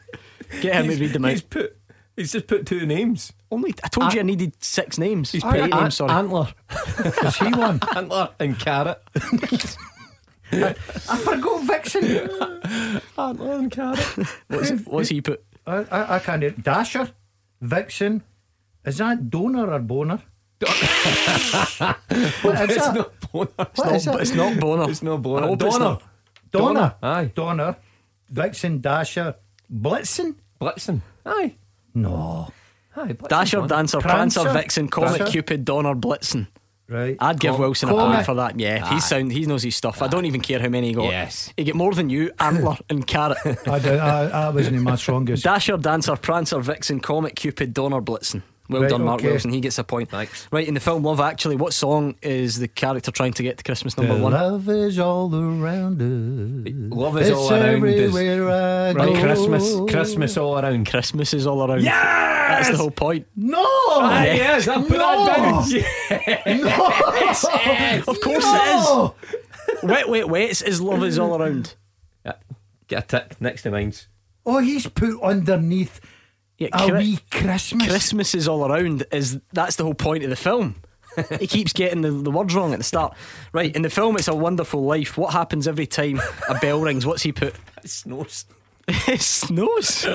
Get 0.62 0.76
him 0.76 0.90
to 0.92 0.98
read 0.98 1.14
them 1.14 1.26
out. 1.26 1.32
He's 1.32 1.42
put. 1.42 1.78
He's 2.18 2.32
just 2.34 2.46
put 2.48 2.66
two 2.68 2.86
names. 2.86 3.34
Only 3.50 3.74
I 3.84 3.88
told 3.88 4.14
you 4.14 4.20
I 4.20 4.24
needed 4.24 4.54
six 4.64 4.98
names. 5.00 5.32
He's 5.32 5.42
He's 5.42 5.52
put 5.52 5.60
eight 5.62 5.72
Ant- 5.74 5.82
names. 5.82 5.96
Sorry. 5.96 6.12
Antler, 6.12 6.54
Is 7.26 7.38
he 7.38 7.50
one? 7.52 7.80
Antler, 7.96 8.30
and 8.40 8.60
Carrot. 8.60 9.02
I 11.10 11.18
forgot 11.18 11.64
Vixen. 11.64 12.04
Antler 13.18 13.54
and 13.54 13.72
Carrot. 13.72 14.00
What's, 14.48 14.72
what's 14.86 15.10
he 15.10 15.22
put? 15.22 15.44
I, 15.66 15.78
I, 15.92 16.16
I 16.16 16.20
can't. 16.20 16.42
Hear- 16.42 16.52
Dasher. 16.52 17.10
Vixen. 17.62 18.24
Is 18.86 18.98
that 18.98 19.30
donor 19.30 19.72
or 19.72 19.80
boner? 19.80 20.20
what 20.64 20.70
is 22.62 22.76
It's 22.78 22.88
that? 22.88 22.96
not 22.96 23.32
boner. 23.32 23.50
What 23.76 23.96
is 23.96 24.06
Not- 24.06 24.16
it? 24.16 24.22
it's 24.22 24.34
not 24.34 24.60
Boner. 24.60 24.90
It's 24.90 25.02
not 25.04 25.22
boner. 25.22 25.44
I 25.46 25.48
hope 25.48 25.62
it's 25.64 25.78
Donner. 25.78 25.86
not. 25.86 26.04
Donner. 26.52 26.96
Aye. 27.02 27.32
Donner. 27.36 27.76
Vixen. 28.30 28.82
Dasher. 28.82 29.36
Blitzen. 29.74 30.36
Blitzen. 30.62 31.02
Aye. 31.26 31.56
No. 31.96 32.52
Aye. 32.96 33.14
Blitzen's 33.14 33.28
Dasher, 33.30 33.60
one. 33.62 33.70
Dancer, 33.70 34.00
Prancer, 34.00 34.42
Prancer, 34.42 34.54
Vixen, 34.62 34.88
Comet, 34.88 35.16
Prancer. 35.18 35.32
Cupid, 35.32 35.66
Donner, 35.66 35.96
Blitzen. 35.96 36.48
Right. 36.90 37.16
I'd 37.20 37.40
give 37.40 37.52
Com- 37.54 37.62
Wilson 37.62 37.90
a 37.90 37.94
Comet. 37.94 38.14
point 38.16 38.26
for 38.26 38.36
that. 38.36 38.60
Yeah, 38.60 38.94
he's 38.94 39.06
sound. 39.06 39.32
He 39.32 39.46
knows 39.46 39.64
his 39.64 39.76
stuff. 39.76 40.02
I 40.02 40.08
don't 40.08 40.26
even 40.26 40.42
care 40.42 40.60
how 40.60 40.68
many 40.68 40.88
he 40.90 40.94
got. 40.94 41.06
Yes. 41.06 41.54
he 41.56 41.64
get 41.64 41.76
more 41.76 41.94
than 41.94 42.10
you. 42.10 42.32
Antler 42.40 42.76
and 42.90 43.08
Carrot. 43.08 43.38
I, 43.68 43.80
did, 43.80 44.00
I, 44.00 44.48
I 44.48 44.50
wasn't 44.50 44.82
my 44.82 44.96
strongest. 44.98 45.44
Dasher, 45.44 45.78
Dancer, 45.78 46.16
Prancer, 46.18 46.60
Vixen, 46.60 47.00
Comet, 47.00 47.36
Cupid, 47.36 47.74
Donner, 47.74 48.02
Blitzen. 48.02 48.44
Well 48.74 48.82
Right, 48.84 48.90
done, 48.92 49.04
Mark 49.04 49.20
okay. 49.22 49.30
Wilson. 49.30 49.52
He 49.54 49.60
gets 49.62 49.78
a 49.78 49.84
point. 49.84 50.10
Thanks. 50.10 50.48
Right 50.52 50.68
in 50.68 50.74
the 50.74 50.80
film 50.80 51.04
Love 51.04 51.20
Actually, 51.20 51.56
what 51.56 51.74
song 51.74 52.16
is 52.22 52.60
the 52.60 52.68
character 52.68 53.12
trying 53.12 53.34
to 53.34 53.44
get 53.44 53.58
to 53.58 53.64
Christmas 53.64 53.98
number 53.98 54.16
The 54.16 54.22
one? 54.24 54.34
love 54.34 54.68
is 54.70 55.00
all 55.00 55.34
around 55.34 56.02
us. 56.02 56.74
Love 56.98 57.18
is 57.18 57.30
it's 57.30 57.38
all 57.38 57.54
around 57.54 57.86
us. 57.86 58.16
I 58.16 58.92
Right, 58.94 58.96
go. 59.14 59.22
Christmas. 59.22 59.92
Christmas 59.92 60.38
all 60.38 60.60
around. 60.60 60.90
Christmas 60.90 61.34
is 61.34 61.48
all 61.48 61.70
around. 61.70 61.84
Yes! 61.84 62.66
That's 62.68 62.70
the 62.72 62.78
whole 62.78 62.92
point. 62.92 63.26
No! 63.36 63.64
Aye, 63.64 64.34
yes, 64.36 64.68
I 64.68 64.76
put 64.82 64.90
that 64.98 65.36
down. 66.46 66.62
No! 66.62 68.04
Of 68.12 68.20
course 68.22 68.44
No! 68.44 69.16
it 69.24 69.40
is. 69.78 69.84
Wait, 69.84 70.10
wait, 70.10 70.28
wets 70.28 70.62
is 70.62 70.82
love 70.82 71.04
is 71.04 71.18
all 71.20 71.42
around. 71.42 71.76
Yeah. 72.26 72.34
Get 72.88 73.04
a 73.04 73.08
tick 73.08 73.42
next 73.42 73.62
to 73.64 73.72
mine's. 73.72 74.08
Oh, 74.46 74.60
he's 74.60 74.88
put 74.88 75.22
underneath 75.22 76.02
Yeah, 76.64 76.70
a 76.72 76.88
Chri- 76.88 76.98
wee 76.98 77.20
Christmas. 77.30 77.88
Christmas 77.88 78.36
is 78.36 78.48
all 78.48 78.66
around. 78.72 79.06
Is 79.12 79.40
that's 79.52 79.76
the 79.76 79.84
whole 79.84 79.94
point 79.94 80.24
of 80.24 80.30
the 80.30 80.36
film? 80.36 80.76
he 81.40 81.48
keeps 81.48 81.74
getting 81.74 82.02
the, 82.02 82.10
the 82.10 82.32
words 82.32 82.56
wrong 82.56 82.72
at 82.74 82.80
the 82.80 82.84
start. 82.84 83.16
Right 83.52 83.76
in 83.76 83.82
the 83.82 83.90
film, 83.90 84.16
it's 84.16 84.28
a 84.30 84.36
wonderful 84.36 84.84
life. 84.84 85.18
What 85.18 85.34
happens 85.34 85.68
every 85.68 85.86
time 85.86 86.22
a 86.50 86.56
bell 86.56 86.80
rings? 86.80 87.06
What's 87.06 87.24
he 87.24 87.32
put? 87.32 87.56
It 87.84 87.90
snows. 87.90 88.46
It 88.88 89.22
snows. 89.22 90.06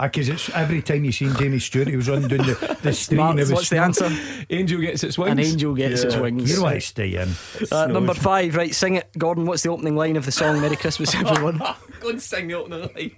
Because 0.00 0.28
it's 0.28 0.50
every 0.50 0.82
time 0.82 1.04
you 1.04 1.12
seen 1.12 1.34
Jamie 1.36 1.58
Stewart, 1.58 1.88
he 1.88 1.96
was 1.96 2.08
running 2.08 2.28
down 2.28 2.46
the, 2.46 2.78
the 2.82 2.92
street. 2.92 3.16
Smart. 3.16 3.30
and 3.32 3.40
it 3.40 3.42
was 3.44 3.52
What's 3.52 3.68
the 3.70 3.78
answer? 3.78 4.10
Angel 4.50 4.80
gets 4.80 5.02
its 5.02 5.16
wings. 5.16 5.30
An 5.32 5.40
angel 5.40 5.74
gets 5.74 6.02
its 6.02 6.14
wings. 6.16 6.54
You 6.54 6.62
want 6.62 6.74
to 6.74 6.80
stay 6.80 7.14
in. 7.16 7.28
Uh, 7.72 7.86
number 7.86 8.12
five, 8.14 8.54
right? 8.54 8.74
Sing 8.74 8.96
it, 8.96 9.08
Gordon. 9.16 9.46
What's 9.46 9.62
the 9.62 9.70
opening 9.70 9.96
line 9.96 10.16
of 10.16 10.26
the 10.26 10.32
song 10.32 10.60
"Merry 10.60 10.76
Christmas, 10.76 11.14
Everyone"? 11.16 11.58
Go 12.00 12.10
and 12.10 12.22
sing 12.22 12.48
the 12.48 12.54
opening 12.54 12.90
line. 12.94 13.12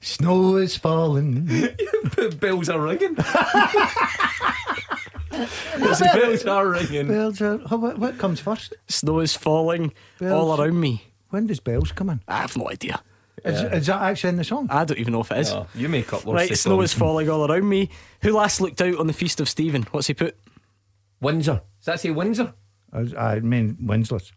Snow 0.00 0.56
is 0.56 0.76
falling. 0.76 1.46
Bells 2.40 2.68
are 2.68 2.80
ringing. 2.80 3.14
the 5.36 6.10
bells 6.14 6.44
are 6.46 6.68
ringing. 6.68 7.08
bells 7.08 7.40
are. 7.42 7.58
how- 7.68 7.76
What, 7.76 7.98
what 7.98 8.18
comes 8.18 8.40
first? 8.40 8.74
Snow 8.88 9.20
is 9.20 9.34
falling 9.34 9.92
Bells. 10.18 10.32
all 10.32 10.60
around 10.60 10.80
me. 10.80 11.04
When 11.30 11.46
does 11.46 11.60
bells 11.60 11.92
come 11.92 12.10
in? 12.10 12.20
I 12.28 12.38
have 12.38 12.56
no 12.56 12.70
idea. 12.70 13.02
Is, 13.46 13.60
is 13.72 13.86
that 13.86 14.02
actually 14.02 14.30
in 14.30 14.36
the 14.36 14.44
song? 14.44 14.66
I 14.70 14.84
don't 14.84 14.98
even 14.98 15.12
know 15.12 15.20
if 15.20 15.30
it 15.32 15.38
is. 15.38 15.50
Oh, 15.52 15.66
you 15.74 15.88
make 15.88 16.12
up 16.12 16.24
words. 16.24 16.36
right, 16.36 16.48
to 16.48 16.56
snow 16.56 16.80
is 16.80 16.92
falling 16.92 17.28
all 17.30 17.50
around 17.50 17.68
me. 17.68 17.90
Who 18.22 18.32
last 18.32 18.60
looked 18.60 18.80
out 18.82 18.96
on 18.98 19.06
the 19.06 19.12
feast 19.12 19.40
of 19.40 19.48
Stephen? 19.48 19.82
What's 19.92 20.06
he 20.06 20.14
put? 20.14 20.36
Windsor. 21.20 21.62
Does 21.78 21.86
that 21.86 22.00
say 22.00 22.10
Windsor? 22.10 22.52
I, 22.92 23.06
I 23.16 23.40
mean, 23.40 23.76
Winslow's. 23.80 24.32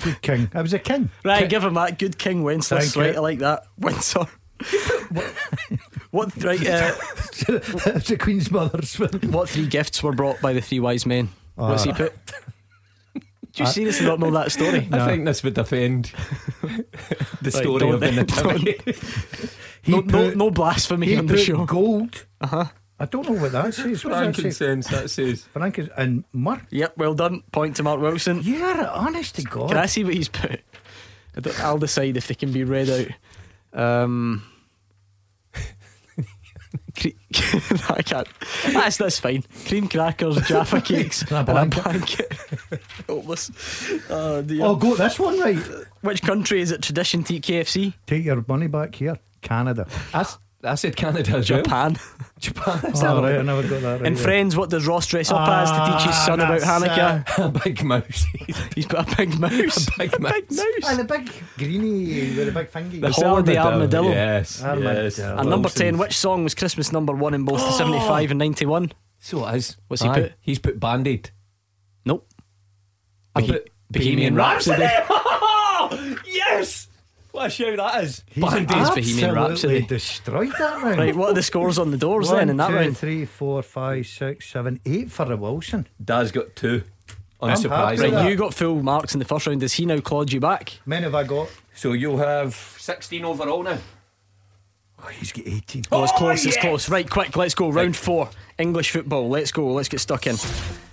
Good 0.00 0.20
king. 0.22 0.50
I 0.54 0.62
was 0.62 0.72
a 0.72 0.78
king. 0.78 1.10
Right, 1.24 1.48
give 1.48 1.62
him 1.62 1.74
that. 1.74 1.98
Good 1.98 2.18
King 2.18 2.42
Wenceslas. 2.42 2.92
Thank 2.92 2.96
you. 2.96 3.02
Right, 3.02 3.16
I 3.16 3.20
like 3.20 3.38
that. 3.40 3.64
Windsor. 3.78 4.26
what? 6.10 6.36
Right. 6.42 6.66
Uh, 6.66 6.94
the 7.46 8.16
Queen's 8.20 8.50
mother's 8.50 8.96
what 8.98 9.48
three 9.48 9.66
gifts 9.66 10.02
were 10.02 10.12
brought 10.12 10.40
by 10.40 10.52
the 10.52 10.60
three 10.60 10.80
wise 10.80 11.06
men? 11.06 11.28
What's 11.54 11.84
he 11.84 11.90
Uh, 11.90 11.94
put? 11.94 12.14
Do 13.54 13.62
you 13.64 13.68
seriously 13.68 14.06
not 14.06 14.18
know 14.20 14.30
that 14.30 14.50
story? 14.52 14.88
I 14.92 15.06
think 15.06 15.24
this 15.26 15.42
would 15.42 15.58
offend 15.58 16.06
the 17.42 17.50
story 17.50 17.88
of 17.90 18.00
the 18.00 18.06
then, 18.10 18.16
nativity. 18.16 18.78
He 19.84 19.90
No, 19.90 19.98
no, 20.00 20.12
put- 20.28 20.36
no 20.36 20.50
blasphemy 20.52 21.08
He 21.08 21.16
on 21.16 21.26
the 21.26 21.34
put 21.34 21.42
show. 21.42 21.64
gold. 21.66 22.24
Uh 22.40 22.46
huh. 22.46 22.64
I 23.00 23.06
don't 23.06 23.28
know 23.28 23.42
what 23.42 23.50
that 23.50 23.74
says. 23.74 24.04
What 24.04 24.12
does 24.12 24.36
that 24.36 24.52
say? 24.54 24.74
That 24.96 25.10
says. 25.10 25.42
Francis 25.52 25.88
and 25.96 26.22
myrrh. 26.32 26.62
Yep, 26.70 26.96
well 26.98 27.14
done. 27.14 27.42
Point 27.50 27.74
to 27.76 27.82
Mark 27.82 28.00
Wilson. 28.00 28.42
You're 28.44 28.86
honest 28.86 29.34
to 29.36 29.42
God. 29.42 29.70
Can 29.70 29.78
I 29.78 29.86
see 29.86 30.04
what 30.04 30.14
he's 30.14 30.28
put? 30.28 30.60
I'll 31.58 31.78
decide 31.78 32.16
if 32.16 32.28
they 32.28 32.34
can 32.34 32.52
be 32.52 32.62
read 32.62 32.88
out. 33.74 33.82
Um, 34.04 34.44
cre- 36.98 37.88
I 37.92 38.02
can't. 38.02 38.28
That's 38.72 38.96
that's 38.96 39.18
fine. 39.18 39.44
Cream 39.66 39.88
crackers, 39.88 40.36
Jaffa 40.46 40.80
cakes, 40.84 41.22
And 41.22 41.32
a 41.32 41.44
blanket. 41.44 41.82
blanket. 41.84 42.32
Hopeless. 43.08 43.50
Oh 44.10 44.42
dear. 44.42 44.64
Oh, 44.64 44.76
go 44.76 44.94
this 44.96 45.18
one 45.18 45.38
right. 45.40 45.58
Which 46.02 46.22
country 46.22 46.60
is 46.60 46.70
it 46.70 46.82
tradition 46.82 47.22
to 47.24 47.34
eat 47.34 47.44
KFC? 47.44 47.94
Take 48.06 48.24
your 48.24 48.44
money 48.48 48.66
back 48.66 48.94
here. 48.94 49.18
Canada. 49.40 49.86
I, 50.14 50.20
s- 50.20 50.38
I 50.64 50.74
said 50.76 50.94
Canada. 50.96 51.40
Japan. 51.42 51.96
Japan. 52.38 52.92
Oh, 52.94 53.22
right, 53.22 53.36
I 53.38 53.42
never 53.42 53.62
got 53.62 53.82
that 53.82 53.98
right. 54.00 54.06
In 54.06 54.14
there. 54.14 54.22
Friends, 54.22 54.56
what 54.56 54.70
does 54.70 54.86
Ross 54.86 55.06
dress 55.06 55.30
up 55.30 55.48
as 55.48 55.70
to 55.70 55.76
teach 55.98 56.06
his 56.06 56.14
Ah, 56.16 56.24
son 56.26 56.40
about 56.40 56.60
that's 56.60 56.84
Hanukkah? 56.84 57.44
a 57.46 57.58
big 57.64 57.84
mouse. 57.84 58.24
He's 58.74 58.86
put 58.86 59.00
a 59.12 59.16
big 59.16 59.38
mouse. 59.40 59.86
A 59.88 59.98
big 59.98 60.20
mouse. 60.20 60.60
Ah, 60.84 60.94
the 60.96 61.04
big 61.04 61.30
greenie 61.56 62.36
with 62.36 62.46
the 62.46 62.52
big 62.52 62.68
finger. 62.68 62.98
The 63.00 63.10
holiday 63.12 63.56
armadillo. 63.56 64.10
Yes. 64.10 64.62
Armadillo. 64.62 65.02
yes. 65.04 65.18
And 65.18 65.48
number 65.50 65.68
10, 65.68 65.98
which 65.98 66.16
song 66.16 66.44
was 66.44 66.54
Christmas 66.54 66.92
number 66.92 67.12
one 67.12 67.34
in 67.34 67.44
both 67.44 67.58
the 67.58 67.70
75 67.78 68.30
and 68.30 68.38
91? 68.38 68.92
So 69.18 69.46
it 69.48 69.56
is. 69.56 69.76
What's 69.88 70.02
he 70.02 70.08
Aye, 70.08 70.20
put? 70.20 70.32
He's 70.40 70.58
put 70.58 70.78
Band 70.80 71.06
Aid. 71.06 71.30
Nope. 72.04 72.28
I 73.36 73.42
Bohe- 73.42 73.46
put 73.48 73.70
Bohemian 73.90 74.34
Rhapsody. 74.34 74.82
yes! 76.26 76.88
What 77.32 77.46
a 77.46 77.50
show 77.50 77.74
that 77.74 78.04
is. 78.04 78.22
He's 78.26 78.44
Band 78.44 78.70
Aid's 78.70 78.90
Bohemian 78.90 78.98
absolutely 78.98 79.30
Rhapsody. 79.32 79.80
destroyed 79.86 80.52
that 80.58 80.82
round. 80.82 80.98
Right, 80.98 81.16
what 81.16 81.30
are 81.30 81.34
the 81.34 81.42
scores 81.42 81.78
on 81.78 81.90
the 81.90 81.96
doors 81.96 82.30
then 82.30 82.50
in 82.50 82.58
that 82.58 82.68
two, 82.68 82.74
round? 82.74 82.98
three, 82.98 83.24
four, 83.24 83.62
five, 83.62 84.06
six, 84.06 84.48
seven, 84.50 84.80
eight 84.84 85.10
for 85.10 85.24
the 85.24 85.36
Wilson. 85.38 85.86
Dad's 86.02 86.30
got 86.30 86.54
two. 86.54 86.84
I'm 87.40 87.48
happy 87.48 87.62
with 87.62 87.72
Unsurprisingly. 87.72 88.10
that. 88.10 88.12
Right, 88.12 88.30
you 88.30 88.36
got 88.36 88.52
full 88.54 88.82
marks 88.82 89.14
in 89.14 89.18
the 89.18 89.24
first 89.24 89.46
round. 89.46 89.60
Does 89.60 89.72
he 89.72 89.86
now 89.86 89.98
clawed 90.00 90.30
you 90.30 90.40
back? 90.40 90.78
Many 90.84 91.04
have 91.04 91.14
I 91.14 91.24
got? 91.24 91.48
So 91.74 91.94
you'll 91.94 92.18
have 92.18 92.54
16 92.54 93.24
overall 93.24 93.62
now. 93.62 93.78
Oh, 95.02 95.08
he's 95.08 95.32
got 95.32 95.46
18. 95.46 95.84
Oh, 95.90 96.04
it's 96.04 96.12
close, 96.12 96.44
it's 96.44 96.58
oh, 96.58 96.60
close. 96.60 96.88
Right, 96.90 97.08
quick, 97.08 97.34
let's 97.34 97.54
go. 97.54 97.70
Round 97.70 97.96
four. 97.96 98.28
English 98.58 98.90
football. 98.90 99.28
Let's 99.30 99.50
go, 99.50 99.72
let's 99.72 99.88
get 99.88 100.00
stuck 100.00 100.26
in. 100.26 100.36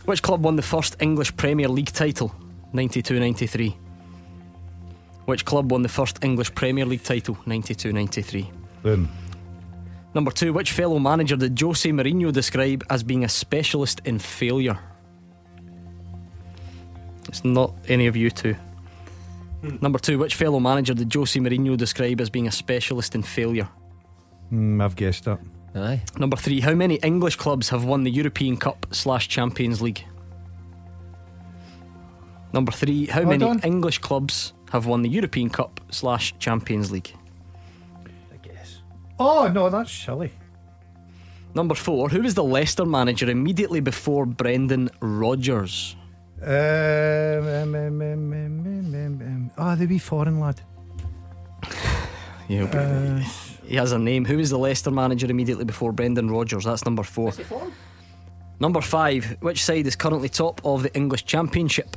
Which 0.06 0.24
club 0.24 0.42
won 0.42 0.56
the 0.56 0.62
first 0.62 0.96
English 1.02 1.36
Premier 1.36 1.68
League 1.68 1.92
title? 1.92 2.34
92 2.74 3.20
93. 3.20 3.78
Which 5.30 5.46
club 5.46 5.72
won 5.72 5.84
the 5.84 5.90
first 5.90 6.24
English 6.24 6.56
Premier 6.56 6.88
League 6.88 7.04
title? 7.04 7.38
92 7.46 7.94
93. 7.94 8.50
Boom. 8.82 9.08
Number 10.16 10.32
two, 10.32 10.54
which 10.54 10.72
fellow 10.72 10.98
manager 10.98 11.36
did 11.36 11.60
Jose 11.62 11.88
Mourinho 11.88 12.34
describe 12.34 12.84
as 12.90 13.04
being 13.04 13.24
a 13.24 13.30
specialist 13.30 14.02
in 14.06 14.18
failure? 14.18 14.80
It's 17.28 17.46
not 17.46 17.76
any 17.88 18.08
of 18.08 18.16
you 18.16 18.32
two. 18.32 18.56
Number 19.82 20.00
two, 20.00 20.18
which 20.18 20.34
fellow 20.34 20.60
manager 20.60 20.96
did 20.96 21.14
Jose 21.14 21.40
Mourinho 21.40 21.78
describe 21.78 22.20
as 22.22 22.32
being 22.32 22.48
a 22.48 22.52
specialist 22.52 23.14
in 23.14 23.22
failure? 23.22 23.70
Mm, 24.52 24.84
I've 24.84 24.96
guessed 24.96 25.26
that. 25.26 25.38
Aye. 25.76 26.02
Number 26.18 26.38
three, 26.38 26.60
how 26.60 26.74
many 26.74 26.96
English 26.96 27.36
clubs 27.36 27.70
have 27.70 27.86
won 27.86 28.04
the 28.04 28.10
European 28.10 28.58
Cup 28.58 28.88
slash 28.90 29.28
Champions 29.28 29.80
League? 29.80 30.04
Number 32.52 32.72
three, 32.72 33.06
how 33.06 33.22
Hold 33.22 33.30
many 33.30 33.46
on. 33.46 33.60
English 33.60 34.00
clubs 34.00 34.54
have 34.72 34.86
won 34.86 35.02
the 35.02 35.10
European 35.10 35.50
Cup 35.50 35.80
slash 35.92 36.34
Champions 36.40 36.92
League? 36.92 37.14
I 38.34 38.38
guess. 38.48 38.82
Oh, 39.20 39.50
no, 39.54 39.70
that's 39.70 39.92
silly. 39.92 40.32
Number 41.56 41.76
four, 41.76 42.10
who 42.10 42.22
was 42.22 42.36
the 42.36 42.44
Leicester 42.44 42.86
manager 42.86 43.30
immediately 43.30 43.80
before 43.80 44.26
Brendan 44.26 44.90
Rodgers? 45.02 45.96
Um, 46.42 46.48
um, 46.50 47.76
um, 47.76 48.02
um, 48.02 48.02
um, 48.02 48.34
um, 48.34 48.96
um, 48.96 49.22
um. 49.22 49.52
Ah, 49.58 49.76
the 49.76 49.86
wee 49.88 49.98
foreign 50.00 50.40
lad. 50.40 50.62
Yeah, 52.48 52.64
Uh, 52.64 53.20
he 53.64 53.76
has 53.76 53.92
a 53.92 54.00
name. 54.00 54.26
Who 54.26 54.38
was 54.38 54.50
the 54.50 54.58
Leicester 54.58 54.90
manager 54.90 55.30
immediately 55.30 55.66
before 55.66 55.92
Brendan 55.92 56.32
Rodgers? 56.32 56.64
That's 56.64 56.84
number 56.84 57.04
four. 57.04 57.32
Number 58.60 58.82
five, 58.82 59.38
which 59.42 59.64
side 59.64 59.86
is 59.86 59.96
currently 59.96 60.30
top 60.30 60.60
of 60.66 60.82
the 60.82 60.92
English 60.96 61.26
Championship? 61.26 61.96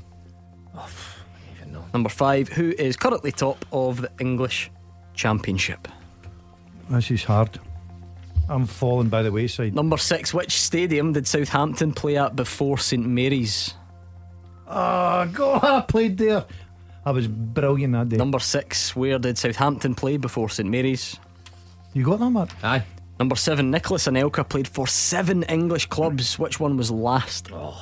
Number 1.92 2.08
five, 2.08 2.48
who 2.48 2.70
is 2.78 2.96
currently 2.96 3.32
top 3.32 3.64
of 3.72 4.00
the 4.02 4.10
English 4.18 4.70
Championship? 5.14 5.88
this 6.90 7.10
is 7.10 7.24
hard. 7.24 7.58
I'm 8.48 8.66
falling 8.66 9.08
by 9.08 9.22
the 9.22 9.32
wayside. 9.32 9.74
Number 9.74 9.96
six, 9.96 10.34
which 10.34 10.60
stadium 10.60 11.12
did 11.12 11.26
Southampton 11.26 11.92
play 11.92 12.16
at 12.18 12.36
before 12.36 12.76
St 12.76 13.06
Mary's? 13.06 13.74
Oh, 14.66 15.26
God, 15.32 15.64
I 15.64 15.80
played 15.82 16.18
there. 16.18 16.44
I 17.04 17.10
was 17.10 17.28
brilliant 17.28 17.92
that 17.94 18.08
day. 18.08 18.16
Number 18.16 18.38
six, 18.38 18.94
where 18.94 19.18
did 19.18 19.38
Southampton 19.38 19.94
play 19.94 20.16
before 20.16 20.48
St 20.48 20.68
Mary's? 20.68 21.18
You 21.94 22.04
got 22.04 22.18
that, 22.20 22.30
Mark? 22.30 22.50
Aye. 22.62 22.84
Number 23.18 23.36
seven, 23.36 23.70
Nicolas 23.70 24.06
Anelka 24.06 24.48
played 24.48 24.66
for 24.68 24.86
seven 24.86 25.42
English 25.44 25.86
clubs. 25.86 26.38
Which 26.38 26.58
one 26.58 26.76
was 26.76 26.90
last? 26.90 27.52
Um, 27.52 27.74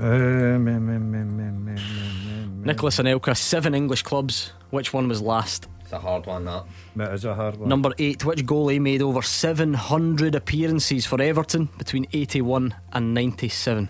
um, 0.00 0.68
um, 0.68 1.14
um, 1.14 2.62
Nicolas 2.64 2.98
Anelka, 2.98 3.36
seven 3.36 3.74
English 3.74 4.02
clubs. 4.02 4.52
Which 4.70 4.92
one 4.92 5.08
was 5.08 5.20
last? 5.20 5.68
It's 5.82 5.92
a 5.92 5.98
hard 5.98 6.26
one, 6.26 6.44
that. 6.44 6.64
That 6.96 7.12
is 7.14 7.24
a 7.24 7.34
hard 7.34 7.56
one. 7.56 7.68
Number 7.68 7.92
eight, 7.98 8.24
which 8.24 8.44
goalie 8.46 8.80
made 8.80 9.02
over 9.02 9.22
700 9.22 10.34
appearances 10.34 11.04
for 11.04 11.20
Everton 11.20 11.68
between 11.78 12.06
81 12.12 12.74
and 12.92 13.12
97? 13.12 13.88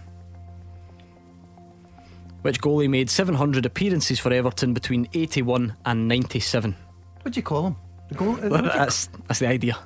Which 2.42 2.60
goalie 2.60 2.88
made 2.88 3.10
700 3.10 3.66
appearances 3.66 4.18
for 4.18 4.32
Everton 4.32 4.72
between 4.72 5.08
81 5.12 5.76
and 5.84 6.08
97? 6.08 6.74
What'd 7.18 7.36
you 7.36 7.42
call 7.42 7.66
him? 7.66 7.76
The 8.08 8.14
goal? 8.14 8.32
what'd 8.32 8.50
That's, 8.72 9.08
that's 9.28 9.40
the 9.40 9.48
idea 9.48 9.76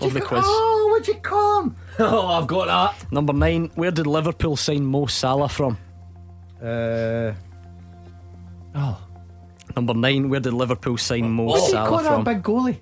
what'd 0.00 0.08
of 0.08 0.14
the 0.14 0.20
quiz. 0.28 0.44
Oh, 0.46 0.88
what'd 0.90 1.08
you 1.08 1.14
come? 1.20 1.76
Oh, 1.98 2.26
I've 2.28 2.46
got 2.46 2.66
that. 2.66 3.12
Number 3.12 3.32
nine, 3.32 3.70
where 3.74 3.90
did 3.90 4.06
Liverpool 4.06 4.56
sign 4.56 4.84
Mo 4.84 5.06
Salah 5.06 5.48
from? 5.48 5.76
Uh, 6.62 7.32
Oh. 8.74 8.98
Number 9.76 9.94
nine, 9.94 10.28
where 10.30 10.40
did 10.40 10.54
Liverpool 10.54 10.96
sign 10.96 11.30
Mo 11.30 11.44
what'd 11.44 11.64
you 11.66 11.70
Salah 11.72 11.88
call 11.88 12.24
that 12.24 12.24
big 12.24 12.42
goalie? 12.42 12.78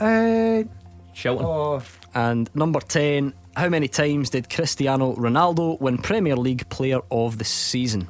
Uh, 0.00 0.64
Shelton. 1.12 1.46
oh, 1.46 1.82
And 2.14 2.50
number 2.54 2.80
10, 2.80 3.32
how 3.56 3.68
many 3.68 3.88
times 3.88 4.30
did 4.30 4.50
Cristiano 4.50 5.14
Ronaldo 5.14 5.80
win 5.80 5.98
Premier 5.98 6.36
League 6.36 6.68
Player 6.68 7.00
of 7.10 7.38
the 7.38 7.44
Season? 7.44 8.08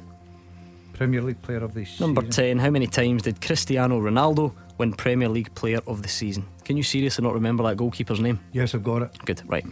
Premier 0.93 1.21
League 1.21 1.41
player 1.41 1.63
of 1.63 1.73
the 1.73 1.85
Number 1.99 2.21
10. 2.21 2.57
How 2.57 2.69
many 2.69 2.87
times 2.87 3.23
did 3.23 3.41
Cristiano 3.41 3.99
Ronaldo 3.99 4.53
win 4.77 4.93
Premier 4.93 5.27
League 5.27 5.53
player 5.53 5.81
of 5.87 6.01
the 6.01 6.07
season? 6.07 6.45
Can 6.65 6.77
you 6.77 6.83
seriously 6.83 7.23
not 7.23 7.33
remember 7.33 7.63
that 7.63 7.77
goalkeeper's 7.77 8.19
name? 8.19 8.39
Yes, 8.51 8.73
I've 8.75 8.83
got 8.83 9.03
it. 9.03 9.17
Good, 9.25 9.41
right. 9.47 9.65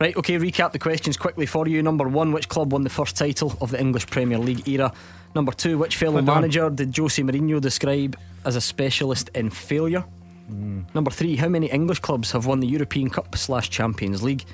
Right, 0.00 0.16
okay, 0.16 0.36
recap 0.38 0.72
the 0.72 0.78
questions 0.80 1.16
quickly 1.16 1.46
for 1.46 1.68
you. 1.68 1.80
Number 1.80 2.08
one, 2.08 2.32
which 2.32 2.48
club 2.48 2.72
won 2.72 2.82
the 2.82 2.90
first 2.90 3.16
title 3.16 3.56
of 3.60 3.70
the 3.70 3.80
English 3.80 4.06
Premier 4.08 4.38
League 4.38 4.68
era? 4.68 4.92
Number 5.36 5.52
two, 5.52 5.78
which 5.78 5.96
fellow 5.96 6.14
Hold 6.14 6.28
on. 6.28 6.34
manager 6.34 6.68
did 6.68 6.96
Jose 6.96 7.22
Mourinho 7.22 7.60
describe 7.60 8.18
as 8.44 8.56
a 8.56 8.60
specialist 8.60 9.30
in 9.36 9.50
failure? 9.50 10.04
Hmm. 10.48 10.80
Number 10.94 11.12
three, 11.12 11.36
how 11.36 11.48
many 11.48 11.70
English 11.70 12.00
clubs 12.00 12.32
have 12.32 12.46
won 12.46 12.58
the 12.58 12.66
European 12.66 13.08
Cup 13.08 13.36
slash 13.36 13.70
Champions 13.70 14.22
League? 14.22 14.44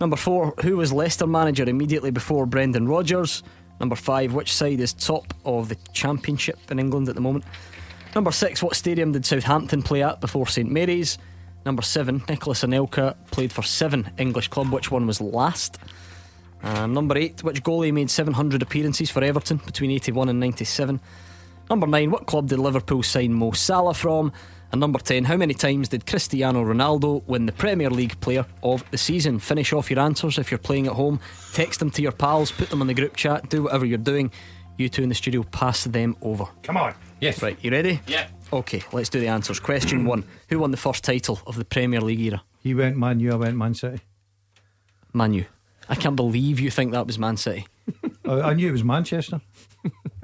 Number 0.00 0.16
four, 0.16 0.52
who 0.62 0.76
was 0.76 0.92
Leicester 0.92 1.26
manager 1.26 1.64
immediately 1.64 2.10
before 2.10 2.44
Brendan 2.44 2.86
Rodgers? 2.86 3.42
Number 3.80 3.96
five, 3.96 4.34
which 4.34 4.52
side 4.52 4.80
is 4.80 4.92
top 4.92 5.32
of 5.44 5.68
the 5.70 5.76
Championship 5.92 6.58
in 6.70 6.78
England 6.78 7.08
at 7.08 7.14
the 7.14 7.20
moment? 7.20 7.44
Number 8.14 8.30
six, 8.30 8.62
what 8.62 8.76
stadium 8.76 9.10
did 9.10 9.26
Southampton 9.26 9.82
play 9.82 10.02
at 10.02 10.20
before 10.20 10.46
St 10.46 10.70
Mary's? 10.70 11.18
Number 11.66 11.82
seven, 11.82 12.22
Nicolas 12.28 12.62
Anelka 12.62 13.16
played 13.32 13.52
for 13.52 13.62
seven 13.62 14.10
English 14.18 14.48
club. 14.48 14.72
Which 14.72 14.90
one 14.90 15.06
was 15.06 15.20
last? 15.20 15.78
Um, 16.62 16.94
number 16.94 17.18
eight, 17.18 17.42
which 17.42 17.62
goalie 17.62 17.92
made 17.92 18.10
700 18.10 18.62
appearances 18.62 19.10
for 19.10 19.24
Everton 19.24 19.58
between 19.58 19.90
81 19.90 20.28
and 20.28 20.38
97? 20.38 21.00
Number 21.68 21.86
nine, 21.86 22.10
what 22.10 22.26
club 22.26 22.48
did 22.48 22.58
Liverpool 22.58 23.02
sign 23.02 23.32
Mo 23.32 23.50
Salah 23.50 23.94
from? 23.94 24.32
And 24.70 24.80
number 24.80 24.98
10, 24.98 25.24
how 25.24 25.36
many 25.36 25.54
times 25.54 25.88
did 25.88 26.06
Cristiano 26.06 26.64
Ronaldo 26.64 27.22
win 27.26 27.46
the 27.46 27.52
Premier 27.52 27.90
League 27.90 28.20
Player 28.20 28.46
of 28.62 28.88
the 28.90 28.98
Season? 28.98 29.38
Finish 29.38 29.72
off 29.72 29.90
your 29.90 30.00
answers 30.00 30.38
if 30.38 30.50
you're 30.50 30.58
playing 30.58 30.86
at 30.86 30.94
home. 30.94 31.20
Text 31.52 31.80
them 31.80 31.90
to 31.90 32.02
your 32.02 32.12
pals, 32.12 32.52
put 32.52 32.70
them 32.70 32.80
on 32.80 32.86
the 32.86 32.94
group 32.94 33.16
chat, 33.16 33.48
do 33.48 33.64
whatever 33.64 33.84
you're 33.84 33.98
doing. 33.98 34.30
You 34.76 34.88
two 34.88 35.02
in 35.02 35.08
the 35.08 35.14
studio, 35.14 35.44
pass 35.44 35.84
them 35.84 36.16
over. 36.20 36.46
Come 36.62 36.76
on. 36.76 36.94
Yes. 37.24 37.42
Right, 37.42 37.56
you 37.62 37.70
ready? 37.70 38.00
Yeah. 38.06 38.26
Okay, 38.52 38.82
let's 38.92 39.08
do 39.08 39.18
the 39.18 39.28
answers. 39.28 39.58
Question 39.58 40.04
one 40.04 40.24
Who 40.50 40.58
won 40.58 40.72
the 40.72 40.76
first 40.76 41.02
title 41.04 41.40
of 41.46 41.56
the 41.56 41.64
Premier 41.64 42.02
League 42.02 42.20
era? 42.20 42.42
He 42.60 42.74
went 42.74 42.98
Man 42.98 43.18
U, 43.18 43.32
I 43.32 43.36
went 43.36 43.56
Man 43.56 43.72
City. 43.72 44.00
Manu. 45.14 45.44
I 45.88 45.94
can't 45.94 46.16
believe 46.16 46.60
you 46.60 46.70
think 46.70 46.92
that 46.92 47.06
was 47.06 47.18
Man 47.18 47.38
City. 47.38 47.66
I, 48.28 48.40
I 48.50 48.54
knew 48.54 48.68
it 48.68 48.72
was 48.72 48.84
Manchester. 48.84 49.40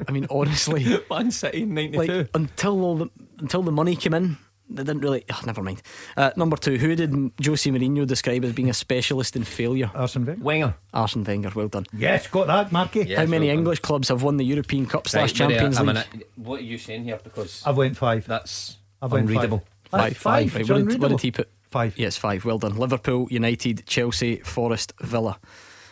I 0.06 0.12
mean, 0.12 0.26
honestly, 0.30 1.00
Man 1.10 1.30
City 1.30 1.62
in 1.62 1.74
like 1.74 1.92
92. 1.92 2.28
until 2.34 2.84
all 2.84 2.96
the 2.96 3.08
until 3.38 3.62
the 3.62 3.72
money 3.72 3.96
came 3.96 4.12
in, 4.12 4.36
they 4.70 4.82
didn't 4.84 5.00
really. 5.00 5.24
Oh, 5.32 5.40
never 5.44 5.62
mind. 5.62 5.82
Uh, 6.16 6.30
number 6.36 6.56
two, 6.56 6.78
who 6.78 6.94
did 6.94 7.10
Jose 7.44 7.68
Mourinho 7.70 8.06
describe 8.06 8.44
as 8.44 8.52
being 8.52 8.70
a 8.70 8.74
specialist 8.74 9.36
in 9.36 9.44
failure? 9.44 9.90
Arsene 9.94 10.24
Wenger. 10.24 10.42
Wenger. 10.42 10.74
Arsene 10.94 11.24
Wenger. 11.24 11.50
Well 11.54 11.68
done. 11.68 11.86
Yes, 11.92 12.26
got 12.28 12.46
that, 12.46 12.72
Marky. 12.72 13.00
Yeah. 13.04 13.20
How 13.20 13.26
many 13.26 13.48
well. 13.48 13.58
English 13.58 13.80
clubs 13.80 14.08
have 14.08 14.22
won 14.22 14.36
the 14.36 14.44
European 14.44 14.86
Cup 14.86 15.08
slash 15.08 15.30
Right, 15.30 15.34
Champions 15.36 15.78
Maria, 15.80 15.92
League? 15.94 16.06
I'm 16.06 16.14
in 16.16 16.22
a- 16.22 16.48
what 16.48 16.60
are 16.60 16.64
you 16.64 16.78
saying 16.78 17.04
here? 17.04 17.18
Because 17.22 17.62
I've 17.66 17.76
went 17.76 17.96
five. 17.96 18.26
that's 18.26 18.78
I've 19.02 19.12
unreadable. 19.12 19.64
Five. 19.90 20.16
Five. 20.16 20.54
Right, 20.54 20.60
It's 20.60 20.70
what, 20.70 20.88
did, 20.88 21.02
what 21.02 21.08
did 21.08 21.20
he 21.20 21.30
put? 21.32 21.48
Five. 21.70 21.98
Yes, 21.98 22.16
five. 22.16 22.44
Well 22.44 22.58
done. 22.58 22.76
Liverpool, 22.76 23.28
United, 23.30 23.84
Chelsea, 23.86 24.36
Forest, 24.36 24.92
Villa. 25.00 25.38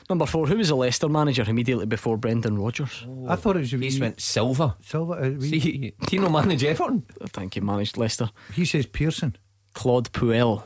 Number 0.08 0.24
four, 0.26 0.46
who 0.46 0.56
was 0.56 0.68
the 0.68 0.74
Leicester 0.74 1.08
manager 1.08 1.44
immediately 1.46 1.84
before 1.86 2.16
Brendan 2.16 2.58
Rodgers? 2.58 3.04
I 3.28 3.36
thought 3.36 3.56
it 3.56 3.60
was. 3.60 3.70
He's 3.72 4.00
went 4.00 4.20
silver. 4.20 4.74
Silver. 4.80 5.14
Uh, 5.14 5.30
we- 5.30 5.60
See, 5.60 5.94
do 6.06 6.16
you 6.16 6.22
know 6.22 6.30
manage 6.30 6.64
Everton? 6.64 7.04
I 7.22 7.26
think 7.28 7.54
he 7.54 7.60
managed 7.60 7.96
Leicester. 7.98 8.30
he 8.54 8.64
says 8.64 8.86
Pearson. 8.86 9.36
Claude 9.74 10.10
Puel. 10.12 10.62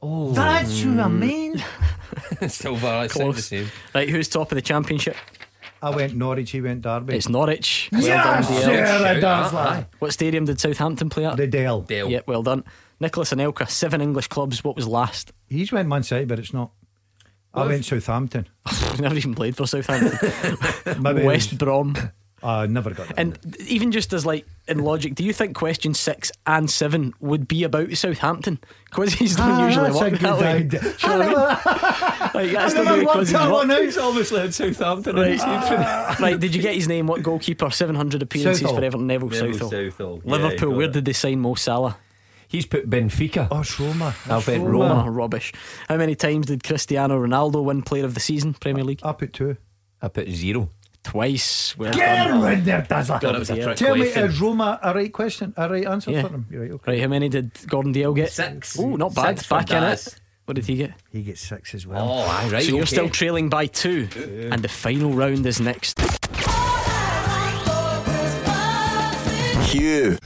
Oh, 0.00 0.32
That's 0.32 0.80
who 0.82 1.00
I 1.00 1.08
mean. 1.08 1.62
silver. 2.48 2.86
I 2.86 3.06
said 3.08 3.18
the 3.20 3.32
Close. 3.32 3.44
same. 3.46 3.66
Right, 3.94 4.08
who's 4.08 4.28
top 4.28 4.52
of 4.52 4.56
the 4.56 4.62
championship? 4.62 5.16
I 5.82 5.90
went 5.90 6.14
Norwich. 6.14 6.50
He 6.50 6.60
went 6.60 6.82
Derby. 6.82 7.16
It's 7.16 7.28
Norwich. 7.28 7.88
Well 7.92 8.02
yes, 8.02 8.24
done, 8.24 8.42
DL. 8.42 8.62
sir, 8.62 8.86
Shout 8.86 9.20
does, 9.20 9.50
that, 9.50 9.56
lad. 9.56 9.66
aye. 9.84 9.86
What 9.98 10.12
stadium 10.12 10.44
did 10.46 10.58
Southampton 10.60 11.10
play 11.10 11.26
at? 11.26 11.36
The 11.36 11.46
Dell. 11.46 11.82
Dale. 11.82 12.08
Yeah, 12.10 12.20
well 12.26 12.42
done. 12.42 12.64
Nicholas 13.00 13.32
and 13.32 13.40
Anelka, 13.40 13.68
seven 13.68 14.00
English 14.00 14.28
clubs. 14.28 14.62
What 14.64 14.76
was 14.76 14.86
last? 14.86 15.32
He's 15.48 15.72
went 15.72 15.88
Man 15.88 16.02
City, 16.02 16.24
but 16.24 16.38
it's 16.38 16.54
not. 16.54 16.70
I 17.54 17.66
went 17.66 17.84
Southampton. 17.84 18.48
He's 18.68 19.00
never 19.00 19.14
even 19.16 19.34
played 19.34 19.56
for 19.56 19.66
Southampton. 19.66 21.02
Maybe 21.02 21.22
West 21.22 21.50
was- 21.50 21.58
Brom. 21.58 21.96
I 22.42 22.66
never 22.66 22.90
got 22.90 23.08
that. 23.08 23.18
And 23.18 23.38
even 23.68 23.90
just 23.90 24.12
as 24.12 24.26
like 24.26 24.44
in 24.68 24.80
logic, 24.80 25.14
do 25.14 25.24
you 25.24 25.32
think 25.32 25.56
question 25.56 25.94
six 25.94 26.30
and 26.46 26.70
seven 26.70 27.14
would 27.20 27.48
be 27.48 27.64
about 27.64 27.90
Southampton? 27.96 28.58
Quizzes 28.90 29.36
don't 29.36 29.48
Ah, 29.50 29.66
usually 29.66 29.86
that's 29.86 29.96
a 29.96 30.00
work 30.00 30.10
good 30.12 30.20
that 30.20 30.38
way. 30.40 30.52
idea. 30.56 30.80
Do 30.80 30.86
you 30.86 31.08
know 31.08 31.32
what 31.32 31.60
I 31.66 32.34
mean? 32.34 32.34
Like, 32.34 32.52
that's 32.52 32.74
the 32.74 32.82
way 32.84 33.04
quizzes 33.06 33.34
work. 33.34 33.82
He's 33.82 33.96
obviously 33.96 34.40
had 34.40 34.52
Southampton. 34.52 35.16
Right. 35.16 36.20
right, 36.20 36.38
did 36.38 36.54
you 36.54 36.60
get 36.60 36.74
his 36.74 36.86
name? 36.86 37.06
What 37.06 37.22
goalkeeper? 37.22 37.70
700 37.70 38.20
appearances 38.22 38.60
Southall. 38.60 38.76
for 38.76 38.84
Everton, 38.84 39.06
Neville, 39.06 39.28
Neville 39.30 39.52
Southall. 39.54 39.70
Southall. 39.70 40.20
Liverpool, 40.24 40.70
got 40.70 40.76
where 40.76 40.86
it. 40.86 40.92
did 40.92 41.04
they 41.06 41.12
sign 41.14 41.40
Mo 41.40 41.54
Salah? 41.54 41.96
He's 42.54 42.66
put 42.66 42.88
Benfica. 42.88 43.48
oh, 43.50 43.62
it's 43.62 43.80
Roma. 43.80 44.14
I'll 44.28 44.38
It's 44.38 44.46
bet 44.46 44.60
Roma. 44.60 45.10
Rubbish. 45.10 45.52
How 45.88 45.96
many 45.96 46.14
times 46.14 46.46
did 46.46 46.62
Cristiano 46.62 47.18
Ronaldo 47.20 47.64
win 47.64 47.82
Player 47.82 48.04
of 48.04 48.14
the 48.14 48.20
Season, 48.20 48.54
Premier 48.54 48.84
League? 48.84 49.00
I 49.02 49.10
put 49.10 49.32
two. 49.32 49.56
I 50.00 50.06
put 50.06 50.28
zero. 50.28 50.70
Twice. 51.02 51.76
Well 51.76 51.92
Get 51.92 52.28
done. 52.28 52.40
rid 52.42 52.64
there, 52.64 52.82
Dazzler. 52.88 53.18
God, 53.20 53.34
it 53.34 53.38
was 53.40 53.50
a 53.50 53.60
trick 53.60 53.76
Tell 53.76 53.96
me, 53.96 54.02
question. 54.02 54.24
is 54.30 54.40
Roma 54.40 54.78
a 54.84 54.94
right 54.94 55.12
question? 55.12 55.52
A 55.56 55.68
right 55.68 55.84
answer 55.84 56.12
Yeah. 56.12 56.22
for 56.22 56.28
him? 56.28 56.46
You're 56.48 56.62
right, 56.62 56.70
okay. 56.70 56.92
Right, 56.92 57.00
how 57.00 57.08
many 57.08 57.28
did 57.28 57.50
Gordon 57.66 57.92
Dalziel 57.92 58.14
get? 58.14 58.30
Six. 58.30 58.78
Oh, 58.78 58.94
not 58.94 59.16
bad. 59.16 59.36
Six 59.38 59.48
for 59.48 59.54
Back 59.58 59.70
in 59.72 59.82
Daz. 59.82 60.06
it. 60.06 60.20
What 60.44 60.54
did 60.54 60.66
he 60.66 60.76
get? 60.76 60.92
He 61.10 61.22
gets 61.22 61.40
six 61.40 61.74
as 61.74 61.88
well. 61.88 62.08
Oh, 62.08 62.20
aye, 62.20 62.48
right. 62.52 62.62
so 62.62 62.68
you're 62.70 62.82
okay. 62.82 62.86
still 62.86 63.08
trailing 63.08 63.48
by 63.48 63.66
two, 63.66 64.08
and 64.52 64.62
the 64.62 64.68
final 64.68 65.10
round 65.12 65.44
is 65.44 65.58
next. 65.60 65.98
Hugh. 69.72 70.16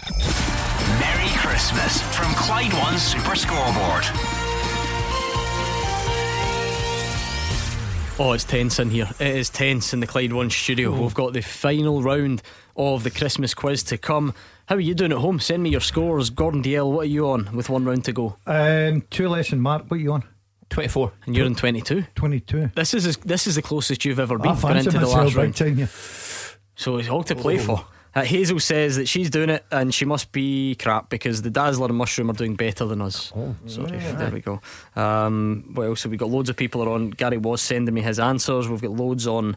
Merry 1.59 1.71
Christmas 1.71 2.03
from 2.17 2.33
Clyde 2.35 2.73
One 2.73 2.99
Super 2.99 3.35
Scoreboard. 3.35 4.05
Oh, 8.21 8.33
it's 8.33 8.45
tense 8.45 8.79
in 8.79 8.91
here. 8.91 9.09
It 9.19 9.37
is 9.37 9.51
tense 9.51 9.93
in 9.93 9.99
the 9.99 10.07
Clyde 10.07 10.33
One 10.33 10.51
studio. 10.51 10.93
We've 10.93 11.15
got 11.15 11.33
the 11.33 11.41
final 11.41 12.01
round 12.01 12.43
of 12.77 13.03
the 13.03 13.11
Christmas 13.11 13.55
quiz 13.55 13.83
to 13.85 13.99
come. 13.99 14.35
How 14.67 14.77
are 14.77 14.81
you 14.81 14.95
doing 14.95 15.11
at 15.11 15.19
home? 15.19 15.41
Send 15.41 15.65
me 15.65 15.71
your 15.71 15.81
scores. 15.81 16.31
Gordon 16.31 16.63
Dalziel, 16.63 16.93
what 16.93 17.03
are 17.03 17.11
you 17.11 17.29
on 17.29 17.57
with 17.57 17.69
one 17.69 17.85
round 17.85 18.05
to 18.05 18.13
go? 18.13 18.37
Um, 18.47 19.03
two 19.11 19.29
less 19.29 19.51
than 19.51 19.61
Mark. 19.61 19.91
What 19.91 19.97
are 19.97 20.01
you 20.01 20.13
on? 20.13 20.23
24. 20.71 21.13
And 21.27 21.37
you're 21.37 21.47
in 21.47 21.57
22. 21.57 22.05
22. 22.15 22.71
This 22.77 22.95
is 22.95 23.17
this 23.17 23.49
is 23.49 23.57
the 23.57 23.63
closest 23.63 24.05
you've 24.05 24.21
ever 24.21 24.39
been 24.39 24.53
I 24.53 24.55
fancy 24.55 24.87
into 24.87 24.99
the 25.01 25.09
last 25.09 25.31
big 25.31 25.37
round. 25.37 25.57
time 25.57 25.77
here. 25.77 25.89
So 26.77 26.99
it's 26.99 27.09
all 27.09 27.25
to 27.25 27.35
play 27.35 27.59
for. 27.59 27.85
Uh, 28.19 28.25
Hazel 28.25 28.59
says 28.59 28.97
that 28.97 29.07
she's 29.07 29.31
doing 29.31 29.49
it 29.49 29.65
and 29.71 29.95
she 29.95 30.05
must 30.05 30.33
be 30.33 30.75
crap 30.75 31.09
because 31.09 31.43
the 31.43 31.51
Dazzler 31.51 31.87
and 31.87 31.97
Mushroom 31.97 32.29
are 32.29 32.35
doing 32.35 32.57
better 32.57 32.85
than 32.85 33.01
us. 33.01 33.33
Oh, 33.37 33.55
sorry. 33.67 33.97
There 33.97 34.31
we 34.33 34.41
go. 34.41 34.61
Um, 34.97 35.71
what 35.73 35.85
else? 35.85 36.03
have 36.03 36.11
we 36.11 36.19
got 36.19 36.29
loads 36.29 36.51
of 36.51 36.57
people 36.57 36.83
are 36.83 36.89
on. 36.89 37.11
Gary 37.11 37.39
was 37.39 37.63
sending 37.63 37.95
me 37.95 38.01
his 38.01 38.19
answers. 38.19 38.69
We've 38.69 38.83
got 38.83 38.91
loads 38.91 39.29
on 39.29 39.57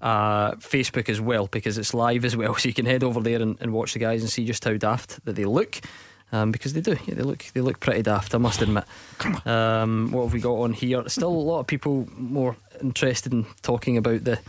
uh, 0.00 0.52
Facebook 0.56 1.08
as 1.08 1.20
well 1.20 1.46
because 1.46 1.78
it's 1.78 1.94
live 1.94 2.24
as 2.24 2.36
well. 2.36 2.54
So 2.58 2.68
you 2.68 2.74
can 2.74 2.86
head 2.86 3.04
over 3.04 3.20
there 3.20 3.40
and, 3.40 3.56
and 3.60 3.72
watch 3.72 3.92
the 3.92 4.00
guys 4.00 4.22
and 4.22 4.30
see 4.30 4.44
just 4.44 4.64
how 4.64 4.76
daft 4.76 5.24
that 5.24 5.36
they 5.36 5.44
look. 5.44 5.80
Um, 6.32 6.50
because 6.50 6.72
they 6.72 6.80
do, 6.80 6.96
yeah, 7.06 7.14
they 7.14 7.22
look 7.22 7.44
they 7.54 7.60
look 7.60 7.78
pretty 7.78 8.02
daft. 8.02 8.34
I 8.34 8.38
must 8.38 8.60
admit. 8.60 8.84
Um, 9.46 10.10
what 10.10 10.24
have 10.24 10.32
we 10.32 10.40
got 10.40 10.54
on 10.54 10.72
here? 10.72 11.08
Still 11.08 11.28
a 11.28 11.30
lot 11.30 11.60
of 11.60 11.68
people 11.68 12.08
more 12.16 12.56
interested 12.80 13.32
in 13.32 13.46
talking 13.62 13.96
about 13.96 14.24
the 14.24 14.40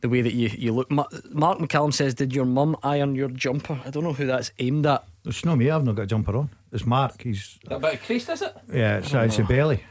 the 0.00 0.08
way 0.08 0.20
that 0.22 0.34
you, 0.34 0.50
you 0.56 0.72
look. 0.72 0.90
Ma- 0.90 1.06
Mark 1.30 1.58
McCallum 1.58 1.92
says, 1.92 2.14
"Did 2.14 2.34
your 2.34 2.44
mum 2.44 2.76
iron 2.82 3.14
your 3.14 3.28
jumper?" 3.28 3.80
I 3.84 3.90
don't 3.90 4.04
know 4.04 4.12
who 4.12 4.26
that's 4.26 4.52
aimed 4.58 4.86
at. 4.86 5.04
It's 5.24 5.44
not 5.44 5.58
me. 5.58 5.70
I've 5.70 5.84
not 5.84 5.96
got 5.96 6.02
a 6.02 6.06
jumper 6.06 6.36
on. 6.36 6.50
It's 6.72 6.86
Mark. 6.86 7.22
He's 7.22 7.58
That 7.68 7.80
bit 7.80 7.94
of 7.94 8.02
crease, 8.02 8.28
is 8.28 8.42
it? 8.42 8.56
yeah. 8.72 8.98
It's, 8.98 9.12
it's 9.12 9.38
a 9.38 9.42
oh. 9.42 9.46
belly. 9.46 9.82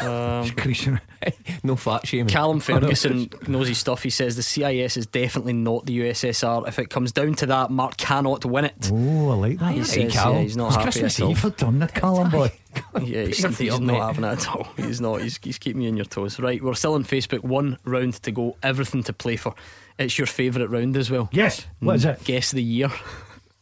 Um, 0.00 0.44
It's 0.44 0.50
creasing. 0.52 1.00
no 1.62 1.76
fat 1.76 2.06
shame. 2.06 2.26
Callum 2.26 2.60
Ferguson 2.60 3.30
knows 3.46 3.68
his 3.68 3.78
stuff. 3.78 4.02
He 4.02 4.10
says 4.10 4.36
the 4.36 4.42
CIS 4.42 4.96
is 4.96 5.06
definitely 5.06 5.54
not 5.54 5.86
the 5.86 6.00
USSR. 6.00 6.68
If 6.68 6.78
it 6.78 6.90
comes 6.90 7.12
down 7.12 7.34
to 7.36 7.46
that, 7.46 7.70
Mark 7.70 7.96
cannot 7.96 8.44
win 8.44 8.66
it. 8.66 8.90
Oh, 8.92 9.30
I 9.30 9.34
like 9.34 9.58
that. 9.58 9.72
He 9.74 9.84
says 9.84 10.14
yeah, 10.14 10.38
he's 10.40 10.56
not 10.56 10.68
It's 10.68 10.76
happy 10.76 10.84
Christmas 10.84 11.18
at 11.18 11.24
all. 11.24 11.30
Eve. 11.30 11.44
You've 11.44 11.56
done 11.56 11.82
it, 11.82 11.94
Callum 11.94 12.30
boy. 12.30 12.52
Yeah, 13.02 13.24
he's, 13.24 13.40
your 13.40 13.50
he's 13.52 13.80
not 13.80 14.06
having 14.14 14.24
it 14.24 14.32
at 14.32 14.48
all. 14.48 14.68
He's 14.76 15.00
not. 15.00 15.22
He's, 15.22 15.38
he's 15.42 15.56
keeping 15.56 15.80
you 15.80 15.88
on 15.88 15.96
your 15.96 16.04
toes. 16.04 16.38
Right, 16.38 16.62
we're 16.62 16.74
still 16.74 16.92
on 16.92 17.04
Facebook. 17.04 17.42
One 17.42 17.78
round 17.84 18.14
to 18.22 18.30
go. 18.30 18.56
Everything 18.62 19.02
to 19.04 19.14
play 19.14 19.36
for. 19.36 19.54
It's 19.98 20.18
your 20.18 20.26
favourite 20.26 20.68
round 20.68 20.94
as 20.98 21.10
well. 21.10 21.30
Yes. 21.32 21.66
What 21.80 21.96
is 21.96 22.04
it? 22.04 22.22
Guess 22.24 22.50
the 22.50 22.62
year. 22.62 22.90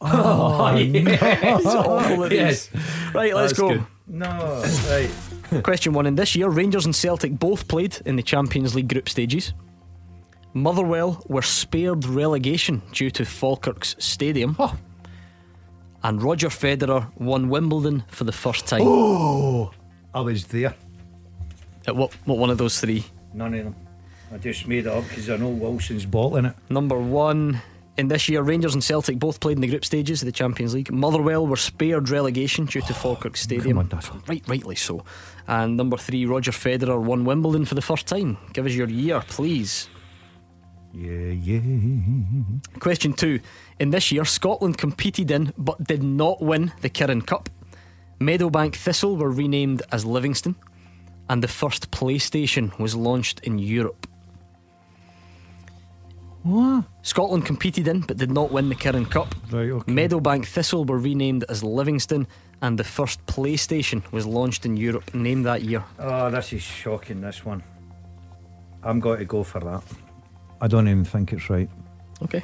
Oh, 0.01 0.73
it's 0.75 1.65
awful 1.65 2.25
at 2.25 2.31
Yes. 2.33 2.69
Right, 3.13 3.33
let's 3.33 3.53
That's 3.53 3.59
go. 3.59 3.69
good. 3.69 3.85
No. 4.07 4.63
Right. 4.89 5.09
Question 5.63 5.93
one. 5.93 6.05
In 6.05 6.15
this 6.15 6.35
year, 6.35 6.49
Rangers 6.49 6.85
and 6.85 6.95
Celtic 6.95 7.37
both 7.37 7.67
played 7.67 7.97
in 8.05 8.15
the 8.15 8.23
Champions 8.23 8.75
League 8.75 8.87
group 8.89 9.09
stages. 9.09 9.53
Motherwell 10.53 11.21
were 11.27 11.41
spared 11.41 12.05
relegation 12.05 12.81
due 12.93 13.11
to 13.11 13.25
Falkirk's 13.25 13.95
stadium. 13.99 14.57
And 16.03 16.21
Roger 16.21 16.49
Federer 16.49 17.11
won 17.17 17.49
Wimbledon 17.49 18.03
for 18.07 18.23
the 18.23 18.31
first 18.31 18.67
time. 18.67 18.81
Oh, 18.87 19.71
I 20.13 20.21
was 20.21 20.45
there. 20.47 20.73
At 21.87 21.95
what, 21.95 22.13
what 22.25 22.37
one 22.37 22.49
of 22.49 22.57
those 22.57 22.79
three? 22.79 23.03
None 23.33 23.53
of 23.53 23.63
them. 23.65 23.75
I 24.31 24.37
just 24.37 24.67
made 24.67 24.85
it 24.85 24.87
up 24.87 25.03
because 25.07 25.29
I 25.29 25.37
know 25.37 25.49
Wilson's 25.49 26.05
bottling 26.05 26.45
it. 26.45 26.55
Number 26.69 26.97
one, 26.97 27.61
In 27.97 28.09
this 28.09 28.27
year, 28.27 28.41
Rangers 28.41 28.73
and 28.73 28.83
Celtic 28.83 29.17
both 29.19 29.39
played 29.39 29.57
in 29.57 29.61
the 29.61 29.67
group 29.67 29.85
stages 29.85 30.21
of 30.21 30.25
the 30.25 30.31
Champions 30.33 30.73
League. 30.73 30.91
Motherwell 30.91 31.47
were 31.47 31.55
spared 31.55 32.09
relegation 32.09 32.65
due 32.65 32.81
to 32.81 32.93
Falkirk 32.93 33.33
oh, 33.33 33.37
Stadium. 33.37 33.77
on, 33.77 33.89
right, 34.27 34.43
rightly 34.47 34.75
so. 34.75 35.05
And 35.47 35.77
number 35.77 35.97
three, 35.97 36.25
Roger 36.25 36.51
Federer 36.51 37.01
won 37.01 37.25
Wimbledon 37.25 37.65
for 37.65 37.75
the 37.75 37.81
first 37.81 38.07
time. 38.07 38.37
Give 38.53 38.65
us 38.65 38.73
your 38.73 38.89
year, 38.89 39.21
please. 39.27 39.89
Yeah, 40.93 41.31
yeah. 41.31 41.59
Question 42.79 43.13
two. 43.13 43.41
In 43.79 43.89
this 43.91 44.11
year, 44.11 44.25
Scotland 44.25 44.77
competed 44.77 45.29
in 45.29 45.53
but 45.57 45.83
did 45.83 46.01
not 46.01 46.41
win 46.41 46.71
the 46.81 46.89
Kirin 46.89 47.25
Cup. 47.25 47.49
Meadowbank 48.19 48.75
Thistle 48.75 49.17
were 49.17 49.29
renamed 49.29 49.81
as 49.91 50.05
Livingston, 50.05 50.55
and 51.29 51.43
the 51.43 51.49
first 51.49 51.91
PlayStation 51.91 52.77
was 52.79 52.95
launched 52.95 53.41
in 53.41 53.59
Europe. 53.59 54.07
What? 56.43 56.85
Scotland 57.01 57.45
competed 57.45 57.87
in 57.87 58.01
but 58.01 58.17
did 58.17 58.31
not 58.31 58.51
win 58.51 58.69
the 58.69 58.75
Kirin 58.75 59.09
Cup. 59.09 59.35
Right, 59.51 59.69
okay. 59.69 59.91
Meadowbank 59.91 60.45
Thistle 60.45 60.85
were 60.85 60.99
renamed 60.99 61.43
as 61.49 61.63
Livingston, 61.63 62.27
and 62.61 62.77
the 62.77 62.83
first 62.83 63.25
PlayStation 63.25 64.01
was 64.11 64.25
launched 64.25 64.65
in 64.65 64.77
Europe. 64.77 65.13
Name 65.13 65.43
that 65.43 65.63
year. 65.63 65.83
Oh, 65.99 66.29
this 66.29 66.53
is 66.53 66.61
shocking, 66.61 67.21
this 67.21 67.45
one. 67.45 67.63
I'm 68.83 68.99
going 68.99 69.19
to 69.19 69.25
go 69.25 69.43
for 69.43 69.59
that. 69.59 69.83
I 70.61 70.67
don't 70.67 70.87
even 70.87 71.05
think 71.05 71.33
it's 71.33 71.49
right. 71.49 71.69
Okay. 72.23 72.43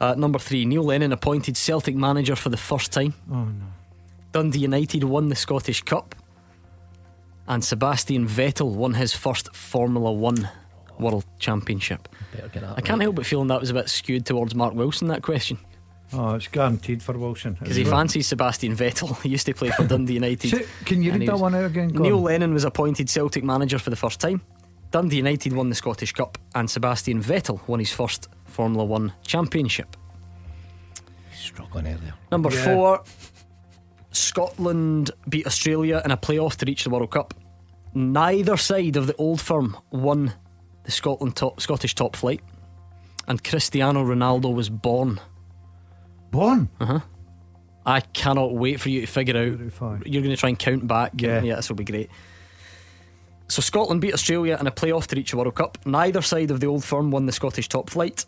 Uh, 0.00 0.14
number 0.16 0.38
three, 0.38 0.64
Neil 0.64 0.84
Lennon 0.84 1.12
appointed 1.12 1.56
Celtic 1.56 1.94
manager 1.94 2.36
for 2.36 2.48
the 2.48 2.56
first 2.56 2.92
time. 2.92 3.14
Oh, 3.30 3.44
no. 3.44 3.66
Dundee 4.32 4.60
United 4.60 5.04
won 5.04 5.28
the 5.28 5.34
Scottish 5.34 5.82
Cup, 5.82 6.14
and 7.46 7.62
Sebastian 7.64 8.26
Vettel 8.26 8.74
won 8.74 8.94
his 8.94 9.12
first 9.12 9.54
Formula 9.54 10.10
One 10.10 10.48
World 10.98 11.24
Championship. 11.38 12.08
Better 12.34 12.48
get 12.48 12.64
I 12.64 12.80
can't 12.80 13.02
help 13.02 13.16
but 13.16 13.26
feeling 13.26 13.48
that 13.48 13.60
was 13.60 13.70
a 13.70 13.74
bit 13.74 13.88
skewed 13.88 14.24
towards 14.24 14.54
Mark 14.54 14.74
Wilson. 14.74 15.08
That 15.08 15.22
question 15.22 15.58
Oh, 16.14 16.34
it's 16.34 16.48
guaranteed 16.48 17.02
for 17.02 17.16
Wilson. 17.16 17.56
because 17.58 17.76
he 17.76 17.84
fancies 17.84 18.26
Sebastian 18.26 18.76
Vettel. 18.76 19.16
He 19.22 19.30
used 19.30 19.46
to 19.46 19.54
play 19.54 19.70
for 19.70 19.86
Dundee 19.86 20.14
United. 20.14 20.50
So, 20.50 20.58
can 20.84 21.02
you 21.02 21.12
read 21.12 21.26
that 21.28 21.32
was- 21.32 21.40
one 21.40 21.54
out 21.54 21.64
again? 21.64 21.88
Gordon? 21.88 22.02
Neil 22.02 22.20
Lennon 22.20 22.52
was 22.52 22.64
appointed 22.64 23.08
Celtic 23.08 23.42
manager 23.44 23.78
for 23.78 23.90
the 23.90 23.96
first 23.96 24.20
time. 24.20 24.42
Dundee 24.90 25.16
United 25.16 25.52
won 25.54 25.68
the 25.70 25.74
Scottish 25.74 26.12
Cup, 26.12 26.36
and 26.54 26.68
Sebastian 26.68 27.22
Vettel 27.22 27.66
won 27.66 27.78
his 27.78 27.90
first 27.92 28.28
Formula 28.44 28.84
One 28.84 29.12
championship. 29.24 29.96
Struggling 31.34 31.86
earlier. 31.86 32.14
Number 32.30 32.50
Yeah. 32.52 32.64
four, 32.64 33.04
Scotland 34.10 35.10
beat 35.28 35.46
Australia 35.46 36.02
in 36.04 36.10
a 36.10 36.16
playoff 36.16 36.56
to 36.56 36.66
reach 36.66 36.84
the 36.84 36.90
World 36.90 37.10
Cup. 37.10 37.34
Neither 37.94 38.56
side 38.56 38.96
of 38.96 39.06
the 39.06 39.14
old 39.16 39.40
firm 39.40 39.76
won 39.90 40.34
the 40.84 40.90
Scotland 40.90 41.36
top, 41.36 41.60
Scottish 41.60 41.94
top 41.94 42.16
flight, 42.16 42.40
and 43.28 43.42
Cristiano 43.42 44.04
Ronaldo 44.04 44.54
was 44.54 44.68
born. 44.68 45.20
Born? 46.32 46.68
Uh 46.80 46.86
huh. 46.86 47.00
I 47.86 48.00
cannot 48.00 48.54
wait 48.54 48.80
for 48.80 48.88
you 48.88 49.00
to 49.02 49.06
figure 49.06 49.36
out. 49.36 50.06
You're 50.06 50.22
going 50.22 50.34
to 50.34 50.36
try 50.36 50.48
and 50.48 50.58
count 50.58 50.86
back. 50.88 51.12
Yeah. 51.16 51.42
yeah, 51.42 51.56
this 51.56 51.68
will 51.68 51.76
be 51.76 51.84
great. 51.84 52.10
So 53.48 53.60
Scotland 53.60 54.00
beat 54.00 54.14
Australia 54.14 54.56
in 54.60 54.66
a 54.66 54.70
playoff 54.70 55.06
to 55.08 55.16
reach 55.16 55.32
the 55.32 55.36
World 55.36 55.54
Cup. 55.54 55.78
Neither 55.86 56.22
side 56.22 56.50
of 56.50 56.58
the 56.60 56.66
old 56.66 56.84
firm 56.84 57.10
won 57.10 57.26
the 57.26 57.32
Scottish 57.32 57.68
top 57.68 57.90
flight. 57.90 58.24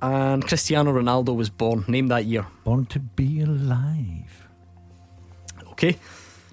And 0.00 0.46
Cristiano 0.46 0.92
Ronaldo 0.92 1.34
was 1.34 1.50
born. 1.50 1.84
Name 1.88 2.08
that 2.08 2.24
year. 2.26 2.46
Born 2.64 2.86
to 2.86 2.98
be 3.00 3.40
alive. 3.42 4.46
Okay. 5.72 5.96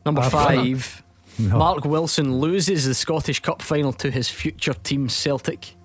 Number 0.05 0.21
I've- 0.21 0.31
five. 0.31 1.03
No. 1.39 1.57
Mark 1.57 1.85
Wilson 1.85 2.39
loses 2.39 2.85
the 2.85 2.93
Scottish 2.93 3.39
Cup 3.39 3.61
final 3.61 3.93
to 3.93 4.11
his 4.11 4.27
future 4.29 4.73
team 4.73 5.07
Celtic. 5.07 5.75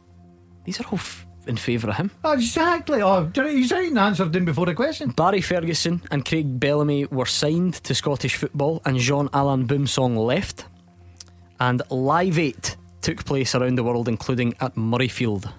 These 0.65 0.81
are 0.81 0.85
all 0.85 0.95
f- 0.99 1.26
in 1.47 1.57
favour 1.57 1.91
of 1.91 1.97
him. 1.97 2.11
Exactly. 2.25 3.03
Oh, 3.03 3.31
he's 3.35 3.73
right 3.73 3.89
and 3.89 3.99
answered 3.99 4.35
in 4.35 4.45
before 4.45 4.67
the 4.67 4.75
question. 4.75 5.11
Barry 5.11 5.41
Ferguson 5.41 6.03
and 6.11 6.25
Craig 6.25 6.59
Bellamy 6.59 7.07
were 7.07 7.27
signed 7.27 7.75
to 7.85 7.95
Scottish 7.95 8.37
football, 8.37 8.83
and 8.85 8.99
Jean 8.99 9.29
Alain 9.33 9.67
Boumsong 9.67 10.17
left. 10.17 10.67
And 11.59 11.83
Live 11.91 12.39
8 12.39 12.77
took 13.01 13.25
place 13.25 13.55
around 13.55 13.77
the 13.77 13.85
world, 13.85 14.09
including 14.09 14.55
at 14.61 14.75
Murrayfield. 14.75 15.51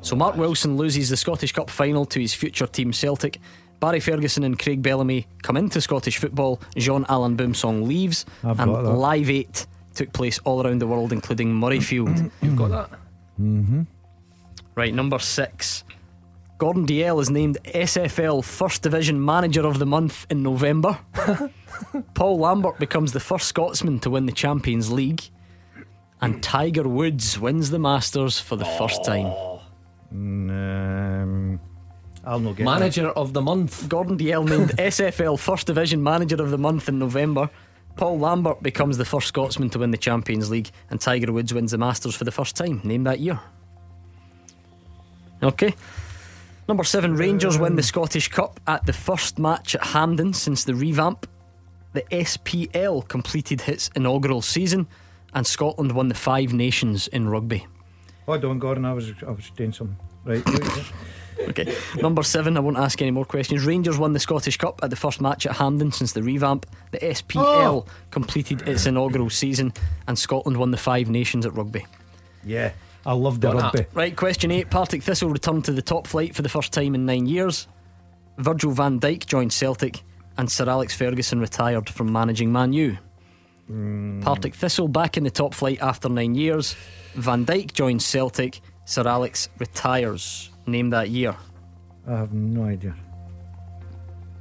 So 0.00 0.14
Mark 0.14 0.36
Wilson 0.36 0.76
loses 0.76 1.08
the 1.08 1.16
Scottish 1.16 1.52
Cup 1.52 1.70
final 1.70 2.04
to 2.06 2.20
his 2.20 2.34
future 2.34 2.66
team 2.66 2.92
Celtic. 2.92 3.40
Barry 3.80 4.00
Ferguson 4.00 4.44
and 4.44 4.58
Craig 4.58 4.82
Bellamy 4.82 5.26
come 5.42 5.56
into 5.56 5.80
Scottish 5.80 6.18
football. 6.18 6.60
Jean 6.76 7.06
Alain 7.08 7.36
Boumsong 7.36 7.86
leaves, 7.86 8.26
I've 8.44 8.60
and. 8.60 8.72
Live 8.72 9.30
8 9.30 9.66
took 9.94 10.12
place 10.12 10.38
all 10.40 10.64
around 10.64 10.80
the 10.80 10.86
world, 10.86 11.12
including 11.12 11.52
Murrayfield. 11.52 12.30
You've 12.42 12.56
got 12.56 12.70
that? 12.70 12.90
Mm-hmm. 13.40 13.82
Right, 14.78 14.94
number 14.94 15.18
six. 15.18 15.82
Gordon 16.56 16.86
Dalziel 16.86 17.20
is 17.20 17.30
named 17.30 17.58
SFL 17.64 18.44
First 18.44 18.82
Division 18.82 19.24
Manager 19.24 19.66
of 19.66 19.80
the 19.80 19.86
Month 19.86 20.24
in 20.30 20.44
November. 20.44 21.00
Paul 22.14 22.38
Lambert 22.38 22.78
becomes 22.78 23.10
the 23.10 23.18
first 23.18 23.48
Scotsman 23.48 23.98
to 23.98 24.10
win 24.10 24.26
the 24.26 24.32
Champions 24.32 24.92
League. 24.92 25.30
And 26.20 26.40
Tiger 26.44 26.86
Woods 26.86 27.40
wins 27.40 27.70
the 27.70 27.80
Masters 27.80 28.38
for 28.38 28.54
the 28.54 28.64
first 28.64 29.04
time. 29.04 29.26
Um, 30.12 31.58
I'll 32.24 32.38
not 32.38 32.54
get 32.54 32.64
Manager 32.64 33.08
of 33.08 33.32
the 33.32 33.42
month. 33.42 33.88
Gordon 33.88 34.16
Dalziel 34.16 34.48
named 34.48 34.70
SFL 34.78 35.40
First 35.40 35.66
Division 35.66 36.04
Manager 36.04 36.40
of 36.40 36.52
the 36.52 36.58
Month 36.58 36.88
in 36.88 37.00
November. 37.00 37.50
Paul 37.96 38.20
Lambert 38.20 38.62
becomes 38.62 38.96
the 38.96 39.04
first 39.04 39.26
Scotsman 39.26 39.70
to 39.70 39.80
win 39.80 39.90
the 39.90 39.98
Champions 39.98 40.52
League, 40.52 40.70
and 40.88 41.00
Tiger 41.00 41.32
Woods 41.32 41.52
wins 41.52 41.72
the 41.72 41.78
Masters 41.78 42.14
for 42.14 42.22
the 42.22 42.30
first 42.30 42.54
time. 42.54 42.80
Name 42.84 43.02
that 43.02 43.18
year. 43.18 43.40
Okay. 45.42 45.74
Number 46.68 46.84
seven, 46.84 47.16
Rangers 47.16 47.58
win 47.58 47.76
the 47.76 47.82
Scottish 47.82 48.28
Cup 48.28 48.60
at 48.66 48.84
the 48.86 48.92
first 48.92 49.38
match 49.38 49.74
at 49.74 49.82
Hampden 49.84 50.34
since 50.34 50.64
the 50.64 50.74
revamp. 50.74 51.26
The 51.94 52.02
SPL 52.10 53.08
completed 53.08 53.66
its 53.66 53.88
inaugural 53.96 54.42
season, 54.42 54.86
and 55.32 55.46
Scotland 55.46 55.92
won 55.92 56.08
the 56.08 56.14
Five 56.14 56.52
Nations 56.52 57.08
in 57.08 57.28
rugby. 57.28 57.66
Hold 58.26 58.44
on, 58.44 58.58
Gordon. 58.58 58.84
I 58.84 58.92
was 58.92 59.12
I 59.26 59.30
was 59.30 59.50
doing 59.56 59.72
something. 59.72 59.96
Right. 60.24 60.42
Okay. 61.40 61.72
Number 62.02 62.24
seven, 62.24 62.56
I 62.56 62.60
won't 62.60 62.78
ask 62.78 63.00
any 63.00 63.12
more 63.12 63.24
questions. 63.24 63.64
Rangers 63.64 63.96
won 63.96 64.12
the 64.12 64.18
Scottish 64.18 64.56
Cup 64.56 64.80
at 64.82 64.90
the 64.90 64.96
first 64.96 65.20
match 65.20 65.46
at 65.46 65.54
Hampden 65.54 65.92
since 65.92 66.10
the 66.12 66.20
revamp. 66.20 66.66
The 66.90 66.98
SPL 66.98 67.36
Oh. 67.44 67.86
completed 68.10 68.66
its 68.68 68.86
inaugural 68.86 69.30
season, 69.30 69.72
and 70.08 70.18
Scotland 70.18 70.56
won 70.56 70.72
the 70.72 70.76
Five 70.76 71.08
Nations 71.08 71.46
at 71.46 71.54
rugby. 71.54 71.86
yeah. 72.44 72.72
I 73.08 73.12
love 73.14 73.40
the 73.40 73.50
rugby. 73.50 73.86
Right, 73.94 74.14
question 74.14 74.50
eight. 74.50 74.68
Partick 74.68 75.02
Thistle 75.02 75.30
returned 75.30 75.64
to 75.64 75.72
the 75.72 75.80
top 75.80 76.06
flight 76.06 76.34
for 76.34 76.42
the 76.42 76.48
first 76.50 76.74
time 76.74 76.94
in 76.94 77.06
nine 77.06 77.26
years. 77.26 77.66
Virgil 78.36 78.70
van 78.70 79.00
Dijk 79.00 79.24
joined 79.24 79.50
Celtic, 79.50 80.02
and 80.36 80.50
Sir 80.50 80.68
Alex 80.68 80.94
Ferguson 80.94 81.40
retired 81.40 81.88
from 81.88 82.12
managing 82.12 82.52
Man 82.52 82.74
U. 82.74 82.98
Hmm. 83.66 84.20
Partick 84.20 84.54
Thistle 84.54 84.88
back 84.88 85.16
in 85.16 85.24
the 85.24 85.30
top 85.30 85.54
flight 85.54 85.80
after 85.80 86.10
nine 86.10 86.34
years. 86.34 86.76
Van 87.14 87.46
Dijk 87.46 87.72
joins 87.72 88.04
Celtic. 88.04 88.60
Sir 88.84 89.08
Alex 89.08 89.48
retires. 89.58 90.50
Name 90.66 90.90
that 90.90 91.08
year. 91.08 91.34
I 92.06 92.10
have 92.10 92.34
no 92.34 92.64
idea. 92.64 92.94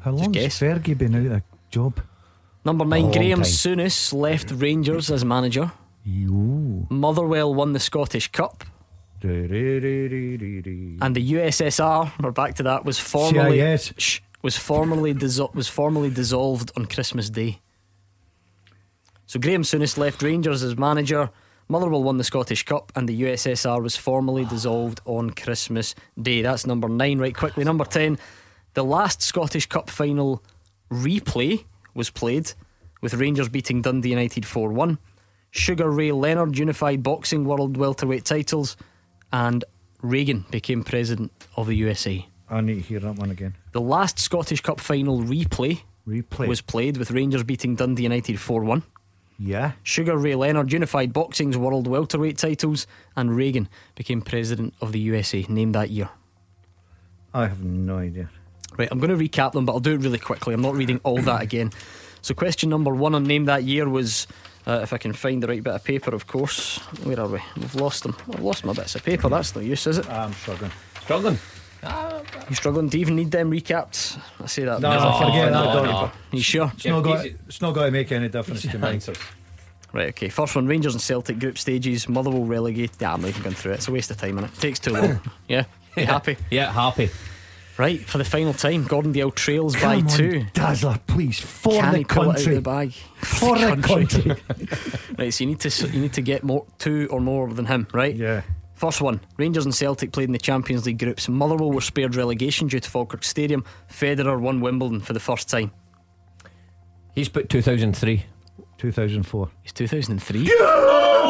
How 0.02 0.12
long 0.12 0.34
has. 0.34 0.60
Fergie 0.60 0.98
been 0.98 1.16
out 1.16 1.26
of 1.26 1.32
a 1.32 1.44
job? 1.72 2.02
Number 2.66 2.84
nine, 2.84 3.14
Graham 3.14 3.44
time. 3.44 3.50
Souness 3.50 4.12
left 4.12 4.52
Rangers 4.52 5.10
as 5.10 5.24
manager. 5.24 5.72
Motherwell 6.90 7.54
won 7.54 7.74
the 7.74 7.80
Scottish 7.80 8.32
Cup. 8.32 8.64
And 11.02 11.16
the 11.16 11.34
USSR, 11.34 12.12
we're 12.22 12.32
back 12.32 12.56
to 12.56 12.64
that, 12.64 12.86
was 12.86 13.00
formally 13.00 13.60
CIS. 13.60 13.94
Shh, 13.98 14.20
was 14.42 14.56
formally 14.58 15.14
dissol- 15.14 15.54
was 15.54 15.68
formally 15.68 16.10
dissolved 16.10 16.72
on 16.78 16.86
Christmas 16.86 17.30
Day. 17.30 17.60
So 19.26 19.40
Graham 19.40 19.64
Souness 19.64 19.98
left 19.98 20.22
Rangers 20.22 20.64
as 20.64 20.78
manager. 20.78 21.30
Motherwell 21.68 22.04
won 22.04 22.18
the 22.18 22.24
Scottish 22.24 22.64
Cup, 22.64 22.94
and 22.96 23.10
the 23.10 23.22
USSR 23.24 23.82
was 23.84 23.98
formally 23.98 24.46
dissolved 24.46 25.02
on 25.04 25.32
Christmas 25.32 25.96
Day. 26.22 26.42
That's 26.42 26.66
number 26.66 26.88
nine. 26.88 27.20
Right, 27.20 27.36
quickly, 27.36 27.66
number 27.66 27.84
ten. 27.84 28.18
The 28.76 28.86
last 28.86 29.22
Scottish 29.22 29.66
Cup 29.66 29.90
final 29.90 30.42
replay 30.90 31.66
was 31.94 32.10
played, 32.10 32.54
with 33.02 33.16
Rangers 33.16 33.50
beating 33.50 33.82
Dundee 33.82 34.12
United 34.12 34.46
four 34.46 34.72
one. 34.72 35.00
Sugar 35.58 35.90
Ray 35.90 36.12
Leonard 36.12 36.58
unified 36.58 37.04
boxing 37.04 37.44
world 37.44 37.78
welterweight 37.78 38.26
titles, 38.26 38.78
and 39.34 39.66
Reagan 40.02 40.46
became 40.52 40.84
president 40.84 41.32
of 41.56 41.68
the 41.68 41.76
USA. 41.78 42.26
I 42.50 42.62
need 42.62 42.76
to 42.76 42.82
hear 42.82 43.00
that 43.00 43.16
one 43.16 43.32
again. 43.32 43.56
The 43.72 43.82
last 43.82 44.20
Scottish 44.20 44.62
Cup 44.62 44.80
final 44.80 45.22
replay, 45.22 45.82
Replay. 46.08 46.48
was 46.48 46.62
played 46.62 46.98
with 46.98 47.12
Rangers 47.12 47.44
beating 47.44 47.76
Dundee 47.76 48.04
United 48.04 48.40
4 48.40 48.64
1. 48.64 48.84
Yeah. 49.40 49.74
Sugar 49.84 50.18
Ray 50.18 50.36
Leonard 50.36 50.72
unified 50.72 51.14
boxing's 51.14 51.58
world 51.58 51.88
welterweight 51.88 52.38
titles, 52.38 52.88
and 53.16 53.36
Reagan 53.36 53.68
became 53.96 54.22
president 54.22 54.74
of 54.82 54.92
the 54.92 55.00
USA. 55.00 55.46
Name 55.50 55.74
that 55.74 55.90
year. 55.90 56.10
I 57.34 57.48
have 57.48 57.64
no 57.64 57.98
idea. 57.98 58.30
Right, 58.78 58.88
I'm 58.92 59.00
going 59.00 59.18
to 59.18 59.18
recap 59.18 59.54
them, 59.54 59.66
but 59.66 59.74
I'll 59.74 59.80
do 59.80 59.94
it 59.94 60.02
really 60.02 60.20
quickly. 60.20 60.54
I'm 60.54 60.62
not 60.62 60.76
reading 60.76 61.00
all 61.04 61.22
that 61.22 61.42
again. 61.42 61.72
So, 62.22 62.34
question 62.34 62.70
number 62.70 62.94
one 62.94 63.16
on 63.16 63.24
Name 63.24 63.46
That 63.46 63.64
Year 63.64 63.88
was 63.88 64.28
uh, 64.68 64.82
if 64.84 64.92
I 64.92 64.98
can 64.98 65.14
find 65.14 65.42
the 65.42 65.48
right 65.48 65.64
bit 65.64 65.74
of 65.74 65.84
paper, 65.84 66.14
of 66.14 66.28
course. 66.28 66.78
Where 67.04 67.20
are 67.20 67.28
we? 67.28 67.40
We've 67.56 67.76
lost 67.76 68.04
them. 68.04 68.16
I've 68.32 68.42
lost 68.42 68.66
my 68.66 68.74
bits 68.74 68.96
of 68.96 69.04
paper. 69.04 69.30
That's 69.30 69.56
no 69.56 69.62
use, 69.62 69.88
is 69.88 70.00
it? 70.00 70.10
I'm 70.10 70.34
struggling. 70.34 70.72
Struggling. 71.02 71.40
You 72.50 72.56
struggling 72.56 72.90
to 72.90 73.00
even 73.00 73.16
need 73.16 73.32
them 73.32 73.50
recapped? 73.50 74.20
I 74.42 74.48
say 74.48 74.66
that. 74.66 74.82
No, 74.82 74.90
never 74.90 75.12
forget 75.14 75.52
no, 75.52 75.64
that, 75.64 75.74
no, 75.74 75.84
no. 75.84 76.12
You 76.32 76.42
sure? 76.42 76.72
It's 76.76 76.86
not 76.86 77.02
got. 77.02 77.26
It's 77.26 77.62
not 77.62 77.74
got 77.74 77.86
to 77.86 77.92
make 77.92 78.12
any 78.12 78.28
difference 78.28 78.64
to 78.64 78.78
me. 78.78 79.00
Right, 79.94 80.10
okay. 80.10 80.28
First 80.28 80.56
one 80.56 80.68
Rangers 80.68 80.94
and 80.94 81.02
Celtic 81.02 81.40
group 81.40 81.58
stages. 81.58 82.10
Motherwell 82.10 82.44
relegated. 82.44 82.98
Yeah, 83.00 83.14
I'm 83.14 83.22
not 83.22 83.30
even 83.30 83.44
going 83.44 83.56
through 83.56 83.72
it. 83.72 83.76
It's 83.76 83.88
a 83.88 83.92
waste 83.92 84.12
of 84.12 84.18
time, 84.18 84.38
and 84.38 84.48
it 84.48 84.54
takes 84.56 84.80
too 84.80 84.92
long. 84.92 85.22
yeah? 85.48 85.64
You 85.96 86.06
happy? 86.06 86.36
Yeah, 86.52 86.72
happy. 86.72 87.10
Right, 87.78 88.02
for 88.02 88.18
the 88.18 88.26
final 88.26 88.54
time, 88.54 88.86
Gordon 88.86 89.14
Dalziel 89.14 89.36
trails 89.36 89.76
Come 89.76 89.90
by 89.90 89.96
on, 89.98 90.08
two. 90.08 90.46
Dazzler, 90.54 91.00
please, 91.06 91.40
for 91.40 91.74
Can 91.80 91.92
the 91.92 91.98
he 92.00 92.04
pull 92.06 92.24
it 92.24 92.28
out 92.28 92.30
of 92.30 92.36
country. 92.38 92.56
the 92.56 92.62
bag? 92.62 92.92
For 93.22 93.58
the 93.58 93.76
country. 93.84 95.16
right, 95.20 95.32
so 95.34 95.44
you 95.44 95.50
need 95.52 95.60
to 95.60 95.88
you 95.90 96.02
need 96.02 96.14
to 96.14 96.22
get 96.22 96.44
more 96.44 96.66
two 96.80 97.08
or 97.12 97.20
more 97.22 97.54
than 97.54 97.66
him, 97.66 97.88
right? 97.94 98.16
Yeah. 98.16 98.42
First 98.74 99.02
one, 99.02 99.22
Rangers 99.38 99.66
and 99.66 99.74
Celtic 99.74 100.12
played 100.12 100.30
in 100.30 100.34
the 100.34 100.40
Champions 100.40 100.86
League 100.86 101.00
groups. 101.00 101.28
Motherwell 101.30 101.72
were 101.72 101.82
spared 101.82 102.16
relegation 102.16 102.68
due 102.68 102.80
to 102.80 102.90
Falkirk 102.90 103.24
Stadium. 103.24 103.64
Federer 103.92 104.40
won 104.40 104.60
Wimbledon 104.62 105.00
for 105.00 105.14
the 105.14 105.20
first 105.20 105.50
time. 105.50 105.72
He's 107.16 107.30
put 107.30 107.50
2003. 107.50 108.24
2004. 108.78 109.50
It's 109.64 109.74
2003. 109.74 110.52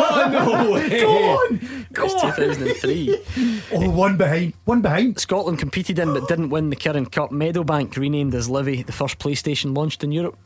Oh, 0.09 0.29
no 0.31 0.71
way. 0.71 1.01
Go 1.01 1.11
on. 1.11 1.87
Go 1.91 2.03
It's 2.05 2.13
2003. 2.13 3.65
Oh, 3.73 3.89
one 3.89 4.15
behind. 4.17 4.53
One 4.65 4.81
behind. 4.81 5.19
Scotland 5.19 5.59
competed 5.59 5.99
in 5.99 6.13
but 6.13 6.27
didn't 6.27 6.49
win 6.49 6.69
the 6.69 6.75
Kirin 6.75 7.11
Cup. 7.11 7.31
Meadowbank, 7.31 7.97
renamed 7.97 8.33
as 8.35 8.49
Livy, 8.49 8.83
the 8.83 8.91
first 8.91 9.19
PlayStation 9.19 9.75
launched 9.75 10.03
in 10.03 10.11
Europe. 10.11 10.37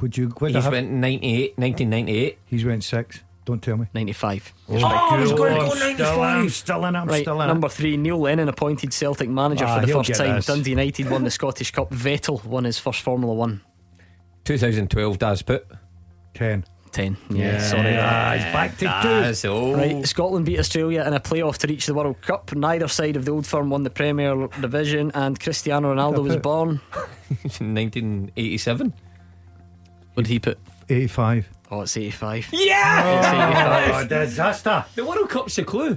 Would 0.00 0.16
you? 0.16 0.32
Would 0.40 0.54
He's 0.54 0.66
went 0.68 0.90
98, 0.90 1.58
1998. 1.58 2.38
He's 2.46 2.64
went 2.64 2.84
six. 2.84 3.22
Don't 3.44 3.62
tell 3.62 3.76
me. 3.76 3.86
95. 3.94 4.52
Oh, 4.68 4.76
I 4.84 5.20
was 5.20 5.32
going 5.32 5.54
to 5.58 5.58
go 5.58 5.62
I'm 5.62 5.68
Still 5.68 5.74
in. 5.74 5.98
95. 5.98 6.18
I'm 6.42 6.48
still 6.48 6.84
in. 6.84 6.96
I'm 6.96 7.08
Right, 7.08 7.22
still 7.22 7.40
in. 7.42 7.48
number 7.48 7.68
three, 7.68 7.96
Neil 7.96 8.18
Lennon 8.20 8.48
appointed 8.48 8.92
Celtic 8.94 9.28
manager 9.28 9.64
Ah, 9.66 9.80
for 9.80 9.86
the 9.86 9.92
first 9.92 10.14
time. 10.14 10.36
this. 10.36 10.46
Dundee 10.46 10.70
United 10.70 11.10
won 11.10 11.24
the 11.24 11.30
Scottish 11.30 11.70
Cup. 11.72 11.90
Vettel 11.90 12.44
won 12.44 12.64
his 12.64 12.78
first 12.78 13.00
Formula 13.00 13.32
One. 13.34 13.62
2012, 14.44 15.18
Daz 15.18 15.42
put. 15.42 15.66
Ten. 16.34 16.64
10. 16.92 17.16
Yeah, 17.30 17.58
sorry. 17.58 17.96
Ah, 17.98 18.32
he's 18.34 18.44
back 18.52 18.76
to 18.76 18.84
Daz, 18.84 19.46
oh. 19.46 19.74
Right, 19.74 20.06
Scotland 20.06 20.44
beat 20.44 20.58
Australia 20.58 21.02
in 21.06 21.14
a 21.14 21.20
playoff 21.20 21.56
to 21.58 21.66
reach 21.66 21.86
the 21.86 21.94
World 21.94 22.20
Cup. 22.20 22.54
Neither 22.54 22.86
side 22.86 23.16
of 23.16 23.24
the 23.24 23.30
old 23.32 23.46
firm 23.46 23.70
won 23.70 23.82
the 23.82 23.88
Premier 23.88 24.46
Division, 24.60 25.10
and 25.14 25.40
Cristiano 25.40 25.94
Ronaldo 25.94 26.22
was 26.22 26.36
born. 26.36 26.82
1987. 27.58 28.92
What 30.14 30.26
did 30.26 30.32
he 30.32 30.38
put? 30.38 30.58
85. 30.90 31.48
Oh, 31.70 31.80
it's 31.80 31.96
85. 31.96 32.48
Yeah! 32.52 33.18
It's 33.18 33.26
85. 33.26 33.94
Oh, 33.94 34.08
disaster. 34.24 34.84
The 34.94 35.04
World 35.06 35.30
Cup's 35.30 35.56
a 35.56 35.64
clue. 35.64 35.96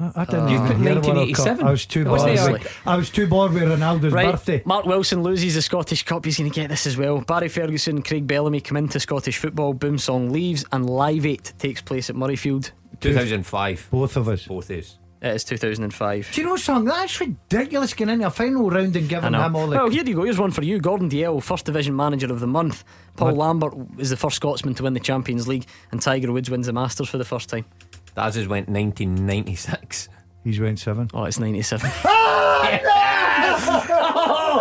I, 0.00 0.12
I 0.14 0.24
didn't 0.24 0.40
Oh. 0.44 0.48
You 0.48 0.54
even 0.54 0.66
put 0.66 0.76
hear 0.76 0.94
the 0.94 1.00
World 1.00 1.34
Cup. 1.34 1.46
1987. 1.46 1.66
I 1.66 1.70
was 1.70 1.86
too 1.86 2.04
bored. 2.04 2.52
with- 2.52 2.76
I 2.86 2.96
was 2.96 3.10
too 3.10 3.26
bored 3.26 3.52
with 3.52 3.62
Ronaldo's 3.64 4.12
Right, 4.12 4.30
birthday. 4.32 4.62
Mark 4.64 4.86
Wilson 4.86 5.22
loses 5.22 5.54
the 5.54 5.62
Scottish 5.62 6.04
Cup. 6.04 6.24
He's 6.24 6.38
going 6.38 6.50
to 6.50 6.54
get 6.54 6.68
this 6.70 6.86
as 6.86 6.96
well. 6.96 7.20
Barry 7.20 7.48
Ferguson 7.48 7.96
and 7.96 8.04
Craig 8.04 8.26
Bellamy 8.26 8.60
come 8.60 8.76
into 8.76 9.00
Scottish 9.00 9.38
football. 9.38 9.74
Boumsong 9.74 10.30
leaves, 10.30 10.64
and 10.72 10.88
Live 10.88 11.26
8 11.26 11.52
takes 11.58 11.80
place 11.82 12.08
at 12.10 12.16
Murrayfield. 12.16 12.70
2005. 13.00 13.88
Both 13.90 14.16
of 14.16 14.28
us. 14.28 14.46
Both 14.46 14.70
is. 14.70 14.98
It 15.20 15.34
is 15.34 15.42
2005. 15.42 16.30
Do 16.32 16.40
you 16.40 16.46
know 16.46 16.54
something? 16.56 16.84
That's 16.84 17.18
ridiculous 17.20 17.92
getting 17.92 18.14
into 18.14 18.28
a 18.28 18.30
final 18.30 18.70
round 18.70 18.94
and 18.94 19.08
giving 19.08 19.32
them 19.32 19.56
all 19.56 19.66
the. 19.66 19.76
Well, 19.76 19.88
here 19.90 20.04
you 20.04 20.14
go. 20.14 20.22
Here's 20.22 20.38
one 20.38 20.52
for 20.52 20.62
you. 20.62 20.78
Gordon 20.78 21.10
Dalziel, 21.10 21.42
First 21.42 21.64
Division 21.66 21.96
Manager 21.96 22.32
of 22.32 22.38
the 22.38 22.46
Month. 22.46 22.84
Paul 23.16 23.32
Lambert 23.34 23.74
is 23.98 24.10
the 24.10 24.16
first 24.16 24.36
Scotsman 24.36 24.74
to 24.76 24.84
win 24.84 24.94
the 24.94 25.00
Champions 25.00 25.48
League, 25.48 25.66
and 25.90 26.00
Tiger 26.00 26.30
Woods 26.30 26.50
wins 26.50 26.66
the 26.66 26.72
Masters 26.72 27.08
for 27.08 27.18
the 27.18 27.24
first 27.24 27.48
time. 27.48 27.64
Daz's 28.18 28.48
went 28.48 28.68
1996. 28.68 30.08
He's 30.42 30.58
went 30.58 30.80
seven. 30.80 31.08
Oh, 31.14 31.22
it's 31.22 31.38
97. 31.38 31.88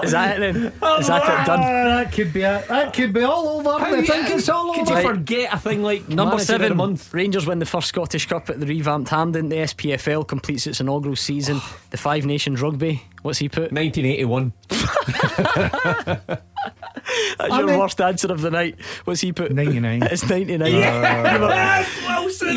Is 0.04 0.12
that 0.12 0.38
it 0.38 0.40
then? 0.40 0.56
Is 1.00 1.08
that 1.08 1.24
it 1.24 1.46
done? 1.48 1.60
Ah, 1.60 2.04
that 2.04 2.12
could 2.12 2.32
be 2.32 2.42
it. 2.44 2.68
That 2.68 2.94
could 2.94 3.14
be 3.14 3.24
all 3.24 3.48
over. 3.48 3.84
I 3.84 4.06
think 4.06 4.30
it's 4.30 4.48
all 4.48 4.74
Could 4.76 4.92
over. 4.92 5.02
you 5.02 5.08
forget 5.10 5.54
a 5.54 5.58
thing 5.58 5.82
like 5.82 6.08
Number 6.08 6.36
Manager 6.36 6.36
of 6.36 6.40
the 6.40 6.46
seven, 6.46 6.78
month? 6.78 7.12
Rangers 7.14 7.48
win 7.48 7.58
the 7.58 7.66
first 7.66 7.88
Scottish 7.88 8.28
Cup 8.28 8.48
at 8.52 8.60
the 8.60 8.68
revamped 8.68 9.10
Hampden. 9.10 9.50
The 9.50 9.56
SPFL 9.58 10.28
completes 10.28 10.68
its 10.68 10.80
inaugural 10.80 11.16
season. 11.16 11.60
the 11.90 11.98
Five 11.98 12.28
Nations 12.28 12.62
Rugby. 12.62 13.02
What's 13.24 13.40
he 13.40 13.50
put? 13.50 13.72
1981. 13.72 14.54
That's 17.38 17.52
I 17.52 17.58
your 17.60 17.68
mean- 17.68 17.80
worst 17.80 18.00
answer 18.02 18.32
of 18.32 18.42
the 18.42 18.52
night. 18.52 18.80
What's 19.06 19.22
he 19.22 19.32
put? 19.34 19.52
99. 19.52 20.04
It's 20.04 20.28
99. 20.30 20.72
Wilson 22.42 22.56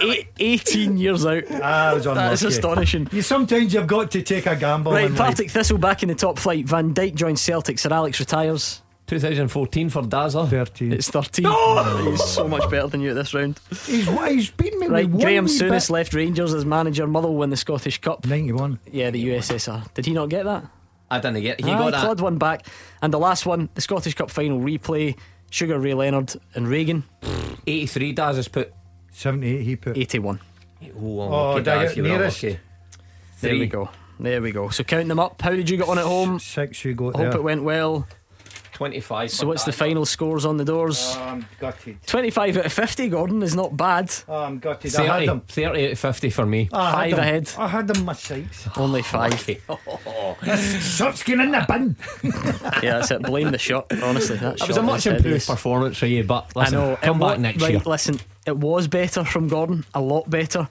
You 0.00 0.08
were 0.08 0.14
eight- 0.14 0.28
18 0.38 0.96
years 0.96 1.24
out. 1.26 1.44
Ah, 1.50 1.90
I 1.90 1.94
was 1.94 2.06
unlucky. 2.06 2.28
That's 2.30 2.42
astonishing. 2.42 3.08
You 3.12 3.22
sometimes 3.22 3.72
you've 3.74 3.86
got 3.86 4.10
to 4.12 4.22
take 4.22 4.46
a 4.46 4.56
gamble. 4.56 4.92
Right, 4.92 5.06
in 5.06 5.14
life. 5.16 5.30
Partick 5.36 5.50
Thistle 5.50 5.78
back 5.78 6.02
in 6.02 6.08
the 6.08 6.14
top 6.14 6.38
flight. 6.38 6.64
Van 6.66 6.92
Dijk 6.94 7.14
joins 7.14 7.40
Celtic. 7.40 7.78
Sir 7.78 7.92
Alex 7.92 8.20
retires. 8.20 8.80
2014 9.06 9.90
for 9.90 10.02
Dazzler. 10.02 10.46
13. 10.46 10.92
It's 10.92 11.10
13. 11.10 11.44
He's 12.10 12.24
so 12.24 12.48
much 12.48 12.68
better 12.70 12.86
than 12.88 13.00
you 13.02 13.10
at 13.10 13.14
this 13.16 13.34
round. 13.34 13.60
He's, 13.86 14.08
he's 14.08 14.50
beaten 14.50 14.80
me 14.80 14.86
Right, 14.86 15.10
Graeme 15.10 15.44
wee 15.44 15.50
Souness 15.50 15.90
left 15.90 16.14
Rangers 16.14 16.54
as 16.54 16.64
manager. 16.64 17.06
Motherwell 17.06 17.36
win 17.36 17.50
the 17.50 17.56
Scottish 17.56 18.00
Cup. 18.00 18.26
91. 18.26 18.78
Yeah, 18.90 19.10
the 19.10 19.22
USSR. 19.28 19.92
Did 19.92 20.06
he 20.06 20.12
not 20.14 20.30
get 20.30 20.44
that? 20.44 20.64
I 21.10 21.20
didn't 21.20 21.42
get. 21.42 21.60
He 21.62 21.70
Aye, 21.70 21.78
got 21.78 21.90
that. 21.92 22.00
clawed 22.02 22.20
one 22.20 22.38
back. 22.38 22.66
And 23.02 23.12
the 23.12 23.18
last 23.18 23.44
one, 23.44 23.68
the 23.74 23.82
Scottish 23.82 24.14
Cup 24.14 24.30
final 24.30 24.58
replay. 24.58 25.16
Sugar 25.50 25.78
Ray 25.78 25.94
Leonard 25.94 26.34
and 26.54 26.66
Reagan, 26.66 27.04
83 27.68 28.12
Daz 28.12 28.36
has 28.36 28.48
put. 28.48 28.72
78 29.14 29.62
he 29.62 29.76
put. 29.76 29.96
81. 29.96 30.40
Oh, 30.82 30.90
Oh, 30.96 31.54
did 31.58 31.68
I 31.68 31.86
get 31.86 31.96
nearest? 31.98 32.42
lucky. 32.42 32.58
There 33.40 33.54
we 33.54 33.66
go. 33.66 33.88
There 34.20 34.42
we 34.42 34.52
go. 34.52 34.68
So 34.68 34.84
count 34.84 35.08
them 35.08 35.18
up. 35.18 35.40
How 35.40 35.50
did 35.50 35.70
you 35.70 35.76
get 35.76 35.88
on 35.88 35.98
at 35.98 36.04
home? 36.04 36.38
Six 36.38 36.84
you 36.84 36.94
got 36.94 37.16
hope 37.16 37.30
there. 37.30 37.36
it 37.36 37.42
went 37.42 37.62
well. 37.62 38.06
25. 38.74 39.30
So 39.30 39.46
what's 39.46 39.64
the 39.64 39.72
final 39.72 40.04
scores 40.04 40.44
on 40.44 40.56
the 40.56 40.64
doors? 40.64 41.14
Oh, 41.16 41.22
I'm 41.22 41.46
gutted. 41.60 42.02
25 42.06 42.58
out 42.58 42.66
of 42.66 42.72
50, 42.72 43.08
Gordon, 43.08 43.42
is 43.42 43.54
not 43.54 43.76
bad. 43.76 44.12
Oh, 44.28 44.42
I'm 44.42 44.58
gutted. 44.58 44.94
I 44.96 45.02
had 45.02 45.12
30, 45.14 45.26
them. 45.26 45.40
30 45.42 45.84
out 45.86 45.92
of 45.92 45.98
50 45.98 46.30
for 46.30 46.44
me. 46.46 46.68
I 46.72 46.84
had 46.90 46.92
Five 46.94 47.10
them. 47.12 47.20
ahead. 47.20 47.50
I 47.56 47.68
had 47.68 47.86
them 47.88 48.04
my 48.04 48.12
sights. 48.12 48.68
Only 48.76 49.02
five. 49.02 49.38
Shirt's 50.42 51.22
going 51.22 51.40
in 51.40 51.52
the 51.52 51.64
bin. 51.68 51.96
yeah, 52.82 52.98
that's 52.98 53.10
it. 53.10 53.22
Blame 53.22 53.50
the 53.50 53.58
shot. 53.58 53.86
Honestly, 54.02 54.36
that 54.38 54.58
That 54.58 54.68
was 54.68 54.76
a 54.76 54.82
much 54.82 54.94
was 54.94 55.04
hideous. 55.04 55.24
improved 55.24 55.46
performance 55.46 55.98
for 55.98 56.06
you, 56.06 56.24
but 56.24 56.54
listen, 56.56 56.74
I 56.78 56.80
know. 56.90 56.96
come 56.96 57.18
back 57.18 57.28
wa- 57.28 57.36
next 57.36 57.62
right, 57.62 57.70
year. 57.72 57.82
Listen, 57.86 58.20
it 58.46 58.56
was 58.56 58.88
better 58.88 59.24
from 59.24 59.48
Gordon. 59.48 59.84
A 59.94 60.00
lot 60.00 60.28
better. 60.28 60.68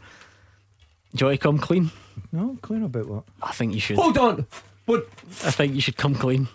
Do 1.15 1.23
you 1.23 1.27
want 1.27 1.39
to 1.39 1.43
come 1.47 1.57
clean? 1.59 1.91
No, 2.31 2.57
clean 2.61 2.83
about 2.83 3.07
what? 3.07 3.23
I 3.41 3.51
think 3.53 3.73
you 3.73 3.79
should. 3.79 3.97
Hold 3.97 4.17
on. 4.17 4.45
What? 4.85 5.07
I 5.45 5.51
think 5.51 5.73
you 5.75 5.81
should 5.81 5.95
come 5.97 6.15
clean. 6.15 6.47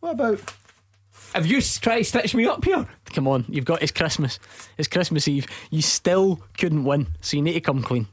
What 0.00 0.12
about? 0.12 0.54
Have 1.34 1.46
you 1.46 1.60
tried 1.62 1.98
to 1.98 2.04
stitch 2.04 2.34
me 2.34 2.46
up 2.46 2.64
here? 2.64 2.86
Come 3.14 3.26
on, 3.28 3.44
you've 3.48 3.64
got 3.64 3.82
it's 3.82 3.92
Christmas. 3.92 4.38
It's 4.78 4.88
Christmas 4.88 5.26
Eve. 5.28 5.46
You 5.70 5.82
still 5.82 6.40
couldn't 6.58 6.84
win, 6.84 7.08
so 7.20 7.36
you 7.36 7.42
need 7.42 7.54
to 7.54 7.60
come 7.60 7.82
clean. 7.82 8.06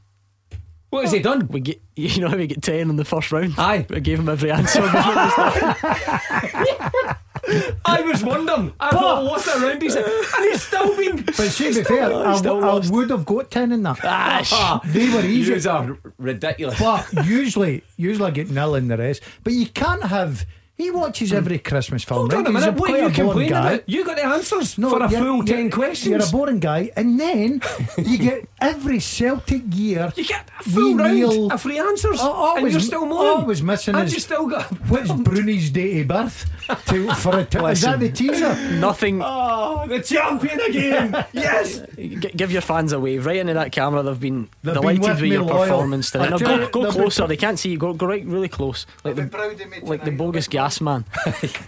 What 0.90 1.04
has 1.04 1.12
he 1.12 1.20
done? 1.20 1.46
We 1.48 1.60
get, 1.60 1.80
you 1.96 2.20
know 2.20 2.28
how 2.28 2.36
we 2.36 2.46
get 2.46 2.62
ten 2.62 2.90
in 2.90 2.96
the 2.96 3.04
first 3.04 3.30
round. 3.30 3.54
Aye. 3.58 3.86
I 3.90 3.98
gave 4.00 4.18
him 4.18 4.28
every 4.28 4.50
answer. 4.50 4.80
before 4.80 5.00
we 5.00 5.30
started. 5.30 7.16
I 7.84 8.02
was 8.02 8.22
wondering. 8.24 8.72
I 8.80 8.90
thought, 8.90 9.24
what's 9.24 9.44
that 9.46 9.60
round? 9.62 9.82
He 9.82 9.90
said, 9.90 10.04
and 10.04 10.44
he's 10.44 10.62
still 10.62 10.96
been. 10.96 11.22
But 11.24 11.34
see, 11.34 11.72
to 11.72 11.78
be 11.80 11.84
fair, 11.84 12.12
I, 12.12 12.36
still 12.36 12.62
I 12.62 12.66
lost. 12.68 12.92
would 12.92 13.10
have 13.10 13.24
got 13.24 13.50
10 13.50 13.72
in 13.72 13.82
that. 13.84 13.98
Ah, 14.04 14.80
They 14.86 15.08
were 15.12 15.24
easy. 15.24 15.52
Yous 15.52 15.66
are 15.66 15.96
ridiculous. 16.18 16.78
But 16.78 17.06
usually, 17.26 17.82
usually 17.96 18.28
I 18.28 18.30
get 18.30 18.50
nil 18.50 18.74
in 18.76 18.88
the 18.88 18.96
rest. 18.96 19.22
But 19.44 19.52
you 19.54 19.66
can't 19.66 20.02
have. 20.04 20.44
He 20.80 20.90
watches 20.90 21.32
every 21.32 21.58
Christmas 21.58 22.04
film. 22.04 22.20
Hold 22.30 22.32
on 22.34 22.38
right? 22.44 22.46
a 22.46 22.52
He's 22.52 22.60
minute. 22.66 22.80
What 22.80 22.90
are 22.90 22.98
you 22.98 23.06
a 23.06 23.10
complaining 23.10 23.50
guy. 23.50 23.72
about? 23.74 23.88
You 23.88 24.04
got 24.04 24.16
the 24.16 24.24
answers 24.24 24.78
No, 24.78 24.90
for 24.90 25.02
a 25.02 25.10
you're- 25.10 25.22
full 25.22 25.36
you're- 25.44 25.46
10 25.62 25.70
questions. 25.70 26.10
You're 26.10 26.26
a 26.28 26.30
boring 26.32 26.58
guy, 26.60 26.90
and 26.96 27.18
then 27.20 27.60
you 27.98 28.18
get 28.18 28.48
every 28.60 29.00
Celtic 29.00 29.62
year. 29.74 30.12
You 30.16 30.24
get 30.24 30.48
a 30.58 30.62
full 30.62 30.94
round 30.96 31.14
kneel- 31.14 31.52
of 31.52 31.60
free 31.60 31.78
answers, 31.78 32.18
Oh, 32.20 32.32
oh, 32.34 32.54
and 32.56 32.64
was- 32.64 32.72
you're 32.72 32.80
still 32.80 33.02
oh, 33.04 33.06
moaning. 33.06 33.46
was 33.46 33.62
missing 33.62 33.94
And 33.94 34.06
is- 34.06 34.14
you 34.14 34.20
still 34.20 34.46
got. 34.46 34.64
What's 34.88 35.12
Bruni's 35.12 35.70
date 35.70 36.00
of 36.02 36.08
birth? 36.08 36.46
To, 36.86 37.12
for 37.14 37.38
a 37.40 37.44
t- 37.44 37.58
is 37.58 37.80
that 37.82 37.98
the 37.98 38.10
teaser? 38.10 38.54
Nothing. 38.78 39.20
Oh, 39.24 39.86
the 39.88 40.00
champion 40.00 40.60
again! 40.60 41.26
yes. 41.32 41.82
G- 41.96 42.16
give 42.16 42.52
your 42.52 42.62
fans 42.62 42.92
a 42.92 43.00
wave 43.00 43.26
right 43.26 43.36
into 43.38 43.54
that 43.54 43.72
camera. 43.72 44.02
They've 44.04 44.18
been 44.20 44.48
They've 44.62 44.74
been 44.74 44.80
delighted 44.80 45.02
with 45.02 45.20
with, 45.20 45.32
your 45.32 45.42
loyal. 45.42 45.64
performance 45.64 46.14
I 46.14 46.26
tonight. 46.26 46.40
No, 46.40 46.68
go 46.68 46.84
go 46.84 46.90
closer. 46.92 47.22
pr- 47.24 47.28
They 47.28 47.36
can't 47.36 47.58
see 47.58 47.70
you. 47.70 47.78
Go, 47.78 47.92
go 47.92 48.06
right, 48.06 48.24
really 48.24 48.48
close, 48.48 48.86
like 49.04 49.16
the 49.16 49.26
proud 49.26 49.60
of 49.60 49.68
me 49.68 49.80
like 49.82 50.04
the 50.04 50.12
bogus 50.12 50.46
gas 50.46 50.69
man. 50.78 51.06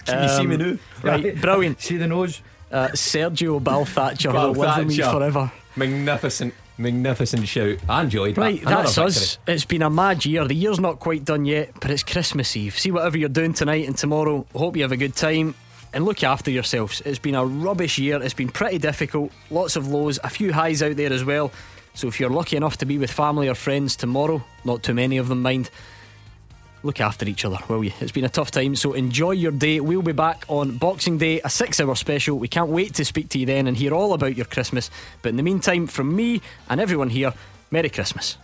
Can 0.04 0.22
you 0.22 0.28
see 0.28 0.46
me 0.46 0.58
now? 0.58 0.76
Right, 1.02 1.34
brilliant. 1.40 1.80
See 1.80 1.96
the 1.96 2.06
nose? 2.06 2.42
Uh, 2.70 2.88
Sergio 2.88 3.62
Bal 3.64 3.86
Thatcher 3.86 4.30
will 4.32 4.52
live 4.52 4.78
with 4.86 4.88
me 4.88 5.02
forever. 5.02 5.50
Magnificent, 5.76 6.52
magnificent 6.78 7.48
shout. 7.48 7.78
I 7.88 8.02
enjoyed 8.02 8.36
Right, 8.36 8.60
that. 8.60 8.66
Another 8.66 8.82
that's 8.84 8.98
us. 8.98 9.38
It's 9.46 9.64
been 9.64 9.82
a 9.82 9.90
mad 9.90 10.24
year. 10.26 10.46
The 10.46 10.54
year's 10.54 10.80
not 10.80 11.00
quite 11.00 11.24
done 11.24 11.44
yet, 11.46 11.70
but 11.80 11.90
it's 11.90 12.02
Christmas 12.02 12.54
Eve. 12.56 12.78
See 12.78 12.90
whatever 12.90 13.16
you're 13.16 13.28
doing 13.28 13.54
tonight 13.54 13.86
and 13.86 13.96
tomorrow. 13.96 14.46
Hope 14.54 14.76
you 14.76 14.82
have 14.82 14.92
a 14.92 14.96
good 14.96 15.14
time 15.16 15.54
and 15.94 16.04
look 16.04 16.22
after 16.24 16.50
yourselves. 16.50 17.02
It's 17.04 17.18
been 17.18 17.34
a 17.34 17.44
rubbish 17.44 17.98
year. 17.98 18.22
It's 18.22 18.34
been 18.34 18.48
pretty 18.48 18.78
difficult. 18.78 19.32
Lots 19.50 19.76
of 19.76 19.88
lows, 19.88 20.18
a 20.24 20.30
few 20.30 20.52
highs 20.52 20.82
out 20.82 20.96
there 20.96 21.12
as 21.12 21.24
well. 21.24 21.50
So 21.94 22.08
if 22.08 22.18
you're 22.18 22.30
lucky 22.30 22.56
enough 22.56 22.78
to 22.78 22.86
be 22.86 22.96
with 22.96 23.10
family 23.10 23.48
or 23.48 23.54
friends 23.54 23.96
tomorrow, 23.96 24.42
not 24.64 24.82
too 24.82 24.94
many 24.94 25.18
of 25.18 25.28
them 25.28 25.42
mind, 25.42 25.68
look 26.82 27.00
after 27.00 27.26
each 27.26 27.44
other, 27.44 27.58
will 27.68 27.84
you? 27.84 27.92
It's 28.00 28.12
been 28.12 28.24
a 28.24 28.28
tough 28.28 28.50
time, 28.50 28.76
so 28.76 28.92
enjoy 28.92 29.32
your 29.32 29.52
day. 29.52 29.80
We'll 29.80 30.02
be 30.02 30.12
back 30.12 30.44
on 30.48 30.76
Boxing 30.78 31.18
Day, 31.18 31.40
a 31.44 31.50
six 31.50 31.80
hour 31.80 31.94
special. 31.94 32.38
We 32.38 32.48
can't 32.48 32.70
wait 32.70 32.94
to 32.94 33.04
speak 33.04 33.28
to 33.30 33.38
you 33.38 33.46
then 33.46 33.66
and 33.66 33.76
hear 33.76 33.94
all 33.94 34.12
about 34.12 34.36
your 34.36 34.46
Christmas. 34.46 34.90
But 35.22 35.30
in 35.30 35.36
the 35.36 35.42
meantime, 35.42 35.86
from 35.86 36.14
me 36.14 36.40
and 36.68 36.80
everyone 36.80 37.10
here, 37.10 37.32
Merry 37.70 37.88
Christmas. 37.88 38.36